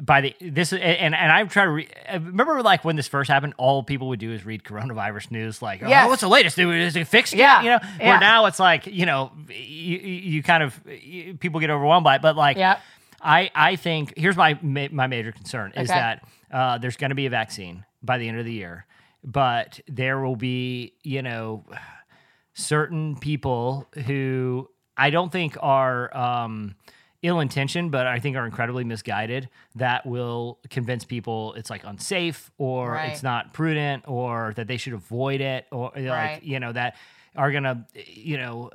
by 0.02 0.22
the 0.22 0.36
this 0.42 0.74
and 0.74 1.16
and 1.16 1.32
I've 1.32 1.50
tried 1.50 1.66
to 1.66 1.72
re, 1.72 1.88
remember 2.14 2.62
like 2.62 2.84
when 2.84 2.96
this 2.96 3.08
first 3.08 3.30
happened, 3.30 3.54
all 3.58 3.84
people 3.84 4.10
would 4.10 4.20
do 4.20 4.32
is 4.32 4.46
read 4.46 4.64
coronavirus 4.64 5.32
news, 5.32 5.62
like, 5.62 5.82
oh, 5.84 5.88
what's 6.08 6.22
the 6.22 6.28
latest? 6.28 6.58
Is 6.60 6.96
it 6.96 7.08
fixed? 7.08 7.34
yet?" 7.34 7.40
Yeah. 7.40 7.62
you 7.64 7.70
know. 7.70 7.80
Yeah. 8.00 8.10
Where 8.10 8.20
now 8.20 8.46
it's 8.46 8.60
like 8.60 8.88
you 8.88 9.06
know 9.06 9.32
you, 9.50 9.98
you 9.98 10.44
kind 10.44 10.64
of 10.64 10.80
you, 10.86 11.36
people 11.36 11.60
get 11.60 11.70
overwhelmed 11.70 12.04
by 12.04 12.16
it, 12.16 12.22
but 12.22 12.36
like 12.36 12.58
yeah. 12.58 12.80
I 13.22 13.50
I 13.56 13.76
think 13.78 14.14
here's 14.18 14.36
my 14.36 14.60
my 14.62 15.08
major 15.08 15.32
concern 15.32 15.72
is 15.76 15.88
that 15.88 16.24
uh, 16.52 16.78
there's 16.78 16.98
going 16.98 17.10
to 17.10 17.16
be 17.16 17.26
a 17.26 17.30
vaccine 17.30 17.86
by 18.04 18.18
the 18.18 18.28
end 18.28 18.38
of 18.39 18.46
the 18.46 18.54
year, 18.54 18.86
but 19.24 19.80
there 19.88 20.20
will 20.20 20.36
be 20.36 20.93
you 21.04 21.22
know 21.22 21.64
certain 22.54 23.16
people 23.18 23.88
who 24.06 24.70
I 24.98 25.10
don't 25.10 25.32
think 25.32 25.58
are 25.62 26.16
um, 26.16 26.76
ill 27.22 27.39
intentioned, 27.39 27.91
but 27.91 28.08
I 28.08 28.20
think 28.20 28.38
are 28.38 28.46
incredibly 28.46 28.84
misguided 28.84 29.50
that 29.76 30.06
will 30.06 30.60
convince 30.70 31.04
people 31.04 31.54
it's 31.56 31.70
like 31.70 31.84
unsafe 31.84 32.52
or 32.58 32.91
Right. 32.91 33.10
it's 33.10 33.24
not 33.24 33.54
prudent 33.54 34.04
or 34.08 34.54
that 34.56 34.68
they 34.68 34.78
should 34.78 34.93
avoid 34.93 35.41
it 35.41 35.66
or 35.72 35.91
like 35.96 36.06
Right. 36.06 36.43
you 36.43 36.60
know 36.60 36.72
that 36.72 36.96
are 37.36 37.52
gonna 37.52 37.86
you 38.06 38.38
know 38.38 38.70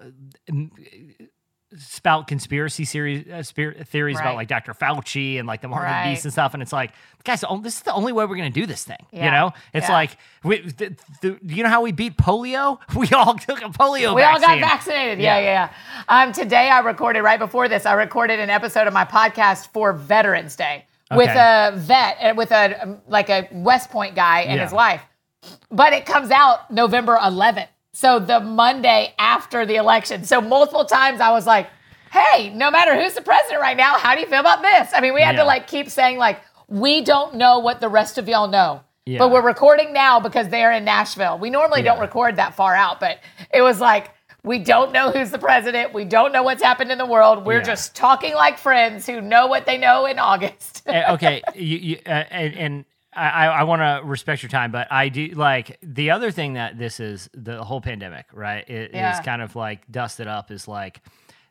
spout 1.78 2.26
conspiracy 2.26 2.84
series 2.84 3.28
uh, 3.28 3.42
spir- 3.42 3.74
theories 3.84 4.16
Right. 4.16 4.22
about 4.26 4.34
like 4.36 4.48
Dr. 4.48 4.74
Fauci 4.74 5.38
and 5.38 5.46
like 5.46 5.60
the 5.62 5.68
the 5.68 5.74
Right. 5.74 6.10
beast 6.10 6.24
and 6.24 6.32
stuff, 6.32 6.52
and 6.54 6.62
it's 6.62 6.72
like, 6.72 6.92
guys, 7.24 7.44
oh, 7.48 7.58
this 7.60 7.76
is 7.76 7.82
the 7.82 7.92
only 7.92 8.12
way 8.12 8.24
we're 8.24 8.36
gonna 8.36 8.50
do 8.50 8.66
this 8.66 8.84
thing. 8.84 9.04
You 9.12 9.30
know, 9.30 9.52
it's 9.72 9.88
Yeah. 9.88 9.92
like, 9.94 10.16
we, 10.42 10.60
the, 10.62 10.96
the, 11.22 11.38
you 11.44 11.62
know 11.62 11.68
how 11.68 11.82
we 11.82 11.92
beat 11.92 12.16
polio? 12.16 12.78
We 12.96 13.08
all 13.10 13.34
took 13.34 13.60
a 13.62 13.68
polio. 13.68 14.14
We 14.14 14.22
all 14.22 14.40
got 14.40 14.58
vaccinated. 14.58 15.20
Yeah, 15.20 15.38
yeah, 15.38 15.68
yeah. 16.08 16.22
Um, 16.24 16.32
today 16.32 16.68
I 16.70 16.80
recorded 16.80 17.22
right 17.22 17.38
before 17.38 17.68
this. 17.68 17.86
I 17.86 17.92
recorded 17.94 18.40
an 18.40 18.50
episode 18.50 18.86
of 18.86 18.92
my 18.92 19.04
podcast 19.04 19.68
for 19.72 19.92
Veterans 19.92 20.56
Day 20.56 20.86
with 21.14 21.30
a 21.30 21.72
vet, 21.76 22.16
uh, 22.20 22.34
with 22.36 22.50
a 22.50 23.00
like 23.06 23.30
a 23.30 23.48
West 23.52 23.90
Point 23.90 24.14
guy 24.14 24.40
and 24.42 24.56
Yeah. 24.56 24.64
his 24.64 24.72
wife. 24.72 25.02
But 25.70 25.92
it 25.92 26.04
comes 26.04 26.30
out 26.30 26.70
November 26.70 27.16
11th, 27.16 27.68
so 27.92 28.18
the 28.18 28.40
Monday 28.40 29.14
after 29.18 29.66
the 29.66 29.76
election. 29.76 30.24
So 30.24 30.40
multiple 30.40 30.84
times 30.84 31.20
I 31.20 31.30
was 31.30 31.46
like, 31.46 31.68
"Hey, 32.12 32.50
no 32.54 32.70
matter 32.70 33.00
who's 33.00 33.14
the 33.14 33.22
president 33.22 33.60
right 33.60 33.76
now, 33.76 33.94
how 33.98 34.14
do 34.14 34.20
you 34.20 34.26
feel 34.26 34.40
about 34.40 34.62
this?" 34.62 34.90
I 34.94 35.00
mean, 35.00 35.14
we 35.14 35.22
had 35.22 35.34
Yeah. 35.34 35.42
to 35.42 35.46
like 35.46 35.66
keep 35.66 35.88
saying 35.90 36.18
like, 36.18 36.40
"We 36.68 37.02
don't 37.02 37.34
know 37.34 37.58
what 37.58 37.80
the 37.80 37.88
rest 37.88 38.18
of 38.18 38.28
y'all 38.28 38.48
know." 38.48 38.82
Yeah. 39.06 39.18
But 39.18 39.30
we're 39.30 39.42
recording 39.42 39.92
now 39.92 40.20
because 40.20 40.48
they're 40.48 40.70
in 40.72 40.84
Nashville. 40.84 41.38
We 41.38 41.50
normally 41.50 41.82
don't 41.82 41.98
record 41.98 42.36
that 42.36 42.54
far 42.54 42.74
out, 42.76 43.00
but 43.00 43.18
it 43.52 43.62
was 43.62 43.80
like 43.80 44.10
we 44.42 44.58
don't 44.58 44.92
know 44.92 45.10
who's 45.10 45.30
the 45.30 45.38
president. 45.38 45.92
We 45.92 46.04
don't 46.06 46.32
know 46.32 46.42
what's 46.42 46.62
happened 46.62 46.90
in 46.90 46.96
the 46.98 47.04
world. 47.06 47.44
We're 47.44 47.58
Yeah. 47.58 47.64
just 47.64 47.94
talking 47.94 48.34
like 48.34 48.56
friends 48.56 49.04
who 49.06 49.20
know 49.20 49.46
what 49.48 49.66
they 49.66 49.76
know 49.78 50.06
in 50.06 50.18
August. 50.18 50.82
Uh, 50.88 51.02
okay, 51.14 51.42
you, 51.54 51.76
you, 51.76 51.98
uh, 52.06 52.24
and, 52.30 52.54
and 52.56 52.84
I, 53.12 53.46
I 53.46 53.62
want 53.64 53.80
to 53.82 54.06
respect 54.06 54.42
your 54.42 54.50
time, 54.50 54.70
but 54.70 54.90
I 54.90 55.08
do 55.08 55.28
like 55.28 55.78
the 55.82 56.10
other 56.10 56.30
thing 56.30 56.52
that 56.54 56.78
this 56.78 57.00
is 57.00 57.28
the 57.34 57.64
whole 57.64 57.80
pandemic, 57.80 58.26
right? 58.32 58.68
It 58.68 58.90
is 58.90 58.94
Yeah. 58.94 59.20
kind 59.22 59.42
of 59.42 59.56
like 59.56 59.90
dusted 59.90 60.28
up 60.28 60.50
is 60.50 60.68
like 60.68 61.00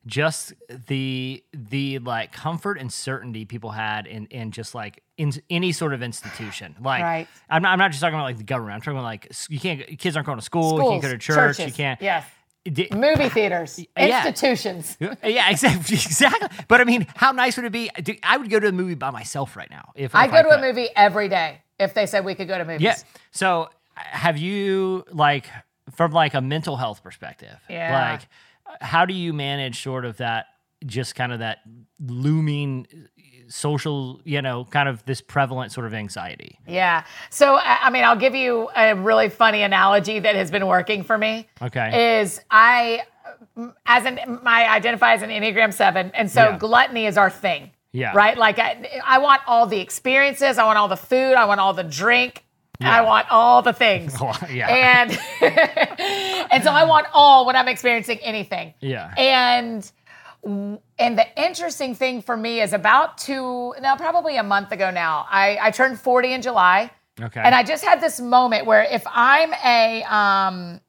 just 0.05 0.53
the 0.87 1.43
the 1.53 1.99
like 1.99 2.31
comfort 2.31 2.79
and 2.79 2.91
certainty 2.91 3.43
people 3.43 3.71
had 3.71 4.07
in 4.07 4.25
in 4.27 4.51
just 4.51 4.73
like 4.73 5.03
in 5.17 5.33
any 5.49 5.73
sort 5.73 5.93
of 5.93 6.01
institution. 6.01 6.75
Like 6.81 7.03
Right. 7.03 7.27
I'm 7.49 7.61
not 7.61 7.73
I'm 7.73 7.79
not 7.79 7.91
just 7.91 7.99
talking 8.01 8.15
about 8.15 8.23
like 8.23 8.37
the 8.37 8.43
government. 8.45 8.75
I'm 8.75 8.81
talking 8.81 8.97
about 8.97 9.03
like 9.03 9.27
you 9.49 9.59
can't 9.59 9.99
kids 9.99 10.15
aren't 10.15 10.25
going 10.27 10.39
to 10.39 10.45
school, 10.45 10.81
you 10.81 10.89
can't 10.89 11.01
go 11.01 11.13
to 11.15 11.21
Schools, 11.21 11.57
church, 11.57 11.67
you 11.67 11.73
can't 11.73 12.01
Yes. 12.01 12.23
Movie 12.91 13.29
theaters, 13.29 13.79
yeah. 13.97 14.27
institutions. 14.27 14.97
yeah, 15.23 15.49
exactly, 15.49 15.79
exactly. 15.95 16.49
But 16.67 16.81
I 16.81 16.83
mean, 16.83 17.07
how 17.15 17.31
nice 17.31 17.57
would 17.57 17.65
it 17.65 17.71
be? 17.71 17.89
I 18.23 18.37
would 18.37 18.49
go 18.49 18.59
to 18.59 18.67
a 18.67 18.71
movie 18.71 18.95
by 18.95 19.11
myself 19.11 19.55
right 19.55 19.69
now. 19.69 19.91
If 19.95 20.15
I 20.15 20.25
if 20.25 20.31
go 20.31 20.43
to 20.43 20.49
a 20.49 20.61
movie 20.61 20.89
every 20.95 21.29
day 21.29 21.61
if 21.79 21.93
they 21.93 22.05
said 22.05 22.25
we 22.25 22.35
could 22.35 22.47
go 22.47 22.57
to 22.57 22.65
movies. 22.65 22.81
Yeah. 22.81 22.95
So, 23.31 23.69
have 23.95 24.37
you 24.37 25.05
like 25.11 25.47
from 25.95 26.11
like 26.11 26.33
a 26.33 26.41
mental 26.41 26.75
health 26.75 27.01
perspective? 27.01 27.57
Yeah. 27.69 28.11
Like, 28.11 28.81
how 28.81 29.05
do 29.05 29.13
you 29.13 29.33
manage 29.33 29.81
sort 29.81 30.05
of 30.05 30.17
that, 30.17 30.47
just 30.85 31.15
kind 31.15 31.31
of 31.33 31.39
that 31.39 31.59
looming 31.99 32.87
social, 33.47 34.21
you 34.23 34.41
know, 34.41 34.63
kind 34.65 34.87
of 34.87 35.03
this 35.05 35.21
prevalent 35.21 35.71
sort 35.71 35.85
of 35.87 35.93
anxiety? 35.93 36.59
Yeah. 36.67 37.03
So, 37.29 37.55
I 37.55 37.79
I 37.83 37.89
mean, 37.89 38.03
I'll 38.03 38.15
give 38.15 38.35
you 38.35 38.69
a 38.75 38.95
really 38.95 39.29
funny 39.29 39.61
analogy 39.63 40.19
that 40.19 40.35
has 40.35 40.51
been 40.51 40.67
working 40.67 41.03
for 41.03 41.17
me. 41.17 41.47
Okay. 41.61 42.19
Is 42.21 42.39
I, 42.51 43.03
as 43.85 44.05
an, 44.05 44.39
I 44.45 44.67
identify 44.67 45.13
as 45.13 45.21
an 45.21 45.29
Enneagram 45.29 45.73
7, 45.73 46.11
and 46.13 46.29
so 46.29 46.41
Yeah. 46.49 46.57
gluttony 46.57 47.05
is 47.05 47.17
our 47.17 47.29
thing. 47.29 47.71
Yeah. 47.91 48.11
Right? 48.15 48.37
Like, 48.37 48.59
I, 48.59 49.01
I 49.03 49.17
want 49.17 49.41
all 49.47 49.65
the 49.65 49.79
experiences, 49.79 50.59
I 50.59 50.63
want 50.65 50.77
all 50.77 50.87
the 50.87 50.95
food, 50.97 51.33
I 51.33 51.45
want 51.45 51.59
all 51.59 51.73
the 51.73 51.83
drink. 51.83 52.45
Yeah. 52.81 52.95
I 52.97 53.01
want 53.01 53.29
all 53.29 53.61
the 53.61 53.73
things. 53.73 54.15
yeah. 54.49 54.69
And 54.69 55.11
and 56.51 56.63
so 56.63 56.71
I 56.71 56.85
want 56.85 57.07
all 57.13 57.45
when 57.45 57.57
I'm 57.57 57.67
experiencing 57.67 58.19
anything. 58.19 58.73
Yeah. 58.79 59.13
And 59.17 59.91
and 60.43 60.79
the 61.17 61.25
interesting 61.35 61.95
thing 61.95 62.21
for 62.21 62.35
me 62.37 62.61
is 62.61 62.73
about 62.73 63.17
two, 63.17 63.73
now 63.81 63.95
probably 63.95 64.37
a 64.37 64.43
month 64.43 64.71
ago 64.71 64.89
now, 64.91 65.25
I, 65.29 65.57
I 65.61 65.71
turned 65.71 65.99
40 65.99 66.33
in 66.33 66.41
July. 66.41 66.91
Okay. 67.21 67.41
And 67.43 67.53
I 67.53 67.63
just 67.63 67.83
had 67.83 67.99
this 67.99 68.19
moment 68.21 68.65
where 68.65 68.83
if 68.83 69.03
I'm 69.07 69.53
a 69.65 70.03
um 70.03 70.79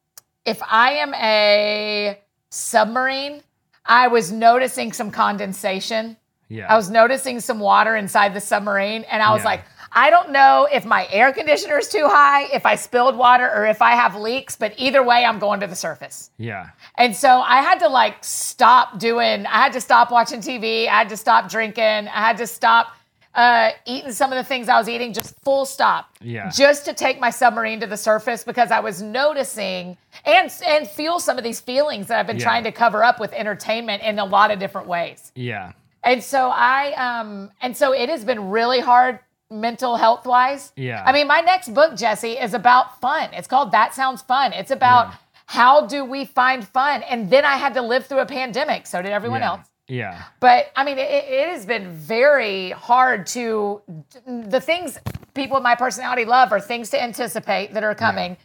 if 0.45 0.63
I 0.63 0.93
am 0.93 1.13
a 1.15 2.19
submarine, 2.51 3.43
I 3.85 4.09
was 4.09 4.31
noticing 4.33 4.93
some 4.93 5.11
condensation. 5.11 6.17
yeah. 6.49 6.73
I 6.73 6.77
was 6.77 6.89
noticing 6.91 7.41
some 7.41 7.59
water 7.61 7.97
inside 7.97 8.33
the 8.35 8.41
submarine 8.41 9.05
and 9.11 9.23
I 9.23 9.33
was 9.33 9.41
Yeah. 9.43 9.47
like, 9.47 9.65
I 9.93 10.11
don't 10.11 10.31
know 10.31 10.69
if 10.73 10.85
my 10.85 11.09
air 11.11 11.33
conditioner 11.33 11.79
is 11.79 11.89
too 11.89 12.07
high, 12.09 12.45
if 12.53 12.65
I 12.65 12.77
spilled 12.77 13.17
water, 13.17 13.51
or 13.53 13.67
if 13.67 13.83
I 13.83 13.93
have 13.93 14.15
leaks, 14.15 14.55
but 14.57 14.73
either 14.77 15.03
way, 15.03 15.25
I'm 15.25 15.39
going 15.39 15.61
to 15.61 15.67
the 15.67 15.75
surface. 15.75 16.31
Yeah. 16.39 16.71
And 16.97 17.15
so 17.15 17.41
I 17.41 17.61
had 17.63 17.79
to 17.81 17.89
like 17.89 18.23
stop 18.23 18.99
doing, 18.99 19.47
I 19.47 19.63
had 19.63 19.73
to 19.73 19.81
stop 19.81 20.11
watching 20.11 20.41
TV. 20.41 20.87
I 20.87 20.99
had 20.99 21.09
to 21.09 21.17
stop 21.17 21.51
drinking. 21.51 21.83
I 21.83 22.09
had 22.09 22.37
to 22.39 22.47
stop 22.47 22.95
uh, 23.35 23.71
eating 23.87 24.11
some 24.13 24.33
of 24.33 24.37
the 24.37 24.45
things 24.45 24.69
I 24.69 24.77
was 24.77 24.89
eating, 24.89 25.13
just 25.13 25.35
full 25.43 25.65
stop. 25.65 26.17
Yeah. 26.21 26.51
Just 26.51 26.85
to 26.87 26.93
take 26.93 27.21
my 27.21 27.31
submarine 27.31 27.79
to 27.81 27.87
the 27.87 27.97
surface 27.97 28.43
because 28.43 28.71
I 28.73 28.81
was 28.81 29.03
noticing 29.03 29.97
and 30.25 30.53
and 30.67 30.89
feel 30.89 31.21
some 31.21 31.39
of 31.39 31.45
these 31.45 31.61
feelings 31.61 32.09
that 32.09 32.19
I've 32.19 32.27
been 32.27 32.39
Yeah. 32.39 32.45
trying 32.45 32.65
to 32.65 32.73
cover 32.73 33.05
up 33.05 33.21
with 33.21 33.33
entertainment 33.33 34.03
in 34.03 34.19
a 34.19 34.25
lot 34.25 34.51
of 34.51 34.59
different 34.59 34.89
ways. 34.89 35.31
Yeah. 35.37 35.73
And 36.03 36.23
so 36.25 36.49
I 36.53 36.93
um 36.95 37.51
and 37.63 37.77
so 37.77 37.93
it 37.93 38.09
has 38.09 38.25
been 38.25 38.51
really 38.51 38.81
hard 38.81 39.21
mental 39.51 39.97
health 39.97 40.27
wise. 40.27 40.73
Yeah. 40.77 41.03
I 41.05 41.13
mean, 41.13 41.27
my 41.27 41.41
next 41.41 41.75
book, 41.75 41.97
Jesse, 41.97 42.33
is 42.33 42.55
about 42.55 43.01
fun. 43.01 43.31
It's 43.33 43.49
called 43.49 43.73
That 43.73 43.95
Sounds 43.95 44.23
Fun. 44.23 44.53
It's 44.53 44.71
about 44.71 45.09
Yeah. 45.09 45.15
how 45.47 45.87
do 45.87 46.05
we 46.05 46.25
find 46.25 46.67
fun? 46.67 47.03
And 47.03 47.29
then 47.31 47.45
I 47.45 47.57
had 47.57 47.75
to 47.75 47.83
live 47.83 48.07
through 48.07 48.21
a 48.21 48.27
pandemic. 48.27 48.87
So 48.87 49.03
did 49.03 49.11
everyone 49.13 49.41
yeah. 49.41 49.49
else. 49.49 49.67
Yeah. 49.89 50.23
But 50.39 50.71
I 50.77 50.85
mean, 50.85 50.99
it, 50.99 51.11
it 51.11 51.49
has 51.49 51.67
been 51.67 51.91
very 51.91 52.71
hard 52.71 53.27
to 53.29 53.83
the 54.25 54.61
things 54.61 54.99
people 55.35 55.57
with 55.57 55.65
my 55.65 55.75
personality 55.75 56.25
love 56.25 56.53
are 56.53 56.61
things 56.61 56.91
to 56.91 57.03
anticipate 57.03 57.75
that 57.75 57.83
are 57.83 57.95
coming, 57.97 58.37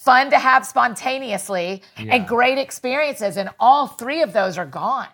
fun 0.00 0.30
to 0.30 0.38
have 0.38 0.66
spontaneously, 0.66 1.82
Yeah. 1.96 2.16
and 2.16 2.26
great 2.26 2.58
experiences. 2.58 3.36
And 3.36 3.50
all 3.60 3.86
three 3.86 4.22
of 4.22 4.32
those 4.32 4.58
are 4.58 4.66
gone. 4.66 5.08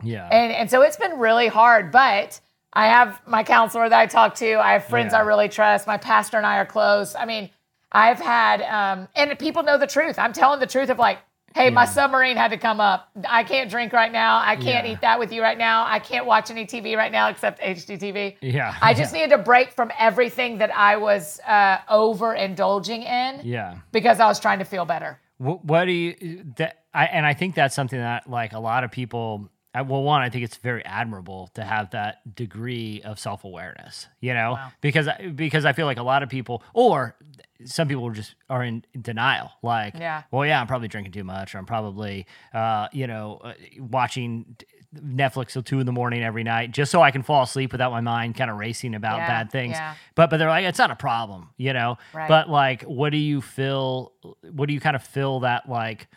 Yeah. 0.00 0.28
And 0.30 0.52
and 0.52 0.70
so 0.70 0.82
it's 0.82 0.96
been 0.96 1.18
really 1.18 1.48
hard, 1.48 1.90
but 1.90 2.40
I 2.76 2.86
have 2.88 3.20
my 3.26 3.42
counselor 3.42 3.88
that 3.88 3.98
I 3.98 4.06
talk 4.06 4.34
to. 4.36 4.54
I 4.54 4.74
have 4.74 4.84
friends 4.84 5.12
Yeah. 5.12 5.20
I 5.20 5.22
really 5.22 5.48
trust. 5.48 5.86
My 5.86 5.96
pastor 5.96 6.36
and 6.36 6.46
I 6.46 6.58
are 6.58 6.66
close. 6.66 7.14
I 7.14 7.24
mean, 7.24 7.48
I've 7.90 8.20
had 8.20 8.60
um, 8.62 9.08
and 9.16 9.38
people 9.38 9.62
know 9.62 9.78
the 9.78 9.86
truth. 9.86 10.18
I'm 10.18 10.32
telling 10.34 10.60
the 10.60 10.66
truth 10.66 10.90
of 10.90 10.98
like, 10.98 11.18
hey, 11.54 11.70
my 11.70 11.86
submarine 11.86 12.36
had 12.36 12.50
to 12.50 12.58
come 12.58 12.80
up. 12.80 13.08
I 13.26 13.42
can't 13.42 13.70
drink 13.70 13.94
right 13.94 14.12
now. 14.12 14.36
I 14.44 14.56
can't 14.56 14.86
Yeah. 14.86 14.92
eat 14.92 15.00
that 15.00 15.18
with 15.18 15.32
you 15.32 15.40
right 15.40 15.56
now. 15.56 15.86
I 15.86 16.00
can't 16.00 16.26
watch 16.26 16.50
any 16.50 16.66
TV 16.66 16.96
right 16.98 17.10
now 17.10 17.30
except 17.30 17.62
HGTV. 17.62 18.36
Yeah. 18.42 18.74
I 18.82 18.92
just 19.00 19.14
yeah. 19.14 19.22
needed 19.24 19.36
to 19.38 19.42
break 19.42 19.72
from 19.72 19.90
everything 19.98 20.58
that 20.58 20.70
I 20.76 20.98
was 20.98 21.40
uh, 21.46 21.78
overindulging 21.90 23.04
in 23.06 23.40
Yeah. 23.44 23.76
because 23.92 24.20
I 24.20 24.26
was 24.26 24.38
trying 24.40 24.58
to 24.58 24.64
feel 24.66 24.84
better. 24.84 25.18
What, 25.38 25.64
what 25.64 25.84
do 25.84 25.92
you 25.92 26.44
that 26.56 26.84
I 26.94 27.04
and 27.06 27.26
I 27.26 27.34
think 27.34 27.54
that's 27.54 27.74
something 27.74 27.98
that 27.98 28.28
like 28.28 28.52
a 28.54 28.58
lot 28.58 28.84
of 28.84 28.90
people 28.90 29.48
well 29.82 30.02
one 30.02 30.22
I 30.22 30.30
think 30.30 30.44
it's 30.44 30.56
very 30.56 30.84
admirable 30.84 31.50
to 31.54 31.62
have 31.64 31.90
that 31.90 32.34
degree 32.34 33.02
of 33.04 33.18
self-awareness, 33.18 34.08
you 34.20 34.34
know? 34.34 34.52
Wow. 34.52 34.72
Because 34.80 35.08
because 35.34 35.64
I 35.64 35.72
feel 35.72 35.86
like 35.86 35.98
a 35.98 36.02
lot 36.02 36.22
of 36.22 36.28
people 36.28 36.62
or 36.74 37.16
some 37.64 37.88
people 37.88 38.10
just 38.10 38.34
are 38.50 38.62
in 38.62 38.84
denial 39.00 39.50
like 39.62 39.94
Yeah. 39.98 40.22
well 40.30 40.46
yeah, 40.46 40.60
I'm 40.60 40.66
probably 40.66 40.88
drinking 40.88 41.12
too 41.12 41.24
much 41.24 41.54
or 41.54 41.58
I'm 41.58 41.66
probably 41.66 42.26
uh 42.54 42.88
you 42.92 43.06
know 43.06 43.40
uh, 43.42 43.54
watching 43.78 44.56
Netflix 44.94 45.50
till 45.52 45.62
two 45.62 45.80
in 45.80 45.84
the 45.86 45.92
morning 45.92 46.22
every 46.22 46.42
night 46.44 46.70
just 46.70 46.90
so 46.90 47.02
I 47.02 47.10
can 47.10 47.22
fall 47.22 47.42
asleep 47.42 47.72
without 47.72 47.90
my 47.92 48.00
mind 48.00 48.34
kind 48.36 48.50
of 48.50 48.56
racing 48.56 48.94
about 48.94 49.18
Yeah, 49.18 49.26
bad 49.26 49.50
things. 49.50 49.72
yeah. 49.72 49.94
But 50.14 50.30
but 50.30 50.36
they're 50.38 50.48
like 50.48 50.64
it's 50.64 50.78
not 50.78 50.90
a 50.90 50.96
problem, 50.96 51.50
you 51.58 51.72
know. 51.72 51.98
Right. 52.14 52.28
But 52.28 52.48
like, 52.48 52.82
what 52.82 53.10
do 53.10 53.18
you 53.18 53.40
feel? 53.42 54.12
What 54.50 54.68
do 54.68 54.74
you 54.74 54.80
kind 54.80 54.96
of 54.96 55.02
feel 55.02 55.40
that 55.40 55.68
like, 55.68 56.08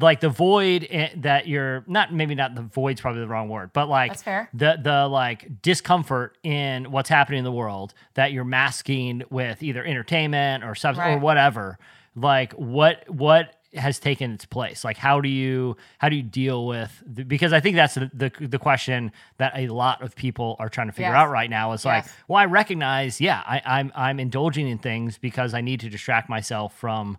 like 0.00 0.20
the 0.20 0.28
void 0.30 0.86
eh, 0.90 1.10
that 1.16 1.46
you're 1.46 1.84
not 1.86 2.12
maybe 2.14 2.34
not 2.34 2.54
the 2.54 2.62
void's 2.62 3.00
probably 3.00 3.20
the 3.20 3.28
wrong 3.28 3.48
word, 3.48 3.70
but 3.72 3.88
like 3.88 4.12
That's 4.12 4.22
fair. 4.22 4.48
the 4.54 4.78
the 4.82 5.06
like 5.08 5.60
discomfort 5.62 6.36
in 6.42 6.90
what's 6.90 7.08
happening 7.08 7.38
in 7.38 7.44
the 7.44 7.52
world 7.52 7.92
that 8.14 8.32
you're 8.32 8.44
masking 8.44 9.22
with 9.30 9.62
either 9.62 9.84
entertainment 9.84 10.64
or 10.64 10.74
substance 10.74 11.16
or 11.16 11.18
whatever. 11.18 11.78
Like 12.16 12.52
what 12.54 13.08
what 13.08 13.54
has 13.74 13.98
taken 13.98 14.32
its 14.32 14.44
place? 14.44 14.84
Like 14.84 14.98
how 14.98 15.20
do 15.20 15.28
you 15.30 15.76
how 15.98 16.08
do 16.10 16.16
you 16.16 16.22
deal 16.22 16.66
with 16.66 17.02
the, 17.06 17.24
because 17.24 17.52
I 17.54 17.60
think 17.60 17.76
that's 17.76 17.94
the, 17.94 18.10
the 18.14 18.30
the 18.46 18.58
question 18.58 19.12
that 19.38 19.52
a 19.56 19.68
lot 19.68 20.02
of 20.02 20.14
people 20.14 20.56
are 20.58 20.68
trying 20.68 20.88
to 20.88 20.92
figure 20.92 21.10
Yes. 21.12 21.16
out 21.16 21.30
right 21.30 21.48
now 21.50 21.72
is 21.72 21.84
like 21.84 22.04
well, 22.28 22.38
I 22.38 22.44
recognize, 22.46 23.20
yeah, 23.20 23.42
I, 23.46 23.62
I'm 23.64 23.92
I'm 23.94 24.20
indulging 24.20 24.68
in 24.68 24.78
things 24.78 25.16
because 25.18 25.54
I 25.54 25.60
need 25.62 25.80
to 25.80 25.88
distract 25.88 26.28
myself 26.28 26.74
from, 26.78 27.16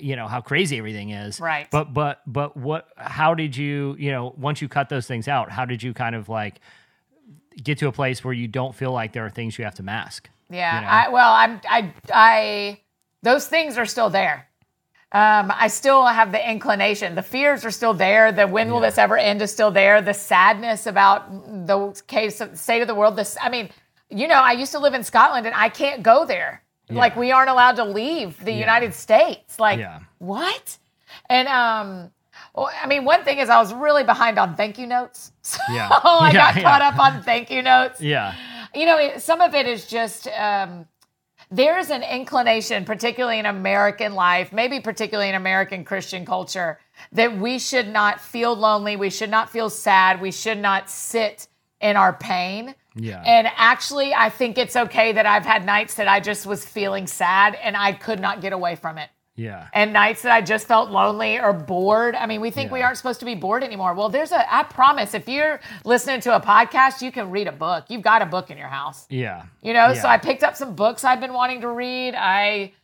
you 0.00 0.16
know, 0.16 0.26
how 0.28 0.40
crazy 0.40 0.78
everything 0.78 1.10
is. 1.10 1.40
Right. 1.40 1.68
But 1.70 1.92
but 1.94 2.20
but 2.26 2.56
what? 2.56 2.88
How 2.96 3.34
did 3.34 3.56
you, 3.56 3.96
you 3.98 4.10
know, 4.10 4.34
once 4.36 4.60
you 4.62 4.68
cut 4.68 4.88
those 4.88 5.06
things 5.06 5.28
out, 5.28 5.50
how 5.50 5.64
did 5.64 5.82
you 5.82 5.92
kind 5.94 6.14
of 6.14 6.28
like 6.28 6.60
get 7.62 7.78
to 7.78 7.88
a 7.88 7.92
place 7.92 8.24
where 8.24 8.34
you 8.34 8.48
don't 8.48 8.74
feel 8.74 8.92
like 8.92 9.12
there 9.12 9.24
are 9.24 9.30
things 9.30 9.58
you 9.58 9.64
have 9.64 9.74
to 9.76 9.82
mask? 9.82 10.28
Yeah. 10.50 10.74
you 10.76 10.80
know? 10.82 10.88
I, 10.88 11.08
well, 11.08 11.32
I'm, 11.32 11.60
I, 11.68 11.92
I, 12.12 12.80
those 13.22 13.46
things 13.46 13.78
are 13.78 13.86
still 13.86 14.10
there. 14.10 14.48
Um, 15.12 15.52
I 15.54 15.68
still 15.68 16.04
have 16.04 16.32
the 16.32 16.50
inclination. 16.50 17.14
The 17.14 17.22
fears 17.22 17.64
are 17.64 17.70
still 17.70 17.94
there. 17.94 18.32
The 18.32 18.48
when 18.48 18.70
will 18.70 18.80
Yeah. 18.80 18.88
this 18.90 18.98
ever 18.98 19.16
end 19.16 19.40
is 19.42 19.52
still 19.52 19.70
there. 19.70 20.02
The 20.02 20.12
sadness 20.12 20.86
about 20.86 21.66
the 21.66 22.02
case 22.08 22.40
of 22.40 22.58
state 22.58 22.82
of 22.82 22.88
the 22.88 22.96
world. 22.96 23.14
This, 23.14 23.36
I 23.40 23.48
mean, 23.48 23.70
you 24.10 24.26
know, 24.26 24.34
I 24.34 24.52
used 24.52 24.72
to 24.72 24.80
live 24.80 24.92
in 24.92 25.04
Scotland 25.04 25.46
and 25.46 25.54
I 25.54 25.68
can't 25.68 26.02
go 26.02 26.26
there. 26.26 26.63
Like 26.90 27.16
we 27.16 27.32
aren't 27.32 27.50
allowed 27.50 27.76
to 27.76 27.84
leave 27.84 28.42
the 28.44 28.52
United 28.52 28.94
States. 28.94 29.58
Like 29.58 29.78
Yeah. 29.78 30.00
what? 30.18 30.78
And 31.30 31.48
um, 31.48 32.10
well, 32.54 32.70
I 32.82 32.86
mean, 32.86 33.04
one 33.04 33.24
thing 33.24 33.38
is 33.38 33.48
I 33.48 33.58
was 33.58 33.72
really 33.72 34.04
behind 34.04 34.38
on 34.38 34.54
thank 34.54 34.78
you 34.78 34.86
notes. 34.86 35.32
So 35.42 35.58
Yeah. 35.70 35.88
I 36.04 36.30
Yeah, 36.32 36.52
got 36.52 36.56
yeah. 36.56 36.62
caught 36.62 36.82
up 36.82 36.98
on 36.98 37.22
thank 37.22 37.50
you 37.50 37.62
notes 37.62 38.00
Yeah. 38.00 38.34
you 38.74 38.86
know, 38.86 38.98
it, 38.98 39.22
some 39.22 39.40
of 39.40 39.54
it 39.54 39.66
is 39.66 39.86
just 39.86 40.26
um, 40.28 40.86
there's 41.50 41.90
an 41.90 42.02
inclination, 42.02 42.84
particularly 42.84 43.38
in 43.38 43.46
American 43.46 44.14
life, 44.14 44.52
maybe 44.52 44.80
particularly 44.80 45.28
in 45.28 45.34
American 45.36 45.84
Christian 45.84 46.24
culture, 46.26 46.78
that 47.12 47.36
we 47.38 47.58
should 47.58 47.88
not 47.88 48.20
feel 48.20 48.54
lonely, 48.56 48.96
we 48.96 49.10
should 49.10 49.30
not 49.30 49.50
feel 49.50 49.70
sad, 49.70 50.20
we 50.20 50.32
should 50.32 50.58
not 50.58 50.90
sit 50.90 51.46
in 51.80 51.96
our 51.96 52.12
pain. 52.12 52.74
Yeah. 52.96 53.22
And 53.24 53.48
actually, 53.56 54.14
I 54.14 54.30
think 54.30 54.56
it's 54.58 54.76
okay 54.76 55.12
that 55.12 55.26
I've 55.26 55.44
had 55.44 55.64
nights 55.66 55.94
that 55.96 56.08
I 56.08 56.20
just 56.20 56.46
was 56.46 56.64
feeling 56.64 57.06
sad 57.06 57.56
and 57.56 57.76
I 57.76 57.92
could 57.92 58.20
not 58.20 58.40
get 58.40 58.52
away 58.52 58.76
from 58.76 58.98
it. 58.98 59.10
Yeah. 59.36 59.66
And 59.74 59.92
nights 59.92 60.22
that 60.22 60.30
I 60.30 60.42
just 60.42 60.68
felt 60.68 60.90
lonely 60.90 61.40
or 61.40 61.52
bored. 61.52 62.14
I 62.14 62.26
mean, 62.26 62.40
we 62.40 62.52
think 62.52 62.70
we 62.70 62.82
aren't 62.82 62.96
supposed 62.98 63.18
to 63.18 63.26
be 63.26 63.34
bored 63.34 63.64
anymore. 63.64 63.92
Well, 63.94 64.08
there's 64.08 64.30
a, 64.30 64.54
I 64.54 64.62
promise, 64.62 65.12
if 65.12 65.28
you're 65.28 65.58
listening 65.84 66.20
to 66.20 66.36
a 66.36 66.40
podcast, 66.40 67.02
you 67.02 67.10
can 67.10 67.30
read 67.32 67.48
a 67.48 67.52
book. 67.52 67.86
You've 67.88 68.02
got 68.02 68.22
a 68.22 68.26
book 68.26 68.50
in 68.50 68.58
your 68.58 68.68
house. 68.68 69.06
Yeah. 69.10 69.42
You 69.60 69.72
know, 69.72 69.92
so 69.94 70.06
I 70.06 70.18
picked 70.18 70.44
up 70.44 70.54
some 70.54 70.76
books 70.76 71.02
I've 71.02 71.18
been 71.20 71.32
wanting 71.32 71.62
to 71.62 71.68
read. 71.68 72.14
I 72.14 72.74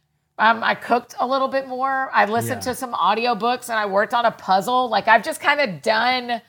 um, 0.41 0.65
I 0.65 0.75
cooked 0.75 1.15
a 1.21 1.27
little 1.27 1.49
bit 1.49 1.69
more. 1.69 2.11
I 2.13 2.25
listened 2.25 2.63
Yeah. 2.65 2.73
to 2.73 2.75
some 2.75 2.95
audiobooks 2.95 3.69
and 3.69 3.79
I 3.79 3.87
worked 3.87 4.15
on 4.15 4.25
a 4.25 4.31
puzzle. 4.33 4.89
Like 4.89 5.07
I've 5.07 5.23
just 5.23 5.41
kind 5.41 5.61
of 5.61 5.83
done 5.83 6.41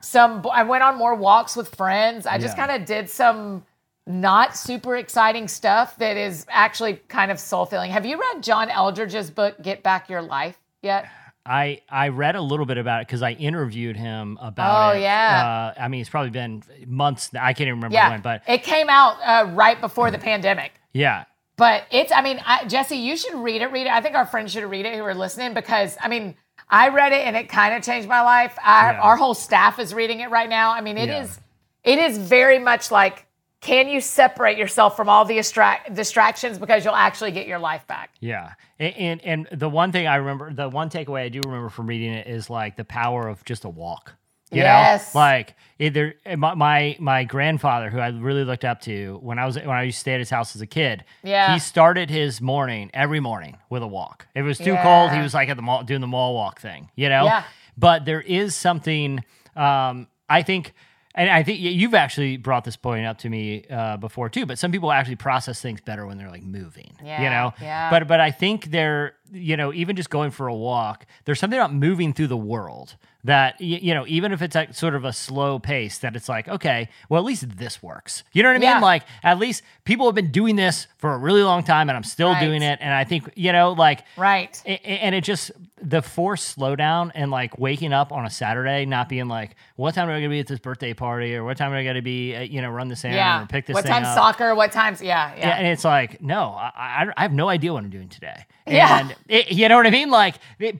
some 0.00 0.46
I 0.52 0.62
went 0.62 0.82
on 0.82 0.96
more 0.96 1.14
walks 1.14 1.56
with 1.56 1.74
friends. 1.74 2.26
I 2.26 2.38
just 2.38 2.56
Yeah. 2.56 2.66
kind 2.66 2.80
of 2.80 2.86
did 2.86 3.10
some 3.10 3.64
not 4.06 4.56
super 4.56 4.96
exciting 4.96 5.48
stuff 5.48 5.96
that 5.98 6.16
is 6.16 6.46
actually 6.48 6.94
kind 7.08 7.30
of 7.30 7.38
soul 7.38 7.66
filling. 7.66 7.90
Have 7.90 8.06
you 8.06 8.18
read 8.18 8.42
John 8.42 8.68
Eldredge's 8.70 9.30
book 9.30 9.60
Get 9.60 9.82
Back 9.82 10.08
Your 10.08 10.22
Life 10.22 10.58
yet? 10.82 11.06
I 11.44 11.80
I 11.88 12.08
read 12.08 12.34
a 12.36 12.40
little 12.42 12.66
bit 12.66 12.78
about 12.78 13.00
it 13.02 13.06
because 13.06 13.22
I 13.22 13.32
interviewed 13.32 13.96
him 13.96 14.38
about 14.40 14.92
it. 14.92 14.96
Oh, 14.96 14.98
it. 14.98 15.02
yeah. 15.02 15.72
Uh, 15.76 15.82
I 15.82 15.88
mean, 15.88 16.00
it's 16.02 16.10
probably 16.10 16.30
been 16.30 16.62
months. 16.86 17.30
I 17.34 17.52
can't 17.54 17.62
even 17.68 17.74
remember 17.76 17.94
Yeah. 17.94 18.10
when, 18.10 18.20
but 18.20 18.42
it 18.46 18.62
came 18.62 18.88
out 18.90 19.16
uh, 19.24 19.50
right 19.52 19.80
before 19.80 20.10
the 20.10 20.18
pandemic. 20.18 20.72
yeah. 20.92 21.24
But 21.56 21.86
it's, 21.90 22.12
I 22.12 22.20
mean, 22.22 22.40
I, 22.46 22.66
Jesse, 22.66 22.96
you 22.96 23.16
should 23.16 23.34
read 23.34 23.62
it. 23.62 23.72
Read 23.72 23.88
it. 23.88 23.92
I 23.92 24.00
think 24.00 24.14
our 24.14 24.24
friends 24.26 24.52
should 24.52 24.62
read 24.62 24.86
it 24.86 24.94
who 24.94 25.02
are 25.02 25.12
listening 25.14 25.54
because, 25.54 25.96
I 26.00 26.06
mean, 26.06 26.36
I 26.70 26.88
read 26.88 27.12
it 27.12 27.26
and 27.26 27.36
it 27.36 27.48
kind 27.48 27.74
of 27.74 27.82
changed 27.82 28.08
my 28.08 28.22
life. 28.22 28.56
Our, 28.62 28.92
Yeah. 28.92 29.00
our 29.00 29.16
whole 29.16 29.34
staff 29.34 29.78
is 29.78 29.94
reading 29.94 30.20
it 30.20 30.30
right 30.30 30.48
now. 30.48 30.72
I 30.72 30.80
mean, 30.80 30.98
it 30.98 31.08
Yeah. 31.08 31.22
is, 31.22 31.40
it 31.84 31.98
is 31.98 32.18
very 32.18 32.58
much 32.58 32.90
like, 32.90 33.24
can 33.60 33.88
you 33.88 34.00
separate 34.00 34.56
yourself 34.56 34.96
from 34.96 35.08
all 35.08 35.24
the 35.24 35.36
distra- 35.38 35.92
distractions 35.92 36.58
because 36.58 36.84
you'll 36.84 36.94
actually 36.94 37.32
get 37.32 37.46
your 37.48 37.58
life 37.58 37.86
back? 37.88 38.10
Yeah, 38.20 38.52
and, 38.78 38.94
and 38.96 39.48
and 39.50 39.60
the 39.60 39.68
one 39.68 39.90
thing 39.90 40.06
I 40.06 40.14
remember, 40.16 40.52
the 40.52 40.68
one 40.68 40.90
takeaway 40.90 41.22
I 41.22 41.28
do 41.28 41.40
remember 41.44 41.68
from 41.68 41.88
reading 41.88 42.12
it 42.12 42.28
is 42.28 42.48
like 42.48 42.76
the 42.76 42.84
power 42.84 43.26
of 43.26 43.44
just 43.44 43.64
a 43.64 43.68
walk. 43.68 44.14
You 44.50 44.62
Yes. 44.62 45.14
know, 45.14 45.20
like 45.20 45.54
either 45.78 46.14
my, 46.36 46.54
my 46.54 46.96
my 46.98 47.24
grandfather, 47.24 47.90
who 47.90 47.98
I 47.98 48.08
really 48.08 48.44
looked 48.44 48.64
up 48.64 48.80
to 48.82 49.18
when 49.22 49.38
I 49.38 49.46
was 49.46 49.56
when 49.56 49.70
I 49.70 49.82
used 49.82 49.96
to 49.96 50.00
stay 50.00 50.14
at 50.14 50.18
his 50.20 50.30
house 50.30 50.54
as 50.56 50.62
a 50.62 50.66
kid. 50.66 51.04
Yeah. 51.22 51.52
he 51.52 51.58
started 51.58 52.08
his 52.10 52.40
morning 52.40 52.90
every 52.94 53.20
morning 53.20 53.58
with 53.70 53.82
a 53.82 53.86
walk. 53.86 54.26
If 54.34 54.40
it 54.40 54.48
was 54.48 54.58
too 54.58 54.76
cold, 54.82 55.12
he 55.12 55.20
was 55.20 55.34
like 55.34 55.48
at 55.48 55.56
the 55.56 55.62
mall 55.62 55.82
doing 55.84 56.00
the 56.00 56.06
mall 56.06 56.34
walk 56.34 56.60
thing. 56.60 56.90
You 56.96 57.08
know, 57.08 57.24
Yeah. 57.24 57.42
but 57.76 58.04
there 58.04 58.20
is 58.22 58.54
something 58.54 59.22
um, 59.56 60.08
I 60.28 60.42
think. 60.42 60.74
And 61.14 61.28
I 61.28 61.42
think 61.42 61.58
you've 61.58 61.94
actually 61.94 62.36
brought 62.36 62.62
this 62.62 62.76
point 62.76 63.04
up 63.04 63.18
to 63.18 63.28
me 63.28 63.64
uh, 63.68 63.96
before 63.96 64.28
too. 64.28 64.46
But 64.46 64.56
some 64.56 64.70
people 64.70 64.92
actually 64.92 65.16
process 65.16 65.60
things 65.60 65.80
better 65.80 66.06
when 66.06 66.16
they're 66.16 66.30
like 66.30 66.44
moving. 66.44 66.92
Yeah, 67.02 67.18
you 67.18 67.24
Yeah, 67.24 67.30
know, 67.30 67.54
yeah. 67.60 67.90
but 67.90 68.06
but 68.06 68.20
I 68.20 68.30
think 68.30 68.66
they're 68.66 69.14
you 69.32 69.56
know, 69.56 69.72
even 69.74 69.96
just 69.96 70.10
going 70.10 70.30
for 70.30 70.46
a 70.46 70.54
walk, 70.54 71.06
there's 71.24 71.40
something 71.40 71.58
about 71.58 71.74
moving 71.74 72.12
through 72.12 72.28
the 72.28 72.36
world 72.36 72.94
that 73.24 73.60
you 73.60 73.92
know, 73.94 74.04
even 74.06 74.32
if 74.32 74.40
it's 74.42 74.54
at 74.54 74.76
sort 74.76 74.94
of 74.94 75.04
a 75.04 75.12
slow 75.12 75.58
pace, 75.58 75.98
that 75.98 76.14
it's 76.14 76.28
like, 76.28 76.48
okay, 76.48 76.88
well, 77.08 77.20
at 77.20 77.24
least 77.26 77.58
this 77.58 77.82
works. 77.82 78.22
You 78.32 78.42
know 78.42 78.48
what 78.50 78.56
I 78.56 78.58
mean? 78.58 78.68
Yeah. 78.68 78.78
Like, 78.80 79.02
at 79.24 79.38
least 79.38 79.62
people 79.84 80.06
have 80.06 80.14
been 80.14 80.30
doing 80.30 80.54
this 80.56 80.86
for 80.98 81.12
a 81.12 81.18
really 81.18 81.42
long 81.42 81.64
time, 81.64 81.88
and 81.88 81.96
I'm 81.96 82.04
still 82.04 82.30
Right. 82.30 82.40
doing 82.44 82.62
it. 82.62 82.78
And 82.80 82.94
I 82.94 83.02
think, 83.04 83.30
you 83.34 83.52
know, 83.52 83.72
like, 83.72 84.04
Right. 84.16 84.60
a- 84.64 84.86
and 84.88 85.14
it 85.14 85.24
just 85.24 85.50
the 85.80 86.00
forced 86.02 86.56
slowdown 86.58 87.10
and 87.14 87.30
like 87.30 87.56
waking 87.58 87.92
up 87.92 88.12
on 88.12 88.24
a 88.26 88.30
Saturday, 88.30 88.84
not 88.84 89.08
being 89.08 89.28
like, 89.28 89.54
what 89.76 89.94
time 89.94 90.08
am 90.08 90.14
I 90.16 90.18
gonna 90.18 90.28
be 90.30 90.40
at 90.40 90.46
this 90.48 90.58
birthday 90.58 90.92
party, 90.94 91.34
or 91.36 91.44
what 91.44 91.56
time 91.56 91.72
am 91.72 91.78
I 91.78 91.84
gonna 91.84 92.02
be, 92.02 92.34
uh, 92.36 92.40
you 92.40 92.60
know, 92.62 92.68
run 92.70 92.88
this 92.88 93.04
Yeah. 93.04 93.42
or 93.42 93.46
pick 93.46 93.66
this 93.66 93.74
what 93.74 93.84
time's 93.86 94.06
up. 94.08 94.14
soccer? 94.16 94.54
What 94.54 94.72
times? 94.72 95.00
Yeah. 95.02 95.32
Yeah. 95.36 95.48
Yeah, 95.48 95.54
and 95.56 95.66
it's 95.66 95.84
like, 95.84 96.20
no, 96.22 96.50
I, 96.56 96.70
I, 96.76 97.06
I 97.16 97.22
have 97.22 97.32
no 97.32 97.48
idea 97.48 97.72
what 97.72 97.82
I'm 97.84 97.90
doing 97.90 98.08
today. 98.08 98.44
Yeah. 98.66 99.00
And 99.00 99.16
it, 99.28 99.52
you 99.52 99.68
know 99.68 99.76
what 99.76 99.86
I 99.86 99.90
mean? 99.90 100.10
Like, 100.10 100.36
it, 100.58 100.78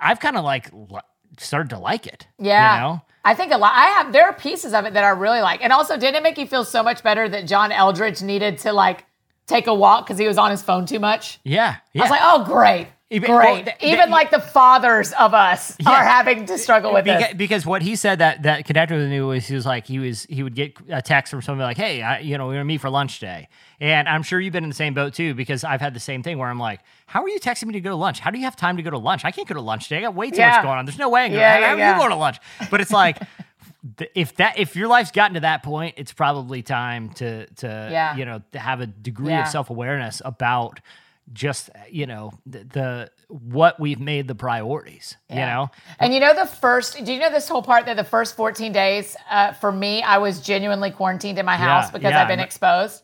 I've 0.00 0.20
kind 0.20 0.36
of 0.36 0.44
like 0.44 0.70
li- 0.72 1.00
started 1.38 1.70
to 1.70 1.78
like 1.78 2.06
it. 2.06 2.26
Yeah. 2.38 2.74
You 2.74 2.80
know? 2.80 3.02
I 3.24 3.34
think 3.34 3.52
a 3.52 3.58
lot. 3.58 3.72
I 3.74 3.86
have. 3.86 4.12
There 4.12 4.24
are 4.24 4.32
pieces 4.32 4.72
of 4.72 4.84
it 4.84 4.94
that 4.94 5.02
I 5.02 5.08
really 5.08 5.40
like, 5.40 5.60
and 5.60 5.72
also, 5.72 5.96
didn't 5.96 6.14
it 6.14 6.22
make 6.22 6.38
you 6.38 6.46
feel 6.46 6.64
so 6.64 6.84
much 6.84 7.02
better 7.02 7.28
that 7.28 7.46
John 7.46 7.72
Eldredge 7.72 8.22
needed 8.22 8.58
to 8.58 8.72
like 8.72 9.04
take 9.46 9.66
a 9.66 9.74
walk 9.74 10.06
because 10.06 10.16
he 10.16 10.28
was 10.28 10.38
on 10.38 10.52
his 10.52 10.62
phone 10.62 10.86
too 10.86 11.00
much? 11.00 11.40
Yeah. 11.42 11.76
Yeah. 11.92 12.02
I 12.02 12.04
was 12.04 12.10
like, 12.10 12.20
oh, 12.22 12.44
great, 12.44 12.86
Even- 13.08 13.30
great. 13.30 13.44
well, 13.46 13.62
th- 13.62 13.76
Even 13.82 13.98
th- 13.98 14.08
like 14.10 14.30
the 14.32 14.40
fathers 14.40 15.12
of 15.12 15.32
us 15.32 15.76
Yeah. 15.78 15.90
are 15.90 16.04
having 16.04 16.44
to 16.46 16.58
struggle 16.58 16.92
with 16.92 17.04
because, 17.04 17.22
this. 17.22 17.34
because 17.34 17.64
what 17.64 17.80
he 17.82 17.94
said 17.94 18.18
that 18.18 18.42
that 18.42 18.64
connected 18.64 18.96
with 18.98 19.08
me 19.08 19.20
was 19.20 19.46
he 19.46 19.54
was 19.54 19.64
like 19.64 19.86
he 19.86 20.00
was 20.00 20.24
he 20.28 20.42
would 20.42 20.56
get 20.56 20.76
a 20.88 21.00
text 21.00 21.30
from 21.30 21.40
somebody 21.40 21.66
like 21.66 21.76
hey 21.76 22.02
I, 22.02 22.18
you 22.18 22.36
know 22.36 22.48
we're 22.48 22.54
gonna 22.54 22.64
meet 22.64 22.80
for 22.80 22.90
lunch 22.90 23.20
today 23.20 23.46
and 23.80 24.08
I'm 24.08 24.24
sure 24.24 24.40
you've 24.40 24.52
been 24.52 24.64
in 24.64 24.70
the 24.70 24.74
same 24.74 24.92
boat 24.92 25.14
too 25.14 25.34
because 25.34 25.62
I've 25.62 25.80
had 25.80 25.94
the 25.94 26.00
same 26.00 26.24
thing 26.24 26.36
where 26.38 26.48
I'm 26.48 26.58
like 26.58 26.80
how 27.06 27.22
are 27.22 27.28
you 27.28 27.38
texting 27.38 27.66
me 27.66 27.74
to 27.74 27.80
go 27.80 27.90
to 27.90 27.96
lunch 27.96 28.18
how 28.18 28.32
do 28.32 28.38
you 28.38 28.44
have 28.44 28.56
time 28.56 28.76
to 28.76 28.82
go 28.82 28.90
to 28.90 28.98
lunch 28.98 29.24
I 29.24 29.30
can't 29.30 29.46
go 29.46 29.54
to 29.54 29.60
lunch 29.60 29.84
today 29.84 29.98
I 29.98 30.02
got 30.02 30.14
way 30.16 30.30
too 30.30 30.38
Yeah. 30.38 30.50
much 30.56 30.62
going 30.64 30.78
on 30.78 30.84
there's 30.84 30.98
no 30.98 31.08
way 31.08 31.26
I'm 31.26 31.30
going 31.30 31.40
Yeah, 31.40 31.52
how, 31.54 31.58
yeah, 31.60 31.66
how 31.68 31.74
are 31.74 31.78
yeah. 31.78 31.92
you 31.94 31.98
going 32.00 32.10
to 32.10 32.16
lunch 32.16 32.38
but 32.72 32.80
it's 32.80 32.90
like 32.90 33.18
if 34.16 34.34
that 34.36 34.58
if 34.58 34.74
your 34.74 34.88
life's 34.88 35.12
gotten 35.12 35.34
to 35.34 35.40
that 35.40 35.62
point 35.62 35.94
it's 35.96 36.12
probably 36.12 36.60
time 36.62 37.10
to 37.10 37.46
to 37.54 37.88
Yeah. 37.88 38.16
you 38.16 38.24
know 38.24 38.42
to 38.50 38.58
have 38.58 38.80
a 38.80 38.86
degree 38.88 39.32
of 39.34 39.46
self 39.46 39.70
awareness 39.70 40.20
about 40.24 40.80
just 41.32 41.70
you 41.90 42.06
know 42.06 42.32
the, 42.46 42.64
the 42.64 43.10
what 43.28 43.80
we've 43.80 43.98
made 44.00 44.28
the 44.28 44.34
priorities 44.34 45.16
you 45.28 45.36
know 45.36 45.68
And 45.98 46.14
you 46.14 46.20
know 46.20 46.32
the 46.34 46.46
first, 46.46 47.04
do 47.04 47.12
you 47.12 47.18
know 47.18 47.30
this 47.30 47.48
whole 47.48 47.62
part 47.62 47.86
that 47.86 47.96
the 47.96 48.04
first 48.04 48.36
14 48.36 48.72
days 48.72 49.16
uh, 49.28 49.52
for 49.54 49.72
me, 49.72 50.02
I 50.02 50.18
was 50.18 50.40
genuinely 50.40 50.90
quarantined 50.92 51.38
in 51.38 51.44
my 51.44 51.56
house 51.56 51.90
because 51.90 52.10
yeah, 52.10 52.22
I've 52.22 52.28
been 52.28 52.38
exposed. 52.40 53.02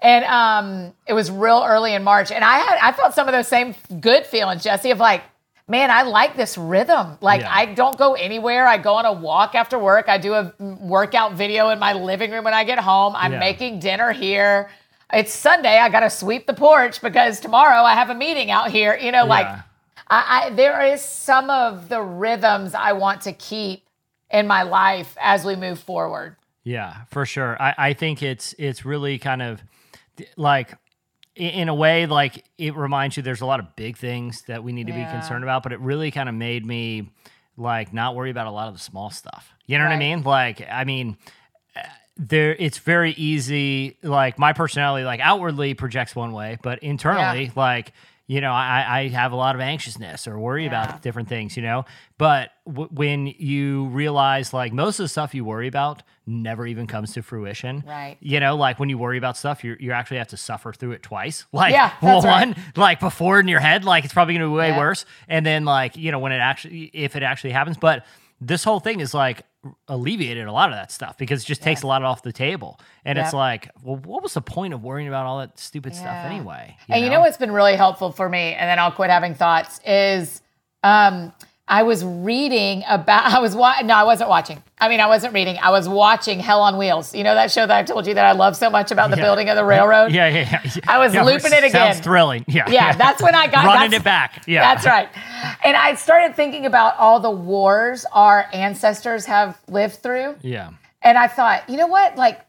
And 0.00 0.24
um, 0.26 0.92
it 1.06 1.14
was 1.14 1.30
real 1.30 1.64
early 1.66 1.94
in 1.94 2.02
March. 2.04 2.30
And 2.30 2.44
I 2.44 2.58
had, 2.58 2.78
I 2.82 2.92
felt 2.92 3.14
some 3.14 3.26
of 3.28 3.32
those 3.32 3.48
same 3.48 3.74
good 4.00 4.26
feelings, 4.26 4.62
Jesse, 4.62 4.90
of 4.90 4.98
like, 4.98 5.22
man, 5.68 5.90
I 5.90 6.02
like 6.02 6.36
this 6.36 6.58
rhythm. 6.58 7.16
Like 7.22 7.40
Yeah. 7.40 7.50
I 7.54 7.66
don't 7.66 7.96
go 7.96 8.12
anywhere. 8.14 8.66
I 8.66 8.76
go 8.78 8.94
on 8.94 9.06
a 9.06 9.12
walk 9.12 9.54
after 9.54 9.78
work. 9.78 10.08
I 10.08 10.18
do 10.18 10.34
a 10.34 10.52
workout 10.60 11.32
video 11.32 11.70
in 11.70 11.78
my 11.78 11.94
living 11.94 12.30
room 12.30 12.44
when 12.44 12.54
I 12.54 12.64
get 12.64 12.78
home. 12.78 13.14
I'm 13.16 13.32
Yeah. 13.32 13.38
making 13.38 13.80
dinner 13.80 14.12
here. 14.12 14.68
It's 15.12 15.32
Sunday. 15.32 15.78
I 15.78 15.88
got 15.88 16.00
to 16.00 16.10
sweep 16.10 16.46
the 16.46 16.54
porch 16.54 17.00
because 17.00 17.38
tomorrow 17.40 17.82
I 17.82 17.94
have 17.94 18.10
a 18.10 18.14
meeting 18.14 18.50
out 18.50 18.70
here. 18.70 18.96
You 18.96 19.12
know, 19.12 19.24
like 19.24 19.46
I, 19.46 19.62
I 20.08 20.50
there 20.50 20.80
is 20.82 21.00
some 21.00 21.48
of 21.50 21.88
the 21.88 22.02
rhythms 22.02 22.74
I 22.74 22.92
want 22.92 23.22
to 23.22 23.32
keep 23.32 23.84
in 24.30 24.46
my 24.46 24.62
life 24.64 25.16
as 25.20 25.44
we 25.44 25.54
move 25.54 25.78
forward. 25.78 26.36
Yeah, 26.64 27.04
for 27.10 27.24
sure. 27.24 27.56
I, 27.62 27.74
I 27.78 27.92
think 27.92 28.22
it's 28.22 28.54
it's 28.58 28.84
really 28.84 29.18
kind 29.18 29.42
of 29.42 29.62
like 30.36 30.74
in 31.36 31.68
a 31.68 31.74
way 31.74 32.06
like 32.06 32.44
it 32.58 32.74
reminds 32.74 33.16
you 33.16 33.22
there's 33.22 33.42
a 33.42 33.46
lot 33.46 33.60
of 33.60 33.76
big 33.76 33.96
things 33.96 34.42
that 34.48 34.64
we 34.64 34.72
need 34.72 34.88
to 34.88 34.92
Yeah. 34.92 35.04
be 35.06 35.12
concerned 35.12 35.44
about, 35.44 35.62
but 35.62 35.72
it 35.72 35.78
really 35.80 36.10
kind 36.10 36.28
of 36.28 36.34
made 36.34 36.66
me 36.66 37.10
like 37.56 37.92
not 37.92 38.16
worry 38.16 38.30
about 38.30 38.48
a 38.48 38.50
lot 38.50 38.66
of 38.68 38.74
the 38.74 38.80
small 38.80 39.10
stuff. 39.10 39.54
You 39.66 39.78
know 39.78 39.84
what 39.84 39.92
I 39.92 39.98
mean? 39.98 40.22
Like 40.24 40.66
I 40.68 40.82
mean 40.82 41.16
there 42.16 42.54
it's 42.58 42.78
very 42.78 43.12
easy 43.12 43.96
like 44.02 44.38
my 44.38 44.52
personality 44.52 45.04
like 45.04 45.20
outwardly 45.20 45.74
projects 45.74 46.16
one 46.16 46.32
way, 46.32 46.58
but 46.62 46.78
internally 46.82 47.52
like 47.56 47.92
you 48.28 48.40
know, 48.40 48.50
I, 48.50 48.84
I 48.88 49.08
have 49.10 49.30
a 49.30 49.36
lot 49.36 49.54
of 49.54 49.60
anxiousness 49.60 50.26
or 50.26 50.36
worry 50.36 50.64
Yeah. 50.64 50.70
about 50.82 51.00
different 51.00 51.28
things, 51.28 51.56
you 51.56 51.62
know. 51.62 51.84
But 52.18 52.50
w- 52.66 52.88
when 52.90 53.28
you 53.28 53.84
realize, 53.90 54.52
like, 54.52 54.72
most 54.72 54.98
of 54.98 55.04
the 55.04 55.08
stuff 55.08 55.32
you 55.32 55.44
worry 55.44 55.68
about 55.68 56.02
never 56.26 56.66
even 56.66 56.88
comes 56.88 57.12
to 57.12 57.22
fruition, 57.22 57.84
Right. 57.86 58.16
You 58.18 58.40
know, 58.40 58.56
like 58.56 58.80
when 58.80 58.88
you 58.88 58.98
worry 58.98 59.16
about 59.16 59.36
stuff, 59.36 59.62
you 59.62 59.76
you 59.78 59.92
actually 59.92 60.16
have 60.16 60.26
to 60.28 60.36
suffer 60.36 60.72
through 60.72 60.90
it 60.92 61.04
twice. 61.04 61.44
Like, 61.52 61.72
Yeah, 61.72 61.92
well, 62.02 62.20
right. 62.20 62.48
one, 62.48 62.56
like 62.74 62.98
before 62.98 63.38
in 63.38 63.46
your 63.46 63.60
head, 63.60 63.84
like 63.84 64.04
it's 64.04 64.12
probably 64.12 64.34
gonna 64.34 64.46
be 64.48 64.52
way 64.54 64.70
Yeah. 64.70 64.78
worse, 64.78 65.04
and 65.28 65.46
then 65.46 65.64
like 65.64 65.96
you 65.96 66.10
know 66.10 66.18
when 66.18 66.32
it 66.32 66.38
actually, 66.38 66.90
if 66.94 67.14
it 67.14 67.22
actually 67.22 67.52
happens, 67.52 67.76
but 67.78 68.04
this 68.40 68.64
whole 68.64 68.80
thing 68.80 68.98
is 68.98 69.14
like 69.14 69.42
alleviated 69.88 70.46
a 70.46 70.52
lot 70.52 70.70
of 70.70 70.76
that 70.76 70.90
stuff 70.92 71.16
because 71.18 71.42
it 71.42 71.46
just 71.46 71.62
takes 71.62 71.82
a 71.82 71.86
lot 71.86 72.02
off 72.02 72.22
the 72.22 72.32
table, 72.32 72.80
and 73.04 73.18
it's 73.18 73.32
like, 73.32 73.70
well, 73.82 73.96
what 73.96 74.22
was 74.22 74.34
the 74.34 74.40
point 74.42 74.74
of 74.74 74.82
worrying 74.82 75.08
about 75.08 75.26
all 75.26 75.38
that 75.38 75.58
stupid 75.58 75.94
stuff 75.94 76.06
Yeah. 76.24 76.30
anyway? 76.30 76.76
and 76.88 77.02
you 77.04 77.10
know 77.10 77.20
what's 77.20 77.36
been 77.36 77.52
really 77.52 77.76
helpful 77.76 78.12
for 78.12 78.28
me, 78.28 78.54
and 78.54 78.68
then 78.68 78.78
I'll 78.78 78.92
quit 78.92 79.10
having 79.10 79.34
thoughts, 79.34 79.80
is 79.86 80.42
um, 80.82 81.32
I 81.68 81.82
was 81.82 82.04
reading 82.04 82.84
about, 82.88 83.24
I 83.34 83.40
was, 83.40 83.54
wa- 83.56 83.80
no, 83.82 83.94
I 83.94 84.04
wasn't 84.04 84.30
watching. 84.30 84.62
I 84.78 84.88
mean, 84.88 85.00
I 85.00 85.06
wasn't 85.06 85.34
reading. 85.34 85.56
I 85.60 85.70
was 85.70 85.88
watching 85.88 86.38
Hell 86.38 86.60
on 86.62 86.76
Wheels. 86.78 87.14
You 87.14 87.24
know 87.24 87.34
that 87.34 87.50
show 87.50 87.66
that 87.66 87.76
I 87.76 87.82
told 87.82 88.06
you 88.06 88.14
that 88.14 88.24
I 88.24 88.32
love 88.32 88.56
so 88.56 88.70
much 88.70 88.90
about 88.92 89.10
the 89.10 89.16
Yeah. 89.16 89.22
building 89.24 89.48
of 89.48 89.56
the 89.56 89.64
railroad? 89.64 90.12
Yeah, 90.12 90.28
yeah, 90.28 90.60
yeah. 90.64 90.80
I 90.86 90.98
was 90.98 91.14
Yeah, 91.14 91.22
looping 91.24 91.52
it 91.52 91.72
Sounds 91.72 91.96
again. 91.96 92.02
thrilling. 92.02 92.44
Yeah. 92.46 92.68
Yeah, 92.68 92.92
that's 92.94 93.22
when 93.22 93.34
I 93.34 93.46
got 93.48 93.64
running 93.64 93.92
it 93.94 94.04
back. 94.04 94.44
Yeah. 94.46 94.60
That's 94.74 94.86
right. 94.86 95.08
And 95.64 95.76
I 95.76 95.94
started 95.94 96.36
thinking 96.36 96.66
about 96.66 96.96
all 96.98 97.20
the 97.20 97.30
wars 97.30 98.04
our 98.12 98.46
ancestors 98.52 99.26
have 99.26 99.58
lived 99.68 99.96
through. 99.96 100.36
Yeah. 100.42 100.70
And 101.02 101.16
I 101.18 101.26
thought, 101.26 101.68
you 101.70 101.76
know 101.78 101.86
what? 101.86 102.16
Like 102.16 102.40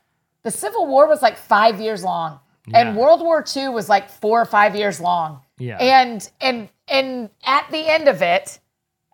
the 0.44 0.52
Civil 0.52 0.86
War 0.86 1.08
was 1.08 1.22
like 1.22 1.38
five 1.38 1.80
years 1.80 2.04
long. 2.04 2.40
Yeah. 2.68 2.80
And 2.82 2.98
World 2.98 3.22
War 3.22 3.44
II 3.56 3.70
was 3.70 3.88
like 3.88 4.10
four 4.10 4.42
or 4.42 4.46
five 4.46 4.76
years 4.76 5.00
long. 5.00 5.42
Yeah. 5.58 5.78
And 5.78 6.30
and 6.42 6.68
and 6.90 7.30
at 7.46 7.68
the 7.72 7.88
end 7.88 8.08
of 8.10 8.22
it, 8.22 8.60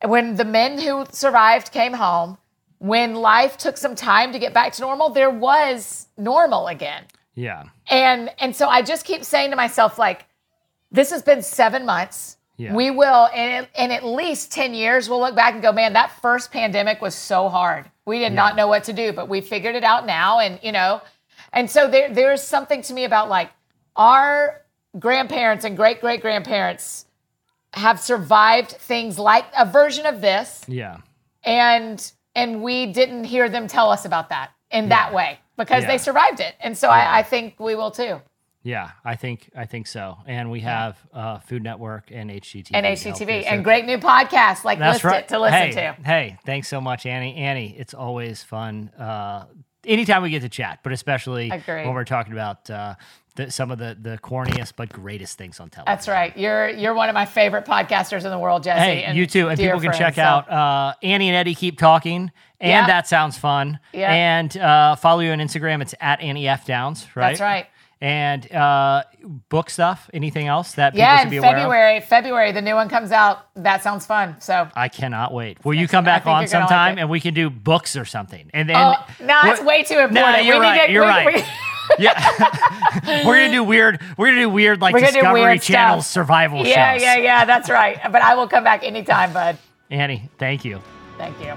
when 0.03 0.35
the 0.35 0.45
men 0.45 0.79
who 0.79 1.05
survived 1.11 1.71
came 1.71 1.93
home, 1.93 2.37
when 2.79 3.15
life 3.15 3.57
took 3.57 3.77
some 3.77 3.95
time 3.95 4.33
to 4.33 4.39
get 4.39 4.53
back 4.53 4.73
to 4.73 4.81
normal, 4.81 5.09
there 5.09 5.29
was 5.29 6.07
normal 6.17 6.67
again. 6.67 7.05
Yeah. 7.35 7.63
And 7.87 8.29
and 8.39 8.55
so 8.55 8.67
I 8.67 8.81
just 8.81 9.05
keep 9.05 9.23
saying 9.23 9.51
to 9.51 9.55
myself, 9.55 9.97
like, 9.97 10.25
this 10.91 11.09
has 11.11 11.21
been 11.21 11.41
seven 11.41 11.85
months. 11.85 12.37
Yeah. 12.57 12.75
We 12.75 12.91
will, 12.91 13.29
in, 13.33 13.65
in 13.75 13.91
at 13.91 14.05
least 14.05 14.51
10 14.51 14.75
years, 14.75 15.09
we'll 15.09 15.19
look 15.19 15.35
back 15.35 15.53
and 15.53 15.63
go, 15.63 15.71
man, 15.71 15.93
that 15.93 16.11
first 16.21 16.51
pandemic 16.51 17.01
was 17.01 17.15
so 17.15 17.49
hard. 17.49 17.89
We 18.05 18.19
did 18.19 18.31
not 18.31 18.55
know 18.55 18.67
what 18.67 18.83
to 18.83 18.93
do, 18.93 19.11
but 19.11 19.27
we 19.27 19.41
figured 19.41 19.75
it 19.75 19.83
out 19.83 20.05
now. 20.05 20.37
And, 20.37 20.59
you 20.61 20.71
know, 20.71 21.01
and 21.51 21.69
so 21.69 21.89
there, 21.89 22.13
there's 22.13 22.43
something 22.43 22.83
to 22.83 22.93
me 22.93 23.05
about 23.05 23.27
like 23.27 23.49
our 23.95 24.61
grandparents 24.99 25.65
and 25.65 25.75
great 25.75 26.01
great 26.01 26.21
grandparents 26.21 27.05
have 27.73 27.99
survived 27.99 28.71
things 28.71 29.17
like 29.19 29.45
a 29.57 29.65
version 29.65 30.05
of 30.05 30.21
this 30.21 30.61
Yeah. 30.67 30.97
and 31.43 32.11
and 32.35 32.61
we 32.63 32.87
didn't 32.91 33.25
hear 33.25 33.49
them 33.49 33.67
tell 33.67 33.89
us 33.89 34.05
about 34.05 34.29
that 34.29 34.51
in 34.71 34.89
that 34.89 35.13
way 35.13 35.39
because 35.57 35.83
Yeah. 35.83 35.89
they 35.89 35.97
survived 35.97 36.39
it 36.39 36.55
and 36.59 36.77
so 36.77 36.89
I, 36.89 37.19
I 37.19 37.23
think 37.23 37.59
we 37.59 37.75
will 37.75 37.91
too 37.91 38.21
Yeah. 38.63 38.91
I 39.03 39.15
think 39.15 39.49
I 39.55 39.65
think 39.65 39.87
so. 39.87 40.17
And 40.25 40.49
we 40.49 40.61
have 40.61 40.97
uh, 41.13 41.39
Food 41.39 41.63
Network 41.63 42.11
and 42.11 42.29
HGTV. 42.31 42.71
and 42.73 42.85
to 42.85 43.09
help 43.09 43.19
you. 43.19 43.25
HGTV 43.27 43.43
and 43.45 43.63
great 43.63 43.85
new 43.85 43.97
podcasts 43.97 44.63
like 44.63 44.79
That's 44.79 45.03
right. 45.03 45.27
To 45.27 45.39
listen 45.39 45.57
hey, 45.59 45.71
to. 45.71 45.95
Hey, 46.03 46.37
thanks 46.45 46.67
so 46.69 46.79
much, 46.79 47.05
Annie. 47.05 47.35
Annie, 47.35 47.75
it's 47.77 47.93
always 47.93 48.41
fun. 48.41 48.89
Uh, 48.97 49.45
anytime 49.85 50.23
we 50.23 50.29
get 50.29 50.43
to 50.43 50.49
chat, 50.49 50.79
but 50.81 50.93
especially 50.93 51.49
Agreed. 51.49 51.85
when 51.85 51.93
we're 51.93 52.05
talking 52.05 52.31
about 52.31 52.69
uh, 52.69 52.95
the, 53.35 53.49
some 53.51 53.71
of 53.71 53.79
the 53.79 53.97
the 53.99 54.17
corniest 54.19 54.73
but 54.75 54.89
greatest 54.93 55.37
things 55.37 55.59
on 55.59 55.69
television. 55.69 55.95
That's 55.95 56.07
right. 56.07 56.37
You're 56.37 56.69
you're 56.69 56.93
one 56.93 57.09
of 57.09 57.13
my 57.15 57.25
favorite 57.25 57.65
podcasters 57.65 58.25
in 58.25 58.31
the 58.31 58.37
world, 58.39 58.63
Jesse. 58.63 58.79
Hey, 58.79 59.03
and 59.03 59.17
you 59.17 59.25
too. 59.25 59.49
And 59.49 59.57
people 59.59 59.79
can 59.79 59.89
friend, 59.89 59.97
check 59.99 60.15
so- 60.15 60.21
out 60.21 60.49
uh, 60.51 60.93
Annie 61.01 61.29
and 61.29 61.35
Eddie 61.35 61.55
keep 61.55 61.77
talking, 61.79 62.31
and 62.59 62.69
Yeah. 62.69 62.87
that 62.87 63.07
sounds 63.07 63.37
fun. 63.37 63.79
Yeah. 63.91 64.11
And 64.13 64.55
uh, 64.57 64.95
follow 64.97 65.21
you 65.21 65.31
on 65.31 65.39
Instagram. 65.39 65.81
It's 65.81 65.95
at 65.99 66.21
Annie 66.21 66.47
F 66.47 66.65
Downs, 66.65 67.07
right? 67.15 67.29
That's 67.29 67.41
right. 67.41 67.65
And 68.01 68.51
uh, 68.51 69.03
book 69.47 69.69
stuff. 69.69 70.09
Anything 70.13 70.47
else 70.47 70.73
that 70.73 70.91
people 70.91 70.99
Yeah, 71.07 71.21
should 71.21 71.29
be 71.29 71.37
aware 71.37 71.51
of? 71.55 71.55
February, 71.61 71.99
February, 72.01 72.51
the 72.51 72.61
new 72.61 72.75
one 72.75 72.89
comes 72.89 73.13
out. 73.13 73.45
That 73.55 73.81
sounds 73.81 74.05
fun. 74.05 74.35
So 74.41 74.67
I 74.75 74.89
cannot 74.89 75.33
wait. 75.33 75.63
Will 75.63 75.73
you 75.73 75.87
come 75.87 76.03
back 76.03 76.25
on 76.25 76.31
you're 76.33 76.39
like 76.41 76.49
sometime 76.49 76.97
and 76.97 77.09
we 77.09 77.21
can 77.21 77.33
do 77.33 77.49
books 77.49 77.95
or 77.95 78.03
something? 78.03 78.51
And 78.53 78.67
then 78.67 78.75
Oh, 78.75 78.95
no, 79.21 79.39
it's 79.45 79.61
way 79.63 79.83
too 79.83 79.99
important. 79.99 80.15
Nah, 80.15 80.37
We 80.41 80.47
you're 80.47 80.55
need 80.55 80.59
right. 80.61 80.85
to- 80.87 80.91
you're 80.91 81.03
we- 81.03 81.09
right. 81.09 81.35
we- 81.35 81.43
yeah, 81.99 82.29
we're 83.25 83.35
gonna 83.39 83.51
do 83.51 83.63
weird. 83.63 84.01
We're 84.17 84.27
gonna 84.27 84.41
do 84.41 84.49
weird 84.49 84.81
like 84.81 84.95
Discovery 84.95 85.41
weird 85.41 85.61
Channel 85.61 86.01
stuff. 86.01 86.11
survival 86.11 86.65
Yeah, 86.65 86.93
shows. 86.93 87.01
yeah, 87.03 87.17
yeah. 87.17 87.45
That's 87.45 87.69
right. 87.69 87.99
But 88.11 88.21
I 88.21 88.35
will 88.35 88.47
come 88.47 88.63
back 88.63 88.83
anytime, 88.83 89.33
bud. 89.33 89.57
Annie, 89.89 90.29
thank 90.37 90.65
you. 90.65 90.81
Thank 91.17 91.39
you. 91.39 91.53